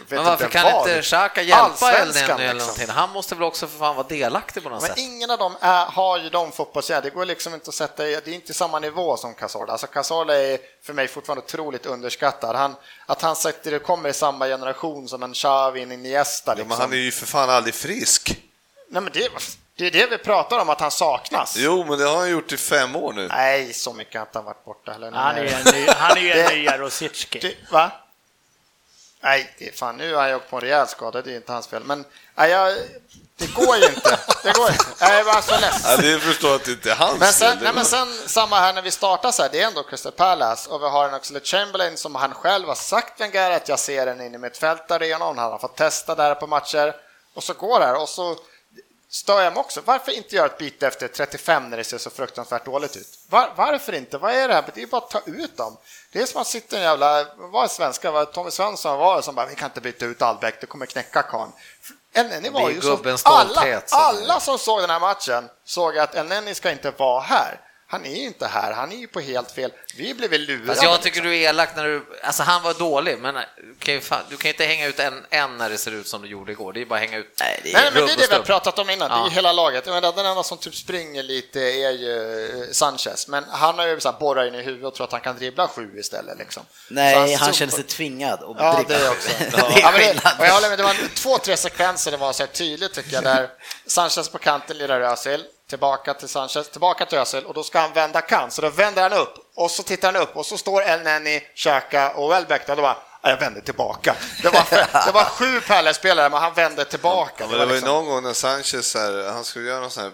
Men 0.10 0.24
varför 0.24 0.48
kan 0.50 0.64
vad. 0.72 0.90
inte 0.90 1.02
Xhaka 1.02 1.42
hjälpa 1.42 1.64
Allsvenskan, 1.64 2.24
Elneny 2.24 2.44
eller 2.44 2.54
liksom. 2.54 2.68
någonting? 2.68 2.90
Han 2.90 3.10
måste 3.10 3.36
väl 3.36 3.44
också 3.44 3.68
för 3.68 3.78
fan 3.80 3.96
vara 3.96 4.08
delaktig 4.08 4.64
på 4.64 4.70
något 4.70 4.82
Men 4.82 4.90
sätt? 4.90 4.98
ingen 4.98 5.32
av 5.32 5.38
dem 5.38 5.56
är, 5.62 5.86
har 5.86 6.18
ju 6.20 6.30
de 6.30 6.52
fotbollshjärnor. 6.52 7.02
Det 7.02 7.10
går 7.10 7.26
liksom 7.26 7.54
inte 7.54 7.70
att 7.70 7.76
sätta 7.76 8.08
i, 8.08 8.20
det 8.26 8.32
är 8.32 8.36
inte 8.36 8.54
samma 8.54 8.80
nivå 8.80 9.18
som 9.18 9.34
Cazorla. 9.34 9.72
Alltså 9.72 9.88
Cazorla 9.88 10.36
är 10.36 10.58
för 10.84 10.94
mig 10.94 11.08
fortfarande 11.08 11.44
otroligt 11.46 11.86
underskattad. 11.86 12.56
Han, 12.56 12.76
att 13.06 13.22
han 13.22 13.36
sätter 13.36 13.72
det 13.72 13.80
kommer 13.80 14.10
i 14.10 14.14
samma 14.14 14.46
generation 14.48 15.08
som 15.08 15.24
en 15.24 15.34
Xavi, 15.34 15.82
en 15.84 15.92
Iniesta. 15.92 16.52
Ja, 16.52 16.56
Liksom. 16.56 16.68
men 16.70 16.78
han 16.78 16.94
är 16.94 16.98
ju 16.98 17.12
för 17.12 17.26
fan 17.26 17.50
aldrig 17.50 17.76
frisk. 17.76 18.38
Nej, 18.90 19.02
men 19.02 19.14
det, 19.14 19.30
det 19.78 19.86
är 19.88 19.92
det 19.92 20.08
vi 20.08 20.18
pratar 20.18 20.60
om, 20.60 20.70
att 20.70 20.80
han 20.82 20.92
saknas. 20.92 21.56
Jo, 21.58 21.86
men 21.90 21.98
det 21.98 22.06
har 22.06 22.18
han 22.18 22.30
gjort 22.30 22.52
i 22.52 22.58
fem 22.58 22.96
år 22.96 23.14
nu. 23.14 23.28
Nej, 23.28 23.74
så 23.74 23.94
mycket 23.94 24.16
har 24.16 24.22
inte 24.22 24.38
han 24.38 24.46
varit 24.46 24.66
borta 24.66 24.92
heller. 24.92 25.12
Han 25.12 25.36
är 25.36 25.42
ju 25.44 25.50
en 25.50 25.64
ny, 25.74 25.88
han 25.88 26.18
är 26.18 26.36
en 26.36 26.54
ny 26.58 26.64
Jarosicki. 26.66 27.58
Va? 27.72 27.92
Nej, 29.26 29.72
fan, 29.76 29.98
nu 29.98 30.16
har 30.16 30.28
jag 30.28 30.50
på 30.50 30.56
en 30.56 30.62
rejäl 30.62 30.88
skada, 30.88 31.22
det 31.22 31.32
är 31.32 31.36
inte 31.36 31.52
hans 31.52 31.68
fel. 31.68 31.84
Men 31.84 32.06
nej, 32.36 32.52
jag, 32.52 32.74
det 33.38 33.54
går 33.54 33.78
ju 33.78 33.86
inte. 33.86 34.20
Det 34.44 34.54
går 34.58 34.70
inte. 34.70 34.86
Jag 35.00 35.26
bara 35.26 35.42
så 35.42 35.60
less. 35.60 35.82
Ja, 35.86 35.98
det 35.98 36.20
förstår 36.20 36.56
att 36.56 36.66
det 36.66 36.72
inte 36.72 36.92
är 36.92 36.96
hans 36.96 37.20
Men 37.20 37.34
sen, 37.34 37.52
fel. 37.52 37.64
nej, 37.64 37.74
men 37.76 37.86
sen 37.86 38.08
samma 38.26 38.60
här 38.60 38.74
när 38.74 38.82
vi 38.82 38.92
startar 38.92 39.32
så 39.32 39.42
här, 39.42 39.50
det 39.52 39.62
är 39.62 39.68
ändå 39.68 39.84
Crystal 39.84 40.12
Palace 40.12 40.70
och 40.70 40.82
vi 40.82 40.90
har 40.90 41.08
en 41.10 41.14
Oxlade 41.14 41.46
Chamberlain 41.46 41.98
som 41.98 42.16
han 42.16 42.34
själv 42.34 42.68
har 42.68 42.76
sagt 42.76 43.22
Wenger 43.22 43.52
att 43.52 43.70
jag 43.70 43.80
ser 43.80 44.06
den 44.06 44.22
inne 44.22 44.36
i 44.36 44.38
mittfältarenan, 44.38 45.38
han 45.38 45.52
har 45.52 45.60
fått 45.60 45.78
testa 45.78 46.16
där 46.16 46.36
på 46.36 46.48
matcher 46.48 46.96
och 47.36 47.44
så 47.44 47.54
går 47.54 47.80
det 47.80 47.86
här 47.86 48.02
och 48.02 48.10
så 48.10 48.36
stör 49.16 49.42
jag 49.42 49.54
mig 49.54 49.60
också. 49.60 49.82
Varför 49.86 50.12
inte 50.12 50.36
göra 50.36 50.46
ett 50.46 50.58
byte 50.58 50.88
efter 50.88 51.08
35 51.08 51.70
när 51.70 51.78
det 51.78 51.84
ser 51.84 51.98
så 51.98 52.10
fruktansvärt 52.10 52.66
dåligt 52.66 52.98
ut? 52.98 53.20
Var, 53.30 53.50
varför 53.56 53.94
inte? 53.94 54.18
Vad 54.18 54.32
är 54.32 54.48
det 54.48 54.54
här? 54.54 54.64
Det 54.74 54.82
är 54.82 54.88
bara 54.88 55.02
att 55.02 55.10
ta 55.10 55.22
ut 55.26 55.58
dem. 55.58 55.78
Det 56.12 56.22
är 56.22 56.26
som 56.26 56.42
att 56.42 56.48
sitta 56.48 56.78
en 56.78 56.84
jävla, 56.84 57.26
vad 57.38 57.64
är 57.64 57.68
svenska, 57.68 58.12
vad 58.12 58.34
Tommy 58.34 58.52
Svensson 58.52 59.00
var 59.00 59.22
som 59.22 59.36
bara, 59.36 59.46
vi 59.46 59.56
kan 59.56 59.66
inte 59.66 59.82
byta 59.82 60.06
ut 60.06 60.22
Albeck, 60.22 60.62
det 60.62 60.68
kommer 60.68 60.86
knäcka 60.86 61.22
karln. 61.22 61.52
Elneny 62.14 62.50
var 62.50 62.70
ju 62.70 62.82
så, 62.82 63.00
alla, 63.24 63.82
alla 63.92 64.40
som 64.40 64.58
såg 64.58 64.82
den 64.82 64.90
här 64.90 65.00
matchen 65.00 65.50
såg 65.66 65.98
att 65.98 66.16
Elneny 66.16 66.54
ska 66.54 66.72
inte 66.72 66.92
vara 66.92 67.22
här. 67.22 67.60
Han 67.96 68.06
är 68.06 68.16
ju 68.16 68.26
inte 68.26 68.48
här, 68.48 68.74
han 68.74 68.92
är 68.92 68.96
ju 68.96 69.08
på 69.08 69.20
helt 69.20 69.52
fel. 69.52 69.72
Vi 69.98 70.14
blev 70.14 70.30
väl 70.30 70.42
lurade. 70.42 70.68
Fast 70.68 70.84
jag 70.84 71.02
tycker 71.02 71.22
du 71.22 71.38
är 71.38 71.50
elak 71.50 71.70
när 71.76 71.84
du... 71.84 72.06
Alltså 72.24 72.44
han 72.44 72.64
var 72.64 72.74
dålig, 72.74 73.18
men 73.20 73.36
du 73.36 73.76
kan 73.80 73.94
ju, 73.94 74.02
fan, 74.02 74.20
du 74.30 74.38
kan 74.38 74.50
ju 74.50 74.54
inte 74.54 74.66
hänga 74.66 74.88
ut 74.88 75.00
en, 75.00 75.26
en 75.30 75.58
när 75.58 75.70
det 75.70 75.78
ser 75.78 75.92
ut 75.92 76.08
som 76.08 76.22
du 76.22 76.28
gjorde 76.28 76.52
igår. 76.52 76.74
Det 76.74 76.82
är 76.82 76.86
bara 76.86 76.96
att 76.96 77.02
hänga 77.10 77.18
ut... 77.18 77.36
Nej, 77.40 77.60
det 77.64 77.70
är 77.70 77.74
Nej, 77.74 77.92
men 77.94 78.06
det 78.06 78.12
är 78.14 78.18
det 78.18 78.28
vi 78.30 78.34
har 78.36 78.42
pratat 78.42 78.80
om 78.80 78.90
innan, 78.90 79.10
det 79.10 79.16
är 79.16 79.20
Ja. 79.20 79.28
ju 79.30 79.34
hela 79.36 79.52
laget. 79.52 79.86
Menar, 79.86 80.02
den 80.16 80.26
enda 80.26 80.44
som 80.44 80.58
typ 80.58 80.76
springer 80.76 81.24
lite 81.24 81.60
är 81.60 81.92
ju 81.92 82.46
eh, 82.64 82.72
Sanchez, 82.72 83.28
men 83.28 83.44
han 83.50 83.80
har 83.80 83.86
ju 83.88 84.00
så 84.00 84.12
här 84.12 84.20
borrat 84.20 84.48
in 84.48 84.56
i 84.56 84.62
huvudet 84.62 84.86
och 84.88 84.96
tror 84.96 85.06
att 85.06 85.12
han 85.12 85.22
kan 85.22 85.38
dribbla 85.38 85.68
sju 85.68 86.00
istället. 86.00 86.38
Liksom. 86.38 86.64
Så 86.88 86.94
Nej, 86.94 87.16
han 87.34 87.48
super- 87.48 87.54
känner 87.58 87.72
sig 87.74 87.84
tvingad 87.84 88.34
att 88.44 88.56
Ja, 88.60 88.74
dribbla. 88.76 88.98
det 88.98 89.10
också. 89.10 89.30
det 89.40 89.52
Ja, 89.82 89.90
är 89.90 89.92
men 89.92 90.02
det, 90.16 90.36
och 90.40 90.46
jag 90.46 90.54
håller 90.54 90.70
med, 90.70 90.80
det 90.80 90.84
var 90.84 91.16
två, 91.16 91.38
tre 91.38 91.58
sekvenser 91.58 92.12
det 92.12 92.18
var 92.18 92.34
så 92.34 92.44
här 92.44 92.48
tydligt 92.48 92.94
tycker 92.94 93.14
jag, 93.14 93.24
där 93.24 93.50
Sanchez 93.88 94.30
på 94.30 94.38
kanten 94.38 94.78
lirar 94.78 95.02
Özil, 95.02 95.44
tillbaka 95.70 96.14
till 96.14 96.28
Sanchez, 96.30 96.70
tillbaka 96.70 97.06
till 97.06 97.18
Özil 97.18 97.46
och 97.46 97.54
då 97.54 97.64
ska 97.64 97.80
han 97.80 97.94
vända 97.94 98.22
kant, 98.22 98.54
så 98.54 98.62
då 98.62 98.70
vänder 98.70 99.02
han 99.10 99.14
upp 99.14 99.34
och 99.56 99.72
så 99.72 99.84
tittar 99.84 100.14
han 100.14 100.22
upp 100.22 100.36
och 100.38 100.46
så 100.46 100.58
står 100.58 100.82
El 100.84 101.02
Neni, 101.02 101.40
Xhaka 101.56 102.12
och 102.12 102.32
Welbeck 102.32 102.68
där 102.68 102.76
då 102.76 102.82
bara 102.82 102.98
"Ja, 103.22 103.30
jag 103.30 103.38
vänder 103.40 103.62
tillbaka. 103.62 104.16
Det 104.42 104.50
var, 104.50 104.66
det 105.06 105.12
var 105.12 105.24
sju 105.26 105.62
Palace-spelare, 105.62 106.30
men 106.30 106.42
han 106.42 106.54
vände 106.54 106.86
tillbaka. 106.86 107.34
Ja, 107.44 107.48
det 107.48 107.58
var 107.58 107.66
ju 107.66 107.72
liksom- 107.72 107.90
någon 107.90 108.06
gång 108.06 108.24
när 108.24 108.34
Sanchez 108.34 108.96
här, 108.96 109.32
han 109.32 109.44
skulle 109.44 109.68
göra 109.70 109.80
någon 109.80 109.92
sån 109.92 110.04
här 110.04 110.12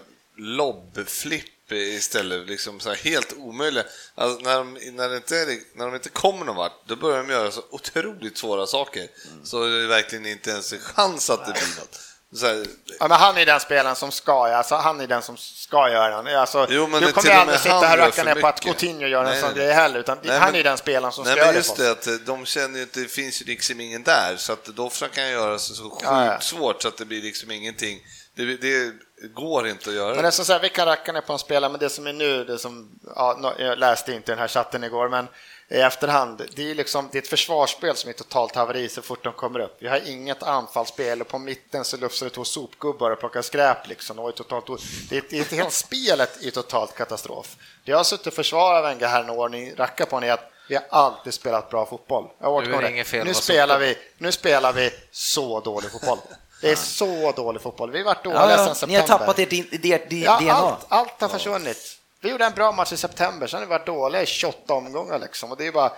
lobbflipp 0.56 1.72
istället, 1.72 2.48
liksom 2.48 2.80
så 2.80 2.88
här 2.88 2.96
helt 2.96 3.32
omöjligt. 3.36 3.86
Alltså 4.14 4.38
när, 4.44 4.56
de, 4.58 4.74
när, 4.74 5.08
det 5.08 5.16
inte, 5.16 5.36
är- 5.36 5.76
när 5.78 5.84
de 5.86 5.94
inte 5.94 6.08
kommer 6.08 6.44
någon 6.46 6.56
vart, 6.56 6.72
då 6.86 6.96
börjar 6.96 7.18
de 7.18 7.30
göra 7.32 7.50
så 7.50 7.62
otroligt 7.70 8.38
svåra 8.38 8.66
saker. 8.66 9.08
Så 9.44 9.64
det 9.64 9.82
är 9.82 9.86
verkligen 9.86 10.26
inte 10.26 10.50
ens 10.50 10.72
en 10.72 10.78
chans 10.80 11.30
att 11.30 11.46
det 11.46 11.52
blir 11.52 11.78
något. 11.80 11.98
Här, 12.40 12.66
Ja, 13.00 13.08
men 13.08 13.18
han 13.18 13.36
är 13.38 13.46
den 13.46 13.60
spelaren 13.60 13.96
som 13.96 14.12
ska, 14.12 14.46
alltså, 14.46 14.74
han 14.74 15.00
är 15.00 15.06
den 15.06 15.22
som 15.22 15.36
ska 15.36 15.90
göra 15.90 16.22
den. 16.22 16.36
Alltså, 16.36 16.66
Jo, 16.70 16.86
men 16.86 17.00
du 17.00 17.06
det- 17.06 17.12
kommer 17.12 17.28
ju 17.30 17.34
aldrig 17.34 17.60
sitta 17.60 17.74
här 17.78 17.98
och 17.98 18.04
racka 18.04 18.24
ner 18.24 18.34
på 18.34 18.46
att. 18.46 18.60
Coutinho 18.60 19.06
gör 19.06 19.24
en 19.24 19.40
sån 19.40 19.54
grej 19.54 19.72
heller, 19.72 20.00
utan 20.00 20.18
Nej, 20.22 20.38
han 20.38 20.50
men- 20.52 20.60
är 20.60 20.64
den 20.64 20.78
spelaren 20.78 21.12
som 21.12 21.24
Nej, 21.24 21.32
ska 21.32 21.40
men 21.40 21.46
göra 21.46 21.56
just 21.56 21.76
det. 21.76 21.84
det 22.04 22.14
att 22.14 22.26
de 22.26 22.46
känner 22.46 22.76
ju 22.78 22.82
att 22.84 22.92
det 22.92 23.04
finns 23.12 23.42
ju 23.42 23.46
liksom 23.46 23.80
ingen 23.80 24.02
där, 24.02 24.36
så 24.36 24.52
att 24.52 24.64
då 24.64 24.90
han 25.22 25.30
göra 25.30 25.58
så, 25.58 25.74
så 25.74 25.82
sjukt 25.90 26.02
Ja, 26.04 26.24
ja. 26.26 26.40
svårt 26.40 26.82
så 26.82 26.88
att 26.88 26.96
det 26.96 27.04
blir 27.04 27.22
liksom 27.22 27.50
ingenting. 27.50 28.00
Det, 28.36 28.44
det 28.56 28.92
går 29.34 29.68
inte 29.68 29.90
att 29.90 29.96
göra. 29.96 30.14
Men 30.14 30.22
det 30.22 30.28
är 30.28 30.30
så 30.44 30.52
här, 30.52 30.60
vi 30.60 30.68
kan 30.68 30.86
racka 30.86 31.12
ner 31.12 31.20
på 31.20 31.32
en 31.32 31.38
spelare, 31.38 31.70
men 31.70 31.80
det 31.80 31.90
som 31.90 32.06
är 32.06 32.12
nu, 32.12 32.44
det 32.44 32.58
som, 32.58 32.90
ja, 33.16 33.54
jag 33.58 33.78
läste 33.78 34.12
inte 34.12 34.32
den 34.32 34.38
här 34.38 34.48
chatten 34.48 34.84
igår, 34.84 35.08
men 35.08 35.28
i 35.72 35.80
efterhand, 35.80 36.42
det 36.56 36.70
är, 36.70 36.74
liksom, 36.74 37.08
det 37.12 37.18
är 37.18 37.22
ett 37.22 37.28
försvarsspel 37.28 37.96
som 37.96 38.10
är 38.10 38.14
totalt 38.14 38.54
haveri 38.54 38.88
så 38.88 39.02
fort 39.02 39.24
de 39.24 39.32
kommer 39.32 39.60
upp. 39.60 39.76
Vi 39.78 39.88
har 39.88 40.08
inget 40.08 40.42
anfallsspel 40.42 41.20
och 41.20 41.28
på 41.28 41.38
mitten 41.38 41.84
så 41.84 41.96
lufsar 41.96 42.26
det 42.26 42.30
två 42.30 42.44
sopgubbar 42.44 43.10
och 43.10 43.20
plockar 43.20 43.42
skräp. 43.42 43.88
Liksom. 43.88 44.16
Det, 44.16 44.22
var 44.22 44.28
ju 44.28 44.32
totalt, 44.36 44.66
det, 45.10 45.16
är, 45.16 45.22
det 45.30 45.38
är 45.52 45.56
hela 45.56 45.70
spelet 45.70 46.42
är 46.42 46.50
totalt 46.50 46.94
katastrof. 46.94 47.56
Det 47.84 47.90
jag 47.90 47.96
har 47.98 48.04
suttit 48.04 48.26
och 48.26 48.32
försvarat 48.32 48.84
Wenger 48.84 49.06
här 49.06 49.22
några 49.24 49.40
år, 49.40 49.48
ni 49.48 49.74
rackar 49.74 50.04
på, 50.06 50.20
ni 50.20 50.26
är 50.26 50.32
att 50.32 50.50
vi 50.68 50.74
har 50.74 50.84
alltid 50.90 51.34
spelat 51.34 51.70
bra 51.70 51.86
fotboll. 51.86 52.24
Jag 52.40 52.52
återkommer 52.52 52.76
Nu 52.78 52.78
är 52.78 52.82
det 52.82 52.88
det. 52.88 52.92
inget 52.94 53.06
fel 53.06 53.20
nu, 53.20 53.24
med 53.26 53.36
spelar 53.36 53.78
vi, 53.78 53.98
nu 54.18 54.32
spelar 54.32 54.72
vi 54.72 54.90
så 55.10 55.60
dålig 55.60 55.90
fotboll. 55.92 56.18
Det 56.60 56.70
är 56.70 56.76
så 56.76 57.32
dålig 57.32 57.62
fotboll. 57.62 57.90
Vi 57.90 57.98
har 57.98 58.04
varit 58.04 58.24
dåliga 58.24 58.50
Ja, 58.50 58.56
sedan 58.56 58.74
september. 58.74 58.94
ni 58.94 59.00
har 59.00 59.18
tappat 59.18 59.38
ert, 59.38 59.52
ert 59.84 60.12
Ja, 60.12 60.38
DNA. 60.40 60.52
allt, 60.52 60.86
allt 60.88 61.20
har 61.20 61.28
försvunnit. 61.28 61.98
Vi 62.22 62.30
gjorde 62.30 62.44
en 62.44 62.52
bra 62.52 62.72
match 62.72 62.92
i 62.92 62.96
september, 62.96 63.46
sen 63.46 63.58
har 63.58 63.66
vi 63.66 63.70
varit 63.70 63.86
dåliga 63.86 64.22
i 64.22 64.26
28 64.26 64.74
omgångar. 64.74 65.18
Liksom. 65.18 65.50
Och 65.50 65.56
det 65.56 65.66
är 65.66 65.72
bara 65.72 65.92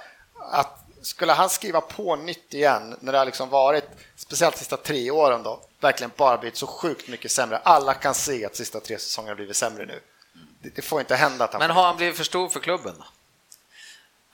att 0.50 0.84
skulle 1.02 1.32
han 1.32 1.50
skriva 1.50 1.80
på 1.80 2.16
nytt 2.16 2.54
igen 2.54 2.96
när 3.00 3.12
det 3.12 3.18
har 3.18 3.24
liksom 3.24 3.48
varit, 3.48 3.84
speciellt 4.16 4.54
de 4.54 4.58
sista 4.58 4.76
tre 4.76 5.10
åren 5.10 5.42
då, 5.42 5.60
verkligen 5.80 6.10
bara 6.16 6.38
blivit 6.38 6.56
så 6.56 6.66
sjukt 6.66 7.08
mycket 7.08 7.30
sämre. 7.30 7.56
Alla 7.58 7.94
kan 7.94 8.14
se 8.14 8.44
att 8.44 8.56
sista 8.56 8.80
tre 8.80 8.98
säsongerna 8.98 9.30
har 9.30 9.36
blivit 9.36 9.56
sämre 9.56 9.86
nu. 9.86 10.00
Det, 10.62 10.76
det 10.76 10.82
får 10.82 11.00
inte 11.00 11.16
hända 11.16 11.44
att 11.44 11.52
han 11.52 11.58
Men 11.58 11.70
har 11.70 11.86
han 11.86 11.96
blivit 11.96 12.16
för 12.16 12.24
stor 12.24 12.48
för 12.48 12.60
klubben? 12.60 12.94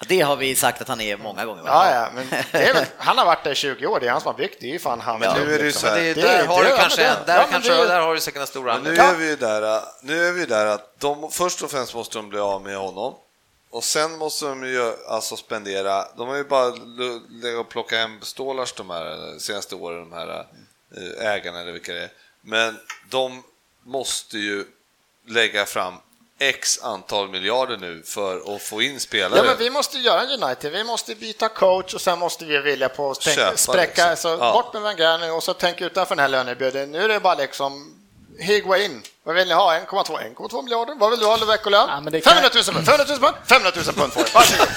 Det 0.08 0.20
har 0.20 0.36
vi 0.36 0.54
sagt 0.54 0.80
att 0.82 0.88
han 0.88 1.00
är 1.00 1.16
många 1.16 1.44
gånger. 1.44 1.62
Ja, 1.66 1.90
ja, 1.94 2.08
men 2.14 2.26
det 2.52 2.68
är 2.68 2.74
väl, 2.74 2.84
han 2.98 3.18
har 3.18 3.24
varit 3.24 3.44
där 3.44 3.50
i 3.50 3.54
20 3.54 3.86
år, 3.86 4.00
det 4.00 4.06
är 4.06 4.10
han 4.10 4.20
som 4.20 4.26
har 4.32 4.38
byggt, 4.38 4.56
det 4.60 4.66
är 4.66 4.72
ju 4.72 4.78
fan 4.78 5.00
han. 5.00 5.20
Men 5.20 5.44
nu 5.46 5.54
är 5.54 5.62
det 5.62 5.72
så 5.72 5.86
här, 5.86 5.94
det, 5.96 6.00
är- 6.10 6.14
det- 6.14 6.20
där 6.22 6.46
har 6.46 6.64
du 6.64 6.76
kanske 6.76 7.02
där, 7.02 7.88
där 7.88 8.00
har 8.00 8.14
du 8.14 8.20
säkert 8.20 8.40
en 8.40 8.46
stor 8.46 8.64
Men 8.64 8.82
nu 8.82 8.90
anledning. 8.90 9.06
är 9.14 9.14
vi 9.18 9.28
ju 9.28 9.36
där, 9.36 9.76
äh, 9.76 9.82
nu 10.02 10.26
är 10.28 10.32
vi 10.32 10.46
där 10.46 10.66
att 10.66 11.00
de, 11.00 11.30
först 11.30 11.62
och 11.62 11.70
främst 11.70 11.94
måste 11.94 12.18
de 12.18 12.28
bli 12.28 12.38
av 12.38 12.62
med 12.62 12.76
honom 12.76 13.14
och 13.70 13.84
sen 13.84 14.18
måste 14.18 14.44
de 14.46 14.64
ju 14.64 14.92
alltså 15.08 15.36
spendera, 15.36 16.04
de 16.16 16.28
har 16.28 16.36
ju 16.36 16.44
bara 16.44 16.66
l- 16.66 17.20
legat 17.30 17.60
och 17.60 17.68
plockat 17.68 17.98
hem 17.98 18.18
stålars 18.22 18.72
de 18.72 18.90
här 18.90 19.38
senaste 19.38 19.74
åren, 19.74 20.10
de 20.10 20.12
här 20.16 20.46
äh, 21.20 21.26
ägarna 21.32 21.60
eller 21.60 21.72
vilka 21.72 21.92
det 21.92 22.02
är. 22.02 22.10
Men 22.42 22.78
de 23.10 23.42
måste 23.84 24.38
ju 24.38 24.64
lägga 25.26 25.66
fram 25.66 25.94
x 26.42 26.78
antal 26.82 27.28
miljarder 27.28 27.76
nu 27.76 28.02
för 28.06 28.54
att 28.56 28.62
få 28.62 28.82
in 28.82 29.00
spelare. 29.00 29.38
Ja, 29.38 29.42
men 29.44 29.58
vi 29.58 29.70
måste 29.70 29.98
göra 29.98 30.20
en 30.22 30.42
United. 30.42 30.72
Vi 30.72 30.84
måste 30.84 31.14
byta 31.14 31.48
coach 31.48 31.94
och 31.94 32.00
sen 32.00 32.18
måste 32.18 32.44
vi 32.44 32.58
vilja 32.58 32.88
på 32.88 33.10
att 33.10 33.20
tänka, 33.20 33.40
Köpa, 33.40 33.56
spräcka, 33.56 34.10
liksom. 34.10 34.38
så 34.38 34.44
Ja. 34.44 34.52
bort 34.52 34.72
med 34.74 34.82
Wenger 34.82 35.18
nu 35.18 35.30
och 35.30 35.42
så 35.42 35.54
tänka 35.54 35.84
utanför 35.86 36.16
den 36.16 36.22
här 36.22 36.28
lönebudgeten. 36.28 36.90
Nu 36.92 37.02
är 37.04 37.08
det 37.08 37.20
bara 37.20 37.34
liksom 37.34 37.94
Higuain. 38.38 39.02
Vad 39.24 39.34
vill 39.34 39.48
ni 39.48 39.54
ha? 39.54 39.74
1,2 39.78 40.18
1,2 40.18 40.62
miljarder? 40.62 40.94
Vad 40.98 41.10
vill 41.10 41.20
du 41.20 41.26
ha 41.26 41.42
i 41.42 41.44
veckolön? 41.44 41.86
Ja, 41.88 42.10
kan- 42.10 42.22
500 42.22 42.50
000 42.54 42.64
pund, 42.64 42.86
500 42.86 43.04
000 43.08 43.18
pund, 43.18 43.34
500 43.46 43.72
000 43.76 43.84
pund 43.94 44.12
får 44.12 44.24
du. 44.24 44.30
Varsågod. 44.34 44.68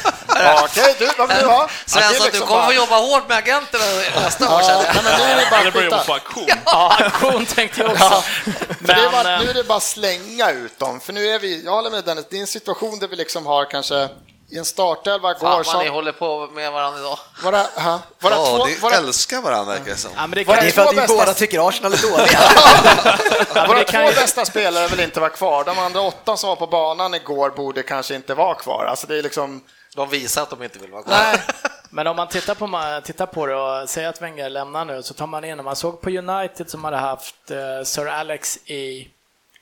Okej, 0.64 0.96
du, 1.00 1.10
vad 1.18 1.28
vill 1.30 1.38
du 1.38 1.46
ha? 1.46 1.70
Ja, 1.96 2.00
det 2.00 2.00
är 2.00 2.02
Svensson, 2.02 2.18
du 2.20 2.24
liksom 2.32 2.48
kommer 2.48 2.62
bara- 2.62 2.68
få 2.68 2.74
jobba 2.74 2.96
hårt 2.98 3.28
med 3.30 3.38
agenterna 3.38 3.84
nästa 4.24 4.56
år. 4.56 4.62
Ja, 4.62 4.84
nej, 4.94 5.02
men 5.04 5.20
nu 5.20 5.24
är 5.26 5.36
det 5.38 5.48
bara 5.52 5.64
jobba 5.64 5.80
skita. 5.82 6.04
på 6.04 6.14
auktion. 6.14 6.48
Ja, 6.66 6.96
aktion 7.00 7.46
tänkte 7.46 7.82
jag 7.82 7.92
också. 7.92 8.24
Ja, 8.88 8.94
är 8.94 9.12
bara, 9.12 9.24
Men, 9.24 9.40
nu 9.40 9.46
eh, 9.46 9.50
är 9.50 9.54
det 9.54 9.64
bara 9.64 9.80
slänga 9.80 10.52
ut 10.52 10.80
dem, 10.80 11.00
för 11.00 11.14
nu 11.14 11.28
är 11.28 11.40
vi, 11.40 11.64
jag 11.66 11.72
håller 11.72 11.90
med 11.92 12.04
Dennis, 12.04 12.26
det 12.30 12.38
är 12.38 12.42
en 12.42 12.48
situation 12.48 13.00
där 13.00 13.08
vi 13.08 13.16
liksom 13.16 13.46
har 13.46 13.66
kanske 13.72 14.10
i 14.52 14.58
en 14.58 14.66
startelva 14.66 15.34
Fan 15.34 15.40
går 15.40 15.50
vad 15.50 15.80
ni 15.80 15.86
som... 15.86 15.94
håller 15.96 16.12
på 16.12 16.48
med 16.54 16.72
varandra 16.72 17.00
idag. 17.00 17.20
Våra, 17.44 17.66
aha, 17.78 18.00
våra 18.20 18.34
ja, 18.36 18.46
två, 18.46 18.66
ni 18.66 18.76
våra, 18.76 18.96
älskar 18.96 19.42
varandra 19.42 19.74
verkar 19.74 19.92
det 19.92 19.98
som. 19.98 20.12
ja, 20.16 20.22
men 20.22 20.32
det 20.32 20.44
Vad 20.44 20.56
kan, 20.56 20.66
Det 20.66 20.70
är 20.70 20.74
för 20.74 20.82
att 20.86 20.94
vi 20.94 20.98
bästa- 20.98 21.18
båda 21.18 21.34
tycker 21.34 21.68
Arsenal 21.70 21.94
är 21.94 21.98
dåliga. 21.98 22.40
men 23.54 23.68
Våra 23.68 23.84
två 23.84 23.98
ju- 24.10 24.16
bästa 24.16 24.46
spelare 24.46 24.88
vill 24.88 25.00
inte 25.00 25.20
vara 25.20 25.30
kvar. 25.30 25.64
De 25.64 25.80
andra 25.80 26.02
åtta 26.02 26.38
som 26.38 26.50
var 26.50 26.56
på 26.56 26.68
banan 26.68 27.14
igår 27.14 27.50
borde 27.50 27.84
kanske 27.84 28.16
inte 28.16 28.34
vara 28.34 28.56
kvar. 28.56 28.86
Alltså 28.86 29.08
det 29.08 29.18
är 29.18 29.24
liksom... 29.24 29.62
De 29.96 30.10
visar 30.10 30.42
att 30.42 30.50
de 30.50 30.64
inte 30.64 30.80
vill 30.80 30.92
vara 30.92 31.04
kvar. 31.04 31.14
Nej, 31.14 31.42
Men 31.90 32.08
om 32.08 32.16
man 32.16 32.28
tittar 32.28 32.56
på, 32.56 33.02
tittar 33.04 33.26
på 33.26 33.46
det 33.46 33.56
och 33.56 33.90
säger 33.90 34.10
att 34.10 34.22
Wenger 34.22 34.50
lämnar 34.50 34.86
nu, 34.86 35.04
så 35.04 35.14
tar 35.14 35.28
man 35.28 35.46
in, 35.46 35.60
om 35.60 35.66
man 35.66 35.76
såg 35.76 36.02
på 36.02 36.10
United 36.10 36.70
som 36.70 36.84
hade 36.84 36.98
haft 36.98 37.52
eh, 37.52 37.84
Sir 37.84 38.08
Alex 38.08 38.58
i, 38.66 39.08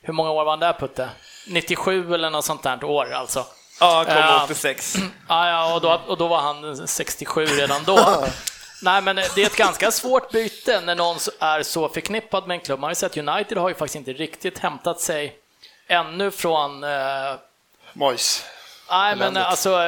hur 0.02 0.12
många 0.12 0.30
år 0.30 0.44
var 0.44 0.52
han 0.52 0.60
där 0.60 0.72
Putte? 0.72 1.08
97 1.46 2.14
eller 2.14 2.30
något 2.30 2.44
sånt 2.44 2.62
där 2.62 2.84
år 2.84 3.12
alltså. 3.12 3.46
Ja, 3.80 4.04
kom 4.04 4.16
Ja. 4.16 4.44
86. 4.44 4.96
Ja, 5.28 5.48
ja 5.48 5.74
och, 5.74 5.80
då, 5.80 6.00
och 6.06 6.18
då 6.18 6.28
var 6.28 6.40
han 6.40 6.88
67 6.88 7.46
redan 7.46 7.84
då. 7.84 8.24
Nej, 8.82 9.02
men 9.02 9.16
det 9.16 9.38
är 9.38 9.46
ett 9.46 9.56
ganska 9.56 9.90
svårt 9.90 10.30
byte 10.30 10.80
när 10.80 10.94
någon 10.94 11.16
är 11.40 11.62
så 11.62 11.88
förknippad 11.88 12.46
med 12.46 12.54
en 12.54 12.60
klubb. 12.60 12.80
Man 12.80 12.88
har 12.88 12.90
ju 12.90 12.94
sett 12.94 13.16
United 13.16 13.58
har 13.58 13.68
ju 13.68 13.74
faktiskt 13.74 13.96
inte 13.96 14.12
riktigt 14.12 14.58
hämtat 14.58 15.00
sig 15.00 15.36
ännu 15.86 16.30
från... 16.30 16.84
Eh, 16.84 17.34
Mois. 17.92 18.44
nej, 18.90 19.16
men 19.16 19.36
alltså 19.36 19.78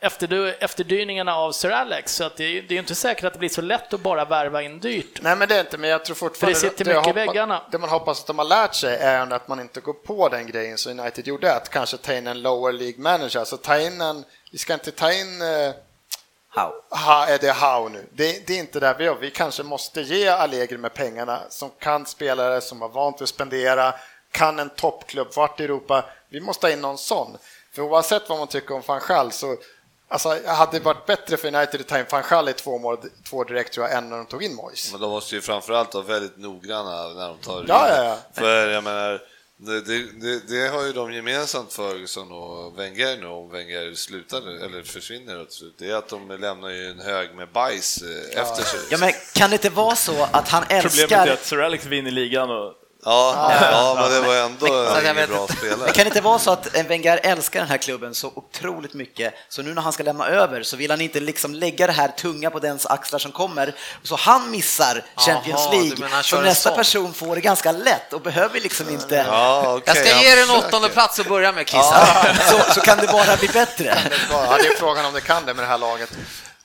eh, 0.00 0.06
efter, 0.06 0.56
efterdyningarna 0.64 1.36
av 1.36 1.52
Sir 1.52 1.70
Alex, 1.70 2.14
så 2.14 2.24
att 2.24 2.36
det, 2.36 2.44
är- 2.44 2.62
det 2.62 2.68
är 2.68 2.72
ju 2.72 2.78
inte 2.78 2.94
säkert 2.94 3.24
att 3.24 3.32
det 3.32 3.38
blir 3.38 3.48
så 3.48 3.60
lätt 3.62 3.94
att 3.94 4.00
bara 4.00 4.24
värva 4.24 4.62
in 4.62 4.80
dyrt. 4.80 5.18
Nej, 5.22 5.36
men 5.36 5.48
det 5.48 5.56
är 5.56 5.60
inte, 5.60 5.78
men 5.78 5.90
jag 5.90 6.04
tror 6.04 6.16
fortfarande... 6.16 6.58
För 6.58 6.66
det 6.66 6.70
sitter 6.70 6.84
mycket 6.84 7.06
i 7.06 7.10
hoppa- 7.10 7.26
väggarna. 7.26 7.62
Det 7.70 7.78
man 7.78 7.88
hoppas 7.90 8.20
att 8.20 8.26
de 8.26 8.38
har 8.38 8.46
lärt 8.46 8.74
sig 8.74 8.96
är 8.96 9.32
att 9.32 9.48
man 9.48 9.60
inte 9.60 9.80
går 9.80 9.92
på 9.92 10.28
den 10.28 10.46
grejen 10.46 10.78
som 10.78 11.00
United 11.00 11.26
gjorde, 11.26 11.54
att 11.54 11.68
kanske 11.68 11.96
ta 11.96 12.14
in 12.14 12.26
en 12.26 12.42
lower 12.42 12.72
League 12.72 12.98
manager, 13.00 13.38
alltså 13.40 13.56
ta 13.56 13.78
in 13.78 14.00
en... 14.00 14.24
Vi 14.52 14.58
ska 14.58 14.74
inte 14.74 14.90
ta 14.90 15.12
in... 15.12 15.42
Eh, 15.42 15.72
How? 16.50 16.72
ha, 16.90 17.26
är 17.26 17.38
det 17.38 17.52
how 17.52 17.88
nu? 17.88 18.06
Det, 18.12 18.46
det 18.46 18.54
är 18.54 18.58
inte 18.58 18.80
där 18.80 18.94
vi 18.98 19.04
gör. 19.04 19.14
Vi 19.14 19.30
kanske 19.30 19.62
måste 19.62 20.00
ge 20.00 20.28
Allegri 20.28 20.78
med 20.78 20.94
pengarna 20.94 21.40
som 21.48 21.70
kan 21.78 22.06
spelare 22.06 22.60
som 22.60 22.82
har 22.82 22.88
vant 22.88 23.22
att 23.22 23.28
spendera, 23.28 23.94
kan 24.32 24.58
en 24.58 24.70
toppklubb, 24.70 25.28
vart 25.36 25.60
i 25.60 25.64
Europa. 25.64 26.04
Vi 26.28 26.40
måste 26.40 26.66
ha 26.66 26.72
in 26.72 26.80
någon 26.80 26.98
sån. 26.98 27.36
För 27.74 27.82
oavsett 27.82 28.28
vad 28.28 28.38
man 28.38 28.46
tycker 28.48 28.74
om 28.74 28.82
van 28.86 29.00
Gaal 29.08 29.32
så 29.32 29.56
Alltså, 30.10 30.28
hade 30.46 30.78
det 30.78 30.84
varit 30.84 31.06
bättre 31.06 31.36
för 31.36 31.54
United 31.54 31.80
att 31.80 31.88
ta 31.88 31.98
in 31.98 32.04
van 32.10 32.48
i 32.48 32.52
två 32.52 32.78
mål, 32.78 32.98
två 33.28 33.44
direkt 33.44 33.72
tror 33.72 33.86
jag, 33.86 33.96
än 33.96 34.08
när 34.08 34.16
de 34.16 34.26
tog 34.26 34.42
in 34.42 34.54
Moyes. 34.54 34.92
Men 34.92 35.00
de 35.00 35.10
måste 35.10 35.34
ju 35.34 35.40
framförallt 35.40 35.94
vara 35.94 36.04
väldigt 36.04 36.36
noggranna 36.36 37.08
när 37.08 37.28
de 37.28 37.38
tar 37.38 37.64
Ja, 37.68 37.88
ja, 37.88 38.04
ja. 38.04 38.18
För 38.34 38.68
jag 38.68 38.84
menar, 38.84 39.22
det, 39.56 39.80
det, 39.80 40.48
det, 40.48 40.68
har 40.68 40.86
ju 40.86 40.92
de 40.92 41.12
gemensamt, 41.12 41.72
Ferguson 41.72 42.32
och 42.32 42.78
Wenger 42.78 43.16
nu, 43.16 43.26
om 43.26 43.50
Wenger 43.50 43.94
slutar 43.94 44.38
eller 44.38 44.82
försvinner. 44.82 45.46
Det 45.78 45.90
är 45.90 45.94
att 45.94 46.08
de 46.08 46.28
lämnar 46.40 46.68
ju 46.68 46.90
en 46.90 47.00
hög 47.00 47.34
med 47.34 47.48
bajs 47.48 48.02
eh, 48.02 48.40
efter 48.42 48.62
sig. 48.62 48.80
Ja, 48.90 48.98
men 48.98 49.12
kan 49.34 49.50
det 49.50 49.54
inte 49.54 49.70
vara 49.70 49.96
så 49.96 50.22
att 50.32 50.48
han 50.48 50.62
Problemet 50.62 50.84
älskar... 50.84 51.26
är 51.26 51.32
att 51.32 51.44
Sir 51.44 51.60
Alex 51.60 51.84
vinner 51.84 52.10
ligan 52.10 52.50
och 52.50 52.74
Ja, 53.04 53.52
ja, 53.72 53.96
men 54.00 54.10
det 54.10 54.28
var 54.28 54.34
ändå 54.36 54.66
ingen 55.00 55.16
vet 55.16 55.28
bra 55.30 55.46
spelare. 55.48 55.76
Men 55.76 55.92
kan 55.92 56.04
det 56.04 56.08
inte 56.08 56.20
vara 56.20 56.38
så 56.38 56.50
att 56.50 56.74
en 56.74 56.88
Wenger 56.88 57.20
älskar 57.22 57.60
den 57.60 57.68
här 57.68 57.76
klubben 57.78 58.14
så 58.14 58.32
otroligt 58.34 58.94
mycket, 58.94 59.34
så 59.48 59.62
nu 59.62 59.74
när 59.74 59.82
han 59.82 59.92
ska 59.92 60.02
lämna 60.02 60.28
över 60.28 60.62
så 60.62 60.76
vill 60.76 60.90
han 60.90 61.00
inte 61.00 61.20
liksom 61.20 61.54
lägga 61.54 61.86
det 61.86 61.92
här 61.92 62.08
tunga 62.08 62.50
på 62.50 62.58
dens 62.58 62.86
axlar 62.86 63.18
som 63.18 63.32
kommer, 63.32 63.74
så 64.02 64.16
han 64.16 64.50
missar 64.50 65.02
Champions 65.16 65.60
Jaha, 65.60 65.70
du 65.70 65.96
League. 65.96 66.22
Så 66.22 66.36
en 66.36 66.44
nästa 66.44 66.70
person 66.70 67.14
får 67.14 67.34
det 67.34 67.40
ganska 67.40 67.72
lätt 67.72 68.12
och 68.12 68.20
behöver 68.20 68.60
liksom 68.60 68.88
inte... 68.88 69.24
Ja, 69.28 69.74
okej, 69.74 69.82
Jag 69.86 69.96
ska 69.96 70.22
ge 70.22 70.34
dig 70.34 70.44
en 70.44 70.50
åttonde 70.50 70.88
plats 70.88 71.20
att 71.20 71.28
börja 71.28 71.52
med, 71.52 71.66
Kissa. 71.66 72.06
Så, 72.50 72.72
så 72.74 72.80
kan 72.80 72.98
det 72.98 73.06
bara 73.06 73.36
bli 73.36 73.48
bättre. 73.48 73.98
Ja, 74.30 74.56
det 74.62 74.66
är 74.68 74.76
frågan 74.76 75.04
om 75.04 75.12
det 75.14 75.20
kan 75.20 75.46
det 75.46 75.54
med 75.54 75.64
det 75.64 75.68
här 75.68 75.78
laget. 75.78 76.10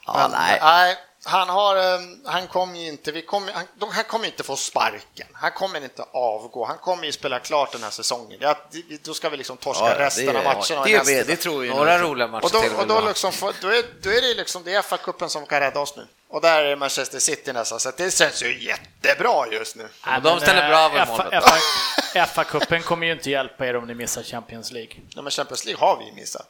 Ja, 0.05 0.13
Men, 0.17 0.31
nej. 0.31 0.59
nej, 0.61 0.95
han 1.25 1.49
har, 1.49 1.75
eh, 1.75 1.99
han 2.25 2.47
kommer 2.47 2.79
ju 2.79 2.87
inte, 2.87 3.11
vi 3.11 3.21
kommer, 3.21 3.53
han, 3.53 3.65
han 3.91 4.03
kommer 4.03 4.25
inte 4.25 4.43
få 4.43 4.55
sparken. 4.55 5.27
Han 5.33 5.51
kommer 5.51 5.83
inte 5.83 6.03
avgå. 6.11 6.65
Han 6.65 6.77
kommer 6.77 7.05
ju 7.05 7.11
spela 7.11 7.39
klart 7.39 7.71
den 7.71 7.83
här 7.83 7.89
säsongen. 7.89 8.37
Ja, 8.41 8.57
då 9.03 9.13
ska 9.13 9.29
vi 9.29 9.37
liksom 9.37 9.57
torska 9.57 9.85
Ja, 9.85 9.99
resten 9.99 10.35
av 10.35 10.43
matcherna. 10.43 10.83
det, 10.85 11.05
det, 11.05 11.23
det 11.23 11.35
tror 11.35 11.59
vi. 11.59 11.69
Några 11.69 11.99
roliga 11.99 12.27
matcher 12.27 12.45
och 12.45 12.51
då, 12.51 12.61
till 12.61 12.75
och 12.75 12.87
då, 12.87 13.07
liksom, 13.07 13.31
då, 13.61 13.67
är, 13.67 13.83
då 14.01 14.09
är 14.09 14.21
det 14.21 14.33
liksom 14.33 14.63
det 14.63 14.73
är 14.73 14.81
FA-cupen 14.81 15.27
som 15.27 15.45
kan 15.45 15.59
rädda 15.59 15.79
oss 15.79 15.95
nu. 15.97 16.07
Och 16.29 16.41
där 16.41 16.63
är 16.63 16.75
Manchester 16.75 17.19
City 17.19 17.53
nästan, 17.53 17.79
så 17.79 17.91
det 17.97 18.13
känns 18.13 18.43
ju 18.43 18.65
jättebra 18.65 19.47
just 19.51 19.75
nu. 19.75 19.87
Nej, 20.05 20.21
de 20.21 20.39
ställer 20.39 20.69
bra 20.69 20.79
över 20.79 21.05
FA 21.05 21.23
målet. 21.23 21.43
FA 21.43 22.25
FA-cupen 22.25 22.81
kommer 22.81 23.07
ju 23.07 23.13
inte 23.13 23.29
hjälpa 23.29 23.67
er 23.67 23.75
om 23.75 23.87
ni 23.87 23.93
missar 23.93 24.23
Champions 24.23 24.71
League. 24.71 24.93
Ja, 25.09 25.21
men 25.21 25.31
Champions 25.31 25.65
League 25.65 25.87
har 25.87 25.97
vi 25.97 26.05
ju 26.05 26.11
missat. 26.11 26.47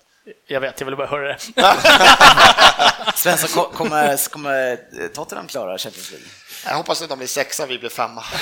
Jag 0.47 0.61
vet, 0.61 0.79
jag 0.79 0.85
vill 0.85 0.95
bara 0.97 1.07
höra 1.07 1.27
det. 1.27 1.37
Svensson, 3.15 3.49
ko- 3.49 3.71
kommer, 3.77 4.29
kommer 4.29 4.79
Tottenham 5.13 5.47
klara 5.47 5.77
Champions 5.77 6.11
League? 6.11 6.27
Jag 6.65 6.75
hoppas 6.75 7.01
att 7.01 7.09
de 7.09 7.17
blir 7.17 7.27
sexa, 7.27 7.65
vi 7.65 7.79
blir 7.79 7.89
femma. 7.89 8.23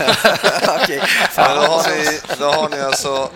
Okej. 0.81 1.03
Men 1.35 1.55
då 1.55 1.61
har 1.61 1.89
ni, 1.89 2.19
då 2.39 2.45
har 2.51 2.69
ni 2.69 2.79
alltså... 2.81 3.29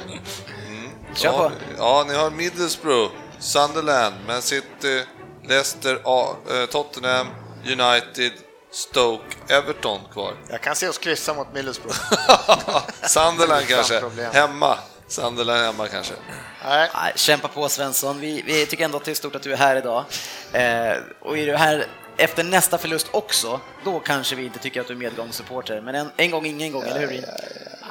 Mm, 0.68 0.90
Kör 1.16 1.32
på. 1.32 1.38
har 1.38 1.50
ni- 1.50 1.56
Ja, 1.78 2.06
ni 2.08 2.14
har 2.14 2.30
Middlesbrough, 2.32 3.12
Sunderland, 3.40 4.16
Man 4.28 4.42
City, 4.42 5.04
Leicester, 5.48 5.94
eh, 5.96 6.66
Tottenham, 6.66 7.28
United, 7.66 8.32
Stoke, 8.72 9.36
Everton 9.50 10.00
kvar. 10.14 10.34
Jag 10.50 10.62
kan 10.62 10.76
se 10.76 10.88
oss 10.90 10.98
kryssa 10.98 11.34
mot 11.34 11.54
Middlesbrough. 11.54 11.98
Sunderland 13.04 13.68
kanske, 13.68 14.02
hemma. 14.34 14.78
Sunderland 15.16 15.66
hemma 15.66 15.88
kanske. 15.88 16.14
Nej, 16.66 16.90
Nej, 16.94 17.14
kämpa 17.16 17.48
på 17.48 17.70
Svensson. 17.70 18.20
Vi, 18.20 18.42
vi 18.46 18.66
tycker 18.66 18.86
ändå 18.86 18.98
att 18.98 19.06
det 19.06 19.12
är 19.12 19.16
stort 19.16 19.36
att 19.36 19.44
du 19.44 19.54
är 19.54 19.58
här 19.58 19.76
idag. 19.76 20.04
Eh, 20.52 20.98
och 21.20 21.38
är 21.38 21.46
du 21.46 21.56
här 21.56 21.86
efter 22.18 22.44
nästa 22.44 22.78
förlust 22.78 23.08
också, 23.12 23.60
då 23.84 24.00
kanske 24.00 24.36
vi 24.36 24.44
inte 24.46 24.60
tycker 24.60 24.82
att 24.82 24.88
du 24.88 24.94
är 24.94 24.98
medgångssupporter. 24.98 25.82
Men 25.82 25.96
en, 25.96 26.12
en 26.18 26.32
gång 26.32 26.46
ingen 26.46 26.72
gång, 26.72 26.84
eller 26.84 27.00
hur? 27.00 27.08
Rin? 27.08 27.26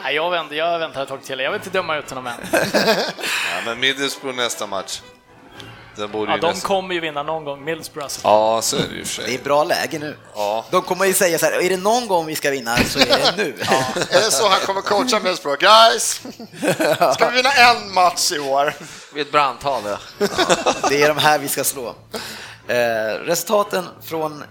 Nej, 0.03 0.15
jag 0.15 0.31
väntar, 0.31 0.55
jag 0.57 0.79
väntar 0.79 1.03
ett 1.03 1.09
tag 1.09 1.23
till. 1.23 1.39
Jag 1.39 1.51
vill 1.51 1.61
inte 1.61 1.71
döma 1.71 1.97
ut 1.97 2.11
honom 2.11 2.27
än. 2.27 2.35
Ja, 3.55 3.61
men 3.67 3.81
Middlesbrough 3.81 4.37
nästa 4.37 4.67
match. 4.67 5.01
Den 5.97 6.11
borde 6.11 6.31
Ja, 6.31 6.37
ju 6.37 6.41
de 6.41 6.47
nästan... 6.47 6.69
kommer 6.69 6.95
ju 6.95 7.01
vinna 7.01 7.23
någon 7.23 7.45
gång, 7.45 7.65
Middlesbrough. 7.65 8.05
Alltså. 8.05 8.21
Ja, 8.25 8.63
så 8.63 8.77
är 8.77 8.81
det 8.91 8.95
ju 8.95 9.05
för 9.05 9.23
Det 9.23 9.29
är 9.29 9.33
sig. 9.33 9.39
bra 9.45 9.65
läge 9.65 9.99
nu. 9.99 10.17
Ja. 10.35 10.65
De 10.71 10.83
kommer 10.83 11.05
ju 11.05 11.13
säga 11.15 11.39
så 11.39 11.47
här, 11.47 11.53
är 11.65 11.71
det 11.71 11.77
någon 11.77 12.07
gång 12.09 12.27
vi 12.27 12.35
ska 12.37 12.51
vinna 12.51 12.77
så 12.77 12.99
är 12.99 13.07
det 13.07 13.35
nu. 13.37 13.55
är 14.11 14.25
det 14.25 14.31
så 14.31 14.49
han 14.49 14.61
kommer 14.61 14.81
coacha 14.81 15.17
Middlesbrough? 15.21 15.59
Guys, 15.61 16.21
ska 17.15 17.29
vi 17.31 17.37
vinna 17.37 17.51
en 17.53 17.93
match 17.95 18.33
i 18.33 18.39
år? 18.39 18.75
Vid 19.15 19.27
ett 19.27 19.33
brandtal, 19.33 19.83
ja. 19.87 20.27
Det 20.89 21.03
är 21.03 21.09
de 21.09 21.19
här 21.19 21.39
vi 21.39 21.49
ska 21.49 21.65
slå. 21.65 21.95
Eh, 22.69 22.75
resultaten 23.25 23.89
från 24.05 24.45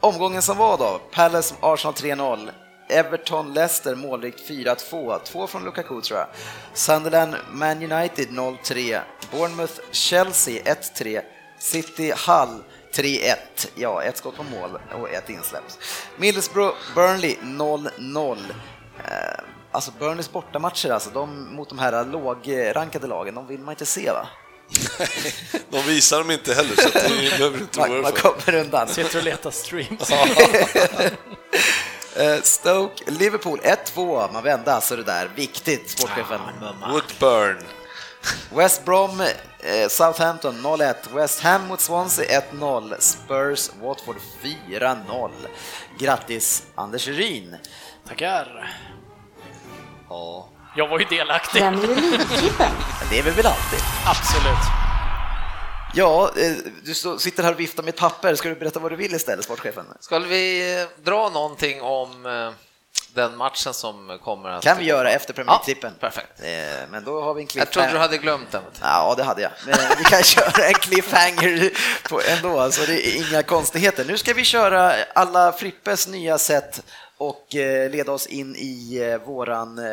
omgången 0.00 0.42
som 0.42 0.56
var 0.56 0.78
då. 0.78 1.00
Palace 1.12 1.54
Arsenal 1.60 1.94
3-0. 1.94 2.50
Everton 2.88 3.52
Leicester 3.54 3.94
målrikt 3.94 4.48
4-2. 4.50 5.20
Två 5.24 5.46
från 5.46 5.64
Lukaku 5.64 6.00
tror 6.00 6.18
jag. 6.18 6.28
Sunderland 6.74 7.36
Man 7.52 7.92
United 7.92 8.28
0-3. 8.28 9.00
Bournemouth 9.30 9.72
Chelsea 9.90 10.62
1-3. 10.94 11.22
City 11.58 12.12
Hull 12.26 12.62
3-1. 12.94 13.34
Ja, 13.74 14.02
ett 14.02 14.16
skott 14.16 14.36
på 14.36 14.42
mål 14.42 14.78
och 15.00 15.10
ett 15.10 15.30
insläppt. 15.30 15.78
Middlesbrough 16.16 16.74
Burnley 16.94 17.36
0-0. 17.42 18.38
Eh, 19.04 19.44
Alltså 19.74 19.90
Burnleys 19.98 20.32
bortamatcher 20.32 20.90
alltså, 20.90 21.10
de, 21.10 21.54
mot 21.54 21.68
de 21.68 21.78
här 21.78 22.04
lågrankade 22.04 23.06
lagen, 23.06 23.34
de 23.34 23.46
vill 23.46 23.60
man 23.60 23.72
inte 23.72 23.86
se 23.86 24.10
va? 24.10 24.28
De 25.70 25.82
visar 25.82 26.18
dem 26.18 26.30
inte 26.30 26.54
heller, 26.54 26.76
så 26.76 27.08
ni 27.14 27.30
behöver 27.30 27.58
inte 27.58 27.78
Man, 27.80 27.90
oroa 27.90 28.02
man 28.02 28.12
er 28.12 28.16
för. 28.16 28.30
kommer 28.30 28.54
undan. 28.60 28.88
Sitter 28.88 29.18
och 29.18 29.24
letar 29.24 29.50
streams. 29.50 30.10
Eh, 32.16 32.42
Stoke, 32.42 33.10
Liverpool 33.10 33.60
1-2, 33.60 34.32
man 34.32 34.42
vände 34.42 34.74
alltså 34.74 34.96
det 34.96 35.02
där, 35.02 35.30
viktigt 35.34 35.90
sportchefen. 35.90 36.40
Woodburn. 36.90 37.58
West 38.54 38.84
Brom, 38.84 39.20
eh, 39.20 39.88
Southampton 39.88 40.54
0-1, 40.62 40.94
West 41.14 41.40
Ham 41.40 41.66
mot 41.66 41.80
Swansea 41.80 42.40
1-0, 42.52 42.94
Spurs, 42.98 43.70
Watford 43.82 44.16
4-0. 44.42 45.30
Grattis 45.98 46.62
Anders 46.74 47.08
Ryn. 47.08 47.56
Tackar. 48.08 48.74
Ja. 50.08 50.48
Jag 50.76 50.88
var 50.88 50.98
ju 50.98 51.04
delaktig. 51.04 51.60
Premier 51.60 51.86
League-trippen. 51.86 52.72
Det 53.10 53.18
är 53.18 53.22
vi 53.22 53.30
väl 53.30 53.46
alltid? 53.46 53.80
Absolut. 54.06 54.91
Ja, 55.94 56.30
eh, 56.36 56.52
du 56.84 56.94
sitter 56.94 57.42
här 57.42 57.52
och 57.52 57.60
viftar 57.60 57.82
med 57.82 57.94
ett 57.94 58.00
papper, 58.00 58.34
ska 58.34 58.48
du 58.48 58.54
berätta 58.54 58.80
vad 58.80 58.92
du 58.92 58.96
vill 58.96 59.14
istället, 59.14 59.44
sportchefen? 59.44 59.86
Ska 60.00 60.18
vi 60.18 60.80
eh, 60.80 61.04
dra 61.04 61.28
någonting 61.28 61.82
om 61.82 62.26
eh, 62.26 62.50
den 63.14 63.36
matchen 63.36 63.74
som 63.74 64.18
kommer 64.24 64.48
att... 64.50 64.62
kan 64.62 64.78
vi 64.78 64.84
göra 64.84 65.10
efter 65.10 65.34
Premier 65.34 65.52
League-trippen. 65.54 65.92
Ja, 66.00 66.08
perfekt. 66.10 66.40
Men 66.90 67.04
då 67.04 67.22
har 67.22 67.34
vi 67.34 67.42
en 67.42 67.48
Jag 67.54 67.70
trodde 67.70 67.86
du 67.86 67.90
cliffhanger. 67.90 67.96
hade 68.00 68.18
glömt 68.18 68.50
den. 68.50 68.62
Ja, 68.80 69.14
det 69.16 69.22
hade 69.22 69.42
jag. 69.42 69.50
Men 69.66 69.76
vi 69.98 70.04
kan 70.04 70.22
köra 70.22 70.66
en 70.66 70.74
cliffhanger 70.74 71.70
på 72.08 72.20
ändå, 72.28 72.70
så 72.70 72.84
det 72.86 73.06
är 73.08 73.28
inga 73.30 73.42
konstigheter. 73.42 74.04
Nu 74.04 74.18
ska 74.18 74.34
vi 74.34 74.44
köra 74.44 74.94
alla 75.14 75.52
Frippes 75.52 76.08
nya 76.08 76.38
sätt 76.38 76.82
och 77.28 77.56
eh, 77.56 77.90
leda 77.90 78.12
oss 78.12 78.26
in 78.26 78.56
i 78.56 78.98
eh, 79.02 79.26
våran 79.28 79.78
eh, 79.78 79.84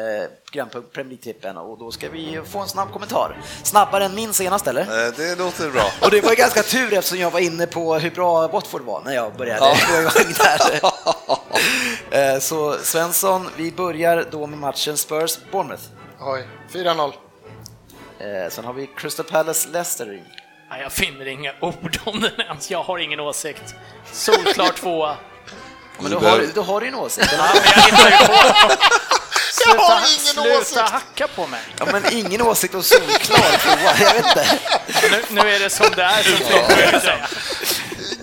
programpunkt 0.51 0.93
Premier 0.93 1.17
League-trippen 1.17 1.57
och 1.57 1.77
då 1.79 1.91
ska 1.91 2.09
vi 2.09 2.41
få 2.45 2.59
en 2.59 2.67
snabb 2.67 2.91
kommentar. 2.93 3.37
Snabbare 3.63 4.05
än 4.05 4.15
min 4.15 4.33
senast, 4.33 4.67
eller? 4.67 4.81
Eh, 4.81 5.13
Det 5.17 5.35
låter 5.39 5.69
bra. 5.69 5.91
Och 6.01 6.11
det 6.11 6.21
var 6.21 6.35
ganska 6.35 6.63
tur 6.63 6.93
eftersom 6.93 7.19
jag 7.19 7.31
var 7.31 7.39
inne 7.39 7.67
på 7.67 7.95
hur 7.95 8.11
bra 8.11 8.47
Watford 8.47 8.81
var 8.81 9.01
när 9.05 9.13
jag 9.15 9.33
började. 9.35 9.59
Eh, 12.11 12.39
Så 12.39 12.73
Svensson, 12.77 13.49
vi 13.57 13.71
börjar 13.71 14.25
då 14.31 14.47
med 14.47 14.59
matchen 14.59 14.95
Spurs-Bournemouth. 14.95 15.81
Oj, 16.19 16.47
4-0. 16.73 17.13
Eh, 18.19 18.49
Sen 18.51 18.65
har 18.65 18.73
vi 18.73 18.87
Crystal 18.97 19.25
Palace-Leicester. 19.25 20.23
Nej, 20.69 20.81
jag 20.81 20.91
finner 20.91 21.27
inga 21.27 21.51
ord 21.61 21.97
om 22.05 22.21
den 22.21 22.41
ens. 22.47 22.71
Jag 22.71 22.83
har 22.83 22.97
ingen 22.99 23.19
åsikt. 23.19 23.75
Solklar 24.11 24.69
tvåa. 24.77 25.15
Men 26.01 26.11
Du 26.11 26.19
du 26.19 26.25
har, 26.25 26.39
du 26.53 26.59
har 26.59 26.81
ju 26.81 26.87
en 26.87 26.95
åsikt. 26.95 27.33
Ja, 27.37 27.45
men 27.53 27.63
jag 27.75 27.81
hittar 27.81 28.21
ju 28.21 28.27
på. 28.27 28.33
Sluta, 29.51 29.81
har 29.81 29.97
ingen 29.99 30.07
sluta 30.09 30.57
åsikt. 30.59 30.79
hacka 30.79 31.27
på 31.27 31.47
mig. 31.47 31.61
Ja, 31.79 31.85
men 31.91 32.13
ingen 32.13 32.41
åsikt 32.41 32.75
om 32.75 32.83
solklar 32.83 33.57
tvåa, 33.59 33.93
jag 33.99 34.13
vet 34.13 34.25
inte. 34.25 34.59
Nu, 35.11 35.23
nu 35.41 35.49
är 35.55 35.59
det 35.59 35.69
som 35.69 35.85
det 35.95 36.03
är, 36.03 36.23
som 36.23 37.01
säga. 37.01 37.27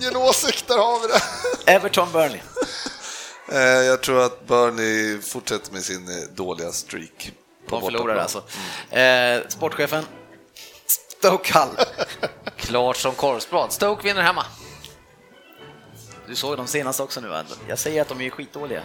Ingen 0.01 0.15
åsikt, 0.15 0.67
där 0.67 0.77
har 0.77 0.99
vi 0.99 1.07
det. 1.07 1.71
Everton 1.71 2.11
Burnley. 2.11 2.39
Eh, 3.51 3.59
Jag 3.61 4.01
tror 4.03 4.25
att 4.25 4.47
Burnley 4.47 5.21
fortsätter 5.21 5.73
med 5.73 5.83
sin 5.83 6.07
eh, 6.09 6.23
dåliga 6.35 6.71
streak. 6.71 7.31
på 7.69 7.79
De 7.79 7.81
förlorar 7.85 8.15
alltså. 8.17 8.43
Eh, 8.97 9.41
sportchefen 9.47 10.05
Stoke 11.19 11.59
Hull. 11.59 11.69
Klart 12.57 12.97
som 12.97 13.15
korvspad. 13.15 13.73
Stoke 13.73 14.03
vinner 14.03 14.21
hemma. 14.21 14.45
Du 16.27 16.35
såg 16.35 16.57
de 16.57 16.67
senaste 16.67 17.03
också 17.03 17.21
nu? 17.21 17.43
Jag 17.67 17.79
säger 17.79 18.01
att 18.01 18.07
de 18.09 18.21
är 18.21 18.29
skitdåliga. 18.29 18.81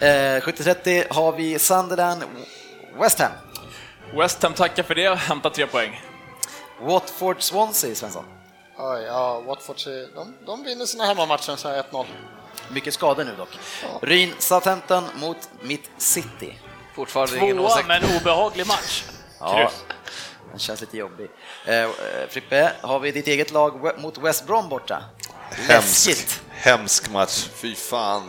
Eh, 0.00 0.06
70-30 0.40 1.04
har 1.14 1.32
vi 1.32 1.58
Sunderland, 1.58 2.22
West 3.00 3.18
Ham. 3.18 3.32
West 4.14 4.42
Ham 4.42 4.54
tackar 4.54 4.82
för 4.82 4.94
det 4.94 5.14
hämtar 5.14 5.50
tre 5.50 5.66
poäng. 5.66 6.00
Watford, 6.80 7.42
Swansea, 7.42 7.94
Svensson. 7.94 8.24
Oj, 8.78 9.02
ja, 9.02 9.40
Watford, 9.40 9.78
ser- 9.84 10.14
de, 10.14 10.34
de 10.46 10.64
vinner 10.64 10.86
sina 10.86 11.04
hemmamatcher 11.04 11.56
så 11.56 11.68
här 11.68 11.82
1-0. 11.92 12.06
Mycket 12.68 12.94
skador 12.94 13.24
nu 13.24 13.34
dock. 13.36 13.58
Ryn, 14.02 14.32
Southampton 14.38 15.04
mot 15.14 15.36
Mitt 15.62 15.90
City. 15.98 16.58
Fortfarande 16.94 17.38
ingen 17.38 17.56
Tvåa, 17.56 17.66
åsikt. 17.66 17.88
men 17.88 18.02
obehaglig 18.20 18.66
match. 18.66 19.04
Ja, 19.40 19.70
den 20.50 20.58
känns 20.58 20.80
lite 20.80 20.96
jobbig. 20.96 21.30
Eh, 21.66 21.74
eh, 21.82 21.90
Frippe, 22.28 22.72
har 22.80 22.98
vi 22.98 23.10
ditt 23.12 23.26
eget 23.26 23.50
lag 23.50 24.00
mot 24.00 24.18
West 24.18 24.46
Brom 24.46 24.68
borta? 24.68 25.02
Hemsk, 25.50 26.40
hemsk 26.50 27.10
match, 27.10 27.48
fy 27.54 27.74
fan. 27.74 28.22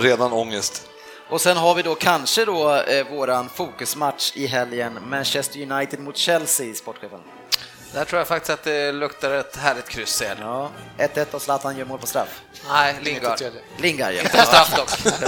Redan 0.00 0.32
ångest. 0.32 0.88
Och 1.28 1.40
sen 1.40 1.56
har 1.56 1.74
vi 1.74 1.82
då 1.82 1.94
kanske 1.94 2.44
då 2.44 2.74
eh, 2.74 3.06
våran 3.10 3.48
fokusmatch 3.48 4.32
i 4.36 4.46
helgen, 4.46 4.98
Manchester 5.06 5.72
United 5.72 6.00
mot 6.00 6.16
Chelsea, 6.16 6.74
sportchefen. 6.74 7.20
Där 7.96 8.04
tror 8.04 8.18
jag 8.18 8.28
faktiskt 8.28 8.50
att 8.50 8.62
det 8.64 8.92
luktar 8.92 9.30
ett 9.30 9.56
härligt 9.56 9.88
kryss 9.88 10.22
i 10.22 10.26
helgen. 10.26 10.46
Ja, 10.46 10.70
1-1 10.98 11.26
och 11.30 11.42
Zlatan 11.42 11.76
gör 11.76 11.84
mål 11.84 11.98
på 11.98 12.06
straff. 12.06 12.40
Nej, 12.68 12.94
Lingard. 13.02 13.40
Lingard 13.78 14.12
ja. 14.14 14.22
Inte 14.22 14.36
på 14.36 14.42
straff 14.46 14.76
dock. 14.76 14.90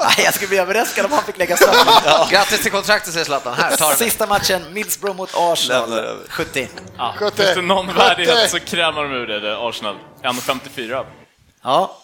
Nej, 0.00 0.24
jag 0.24 0.34
skulle 0.34 0.48
bli 0.48 0.58
överraskad 0.58 1.04
om 1.06 1.12
han 1.12 1.24
fick 1.24 1.38
lägga 1.38 1.56
straff. 1.56 2.30
Grattis 2.30 2.62
till 2.62 2.72
kontraktet 2.72 3.12
säger 3.12 3.24
Zlatan. 3.24 3.54
Här, 3.54 3.76
ta 3.76 3.88
den. 3.88 3.96
Sista 3.96 4.26
matchen, 4.26 4.62
Middlesbrough 4.72 5.16
mot 5.16 5.30
Arsenal, 5.34 5.92
över. 5.92 6.28
70. 6.28 6.68
Ja, 6.98 7.14
Skötte. 7.18 7.36
finns 7.42 7.54
det 7.54 7.62
någon 7.62 7.94
värdighet 7.94 8.50
så 8.50 8.60
krämar 8.60 9.02
de 9.02 9.12
ur 9.12 9.26
det, 9.26 9.58
Arsenal. 9.58 9.96
1,54. 10.22 11.06
Ja, 11.62 11.96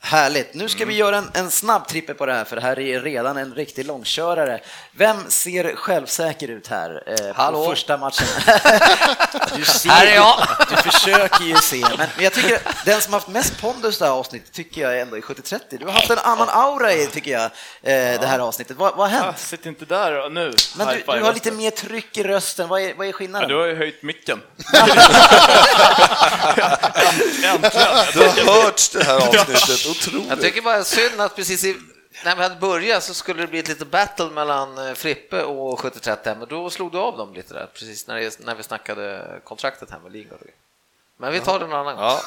härligt. 0.00 0.54
Nu 0.54 0.68
ska 0.68 0.78
vi 0.78 0.84
Mm. 0.84 0.96
göra 0.96 1.16
en, 1.16 1.30
en 1.34 1.50
snabb 1.50 1.88
trippel 1.88 2.14
på 2.14 2.26
det 2.26 2.32
här, 2.34 2.44
för 2.44 2.56
det 2.56 2.62
här 2.62 2.78
är 2.78 3.00
redan 3.00 3.36
en 3.36 3.54
riktig 3.54 3.86
långkörare. 3.86 4.60
Vem 4.98 5.30
ser 5.30 5.74
självsäker 5.76 6.48
ut 6.48 6.66
här 6.66 7.02
eh, 7.06 7.16
på 7.16 7.42
Hallå? 7.42 7.64
första 7.70 7.96
matchen? 7.96 8.26
du 9.56 9.64
ser, 9.64 9.88
Här 9.90 10.06
är 10.06 10.14
jag. 10.14 10.46
Du 10.70 10.76
försöker 10.90 11.44
ju 11.44 11.54
se, 11.56 11.84
men, 11.98 12.08
jag 12.18 12.32
tycker 12.32 12.58
den 12.84 13.00
som 13.00 13.12
haft 13.12 13.28
mest 13.28 13.60
pondus 13.60 13.98
det 13.98 14.04
här 14.04 14.12
avsnittet 14.12 14.52
tycker 14.52 14.80
jag 14.80 15.00
ändå 15.00 15.16
är 15.16 15.20
70-30. 15.20 15.60
Du 15.70 15.84
har 15.84 15.92
haft 15.92 16.10
en 16.10 16.18
annan 16.18 16.48
aura 16.48 16.92
i, 16.92 17.06
tycker 17.06 17.30
jag, 17.30 17.42
eh, 17.42 18.20
det 18.20 18.26
här 18.26 18.38
avsnittet. 18.38 18.76
Vad, 18.76 18.96
vad 18.96 19.10
har 19.10 19.18
Ah, 19.18 19.22
hänt? 19.22 19.38
sitt 19.38 19.66
inte 19.66 19.84
där 19.84 20.24
och 20.24 20.32
nu. 20.32 20.54
Men 20.76 20.86
du, 20.88 21.02
du 21.06 21.22
har 21.22 21.34
lite 21.34 21.50
West 21.50 21.58
mer 21.62 21.70
tryck 21.70 22.16
i 22.16 22.22
rösten. 22.22 22.68
Vad 22.68 22.80
är, 22.82 22.94
vad 22.94 23.06
är 23.06 23.12
skillnaden? 23.12 23.50
Ja, 23.50 23.56
du 23.56 23.60
har 23.60 23.66
ju 23.68 23.76
höjt 23.76 24.02
micken. 24.02 24.42
Äntligen! 26.94 27.60
Du 28.12 28.18
har 28.48 28.62
hört 28.64 28.92
det 28.92 29.04
här 29.04 29.16
avsnittet, 29.16 29.86
otroligt. 29.90 30.28
Jag 30.28 30.40
tycker 30.40 30.62
bara 30.62 30.84
synd 30.84 31.20
att 31.20 31.36
precis 31.36 31.64
i, 31.64 31.76
när 32.24 32.36
vi 32.36 32.42
hade 32.42 32.56
börjat 32.56 33.02
så 33.02 33.14
skulle 33.14 33.40
det 33.42 33.46
bli 33.46 33.58
ett 33.58 33.68
litet 33.68 33.90
battle 33.90 34.26
mellan 34.30 34.88
eh, 34.88 34.94
Frippe 34.94 35.42
och 35.42 35.78
70-30, 35.80 36.38
men 36.38 36.48
då 36.48 36.70
slog 36.70 36.92
du 36.92 36.98
av 36.98 37.16
dem 37.16 37.34
lite 37.34 37.54
där, 37.54 37.66
precis 37.74 38.06
när, 38.08 38.16
det, 38.16 38.38
när 38.44 38.54
vi 38.54 38.62
snackade 38.62 39.26
kontraktet 39.44 39.90
här 39.90 39.98
med 39.98 40.12
Lingard. 40.12 40.38
Men 41.18 41.32
vi 41.32 41.40
tar 41.40 41.58
det 41.60 41.66
någon 41.66 41.78
annan 41.78 41.96
gång. 41.96 42.04
Ja, 42.04 42.20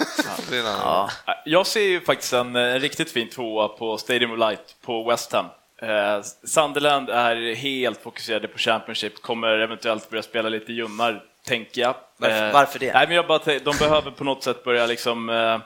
en 0.58 0.66
annan. 0.66 1.10
Ja, 1.26 1.36
Jag 1.46 1.68
ser 1.68 1.82
ju 1.82 2.02
faktiskt 2.02 2.34
en 2.34 2.56
eh, 2.56 2.74
riktigt 2.74 3.12
fin 3.12 3.30
tvåa 3.30 3.68
på 3.68 3.98
Stadium 3.98 4.32
of 4.32 4.40
Light 4.40 4.76
på 4.82 5.04
West 5.10 5.34
Ham. 5.34 5.46
Eh, 5.82 6.22
Sunderland 6.44 7.10
är 7.10 7.56
helt 7.56 8.02
fokuserade 8.04 8.48
på 8.48 8.58
Championship, 8.58 9.22
kommer 9.22 9.48
eventuellt 9.48 10.10
börja 10.10 10.24
spela 10.24 10.50
lite 10.50 10.74
jummar, 10.74 11.24
tänker 11.46 11.82
jag. 11.82 11.96
Varför- 12.18 12.48
Eh, 12.48 12.54
varför 12.54 12.80
det? 12.80 12.94
Nej, 12.94 13.08
men 13.08 13.16
jag 13.16 13.28
bara, 13.28 13.40
de 13.60 13.78
behöver 13.80 14.12
på 14.12 14.24
något 14.24 14.44
sätt 14.44 14.64
börja 14.64 14.86
liksom 14.86 15.30
eh, 15.30 15.36
eh, 15.38 15.60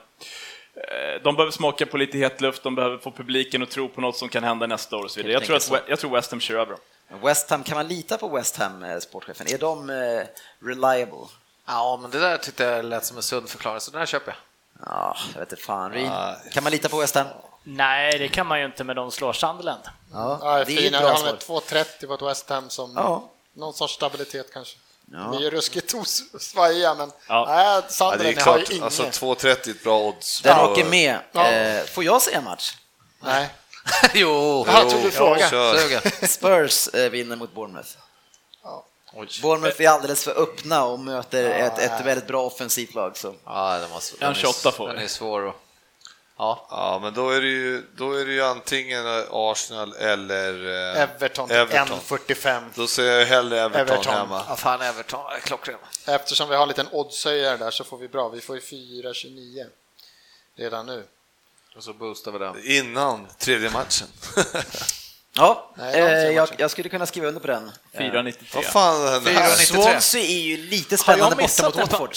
de 1.22 1.34
behöver 1.34 1.50
smaka 1.50 1.86
på 1.86 1.96
lite 1.96 2.18
het 2.18 2.40
luft, 2.40 2.62
de 2.62 2.74
behöver 2.74 2.98
få 2.98 3.10
publiken 3.10 3.62
att 3.62 3.70
tro 3.70 3.88
på 3.88 4.00
något 4.00 4.16
som 4.16 4.28
kan 4.28 4.44
hända 4.44 4.66
nästa 4.66 4.96
år 4.96 5.04
och 5.04 5.10
så 5.10 5.16
vidare. 5.22 5.32
Jag 5.32 5.44
tror, 5.44 5.56
att, 5.76 5.88
jag 5.88 5.98
tror 6.00 6.10
West 6.10 6.30
Ham 6.30 6.40
kör 6.40 6.54
över 6.54 6.66
dem. 6.72 6.80
West 7.22 7.50
Ham, 7.50 7.62
kan 7.62 7.76
man 7.76 7.88
lita 7.88 8.16
på 8.18 8.28
West 8.28 8.56
Ham, 8.56 8.82
eh, 8.84 8.98
sportchefen? 8.98 9.46
Är 9.54 9.58
de 9.58 9.90
eh, 9.90 9.96
reliable? 10.66 11.26
Ja, 11.66 11.98
men 12.02 12.10
det 12.10 12.18
där 12.20 12.36
tyckte 12.38 12.64
jag 12.64 12.84
lät 12.84 13.04
som 13.04 13.16
en 13.16 13.22
sund 13.22 13.48
förklaring, 13.48 13.80
så 13.80 13.90
den 13.90 13.98
här 13.98 14.06
köper 14.06 14.32
jag. 14.32 14.86
Ja, 14.86 15.16
jag 15.32 15.40
vet 15.40 15.52
inte 15.52 15.62
fan. 15.64 15.92
Kan 16.52 16.62
man 16.64 16.72
lita 16.72 16.88
på 16.88 16.98
West 16.98 17.14
Ham? 17.14 17.26
Nej, 17.62 18.18
det 18.18 18.28
kan 18.28 18.46
man 18.46 18.58
ju 18.60 18.64
inte 18.66 18.84
med 18.84 18.96
de 18.96 19.10
slår 19.10 19.32
Sunderland. 19.32 19.80
Ja, 20.12 20.38
det 20.42 20.60
är 20.60 20.64
fina. 20.64 21.00
bra 21.00 21.08
Han 21.08 21.16
svar. 21.18 21.30
med 21.32 21.38
2.30 21.40 22.06
på 22.06 22.14
ett 22.14 22.22
West 22.22 22.50
Ham 22.50 22.70
som 22.70 22.92
Ja. 22.96 23.30
någon 23.52 23.74
sorts 23.74 23.94
stabilitet 23.94 24.52
kanske. 24.52 24.78
Ja. 25.12 25.18
De 25.18 25.34
är 25.36 25.40
ju 25.40 25.50
ruskigt 25.50 25.94
os- 25.94 26.22
svajiga, 26.42 26.94
men 26.94 27.12
Ja. 27.28 27.44
nej, 27.48 27.64
Ja, 27.66 27.80
det 27.80 27.86
är 27.86 27.90
Sunderland 27.90 28.20
har 28.22 28.58
ju 28.58 28.64
klart, 28.64 28.70
inget. 28.70 28.82
alltså 28.84 29.02
2.30 29.02 29.46
är 29.46 29.70
ett 29.74 29.82
bra 29.84 30.00
odds. 30.00 30.40
Den 30.42 30.58
Och- 30.60 30.70
åker 30.72 30.84
med. 30.84 31.18
Ja. 31.32 31.46
Eh, 31.50 31.84
får 31.84 32.04
jag 32.04 32.22
se 32.22 32.34
en 32.34 32.44
match? 32.44 32.74
Nej. 33.20 33.48
jo, 34.14 34.64
Jaha, 34.68 34.90
tog 34.90 35.02
du 35.02 35.10
fråga? 35.10 35.50
Spurs 36.28 36.88
eh, 36.88 37.10
vinner 37.10 37.36
mot 37.36 37.54
Bournemouth. 37.54 37.88
Ja. 38.62 38.84
Bournemouth 39.42 39.82
är 39.82 39.88
alldeles 39.88 40.24
för 40.24 40.42
öppna 40.42 40.84
och 40.84 40.98
möter 41.00 41.44
ett, 41.50 41.78
ett 41.78 42.06
väldigt 42.06 42.26
bra 42.26 42.42
offensivt 42.44 42.94
lag. 42.94 43.16
Så. 43.16 43.34
Ja, 43.44 43.78
den, 43.78 43.90
måste, 43.90 44.16
En 44.24 44.32
den, 44.32 44.34
28 44.34 44.72
får 44.72 44.84
är, 44.84 44.88
vi. 44.92 44.94
den 44.96 45.04
är 45.04 45.08
svår 45.08 45.48
att... 45.48 45.54
Ja, 46.38 46.66
Ja, 46.70 46.98
men 47.02 47.14
då 47.14 47.30
är 47.30 47.40
det 47.40 47.46
ju, 47.48 47.82
då 47.96 48.12
är 48.12 48.24
det 48.26 48.32
ju 48.32 48.42
antingen 48.44 49.04
Arsenal 49.30 49.92
eller 49.92 50.66
eh, 50.94 51.02
Everton, 51.02 51.50
Everton. 51.50 51.98
1.45 51.98 52.62
Då 52.74 52.86
ser 52.86 53.04
jag 53.04 53.26
hellre 53.26 53.60
Everton, 53.60 53.80
Everton. 53.96 54.14
hemma. 54.14 54.44
ja 54.48 54.56
fan 54.56 54.82
Everton 54.82 55.32
är 55.36 55.40
klockren. 55.40 55.78
Eftersom 56.06 56.48
vi 56.48 56.54
har 56.54 56.62
en 56.62 56.68
liten 56.68 56.88
oddshöjare 56.92 57.56
där 57.56 57.70
så 57.70 57.84
får 57.84 57.98
vi 57.98 58.08
bra. 58.08 58.28
Vi 58.28 58.40
får 58.40 58.56
ju 58.56 58.62
4.29 58.62 59.66
redan 60.56 60.86
nu. 60.86 61.04
Och 61.76 61.84
så 61.84 61.92
boostar 61.92 62.32
vi 62.32 62.38
den. 62.38 62.64
Innan 62.64 63.26
tredje 63.38 63.70
matchen. 63.70 64.08
Ja, 65.36 65.70
Nej, 65.76 66.00
eh, 66.00 66.30
jag, 66.30 66.48
jag 66.58 66.70
skulle 66.70 66.88
kunna 66.88 67.06
skriva 67.06 67.26
under 67.28 67.40
på 67.40 67.46
den. 67.46 67.70
4,93. 67.92 68.34
Vad 68.54 68.64
fan 68.64 69.08
hände 69.12 69.30
här? 69.30 69.48
4,93. 69.50 69.64
Swansea 69.64 70.22
är 70.22 70.40
ju 70.40 70.56
lite 70.56 70.96
spännande 70.96 71.36
borta 71.36 71.64
mot 71.64 71.76
Watford. 71.76 72.16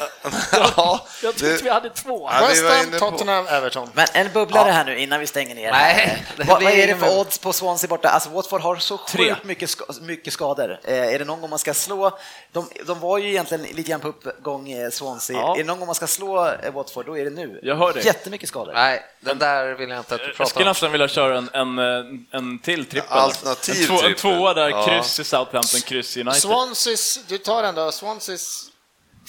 Ja, 0.76 1.06
Jag 1.22 1.36
trodde 1.36 1.56
vi 1.62 1.70
hade 1.70 1.90
två. 1.90 2.30
Ja, 2.32 2.46
West 2.48 2.64
Ham, 2.64 2.98
Tottenham, 2.98 3.46
Everton. 3.46 3.88
Men 3.94 4.06
en 4.14 4.32
bubblare 4.32 4.70
här 4.70 4.84
nu 4.84 4.98
innan 4.98 5.20
vi 5.20 5.26
stänger 5.26 5.54
ner. 5.54 5.70
Nej, 5.72 6.24
det 6.36 6.44
vad, 6.44 6.62
vad 6.62 6.72
är 6.72 6.86
det 6.86 6.96
för 6.96 7.18
odds 7.20 7.38
på 7.38 7.52
Swansea 7.52 7.88
borta? 7.88 8.08
Alltså 8.08 8.28
Watford 8.30 8.60
har 8.60 8.76
så 8.76 8.98
sjukt 8.98 9.44
mycket, 9.44 9.70
ska, 9.70 9.84
mycket 10.00 10.32
skador. 10.32 10.80
Eh, 10.84 11.14
är 11.14 11.18
det 11.18 11.24
någon 11.24 11.40
gång 11.40 11.50
man 11.50 11.58
ska 11.58 11.74
slå? 11.74 12.18
De, 12.52 12.68
de 12.86 13.00
var 13.00 13.18
ju 13.18 13.28
egentligen 13.28 13.62
lite 13.64 13.90
grann 13.90 14.00
på 14.00 14.08
uppgång, 14.08 14.70
eh, 14.72 14.90
Swansea. 14.90 15.36
Ja. 15.36 15.54
Är 15.54 15.58
det 15.58 15.64
någon 15.64 15.78
gång 15.78 15.86
man 15.86 15.94
ska 15.94 16.06
slå 16.06 16.46
eh, 16.48 16.72
Watford, 16.72 17.06
då 17.06 17.18
är 17.18 17.24
det 17.24 17.30
nu. 17.30 17.60
Jag 17.62 17.76
hör 17.76 17.92
dig. 17.92 18.06
Jättemycket 18.06 18.48
skador. 18.48 18.72
Nej, 18.72 19.02
den 19.20 19.38
där 19.38 19.74
vill 19.74 19.90
jag 19.90 19.98
inte 19.98 20.14
att 20.14 20.20
du 20.20 20.26
Jag 20.26 20.36
pratar 20.36 20.50
skulle 20.50 20.64
om. 20.64 20.68
nästan 20.70 20.92
vilja 20.92 21.08
köra 21.08 21.38
en, 21.38 21.50
en, 21.52 21.78
eh, 21.78 22.04
en 22.38 22.58
till 22.58 22.84
trippel. 22.86 23.08
Alternativ 23.18 23.90
en, 23.90 23.98
två, 23.98 24.06
en 24.06 24.14
tvåa 24.14 24.54
där, 24.54 24.68
Ja. 24.68 24.86
kryss 24.86 25.20
i 25.20 25.24
Southampton, 25.24 25.80
kryss 25.80 26.16
i 26.16 26.20
United. 26.20 26.42
Swanseas, 26.42 27.18
du 27.28 27.38
tar 27.38 27.62
den 27.62 27.74
då, 27.74 27.92
Swanseas 27.92 28.66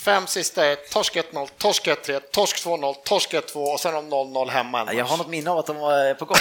fem 0.03 0.27
sista 0.27 0.65
är 0.65 0.75
torsk 0.75 1.15
1-0, 1.15 1.47
torsk 1.57 1.87
1-3, 1.87 2.19
torsk 2.31 2.65
2-0, 2.65 2.95
torsk 3.05 3.33
1-2 3.33 3.73
och 3.73 3.79
sen 3.79 3.95
om 3.95 4.13
0-0 4.13 4.49
hemma. 4.49 4.81
en 4.81 4.97
Jag 4.97 5.05
har 5.05 5.17
något 5.17 5.27
minne 5.27 5.51
av 5.51 5.57
att 5.57 5.65
de 5.65 5.75
var 5.77 6.07
eh, 6.09 6.13
på 6.13 6.25
gång. 6.25 6.37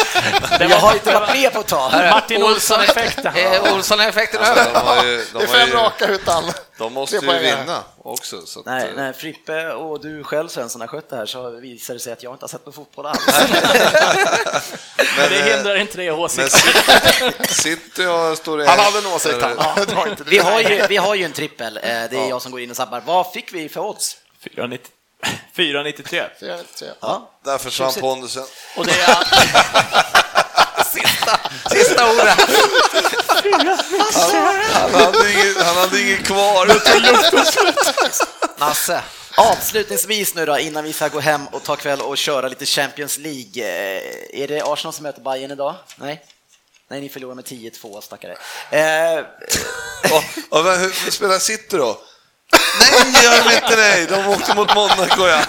Jag 0.60 0.68
har 0.78 0.92
inte 0.92 1.12
varit 1.14 1.34
med 1.34 1.52
på 1.52 1.60
ett 1.60 1.66
tag. 1.66 1.92
Martin 1.92 2.42
Olsson-effekten. 2.42 3.32
Eh, 3.36 3.74
Olsson-effekten 3.74 4.40
är 4.42 4.46
Ja, 4.56 4.96
över. 4.96 5.04
de, 5.32 5.38
Det 5.38 5.44
är 5.44 5.46
fem 5.46 5.68
ju, 5.68 5.74
raka 5.74 6.06
utan. 6.06 6.44
de 6.78 6.92
måste 6.92 7.16
ju 7.16 7.38
vinna 7.38 7.82
också. 8.06 8.46
Så 8.46 8.60
att, 8.60 8.66
Nej, 8.66 8.88
eh, 8.88 8.94
när 8.96 9.12
Frippe 9.12 9.72
och 9.72 10.00
du 10.00 10.24
själv 10.24 10.48
Svensson 10.48 10.80
har 10.80 10.88
skött 10.88 11.10
det 11.10 11.16
här 11.16 11.26
så 11.26 11.50
visar 11.50 11.94
det 11.94 12.00
sig 12.00 12.12
att 12.12 12.22
jag 12.22 12.34
inte 12.34 12.42
har 12.42 12.48
sett 12.48 12.64
på 12.64 12.72
fotboll 12.72 13.06
alls. 13.06 13.26
Men, 15.16 15.30
Det 15.30 15.40
eh, 15.40 15.56
hindrar 15.56 15.76
inte 15.76 15.96
det 15.96 16.10
åsikten. 16.10 16.60
City 17.48 18.02
står 18.36 18.62
i 18.62 18.66
Han 18.66 18.78
hade 18.78 18.98
en 18.98 19.06
åsikt 19.06 19.42
han. 19.42 20.08
inte 20.08 20.24
vi, 20.26 20.38
har 20.38 20.60
ju, 20.60 20.86
vi 20.88 20.96
har 20.96 21.14
ju 21.14 21.24
en 21.24 21.32
trippel, 21.32 21.76
eh, 21.76 21.82
det 21.82 22.16
är 22.16 22.28
jag 22.28 22.42
som 22.42 22.52
går 22.52 22.60
in 22.60 22.70
och 22.70 22.76
sabbar. 22.76 23.02
Vad 23.06 23.32
fick 23.32 23.52
vi 23.52 23.68
för 23.68 23.80
odds? 23.80 24.16
4,90 24.44 24.78
4,93. 25.56 26.28
Fyra, 26.40 26.58
tre. 26.78 26.88
Ja. 27.00 27.30
Där 27.44 27.58
försvann 27.58 27.92
pondusen. 28.00 28.44
Och 28.76 28.86
det 28.86 28.92
är, 28.92 29.16
Sista, 30.84 31.40
sista 31.70 32.10
ordet. 32.12 32.38
Han 34.72 34.94
hade 34.94 35.32
inget, 35.32 35.62
han 35.62 35.76
hade 35.76 36.00
inget 36.00 36.24
kvar. 36.26 36.66
Nasse. 38.58 39.02
Avslutningsvis 39.36 40.34
nu 40.34 40.46
då, 40.46 40.58
innan 40.58 40.84
vi 40.84 40.92
ska 40.92 41.08
gå 41.08 41.20
hem 41.20 41.46
och 41.46 41.62
ta 41.62 41.76
kväll 41.76 42.00
och 42.00 42.18
köra 42.18 42.48
lite 42.48 42.66
Champions 42.66 43.18
League. 43.18 43.62
Eh, 43.64 44.40
Är 44.42 44.48
det 44.48 44.62
Arsenal 44.64 44.92
som 44.92 45.02
möter 45.02 45.20
Bayern 45.20 45.50
idag? 45.50 45.74
Nej? 45.96 46.24
Nej, 46.88 47.00
ni 47.00 47.08
förlorar 47.08 47.34
med 47.34 47.44
10-2 47.44 48.00
stackare. 48.00 48.36
Eh, 48.70 49.24
Och, 50.12 50.24
och, 50.58 50.64
men 50.64 50.80
hur 50.80 51.10
spelar 51.10 51.38
City 51.38 51.76
då? 51.76 51.98
Nej, 52.80 53.24
gör 53.24 53.44
de 53.48 53.54
inte! 53.54 53.76
Nej, 53.76 54.06
de 54.06 54.26
åkte 54.28 54.54
mot 54.54 54.74
Monaco 54.74 55.26
ja. 55.26 55.42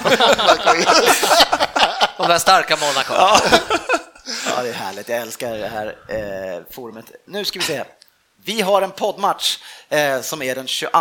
De 2.18 2.28
där 2.28 2.40
starka 2.40 2.76
Monaco. 2.78 3.14
Ja, 3.14 3.42
det 4.64 4.70
är 4.70 4.74
härligt. 4.74 5.10
Jag 5.10 5.22
älskar 5.22 5.58
det 5.58 5.68
här 5.68 5.96
eh, 6.10 6.64
forumet. 6.74 7.06
Nu 7.26 7.46
ska 7.46 7.60
vi 7.60 7.66
se. 7.66 7.84
Vi 8.46 8.62
har 8.62 8.82
en 8.82 8.92
poddmatch 8.92 9.58
eh, 9.90 10.22
som 10.22 10.42
är 10.42 10.56
den 10.56 10.68
22 10.68 10.92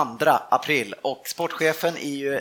april 0.50 0.94
och 1.02 1.22
sportchefen 1.26 1.96
är 1.96 2.16
ju 2.16 2.40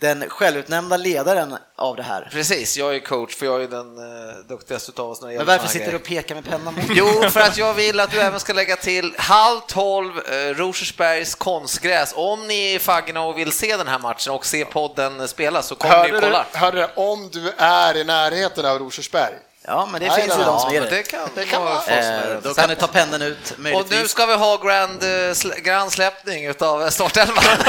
den 0.00 0.28
självutnämnda 0.28 0.96
ledaren 0.96 1.56
av 1.76 1.96
det 1.96 2.02
här. 2.02 2.28
Precis, 2.32 2.76
jag 2.76 2.94
är 2.94 3.00
coach 3.00 3.36
för 3.36 3.46
jag 3.46 3.62
är 3.62 3.68
den 3.68 3.98
uh, 3.98 4.46
duktigaste 4.48 4.90
utav 4.90 5.10
oss 5.10 5.22
när 5.22 5.28
det 5.28 5.36
Men 5.36 5.46
varför 5.46 5.68
sitter 5.68 5.90
du 5.90 5.96
och 5.96 6.04
pekar 6.04 6.34
med 6.34 6.44
pennan 6.44 6.80
Jo, 6.90 7.06
för 7.30 7.40
att 7.40 7.56
jag 7.56 7.74
vill 7.74 8.00
att 8.00 8.10
du 8.10 8.20
även 8.20 8.40
ska 8.40 8.52
lägga 8.52 8.76
till 8.76 9.14
halv 9.18 9.60
tolv 9.60 10.18
eh, 10.18 10.54
Rosersbergs 10.54 11.34
konstgräs. 11.34 12.12
Om 12.16 12.46
ni 12.46 12.72
är 12.72 12.76
i 12.76 12.78
faggorna 12.78 13.22
och 13.22 13.38
vill 13.38 13.52
se 13.52 13.76
den 13.76 13.88
här 13.88 13.98
matchen 13.98 14.32
och 14.32 14.46
se 14.46 14.64
podden 14.64 15.28
spelas 15.28 15.66
så 15.66 15.74
kommer 15.74 16.04
ni 16.04 16.10
och 16.10 16.14
du, 16.14 16.20
kollar. 16.20 16.46
hörde 16.52 16.78
du, 16.78 17.02
om 17.02 17.30
du 17.32 17.52
är 17.56 17.96
i 17.96 18.04
närheten 18.04 18.66
av 18.66 18.78
Rosersberg? 18.78 19.34
Ja, 19.66 19.88
men 19.92 20.00
det 20.00 20.08
Nej, 20.08 20.20
finns 20.22 20.34
ju 20.38 20.44
de 20.44 20.60
som 20.60 20.74
Ja, 20.74 20.80
är 20.80 20.80
det. 20.80 20.96
det 20.96 21.02
kan, 21.02 21.28
Det 21.34 21.44
kan 21.44 21.64
vara 21.64 21.82
Eh, 21.86 22.36
då 22.42 22.54
kan 22.54 22.68
ni 22.68 22.76
ta 22.76 22.86
pennan 22.86 23.22
ut, 23.22 23.50
Och 23.50 23.58
möjligtvis. 23.58 24.00
nu 24.00 24.08
ska 24.08 24.26
vi 24.26 24.34
ha 24.34 24.56
grand, 24.56 25.02
eh, 25.02 25.06
sl- 25.08 25.60
grand 25.60 25.92
släppning 25.92 26.46
utav 26.46 26.90
startelvan. 26.90 27.44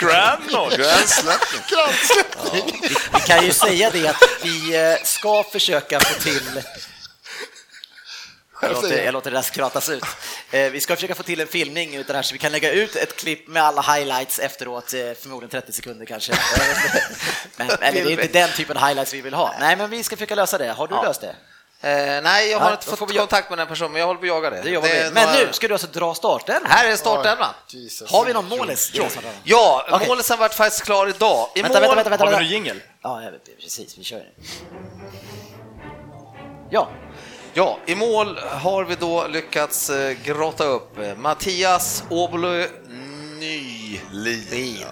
Grand 0.00 0.50
Lord. 0.52 0.72
Grand 0.72 1.08
Släppning. 1.08 1.62
Grannsläppning! 1.70 2.80
Vi 3.14 3.20
kan 3.20 3.44
ju 3.44 3.52
säga 3.52 3.90
det 3.90 4.08
att 4.08 4.22
vi 4.42 4.76
eh, 4.76 4.96
ska 5.04 5.42
försöka 5.52 6.00
få 6.00 6.20
till 6.22 6.62
Jag 8.62 8.72
låter, 8.72 9.04
jag 9.04 9.12
låter 9.12 9.30
det 9.30 9.36
där 9.36 9.42
skratas 9.42 9.88
ut. 9.88 10.04
Eh, 10.50 10.70
vi 10.70 10.80
ska 10.80 10.94
försöka 10.94 11.14
få 11.14 11.22
till 11.22 11.40
en 11.40 11.46
filmning 11.46 11.94
utav 11.94 12.06
det 12.06 12.14
här 12.14 12.22
så 12.22 12.32
vi 12.32 12.38
kan 12.38 12.52
lägga 12.52 12.70
ut 12.72 12.96
ett 12.96 13.16
klipp 13.16 13.48
med 13.48 13.62
alla 13.62 13.82
highlights 13.82 14.38
efteråt, 14.38 14.94
eh, 14.94 15.00
förmodligen 15.22 15.50
30 15.50 15.72
sekunder 15.72 16.06
kanske. 16.06 16.32
men, 17.56 17.70
eller 17.70 18.04
det 18.04 18.10
är 18.10 18.10
inte 18.10 18.26
den 18.26 18.50
typen 18.50 18.76
av 18.76 18.82
highlights 18.86 19.14
vi 19.14 19.20
vill 19.20 19.34
ha. 19.34 19.54
Nej, 19.60 19.76
men 19.76 19.90
vi 19.90 20.02
ska 20.02 20.16
försöka 20.16 20.34
lösa 20.34 20.58
det. 20.58 20.72
Har 20.72 20.86
du 20.88 20.94
Ja. 20.94 21.02
löst 21.02 21.20
det? 21.20 21.34
Eh, 21.80 22.22
nej, 22.22 22.50
jag 22.50 22.58
har 22.58 22.64
Nej, 22.66 22.74
inte 22.74 22.96
fått 22.96 23.16
kontakt 23.16 23.50
med 23.50 23.58
den 23.58 23.66
personen, 23.66 23.92
men 23.92 24.00
jag 24.00 24.06
håller 24.06 24.18
på 24.20 24.24
att 24.24 24.28
jaga 24.28 24.50
det. 24.50 24.62
det 24.62 24.70
jobbar 24.70 24.88
Det 24.88 25.10
Men 25.14 25.26
några- 25.28 25.38
nu 25.46 25.52
ska 25.52 25.68
du 25.68 25.74
alltså 25.74 25.86
dra 25.92 26.14
starten. 26.14 26.62
Här 26.64 26.88
är 26.88 26.96
startelvan. 26.96 27.54
Jesus. 27.68 28.10
Har 28.12 28.24
vi 28.24 28.32
någon 28.32 28.48
målis? 28.48 28.90
Ja, 29.44 29.86
Okej. 29.90 30.08
målet 30.08 30.24
sen 30.26 30.38
vart 30.38 30.54
faktiskt 30.54 30.84
klar 30.84 31.08
idag. 31.08 31.48
I 31.54 31.62
Vänta, 31.62 31.80
mål... 31.80 31.82
vänta, 31.82 31.94
vänta, 31.96 32.10
vänta. 32.10 32.24
Har 32.24 32.30
vi 32.30 32.36
vänta. 32.36 32.42
någon 32.44 32.52
jingel? 32.52 32.80
Ja, 33.02 33.22
jag 33.22 33.30
vet, 33.32 33.44
det. 33.46 33.62
precis, 33.62 33.98
vi 33.98 34.04
kör. 34.04 34.22
Ja, 36.70 36.90
Ja, 37.58 37.78
i 37.86 37.94
mål 37.94 38.38
har 38.38 38.84
vi 38.84 38.94
då 38.94 39.26
lyckats 39.26 39.90
eh, 39.90 40.16
grotta 40.24 40.64
upp 40.64 40.98
eh, 40.98 41.16
Mattias 41.16 42.04
Åbolo 42.10 42.64
Nylin. 43.38 44.84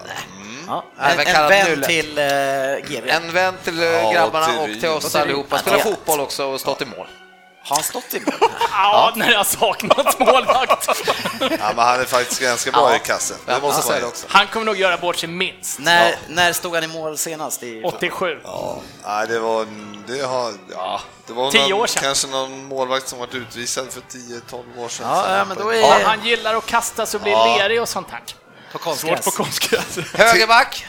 ja. 0.67 0.83
Även 0.99 1.11
En, 1.19 1.19
en 1.27 1.33
kallat 1.33 1.51
vän 1.51 1.81
till 1.81 2.19
uh, 2.19 2.89
GV. 2.89 3.09
En 3.09 3.31
vän 3.33 3.53
till 3.63 3.79
eh, 3.79 3.85
Ja, 3.85 4.11
grabbarna 4.11 4.45
till 4.47 4.57
och 4.59 4.67
Ryn. 4.67 4.79
till 4.79 4.89
oss 4.89 5.05
Och 5.05 5.11
till 5.11 5.19
Ryn. 5.19 5.29
allihopa. 5.29 5.57
Spelar 5.57 5.77
Ja. 5.77 5.83
fotboll 5.83 6.19
också 6.19 6.45
och 6.45 6.59
stått 6.59 6.81
i 6.81 6.85
mål. 6.85 7.07
Har 7.69 7.75
han 7.75 7.83
stått 7.83 8.13
i 8.13 8.19
mål? 8.19 8.33
Ja, 8.71 9.13
när 9.15 9.31
jag 9.31 9.45
saknat 9.45 10.19
målvakt. 10.19 10.87
Ja, 11.39 11.47
men 11.75 11.85
han 11.85 11.99
är 11.99 12.05
faktiskt 12.05 12.41
ganska 12.41 12.71
bra 12.71 12.89
Ja. 12.89 12.95
i 12.95 12.99
kassen. 12.99 13.37
Jag 13.45 13.61
måste 13.61 13.81
säga 13.81 13.91
man 13.93 13.99
det 14.01 14.05
ge. 14.05 14.09
också. 14.09 14.25
Han 14.29 14.47
kommer 14.47 14.65
nog 14.65 14.77
göra 14.77 14.97
bort 14.97 15.15
sig 15.17 15.29
minst. 15.29 15.79
När, 15.79 16.15
när 16.27 16.53
stod 16.53 16.73
han 16.75 16.83
i 16.83 16.87
mål 16.87 17.17
senast? 17.17 17.63
I... 17.63 17.81
87. 17.83 18.39
Ja, 18.43 18.81
nej, 19.05 19.27
det 19.27 19.39
var, 19.39 19.67
det 20.07 20.21
har, 20.25 20.53
ja, 20.71 21.01
det 21.27 21.33
var 21.33 21.51
Tio 21.51 21.61
någon, 21.69 21.73
år 21.81 21.87
sedan. 21.87 22.03
kanske 22.03 22.27
någon 22.27 22.65
målvakt 22.65 23.07
som 23.07 23.19
varit 23.19 23.33
utvisad 23.35 23.87
för 23.91 24.01
10-12 24.01 24.79
år 24.79 24.89
sedan. 24.89 25.07
Ja, 25.09 25.37
ja, 25.37 25.45
men 25.45 25.57
då 25.57 25.69
är 25.69 25.79
Ja, 25.79 25.99
han 26.05 26.25
gillar 26.25 26.55
att 26.55 26.65
kasta 26.65 27.05
sig 27.05 27.17
och 27.17 27.21
bli 27.23 27.31
Ja. 27.31 27.55
lerig 27.57 27.81
och 27.81 27.89
sånt 27.89 28.07
här. 28.11 28.21
på 28.71 28.77
Svårt 28.79 28.83
konstgräs. 28.83 29.25
på 29.25 29.31
konstgräs. 29.31 29.97
Högerback, 30.13 30.85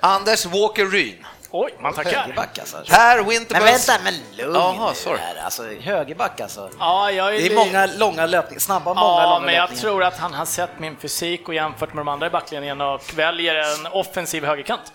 Anders 0.00 0.46
Walker 0.46 0.86
Ryn. 0.86 1.26
Oj, 1.58 1.74
man 1.80 1.94
tackar. 1.94 2.10
Högerback 2.20 2.58
alltså. 2.58 2.76
Per 2.88 3.16
Men 3.16 3.28
Winterbus. 3.28 3.88
vänta, 3.88 4.02
men 4.04 4.14
lugn 4.36 4.54
Jaha, 4.54 4.88
nu 4.88 4.94
sorry. 4.94 5.18
här. 5.18 5.44
Alltså, 5.44 5.62
högerback 5.80 6.40
alltså. 6.40 6.70
Ja, 6.78 7.10
jag 7.10 7.28
är 7.28 7.32
Det 7.32 7.46
är 7.46 7.48
li- 7.48 7.54
många 7.54 7.86
långa 7.86 8.26
löpningar, 8.26 8.60
snabba 8.60 8.94
många 8.94 9.06
Ja, 9.22 9.22
långa 9.30 9.46
men 9.46 9.54
jag 9.54 9.62
löpningar. 9.62 9.82
tror 9.82 10.04
att 10.04 10.16
han 10.18 10.34
har 10.34 10.44
sett 10.46 10.78
min 10.78 10.96
fysik 10.96 11.48
och 11.48 11.54
jämfört 11.54 11.94
med 11.94 12.00
de 12.00 12.08
andra 12.08 12.26
i 12.26 12.30
backlinjen 12.30 12.80
och 12.80 13.00
väljer 13.18 13.54
en 13.54 13.86
offensiv 13.92 14.44
högerkant. 14.44 14.92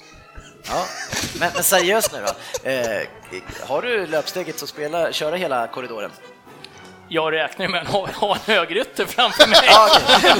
Ja. 0.67 0.85
Men, 1.39 1.51
men 1.53 1.63
seriöst 1.63 2.11
nu 2.13 2.19
då. 2.25 2.69
Eh, 2.69 3.01
har 3.67 3.81
du 3.81 4.07
löpsteget 4.07 4.63
att 4.63 4.69
spela, 4.69 5.11
köra 5.11 5.35
hela 5.35 5.67
korridoren? 5.67 6.11
Jag 7.13 7.33
räknar 7.33 7.67
med 7.67 7.81
att 7.81 8.15
ha, 8.15 8.35
en 8.35 8.41
högerytter 8.45 9.05
framför 9.05 9.47
mig. 9.47 9.59
Ja, 9.63 9.89
okej. 9.91 10.33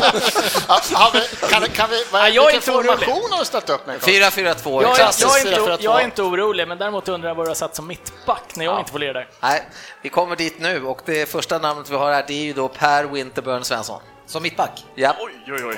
Ja, 0.68 0.82
har 0.94 1.12
vi, 1.12 1.48
kan, 1.50 1.70
kan 1.70 1.90
vi, 1.90 2.06
vad, 2.12 2.22
Ja, 2.22 2.30
jag 2.30 2.50
är 2.50 2.54
vilken 2.54 2.74
inte 2.74 2.90
orolig. 2.90 3.08
har 3.08 3.40
du 3.40 3.46
ställt 3.46 3.70
upp 3.70 3.88
med? 3.88 4.00
4-4-2 4.00 4.84
Jag 4.84 4.98
jag, 5.20 5.82
jag 5.82 6.02
är 6.02 6.06
inte 6.06 6.22
orolig, 6.22 6.68
men 6.68 6.78
däremot 6.78 7.08
undrar 7.08 7.30
jag 7.30 7.36
vad 7.36 7.46
du 7.46 7.50
har 7.50 7.56
satt 7.56 7.76
som 7.76 7.88
mittback 7.88 8.56
när 8.56 8.66
jag 8.66 8.80
inte 8.80 8.92
får 8.92 9.00
lira 9.00 9.14
där. 9.14 9.30
Nej, 9.40 9.68
vi 10.02 10.10
kommer 10.10 10.36
dit 10.36 10.60
nu 10.60 10.86
och 10.86 11.02
det 11.06 11.30
första 11.30 11.58
namnet 11.60 11.90
vi 11.90 11.96
har 11.96 12.12
här 12.14 12.24
det 12.28 12.34
är 12.34 12.44
ju 12.44 12.54
då 12.54 12.68
Per 12.68 13.04
Winterburn 13.04 13.64
Svensson. 13.64 14.02
Som 14.26 14.44
mittback? 14.44 14.86
Ja. 14.96 15.16
Oj, 15.20 15.54
oj, 15.54 15.66
oj. 15.66 15.78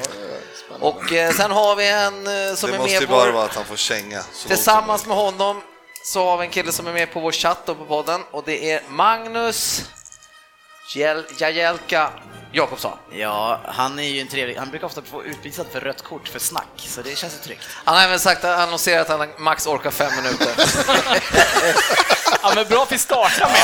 Och 0.80 1.14
eh, 1.14 1.32
sen 1.32 1.52
har 1.52 1.76
vi 1.76 1.90
en 1.90 2.28
eh, 2.28 2.56
som 2.56 2.70
det 2.70 2.76
är 2.76 2.80
måste 2.80 2.94
ju 2.94 2.99
med 2.99 3.10
bara 3.10 3.32
vara 3.32 3.45
att 3.45 3.56
han 3.56 3.65
får 3.65 3.76
känga. 3.76 4.22
Tillsammans 4.48 5.06
med 5.06 5.18
honom 5.18 5.61
så 6.03 6.26
har 6.26 6.38
vi 6.38 6.45
en 6.45 6.52
kille 6.52 6.72
som 6.72 6.88
är 6.88 6.94
med 6.94 7.14
på 7.14 7.20
vår 7.20 7.32
chatt 7.32 7.70
och 7.70 7.78
på 7.78 7.86
podden 7.86 8.22
och 8.32 8.44
det 8.45 8.72
är 8.72 8.82
Magnus 8.90 9.86
Jel- 10.88 11.26
Jajelka 11.38 12.10
Jakobsson. 12.52 12.98
Ja, 13.12 13.60
han 13.66 14.00
är 14.00 14.04
ju 14.04 14.22
en 14.22 14.28
trevlig, 14.28 14.56
han 14.56 14.70
brukar 14.70 14.88
ofta 14.88 15.02
få 15.02 15.24
utvisad 15.24 15.66
för 15.72 15.80
rött 15.82 16.02
kort 16.04 16.28
för 16.28 16.40
snack, 16.40 16.68
så 16.78 17.02
det 17.02 17.18
känns 17.18 17.34
ju 17.36 17.38
tryggt. 17.40 17.68
Han 17.86 17.96
har 17.96 18.04
även 18.04 18.20
sagt 18.20 18.44
annonserat 18.44 19.10
att 19.10 19.20
han 19.20 19.30
max 19.38 19.68
orkar 19.68 19.92
fem 19.92 20.12
minuter. 20.16 20.50
Ja, 22.42 22.52
men 22.56 22.68
bra 22.68 22.84
att 22.84 22.92
vi 22.92 22.98
startar 22.98 23.50
med. 23.50 23.58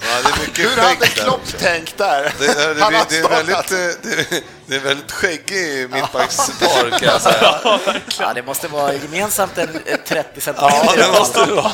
Ja, 0.00 0.22
det 0.22 0.28
är 0.28 0.40
mycket 0.46 0.70
Hur 0.70 0.76
hade. 0.82 1.06
Klopp 1.06 1.58
tänkt 1.58 1.98
där? 1.98 2.32
Det, 2.38 2.46
är- 2.46 2.74
det, 2.74 2.82
Han 2.82 2.94
har 2.94 3.04
det, 3.08 3.16
är 3.18 3.28
väldigt, 3.28 3.72
eh, 3.72 3.78
det, 4.02 4.42
det 4.66 4.76
är 4.76 4.80
väldigt 4.80 5.12
skäggig 5.12 5.90
mittbackspar 5.90 6.90
kan 6.98 7.08
jag 7.08 7.20
säga. 7.22 7.60
Ja, 8.20 8.32
det 8.34 8.42
måste 8.42 8.68
vara 8.68 8.92
gemensamt 8.94 9.58
en 9.58 9.80
en 9.86 9.98
30 10.06 10.28
Ja, 10.34 10.40
centimeter. 10.40 10.96
det 11.12 11.18
måste 11.18 11.44
det 11.46 11.52
vara. 11.54 11.72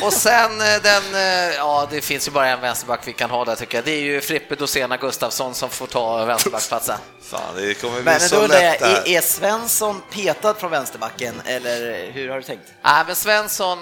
och 0.02 0.12
sen 0.12 0.60
eh, 0.60 0.66
den, 0.82 1.14
eh, 1.14 1.54
ja 1.54 1.88
det 1.90 2.00
finns 2.00 2.26
ju 2.28 2.32
bara 2.32 2.48
en 2.48 2.60
vänsterback 2.60 3.00
vi 3.04 3.12
kan 3.12 3.30
ha 3.30 3.44
där 3.44 3.54
tycker 3.56 3.78
jag. 3.78 3.84
Det 3.84 3.90
är 3.92 4.00
ju 4.00 4.20
Frippe 4.20 4.54
Dosena 4.54 4.96
Gustafsson 4.96 5.54
som 5.54 5.70
får 5.70 5.86
ta 5.86 6.24
vänsterbacksplatsen. 6.24 6.96
Fan, 7.30 7.40
det 7.56 7.74
kommer 7.74 7.94
bli 7.94 8.02
Men 8.04 8.20
så 8.20 8.46
lätt 8.46 8.80
där. 8.80 9.02
är, 9.04 9.08
är 9.08 9.20
Svensson 9.20 10.02
petad 10.12 10.54
från 10.54 10.70
vänsterbacken, 10.70 11.42
eller 11.44 12.10
hur 12.12 12.28
har 12.28 12.36
du 12.36 12.42
tänkt? 12.42 12.62
Nej, 12.84 13.04
men 13.06 13.16
Svensson, 13.16 13.78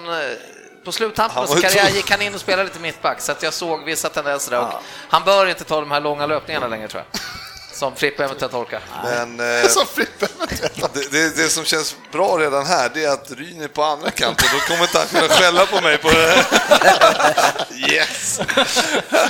på 0.85 0.91
sluttampen 0.91 1.37
av 1.37 1.47
sin 1.47 1.61
karriär 1.61 1.89
gick 1.89 2.11
han 2.11 2.21
in 2.21 2.33
och 2.33 2.39
spelade 2.41 2.63
lite 2.63 2.79
mittback, 2.79 3.21
så 3.21 3.31
att 3.31 3.43
jag 3.43 3.53
såg 3.53 3.83
vissa 3.85 4.09
tendenser 4.09 4.51
där. 4.51 4.59
Och 4.59 4.67
Ja. 4.71 4.81
Han 5.09 5.23
bör 5.23 5.45
inte 5.45 5.63
ta 5.63 5.79
de 5.79 5.91
här 5.91 5.99
långa 6.01 6.25
löpningarna 6.25 6.67
längre 6.67 6.87
tror 6.87 7.03
jag. 7.11 7.21
Som 7.73 7.95
Frippe 7.95 8.23
eventuellt 8.23 8.53
orkar. 8.53 8.79
Men 9.03 9.39
eh, 9.61 9.67
Som 9.67 9.85
Frippe. 9.85 10.27
det, 10.93 11.11
det, 11.11 11.35
det 11.37 11.49
som 11.49 11.65
känns 11.65 11.95
bra 12.11 12.37
redan 12.37 12.65
här, 12.65 12.91
det 12.93 13.03
är 13.05 13.09
att 13.11 13.31
Ryn 13.31 13.61
är 13.61 13.67
på 13.67 13.83
andra 13.83 14.11
kanten. 14.11 14.47
Då 14.53 14.59
kommer 14.59 14.81
inte 14.83 14.97
han 14.97 15.07
kunna 15.07 15.27
skälla 15.27 15.65
på 15.65 15.81
mig 15.81 15.97
på 15.97 16.09
det 16.09 16.15
här. 16.27 16.45
Yes! 17.93 18.39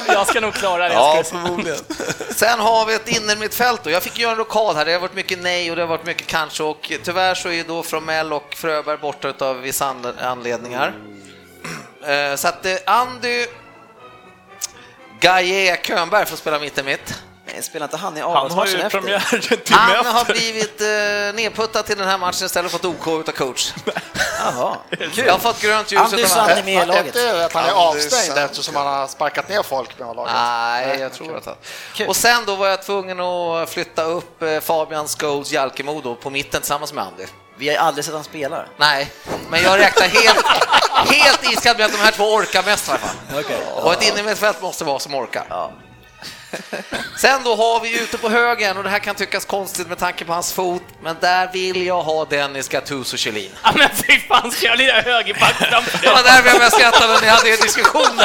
Jag 0.07 0.27
ska 0.27 0.39
nog 0.41 0.53
klara 0.53 0.87
det. 0.89 0.93
Ja, 0.93 1.23
förmodligen. 1.25 1.79
Sen 2.35 2.59
har 2.59 2.85
vi 2.85 2.93
ett 2.93 3.07
innermittfält 3.07 3.85
och 3.85 3.91
jag 3.91 4.03
fick 4.03 4.19
göra 4.19 4.31
en 4.31 4.37
rokad 4.37 4.75
här. 4.75 4.85
Det 4.85 4.93
har 4.93 4.99
varit 4.99 5.13
mycket 5.15 5.39
nej 5.39 5.69
och 5.69 5.75
det 5.75 5.81
har 5.81 5.87
varit 5.89 6.05
mycket 6.05 6.27
kanske 6.27 6.63
och 6.63 6.91
tyvärr 7.03 7.35
så 7.35 7.49
är 7.49 7.63
då 7.63 7.83
Fromell 7.83 8.33
och 8.33 8.53
Fröberg 8.55 8.97
borta 8.97 9.33
av 9.45 9.61
vissa 9.61 9.85
an- 9.85 10.13
anledningar. 10.21 10.87
Eh, 10.87 10.93
Så 12.37 12.47
att 12.47 12.65
eh, 12.65 12.75
Andy 12.85 13.45
Gaye 15.19 15.77
Könberg 15.83 16.25
får 16.25 16.37
spela 16.37 16.59
mitten 16.59 16.85
mitt. 16.85 17.23
Eh, 17.47 17.61
Spelar 17.61 17.85
inte 17.85 17.97
han 17.97 18.17
i 18.17 18.21
Han 18.21 18.29
har 18.31 18.37
avgångsmatchen 18.37 18.79
ju 18.79 18.85
efter? 18.85 18.99
premiär 18.99 19.33
en 19.33 19.41
timme 19.41 19.79
Han 19.79 20.05
har 20.05 20.21
efter. 20.21 20.33
blivit 20.33 20.81
eh, 20.81 21.35
nedputtad 21.35 21.83
till 21.85 21.97
den 21.97 22.07
här 22.07 22.17
matchen 22.17 22.45
istället 22.45 22.71
för 22.71 22.77
fått 22.77 23.07
OK 23.07 23.07
utav 23.21 23.31
coach. 23.31 23.73
Jaha, 24.39 24.77
kul. 24.89 25.11
Jag 25.25 25.31
har 25.33 25.39
fått 25.39 25.61
grönt 25.61 25.91
ljus 25.91 26.01
Anders 26.01 26.19
utav 26.19 26.37
han 26.49 26.49
är 26.57 26.63
med 26.63 26.83
i 26.83 26.85
laget. 26.85 27.15
är 27.15 27.45
att 27.45 27.53
han 27.53 27.63
är 27.63 27.67
Ja, 27.67 27.73
det 27.93 27.99
är 27.99 28.05
avstängd 28.05 28.37
eftersom 28.37 28.75
han 28.75 28.87
har 28.87 29.07
sparkat 29.07 29.49
ner 29.49 29.63
folk 29.63 29.99
med 29.99 30.07
A-laget. 30.07 30.33
Nej, 30.35 30.99
jag 30.99 31.13
tror 31.13 31.37
att 31.37 31.45
han... 31.45 31.55
Och 32.07 32.15
sen 32.15 32.43
då 32.45 32.55
var 32.55 32.67
jag 32.67 32.83
tvungen 32.83 33.19
att 33.19 33.69
flytta 33.69 34.03
upp 34.03 34.41
eh, 34.43 34.59
Fabian 34.59 35.07
Scholes 35.07 35.51
Jalkemo 35.51 36.15
på 36.15 36.29
mitten 36.29 36.61
tillsammans 36.61 36.93
med 36.93 37.03
Andy. 37.03 37.25
Vi 37.57 37.69
har 37.69 37.75
aldrig 37.87 38.05
sett 38.05 38.13
han 38.13 38.23
spela. 38.23 38.65
Nej, 38.77 39.11
men 39.49 39.61
jag 39.63 39.79
räknar 39.79 40.07
helt, 40.07 40.45
helt 41.13 41.53
iskallt 41.53 41.77
med 41.77 41.85
att 41.85 41.91
de 41.91 41.97
här 41.97 42.11
två 42.11 42.23
orkar 42.23 42.63
mest 42.63 42.87
i 42.87 42.91
alla 42.91 42.99
fall. 42.99 43.39
Okay. 43.39 43.57
Och 43.75 43.93
ett 43.93 44.09
innermittfält 44.09 44.61
måste 44.61 44.83
vara 44.83 44.99
som 44.99 45.15
orkar. 45.15 45.45
Ja. 45.49 45.71
Sen 47.17 47.43
då 47.43 47.55
har 47.55 47.79
vi 47.79 47.99
ute 47.99 48.17
på 48.17 48.29
högen 48.29 48.77
och 48.77 48.83
det 48.83 48.89
här 48.89 48.99
kan 48.99 49.15
tyckas 49.15 49.45
konstigt 49.45 49.87
med 49.87 49.97
tanke 49.97 50.25
på 50.25 50.33
hans 50.33 50.53
fot, 50.53 50.83
men 51.03 51.15
där 51.21 51.49
vill 51.53 51.85
jag 51.85 52.01
ha 52.01 52.25
Dennis 52.25 52.67
Gattuso 52.69 53.17
Kjellin. 53.17 53.51
Ja, 53.63 53.71
men 53.75 53.89
fy 54.07 54.19
fan, 54.19 54.51
ska 54.51 54.65
jag 54.65 54.77
lira 54.77 55.01
högerback 55.01 55.53
framför 55.69 55.97
Det 56.01 56.09
var 56.09 56.23
därför 56.23 56.59
jag 56.61 56.73
skrattade 56.73 57.13
när 57.13 57.21
ni 57.21 57.27
hade 57.27 57.49
en 57.49 57.61
diskussion. 57.61 58.21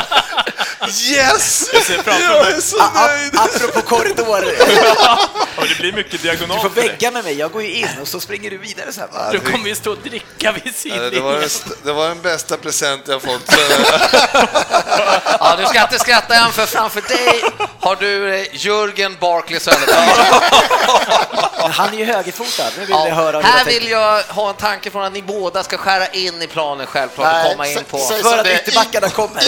Yes! 1.10 1.70
Jag 1.72 2.20
Jag 2.20 2.50
är 2.50 2.60
så 2.60 2.80
a- 2.82 2.90
nöjd! 2.94 3.34
apropå 3.38 3.80
korridor, 3.82 4.44
Ja, 5.56 5.64
det 5.68 5.78
blir 5.78 5.92
mycket 5.92 6.12
du 6.12 6.18
diagonal 6.18 6.60
får 6.60 6.68
vägga 6.68 7.10
med 7.10 7.24
mig, 7.24 7.34
jag 7.38 7.52
går 7.52 7.62
ju 7.62 7.72
in 7.72 7.88
och 8.02 8.08
så 8.08 8.20
springer 8.20 8.50
du 8.50 8.58
vidare 8.58 8.92
sen. 8.92 9.08
Va? 9.12 9.28
Du 9.32 9.40
kommer 9.40 9.68
ju 9.68 9.74
stå 9.74 9.90
och 9.92 9.98
dricka 9.98 10.52
vid 10.52 10.62
Nej, 10.64 11.10
Det 11.10 11.20
var, 11.20 11.32
den, 11.32 11.40
sidlinjen. 11.40 11.44
st- 11.44 11.70
det 11.84 11.92
var 11.92 12.08
den 12.08 12.22
bästa 12.22 12.56
present 12.56 13.02
jag 13.08 13.22
fått. 13.22 13.54
Ja, 15.40 15.56
du 15.58 15.66
ska 15.66 15.82
inte 15.82 15.98
skratta 15.98 16.34
än, 16.34 16.52
för 16.52 16.66
framför 16.66 17.00
dig 17.00 17.42
har 17.80 17.96
du 17.96 18.17
eh, 18.26 18.46
Jörgen 18.52 19.16
Barkley 19.20 19.60
Söderberg. 19.60 20.08
Han 21.70 21.94
är 21.94 21.98
ju 21.98 22.04
högerfotad, 22.04 22.70
nu 22.78 22.84
vill 22.84 22.90
jag 22.90 23.14
höra 23.14 23.32
Ja, 23.32 23.46
hur 23.46 23.58
här 23.58 23.64
vill 23.64 23.88
jag 23.88 24.22
ha 24.22 24.48
en 24.48 24.54
tanke 24.56 24.90
från 24.90 25.04
att 25.04 25.12
ni 25.12 25.22
båda 25.22 25.62
ska 25.62 25.76
skära 25.78 26.06
in 26.06 26.42
i 26.42 26.46
planen 26.46 26.86
självklart 26.86 27.44
och 27.44 27.50
komma 27.50 27.68
in 27.68 27.84
på... 27.90 27.98
För 27.98 28.38
att 28.38 28.46
ytterbackarna 28.46 29.08
kommer. 29.08 29.42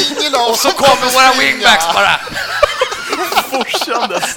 Och 0.51 0.59
så 0.59 0.69
kommer 0.71 1.13
våra 1.13 1.33
wingbacks 1.41 1.85
bara. 1.95 2.21
Forsandes. 3.51 4.37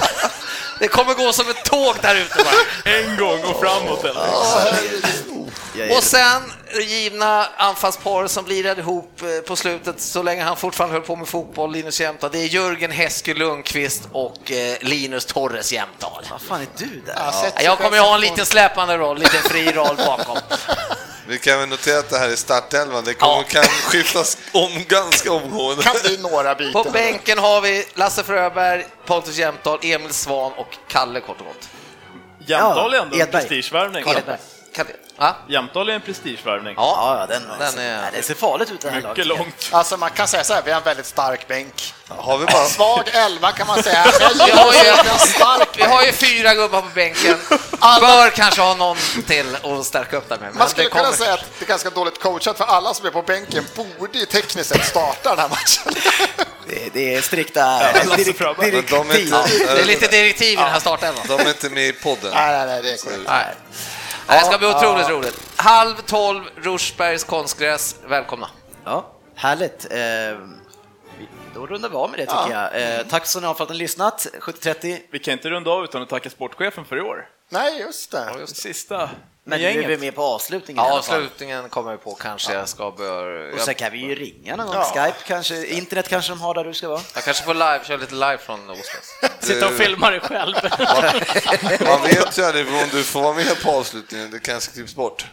Det 0.79 0.87
kommer 0.87 1.13
gå 1.13 1.33
som 1.33 1.49
ett 1.49 1.65
tåg 1.65 1.95
där 2.01 2.15
ute 2.15 2.43
bara. 2.43 2.93
En 2.93 3.17
gång 3.17 3.43
och 3.43 3.59
framåt 3.59 4.03
eller? 4.03 5.97
Och 5.97 6.03
sen 6.03 6.53
givna 6.81 7.45
anfallspar 7.57 8.27
som 8.27 8.45
lirar 8.45 8.79
ihop 8.79 9.21
eh, 9.21 9.27
på 9.47 9.55
slutet 9.55 10.01
så 10.01 10.23
länge 10.23 10.43
han 10.43 10.57
fortfarande 10.57 10.93
höll 10.95 11.01
på 11.03 11.15
med 11.15 11.27
fotboll, 11.27 11.71
Linus 11.71 12.01
Jämtdal. 12.01 12.29
Det 12.33 12.39
är 12.39 12.45
Jörgen 12.47 12.91
Häske 12.91 13.33
Lundqvist 13.33 14.01
och 14.11 14.51
eh, 14.51 14.77
Linus 14.81 15.25
Torres 15.25 15.71
Jämtdal. 15.73 16.23
Vad 16.31 16.41
fan 16.41 16.61
är 16.61 16.67
du 16.77 17.01
där? 17.05 17.13
Ja, 17.15 17.45
Jag 17.61 17.77
kommer 17.77 17.97
ju 17.97 18.03
ha 18.03 18.15
en 18.15 18.21
på- 18.21 18.29
liten 18.29 18.45
släpande 18.45 18.97
roll, 18.97 19.17
liten 19.19 19.41
fri 19.41 19.71
roll 19.71 19.95
bakom. 20.07 20.37
Vi 21.27 21.39
kan 21.39 21.59
väl 21.59 21.69
notera 21.69 21.99
att 21.99 22.09
det 22.09 22.17
här 22.17 22.29
är 22.29 22.35
startelvan. 22.35 23.03
Det 23.05 23.13
kommer, 23.13 23.33
Ja. 23.35 23.43
kan 23.47 23.63
skiftas 23.63 24.37
om 24.51 24.83
ganska 24.87 25.31
omgående. 25.33 25.83
kan 25.83 25.95
bli 26.03 26.17
några 26.17 26.55
På 26.55 26.59
byten. 26.63 26.91
bänken 26.91 27.37
har 27.39 27.61
vi 27.61 27.85
Lasse 27.93 28.23
Fröberg, 28.23 28.85
Pontus 29.05 29.37
Jämtdal, 29.37 29.79
Emil 29.81 30.13
Svan 30.13 30.51
och 30.57 30.77
Kalle 30.87 31.19
kort 31.19 31.39
och 31.39 31.45
gott. 31.45 31.69
Jämtdal 32.47 32.93
är 32.93 32.97
ändå 32.99 33.17
en 33.19 33.27
prestigevärvning. 33.27 34.03
Edberg. 34.09 34.37
Kalle. 34.75 34.89
Ja, 35.17 35.35
Jämtdal 35.49 35.89
är 35.89 35.93
en 35.93 36.01
prestigevärvning. 36.01 36.73
ja. 36.77 36.93
Ja, 36.97 37.19
ja, 37.19 37.25
den, 37.39 37.59
Den 37.59 37.85
är- 37.85 38.01
Nej, 38.01 38.11
det 38.15 38.23
ser 38.23 38.33
farligt 38.35 38.71
ut 38.71 38.81
det 38.81 38.89
här 38.89 38.95
Mycket 38.95 39.27
laget. 39.27 39.27
långt. 39.27 39.69
Alltså 39.71 39.97
man 39.97 40.09
kan 40.09 40.27
säga 40.27 40.43
så 40.43 40.53
här, 40.53 40.61
vi 40.65 40.71
har 40.71 40.77
en 40.77 40.83
väldigt 40.83 41.05
stark 41.05 41.47
bänk. 41.47 41.93
Har 42.07 42.37
vi 42.37 42.45
bara... 42.45 42.65
Svag 42.65 43.09
elva 43.13 43.51
kan 43.51 43.67
man 43.67 43.83
säga. 43.83 44.05
Vi 44.45 44.51
har, 44.51 44.73
ju, 44.73 44.89
En 45.11 45.19
stark 45.19 45.69
vi 45.77 45.83
har 45.83 46.03
ju 46.03 46.11
fyra 46.11 46.53
gubbar 46.55 46.81
på 46.81 46.87
bänken. 46.95 47.37
Bör 47.79 48.29
kanske 48.29 48.61
ha 48.61 48.73
någon 48.75 48.97
till 49.27 49.57
att 49.63 49.85
stärka 49.85 50.17
upp 50.17 50.29
där 50.29 50.37
med. 50.37 50.55
Man 50.55 50.69
skulle 50.69 50.89
kunna 50.89 51.11
säga 51.11 51.33
att 51.33 51.45
det 51.59 51.65
är 51.65 51.69
ganska 51.69 51.89
dåligt 51.89 52.19
coachat 52.21 52.57
för 52.57 52.65
alla 52.65 52.93
som 52.93 53.05
är 53.05 53.11
på 53.11 53.21
bänken 53.21 53.65
borde 53.75 54.17
ju 54.19 54.25
tekniskt 54.25 54.69
sett 54.69 54.85
starta 54.85 55.29
den 55.29 55.39
här 55.39 55.49
matchen. 55.49 55.93
Det, 56.67 56.93
det 56.93 57.15
är 57.15 57.21
strikta 57.21 57.79
Lasse 58.05 58.15
direkt, 58.15 58.37
Fröberg. 58.37 58.71
Men 58.71 58.85
de 58.89 59.09
är, 59.09 59.13
direktiv. 59.13 59.33
inte, 59.61 59.73
Det 59.75 59.81
är 59.81 59.85
lite 59.85 60.07
direktiv 60.07 60.53
i 60.53 60.55
den 60.55 60.71
här 60.71 60.79
startelvan. 60.79 61.23
de 61.27 61.33
är 61.39 61.47
inte 61.47 61.69
med 61.69 61.83
i 61.87 61.91
podden. 61.93 62.31
nej, 62.33 62.51
nej, 62.57 62.65
nej, 62.67 62.81
det 62.81 62.89
är 62.93 62.97
korrekt. 62.97 63.57
Det 64.27 64.33
här 64.33 64.43
ska 64.45 64.57
bli 64.57 64.67
otroligt 64.67 65.09
roligt. 65.09 65.53
Halv 65.55 65.95
tolv, 65.95 66.43
Rushbergs 66.55 67.23
konstgräs. 67.23 67.95
Välkomna. 68.07 68.49
Ja, 68.85 69.11
härligt. 69.35 69.91
Eh, 69.91 69.99
då 71.55 71.67
rundar 71.67 71.89
vi 71.89 71.95
av 71.95 72.09
med 72.09 72.19
det 72.19 72.25
tycker 72.25 72.51
jag. 72.51 72.97
Eh, 72.99 73.05
tack 73.09 73.25
så 73.25 73.39
ni 73.39 73.47
har 73.47 73.53
för 73.53 73.63
att 73.63 73.69
ni 73.69 73.75
har 73.75 73.79
lyssnat. 73.79 74.27
70-30. 74.39 74.99
Vi 75.11 75.19
kan 75.19 75.31
inte 75.31 75.49
runda 75.49 75.71
av 75.71 75.83
utan 75.83 76.01
att 76.01 76.09
tacka 76.09 76.29
sportchefen 76.29 76.85
för 76.85 76.97
i 76.97 77.01
år. 77.01 77.29
Nej, 77.49 77.79
just 77.79 78.11
det. 78.11 78.47
Sista 78.47 79.09
Men 79.45 79.61
nu 79.61 79.83
är 79.83 79.87
vi 79.87 79.97
med 79.97 80.15
på 80.15 80.23
avslutningen 80.23 80.83
Ja, 80.83 80.97
avslutningen 80.97 81.69
kommer 81.69 81.91
vi 81.91 81.97
på 81.97 82.15
kanske. 82.15 82.53
Jag 82.53 82.69
ska 82.69 82.91
bör... 82.91 83.53
Och 83.53 83.59
sen 83.59 83.75
kan 83.75 83.91
vi 83.91 83.97
ju 83.97 84.15
ringa 84.15 84.55
någon 84.55 84.65
gång. 84.67 84.75
Ja. 84.75 84.83
Skype 84.83 85.17
kanske, 85.27 85.67
internet 85.67 86.09
kanske 86.09 86.31
de 86.31 86.41
har 86.41 86.53
där 86.53 86.63
du 86.63 86.73
ska 86.73 86.87
vara. 86.87 87.01
jag 87.15 87.23
kanske 87.23 87.43
får 87.43 87.53
live, 87.53 87.79
köra 87.83 87.97
lite 87.97 88.13
live 88.13 88.37
från 88.37 88.69
Oslo. 88.69 88.83
Sitta 89.39 89.67
och 89.67 89.73
filma 89.73 90.09
dig 90.09 90.19
själv. 90.19 90.55
Man 91.87 92.01
vet 92.07 92.37
ju 92.37 92.43
aldrig 92.43 92.67
om 92.67 92.89
du 92.91 93.03
får 93.03 93.21
vara 93.21 93.33
med 93.33 93.61
på 93.63 93.71
avslutningen. 93.71 94.31
Det 94.31 94.39
kanske 94.39 94.71
klipps 94.71 94.95
bort. 94.95 95.25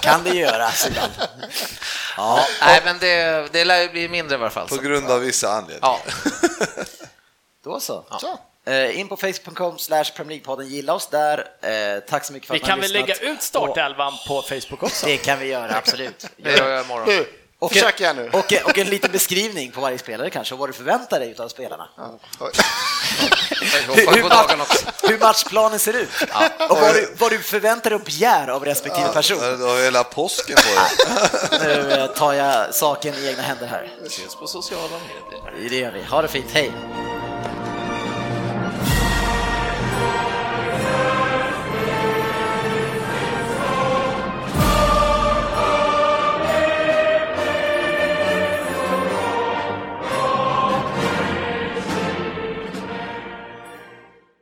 Kan 0.00 0.24
det 0.24 0.34
göras 0.34 0.86
ibland. 0.86 1.12
Ja, 2.16 2.46
Nej, 2.60 2.80
men 2.84 2.98
det, 2.98 3.48
det 3.52 3.64
lär 3.64 3.82
ju 3.82 3.88
bli 3.88 4.08
mindre 4.08 4.36
i 4.36 4.40
alla 4.40 4.50
fall. 4.50 4.68
På 4.68 4.76
grund 4.76 5.10
av 5.10 5.20
vissa 5.20 5.48
anledningar. 5.52 5.80
Ja. 5.82 6.00
då 7.64 7.80
så. 7.80 8.04
Så. 8.20 8.38
Eh, 8.66 9.00
in 9.00 9.08
på 9.08 9.16
facebook.com 9.16 9.78
slash 9.78 10.04
League-podden, 10.04 10.64
gilla 10.64 10.94
oss 10.94 11.06
där. 11.06 11.38
Eh, 11.62 12.00
tack 12.08 12.24
så 12.24 12.32
mycket 12.32 12.46
för 12.46 12.54
Vi 12.54 12.60
att 12.60 12.66
ni 12.66 12.70
har 12.70 12.76
kan 12.76 12.80
väl 12.80 12.92
lägga 12.92 13.14
ut 13.14 13.42
startelvan 13.42 14.12
på 14.28 14.42
Facebook 14.42 14.82
också? 14.82 15.06
Det 15.06 15.16
kan 15.16 15.38
vi 15.38 15.46
göra, 15.46 15.76
absolut. 15.76 16.26
Det 16.36 16.56
gör 16.56 16.70
jag 16.70 16.84
imorgon. 16.84 17.08
Du, 17.08 17.32
Och 17.58 17.72
försök 17.72 18.00
en, 18.00 18.04
igen 18.04 18.16
nu. 18.16 18.38
och, 18.38 18.52
och 18.70 18.78
en 18.78 18.86
liten 18.86 19.12
beskrivning 19.12 19.70
på 19.72 19.80
varje 19.80 19.98
spelare 19.98 20.30
kanske, 20.30 20.54
och 20.54 20.58
vad 20.60 20.68
du 20.68 20.72
förväntar 20.72 21.20
dig 21.20 21.34
av 21.38 21.48
spelarna. 21.48 21.88
På 24.22 24.28
dagen 24.28 24.60
också. 24.60 24.86
hur 25.02 25.18
matchplanen 25.18 25.78
ser 25.78 25.96
ut. 25.96 26.08
Och 26.70 26.78
vad 26.80 26.94
du, 26.94 27.14
vad 27.18 27.32
du 27.32 27.38
förväntar 27.38 27.90
dig 27.90 27.96
och 27.96 28.04
begär 28.04 28.48
av 28.48 28.64
respektive 28.64 29.08
person. 29.08 29.38
Du 29.58 29.64
har 29.64 29.82
hela 29.84 30.04
påsken 30.04 30.56
på 30.56 30.62
dig. 30.62 30.78
Nu 31.86 31.92
eh, 31.92 32.06
tar 32.06 32.32
jag 32.32 32.74
saken 32.74 33.14
i 33.14 33.28
egna 33.28 33.42
händer 33.42 33.66
här. 33.66 33.92
Ses 34.06 34.34
på 34.36 34.46
sociala 34.46 34.98
medier. 34.98 35.68
Det 35.70 35.76
gör 35.76 35.92
vi. 35.92 36.02
Ha 36.02 36.22
det 36.22 36.28
fint, 36.28 36.50
hej! 36.52 36.72